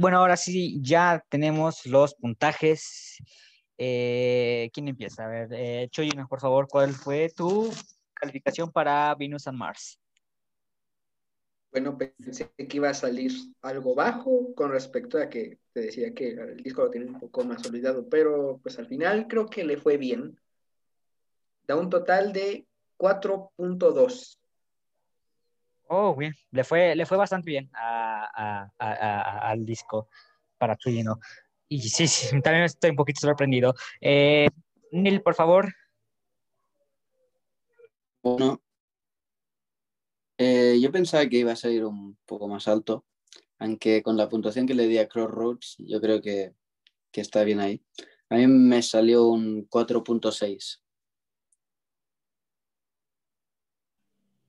bueno, 0.00 0.18
ahora 0.18 0.36
sí, 0.36 0.78
ya 0.80 1.22
tenemos 1.28 1.84
los 1.84 2.14
puntajes. 2.14 3.18
Eh, 3.76 4.70
¿Quién 4.72 4.88
empieza? 4.88 5.26
A 5.26 5.28
ver, 5.28 5.48
eh, 5.52 5.90
por 6.28 6.40
favor, 6.40 6.66
¿cuál 6.68 6.92
fue 6.94 7.30
tu 7.36 7.70
calificación 8.14 8.72
para 8.72 9.14
Venus 9.14 9.46
and 9.46 9.58
Mars? 9.58 9.98
Bueno, 11.70 11.96
pensé 11.98 12.50
que 12.56 12.76
iba 12.76 12.88
a 12.88 12.94
salir 12.94 13.30
algo 13.60 13.94
bajo 13.94 14.54
con 14.54 14.72
respecto 14.72 15.18
a 15.18 15.28
que 15.28 15.58
te 15.72 15.80
decía 15.80 16.14
que 16.14 16.30
el 16.30 16.62
disco 16.62 16.82
lo 16.82 16.90
tiene 16.90 17.06
un 17.06 17.20
poco 17.20 17.44
más 17.44 17.64
olvidado, 17.66 18.08
pero 18.08 18.58
pues 18.62 18.78
al 18.78 18.86
final 18.86 19.28
creo 19.28 19.46
que 19.46 19.64
le 19.64 19.76
fue 19.76 19.98
bien. 19.98 20.40
Da 21.68 21.76
un 21.76 21.90
total 21.90 22.32
de 22.32 22.66
4.2. 22.96 24.39
Oh, 25.92 26.14
bien, 26.14 26.32
le 26.52 26.62
fue, 26.62 26.94
le 26.94 27.04
fue 27.04 27.16
bastante 27.16 27.50
bien 27.50 27.68
al 27.74 29.66
disco 29.66 30.08
para 30.56 30.76
Chuyino. 30.76 31.18
Y 31.68 31.80
sí, 31.80 32.06
sí, 32.06 32.28
también 32.44 32.62
estoy 32.62 32.90
un 32.90 32.96
poquito 32.96 33.22
sorprendido. 33.22 33.74
Eh, 34.00 34.46
Neil, 34.92 35.20
por 35.20 35.34
favor. 35.34 35.74
Bueno, 38.22 38.62
eh, 40.38 40.78
yo 40.80 40.92
pensaba 40.92 41.26
que 41.26 41.38
iba 41.38 41.50
a 41.50 41.56
salir 41.56 41.84
un 41.84 42.16
poco 42.24 42.46
más 42.46 42.68
alto, 42.68 43.04
aunque 43.58 44.00
con 44.04 44.16
la 44.16 44.28
puntuación 44.28 44.68
que 44.68 44.74
le 44.74 44.86
di 44.86 44.98
a 44.98 45.08
Crossroads, 45.08 45.74
yo 45.80 46.00
creo 46.00 46.22
que, 46.22 46.52
que 47.10 47.20
está 47.20 47.42
bien 47.42 47.58
ahí. 47.58 47.82
A 48.28 48.36
mí 48.36 48.46
me 48.46 48.80
salió 48.82 49.26
un 49.26 49.66
4.6. 49.68 50.84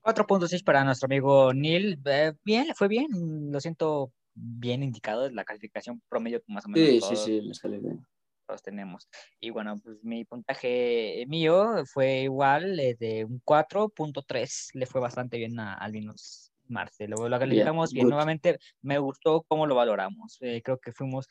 4.6 0.01 0.63
para 0.63 0.83
nuestro 0.83 1.05
amigo 1.05 1.53
Neil. 1.53 1.99
Eh, 2.05 2.33
bien, 2.43 2.67
fue 2.75 2.87
bien. 2.87 3.07
Lo 3.51 3.59
siento 3.59 4.11
bien 4.33 4.83
indicado. 4.83 5.29
La 5.29 5.43
calificación 5.43 6.01
promedio 6.09 6.41
más 6.47 6.65
o 6.65 6.69
menos 6.69 6.87
Sí, 6.89 6.93
sí, 6.95 6.99
todos, 7.01 7.23
sí, 7.25 7.41
me 7.47 7.53
sale 7.53 7.79
bien. 7.79 8.05
todos 8.47 8.61
tenemos. 8.63 9.07
Y 9.39 9.49
bueno, 9.49 9.79
pues 9.83 9.97
mi 10.03 10.25
puntaje 10.25 11.25
mío 11.27 11.83
fue 11.85 12.21
igual, 12.21 12.79
eh, 12.79 12.95
de 12.99 13.25
un 13.25 13.39
4.3. 13.45 14.69
Le 14.73 14.85
fue 14.85 15.01
bastante 15.01 15.37
bien 15.37 15.59
a 15.59 15.75
Alvinus 15.75 16.51
Marce. 16.67 17.07
Lo, 17.07 17.27
lo 17.29 17.39
calificamos 17.39 17.91
bien. 17.91 18.05
good. 18.05 18.11
Nuevamente, 18.11 18.57
me 18.81 18.97
gustó 18.99 19.43
cómo 19.47 19.67
lo 19.67 19.75
valoramos. 19.75 20.37
Eh, 20.41 20.61
creo 20.63 20.79
que 20.79 20.91
fuimos 20.93 21.27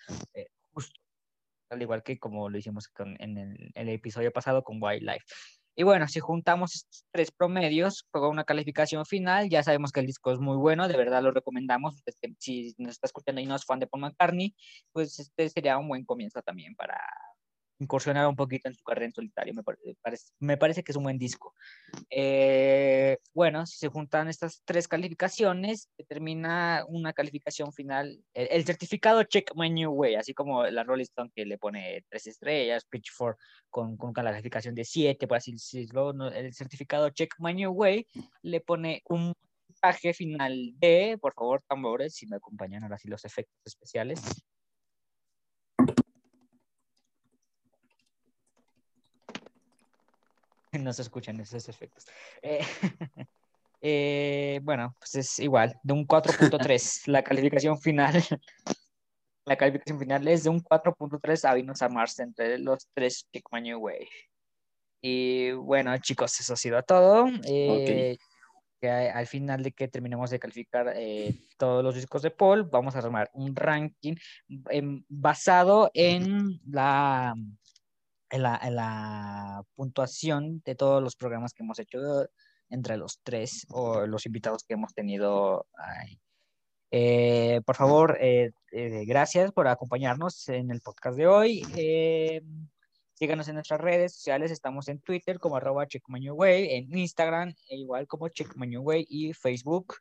justo, 0.73 1.01
al 1.71 1.83
igual 1.83 2.03
que 2.03 2.19
como 2.19 2.49
lo 2.49 2.59
hicimos 2.59 2.89
con- 2.89 3.17
en 3.21 3.39
el, 3.39 3.71
el 3.75 3.89
episodio 3.89 4.33
pasado 4.33 4.63
con 4.63 4.83
Wildlife. 4.83 5.25
Y 5.81 5.83
bueno, 5.83 6.07
si 6.09 6.21
juntamos 6.21 6.75
estos 6.75 7.07
tres 7.11 7.31
promedios 7.31 8.05
con 8.11 8.29
una 8.29 8.45
calificación 8.45 9.07
final, 9.07 9.49
ya 9.49 9.63
sabemos 9.63 9.93
que 9.93 10.01
el 10.01 10.07
disco 10.07 10.31
es 10.31 10.39
muy 10.39 10.59
bueno, 10.59 10.87
de 10.89 10.97
verdad 10.99 11.23
lo 11.23 11.31
recomendamos. 11.31 11.95
Usted 11.95 12.13
que- 12.21 12.35
si 12.39 12.75
nos 12.77 12.91
está 12.93 13.07
escuchando 13.07 13.41
y 13.41 13.47
no 13.47 13.55
es 13.57 13.65
fan 13.65 13.79
de 13.81 13.87
Paul 13.87 14.03
McCartney, 14.03 14.55
pues 14.93 15.19
este 15.19 15.49
sería 15.49 15.79
un 15.79 15.89
buen 15.89 16.05
comienzo 16.05 16.43
también 16.43 16.75
para 16.75 16.99
incursionar 17.81 18.29
un 18.29 18.37
poquito 18.37 18.69
en 18.69 18.75
su 18.75 18.85
carrera 18.85 19.07
en 19.07 19.13
solitario. 19.13 19.55
Me 19.55 19.63
parece, 19.63 20.33
me 20.39 20.57
parece 20.57 20.85
que 20.85 20.93
es 20.93 20.97
un 20.97 21.05
buen 21.05 21.19
disco. 21.19 21.55
Eh, 22.11 23.19
bueno, 23.35 23.67
si 23.67 23.79
se 23.79 23.89
juntan 23.89 24.29
estas 24.29 24.63
tres 24.65 24.87
calificaciones, 24.87 25.91
determina 25.99 26.85
una 26.89 27.13
calificación 27.13 27.73
final, 27.73 28.23
el, 28.35 28.49
el 28.51 28.65
certificado 28.65 29.23
Check 29.25 29.53
My 29.57 29.71
New 29.71 29.93
Way, 29.93 30.15
así 30.15 30.35
como 30.35 30.65
la 30.65 30.85
Rolling 30.85 31.03
Stone 31.03 31.33
que 31.35 31.45
le 31.45 31.59
pone 31.59 32.05
tres 32.09 32.27
estrellas, 32.27 32.85
Pitchfork 32.85 33.39
con, 33.69 33.97
con 33.97 34.13
calificación 34.13 34.75
de 34.75 34.85
siete, 34.85 35.27
por 35.27 35.39
así 35.39 35.53
decirlo, 35.53 36.13
el 36.31 36.55
certificado 36.55 37.11
Check 37.11 37.35
My 37.39 37.55
New 37.55 37.73
Way 37.73 38.07
le 38.43 38.61
pone 38.61 39.03
un 39.09 39.33
final 40.15 40.73
de, 40.79 41.17
por 41.19 41.33
favor, 41.33 41.63
tambores, 41.67 42.15
si 42.15 42.27
me 42.27 42.37
acompañan 42.37 42.83
ahora 42.83 42.99
sí 42.99 43.09
los 43.09 43.25
efectos 43.25 43.57
especiales. 43.65 44.21
No 50.81 50.93
se 50.93 51.03
escuchan 51.03 51.41
esos 51.41 51.69
efectos. 51.69 52.07
Eh, 52.43 52.61
eh, 53.81 54.61
bueno, 54.63 54.95
pues 54.99 55.15
es 55.17 55.39
igual, 55.39 55.79
de 55.83 55.93
un 55.93 56.07
4.3. 56.07 57.03
la 57.07 57.23
calificación 57.23 57.79
final. 57.81 58.23
La 59.45 59.57
calificación 59.57 59.99
final 59.99 60.29
es 60.29 60.45
de 60.45 60.51
un 60.51 60.63
4.3 60.63 61.49
a 61.49 61.55
Venus 61.55 61.83
a 61.83 61.89
Mars 61.89 62.19
entre 62.21 62.59
los 62.59 62.89
tres 62.95 63.27
My 63.51 63.61
New 63.61 63.81
Way. 63.81 64.09
Y 65.03 65.53
bueno, 65.53 65.97
chicos, 65.99 66.39
eso 66.39 66.53
ha 66.53 66.57
sido 66.57 66.83
todo. 66.83 67.27
Eh, 67.45 68.19
que 68.81 68.89
al 68.89 69.27
final 69.27 69.63
de 69.63 69.73
que 69.73 69.89
terminemos 69.89 70.31
de 70.31 70.39
calificar 70.39 70.95
todos 71.59 71.83
los 71.83 71.95
discos 71.95 72.23
de 72.23 72.31
Paul, 72.31 72.65
vamos 72.65 72.95
a 72.95 72.99
armar 73.01 73.31
un 73.35 73.55
ranking 73.55 74.15
em, 74.71 75.05
basado 75.09 75.91
en 75.95 76.61
la, 76.67 77.35
en 78.31 78.43
la, 78.43 78.61
en 78.63 78.77
la 78.77 79.63
puntuación 79.75 80.63
de 80.65 80.75
todos 80.75 81.03
los 81.03 81.17
programas 81.17 81.53
que 81.53 81.63
hemos 81.63 81.79
hecho 81.79 81.99
entre 82.71 82.97
los 82.97 83.21
tres 83.23 83.67
o 83.71 84.07
los 84.07 84.27
invitados 84.27 84.65
que 84.65 84.75
hemos 84.75 84.95
tenido 84.95 85.67
ahí. 85.75 86.19
Eh, 86.93 87.61
por 87.65 87.77
favor, 87.77 88.19
eh, 88.21 88.51
eh, 88.73 89.05
gracias 89.07 89.53
por 89.53 89.69
acompañarnos 89.69 90.49
en 90.49 90.71
el 90.71 90.81
podcast 90.81 91.17
de 91.17 91.27
hoy. 91.27 91.63
Eh, 91.77 92.43
síganos 93.15 93.49
en 93.49 93.55
nuestras 93.55 93.81
redes 93.81 94.15
sociales. 94.15 94.51
Estamos 94.51 94.89
en 94.89 95.01
Twitter 95.01 95.39
como 95.39 95.57
arroba 95.57 95.87
checkmanuway, 95.87 96.75
en 96.75 96.97
Instagram 96.97 97.55
e 97.69 97.77
igual 97.77 98.07
como 98.07 98.29
checkmanuway 98.29 99.07
y 99.09 99.33
Facebook. 99.33 99.97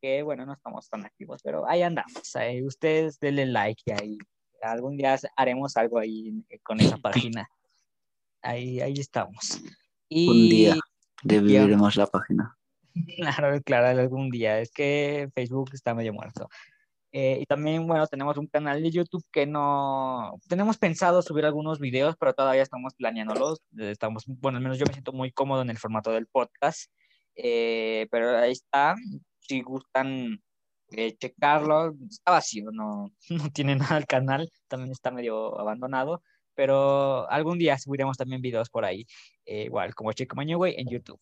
Que 0.00 0.22
bueno, 0.22 0.46
no 0.46 0.52
estamos 0.52 0.88
tan 0.88 1.04
activos, 1.04 1.40
pero 1.42 1.68
ahí 1.68 1.82
andamos. 1.82 2.12
Ustedes 2.64 3.18
denle 3.18 3.46
like 3.46 3.82
y 3.86 3.90
ahí 3.92 4.18
algún 4.62 4.96
día 4.96 5.18
haremos 5.36 5.76
algo 5.76 5.98
ahí 5.98 6.44
eh, 6.48 6.58
con 6.62 6.80
esa 6.80 6.96
página. 7.32 7.48
Ahí, 8.42 8.80
ahí 8.80 8.94
estamos. 8.94 9.60
Y, 10.08 10.28
Un 10.28 10.48
día 10.48 10.76
reviviremos 11.22 11.96
la 11.96 12.06
página. 12.06 12.54
Claro, 13.16 13.62
claro, 13.62 14.00
algún 14.00 14.28
día. 14.28 14.58
Es 14.58 14.72
que 14.72 15.28
Facebook 15.32 15.70
está 15.72 15.94
medio 15.94 16.12
muerto. 16.12 16.48
Eh, 17.12 17.38
y 17.40 17.46
también, 17.46 17.86
bueno, 17.86 18.06
tenemos 18.06 18.36
un 18.36 18.48
canal 18.48 18.82
de 18.82 18.90
YouTube 18.90 19.24
que 19.32 19.46
no... 19.46 20.38
Tenemos 20.48 20.76
pensado 20.78 21.22
subir 21.22 21.44
algunos 21.46 21.78
videos, 21.78 22.16
pero 22.18 22.34
todavía 22.34 22.62
estamos 22.62 22.94
planeándolos. 22.94 23.60
Eh, 23.78 23.90
Estamos, 23.92 24.24
bueno, 24.26 24.58
al 24.58 24.62
menos 24.62 24.78
yo 24.78 24.84
me 24.86 24.92
siento 24.92 25.12
muy 25.12 25.32
cómodo 25.32 25.62
en 25.62 25.70
el 25.70 25.78
formato 25.78 26.10
del 26.10 26.26
podcast. 26.26 26.90
Eh, 27.34 28.08
pero 28.10 28.36
ahí 28.36 28.52
está. 28.52 28.94
Si 29.40 29.62
gustan 29.62 30.42
eh, 30.92 31.16
checarlo, 31.16 31.94
está 32.08 32.32
vacío, 32.32 32.70
no, 32.72 33.12
no 33.30 33.50
tiene 33.50 33.76
nada 33.76 33.98
el 33.98 34.06
canal. 34.06 34.50
También 34.68 34.92
está 34.92 35.10
medio 35.10 35.58
abandonado. 35.58 36.22
Pero 36.54 37.30
algún 37.30 37.58
día 37.58 37.78
subiremos 37.78 38.16
también 38.16 38.42
videos 38.42 38.68
por 38.68 38.84
ahí. 38.84 39.06
eh, 39.44 39.64
igual, 39.64 39.94
como 39.94 40.12
Chico 40.12 40.34
Mañuway 40.34 40.74
en 40.76 40.88
YouTube. 40.88 41.20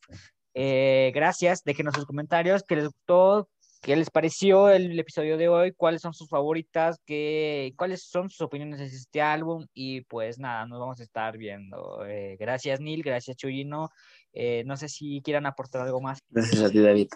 Eh, 0.55 1.12
gracias, 1.14 1.62
déjenos 1.62 1.94
sus 1.94 2.06
comentarios, 2.06 2.62
qué 2.66 2.76
les 2.76 2.86
gustó, 2.86 3.47
qué 3.82 3.94
les 3.94 4.09
pareció 4.09 4.70
el 4.70 4.98
episodio 4.98 5.36
de 5.36 5.48
hoy, 5.48 5.72
cuáles 5.72 6.01
son 6.01 6.14
sus 6.14 6.30
favoritas, 6.30 6.98
qué, 7.05 7.74
cuáles 7.76 8.05
son 8.05 8.30
sus 8.30 8.40
opiniones 8.40 8.78
de 8.78 8.86
este 8.86 9.20
álbum 9.20 9.66
y 9.74 10.01
pues 10.02 10.38
nada, 10.38 10.64
nos 10.64 10.80
vamos 10.80 11.01
a 11.01 11.02
estar 11.02 11.36
viendo. 11.36 12.06
Eh, 12.06 12.38
gracias 12.40 12.80
Neil, 12.80 13.02
gracias 13.02 13.36
Chuyino, 13.36 13.90
Eh, 14.32 14.64
no 14.64 14.78
sé 14.78 14.88
si 14.88 15.20
quieran 15.22 15.44
aportar 15.44 15.82
algo 15.82 16.01
más, 16.01 16.20
Gracias 16.30 16.62
a 16.62 16.70
ti, 16.70 16.78
David. 16.80 17.09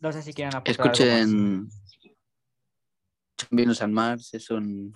No 0.00 0.12
sé 0.12 0.22
si 0.22 0.32
quieran 0.32 0.54
aportar. 0.56 0.86
Escuchen 0.86 1.68
Venus 3.50 3.82
and 3.82 3.92
Mars, 3.92 4.34
es 4.34 4.50
un, 4.50 4.94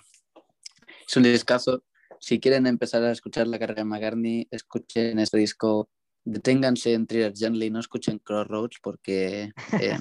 es 1.07 1.17
un 1.17 1.23
discazo. 1.23 1.85
Si 2.19 2.39
quieren 2.41 2.67
empezar 2.67 3.03
a 3.03 3.13
escuchar 3.13 3.47
la 3.47 3.59
carrera 3.59 3.81
de 3.83 3.85
McCartney, 3.85 4.49
escuchen 4.51 5.19
este 5.19 5.39
disco. 5.39 5.89
Deténganse 6.23 6.93
en 6.93 7.07
Trier 7.07 7.33
Gently, 7.35 7.71
no 7.71 7.81
escuchen 7.81 8.19
Crossroads 8.19 8.79
porque, 8.83 9.53
eh, 9.81 9.99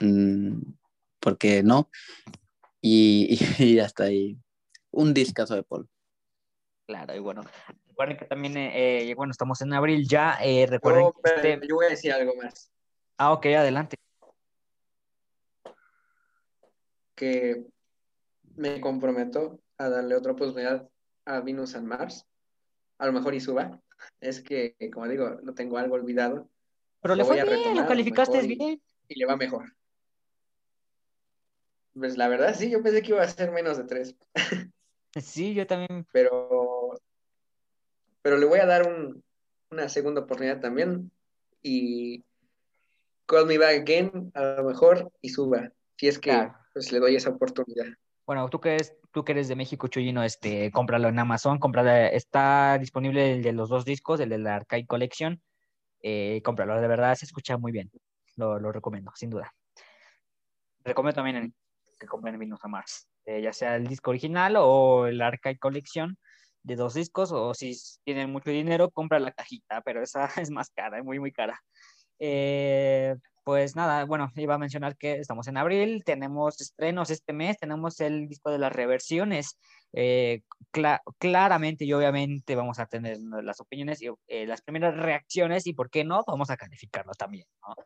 mm, 0.00 0.60
porque 1.20 1.62
no. 1.62 1.90
Y, 2.80 3.26
y, 3.30 3.38
y 3.74 3.78
hasta 3.80 4.04
ahí. 4.04 4.38
Un 4.92 5.12
discazo 5.12 5.54
de 5.54 5.62
Paul. 5.64 5.88
Claro, 6.86 7.16
y 7.16 7.18
bueno, 7.18 7.42
recuerden 7.88 8.16
que 8.16 8.26
también, 8.26 8.56
eh, 8.56 9.10
eh, 9.10 9.14
bueno, 9.16 9.32
estamos 9.32 9.60
en 9.60 9.72
abril 9.72 10.06
ya, 10.08 10.38
eh, 10.40 10.66
recuerden 10.66 11.02
No, 11.02 11.12
que 11.12 11.30
este- 11.34 11.66
yo 11.68 11.74
voy 11.74 11.86
a 11.86 11.90
decir 11.90 12.12
algo 12.12 12.32
más. 12.36 12.70
Ah, 13.18 13.32
ok, 13.32 13.46
adelante. 13.46 13.96
Que 17.16 17.64
me 18.54 18.80
comprometo 18.80 19.60
a 19.78 19.88
darle 19.88 20.14
otra 20.14 20.32
oportunidad 20.32 20.88
a 21.24 21.40
Venus 21.40 21.74
and 21.74 21.88
Mars. 21.88 22.24
A 22.98 23.06
lo 23.06 23.12
mejor 23.12 23.34
y 23.34 23.40
suba. 23.40 23.80
Es 24.20 24.40
que, 24.42 24.76
como 24.92 25.08
digo, 25.08 25.38
lo 25.42 25.54
tengo 25.54 25.78
algo 25.78 25.94
olvidado 25.96 26.48
Pero 27.00 27.14
le 27.16 27.24
fue 27.24 27.42
bien, 27.42 27.76
lo 27.76 27.86
calificaste 27.86 28.44
y- 28.44 28.54
bien. 28.54 28.80
y 29.08 29.18
le 29.18 29.26
va 29.26 29.36
mejor. 29.36 29.74
Pues 31.94 32.16
la 32.18 32.28
verdad 32.28 32.54
sí, 32.54 32.70
yo 32.70 32.82
pensé 32.82 33.00
que 33.02 33.12
iba 33.12 33.22
a 33.22 33.28
ser 33.28 33.50
menos 33.52 33.78
de 33.78 33.84
tres, 33.84 34.14
Sí, 35.18 35.54
yo 35.54 35.66
también 35.66 36.06
pero, 36.12 36.90
pero 38.20 38.36
le 38.36 38.44
voy 38.44 38.58
a 38.58 38.66
dar 38.66 38.86
un, 38.86 39.24
una 39.70 39.88
segunda 39.88 40.20
oportunidad 40.20 40.60
también. 40.60 41.10
Y 41.62 42.22
Call 43.24 43.46
Me 43.46 43.56
Back 43.56 43.80
Again, 43.80 44.30
a 44.34 44.56
lo 44.58 44.64
mejor, 44.64 45.10
y 45.22 45.30
suba, 45.30 45.72
si 45.96 46.08
es 46.08 46.18
que 46.18 46.30
Claro. 46.30 46.54
Pues, 46.76 46.92
le 46.92 47.00
doy 47.00 47.16
esa 47.16 47.30
oportunidad. 47.30 47.86
Bueno, 48.26 48.50
tú 48.50 48.60
que 48.60 48.74
eres, 48.74 48.94
tú 49.10 49.24
que 49.24 49.32
eres 49.32 49.48
de 49.48 49.56
México, 49.56 49.88
Chuyino, 49.88 50.22
este, 50.22 50.70
cómpralo 50.70 51.08
en 51.08 51.18
Amazon, 51.18 51.58
cómpralo, 51.58 51.90
está 51.90 52.76
disponible 52.76 53.32
el 53.32 53.42
de 53.42 53.54
los 53.54 53.70
dos 53.70 53.86
discos, 53.86 54.20
el 54.20 54.28
de 54.28 54.36
la 54.36 54.56
Arcade 54.56 54.86
Collection, 54.86 55.40
eh, 56.02 56.42
cómpralo, 56.44 56.78
de 56.78 56.86
verdad 56.86 57.14
se 57.14 57.24
escucha 57.24 57.56
muy 57.56 57.72
bien, 57.72 57.90
lo, 58.36 58.58
recomiendo, 58.72 59.10
sin 59.14 59.30
duda. 59.30 59.50
Recomiendo 60.84 61.14
también 61.14 61.36
en- 61.36 61.54
que 61.98 62.06
compren 62.06 62.38
Vinos 62.38 62.60
a 62.62 62.68
Mars, 62.68 63.08
eh, 63.24 63.40
ya 63.40 63.54
sea 63.54 63.76
el 63.76 63.86
disco 63.86 64.10
original 64.10 64.56
o 64.58 65.06
el 65.06 65.22
Arcade 65.22 65.58
Collection 65.58 66.18
de 66.62 66.76
dos 66.76 66.92
discos, 66.92 67.32
o 67.32 67.54
si 67.54 67.74
tienen 68.04 68.30
mucho 68.30 68.50
dinero, 68.50 68.90
compra 68.90 69.18
la 69.18 69.32
cajita, 69.32 69.80
pero 69.80 70.02
esa 70.02 70.26
es 70.46 70.50
más 70.50 70.68
cara, 70.68 71.02
muy, 71.02 71.18
muy 71.20 71.32
cara. 71.32 71.58
Eh, 72.18 73.14
pues 73.46 73.76
nada, 73.76 74.04
bueno, 74.06 74.32
iba 74.34 74.56
a 74.56 74.58
mencionar 74.58 74.96
que 74.96 75.12
estamos 75.20 75.46
en 75.46 75.56
abril, 75.56 76.02
tenemos 76.04 76.60
estrenos 76.60 77.10
este 77.10 77.32
mes, 77.32 77.56
tenemos 77.56 78.00
el 78.00 78.26
disco 78.26 78.50
de 78.50 78.58
las 78.58 78.72
reversiones. 78.72 79.56
eh, 79.92 80.42
cla- 80.72 81.00
claramente 81.18 81.84
y 81.84 81.92
obviamente 81.92 82.56
vamos 82.56 82.80
a 82.80 82.86
tener 82.86 83.18
las 83.44 83.60
opiniones 83.60 84.02
y 84.02 84.08
eh, 84.26 84.46
las 84.46 84.62
primeras 84.62 84.96
reacciones 84.96 85.66
y 85.68 85.74
por 85.74 85.90
qué 85.90 86.02
no, 86.04 86.24
vamos 86.26 86.50
a 86.50 86.56
calificarlo 86.56 87.12
también. 87.12 87.46
¿no? 87.66 87.76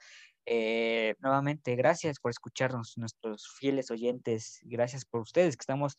Eh, 0.46 1.14
nuevamente, 1.20 1.76
gracias 1.76 2.18
por 2.20 2.30
escucharnos, 2.30 2.96
nuestros 2.96 3.46
fieles 3.58 3.90
oyentes, 3.90 4.60
gracias 4.62 5.04
por 5.04 5.20
ustedes 5.20 5.56
que 5.58 5.60
estamos 5.62 5.98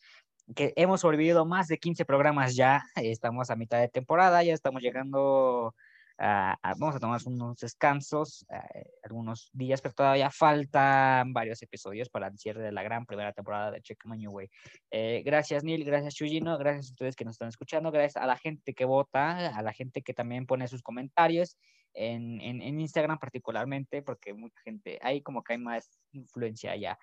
que 0.56 0.72
hemos 0.74 1.02
sobrevivido 1.02 1.46
más 1.46 1.68
de 1.68 1.78
15 1.78 2.04
programas 2.04 2.56
ya, 2.56 2.82
estamos 2.96 3.48
a 3.50 3.56
mitad 3.56 3.78
de 3.80 3.88
temporada, 3.88 4.42
ya 4.42 4.52
estamos 4.54 4.82
llegando 4.82 5.72
a- 6.18 6.56
a- 6.62 6.74
vamos 6.78 6.96
a 6.96 7.00
tomar 7.00 7.20
unos 7.26 7.58
descansos, 7.58 8.44
eh, 8.50 8.90
algunos 9.02 9.50
días, 9.52 9.80
pero 9.80 9.94
todavía 9.94 10.30
faltan 10.30 11.32
varios 11.32 11.62
episodios 11.62 12.08
para 12.08 12.28
el 12.28 12.38
cierre 12.38 12.62
de 12.62 12.72
la 12.72 12.82
gran 12.82 13.06
primera 13.06 13.32
temporada 13.32 13.70
de 13.70 13.80
Check 13.80 14.04
My 14.06 14.26
Way. 14.26 14.48
Eh, 14.90 15.22
gracias, 15.24 15.64
Neil, 15.64 15.84
gracias, 15.84 16.14
Shujino, 16.14 16.58
gracias 16.58 16.88
a 16.88 16.92
ustedes 16.92 17.16
que 17.16 17.24
nos 17.24 17.34
están 17.34 17.48
escuchando, 17.48 17.90
gracias 17.90 18.22
a 18.22 18.26
la 18.26 18.36
gente 18.36 18.74
que 18.74 18.84
vota, 18.84 19.48
a 19.56 19.62
la 19.62 19.72
gente 19.72 20.02
que 20.02 20.14
también 20.14 20.46
pone 20.46 20.68
sus 20.68 20.82
comentarios 20.82 21.56
en, 21.94 22.40
en, 22.40 22.80
Instagram 22.80 23.18
particularmente, 23.18 24.02
porque 24.02 24.32
mucha 24.32 24.60
gente, 24.64 24.98
ahí 25.02 25.22
como 25.22 25.42
que 25.42 25.54
hay 25.54 25.58
más 25.58 25.98
influencia 26.12 26.72
allá. 26.72 26.98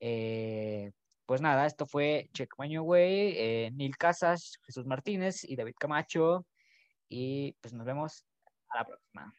Eh, 0.00 0.92
pues 1.26 1.40
nada, 1.40 1.66
esto 1.66 1.86
fue 1.86 2.30
Check 2.32 2.54
My 2.58 2.78
Way, 2.78 3.70
Neil 3.72 3.96
Casas, 3.96 4.58
Jesús 4.64 4.86
Martínez 4.86 5.44
y 5.44 5.56
David 5.56 5.74
Camacho. 5.78 6.46
Y 7.08 7.52
pues 7.60 7.74
nos 7.74 7.84
vemos 7.84 8.24
a 8.70 8.78
la 8.78 8.84
próxima. 8.84 9.34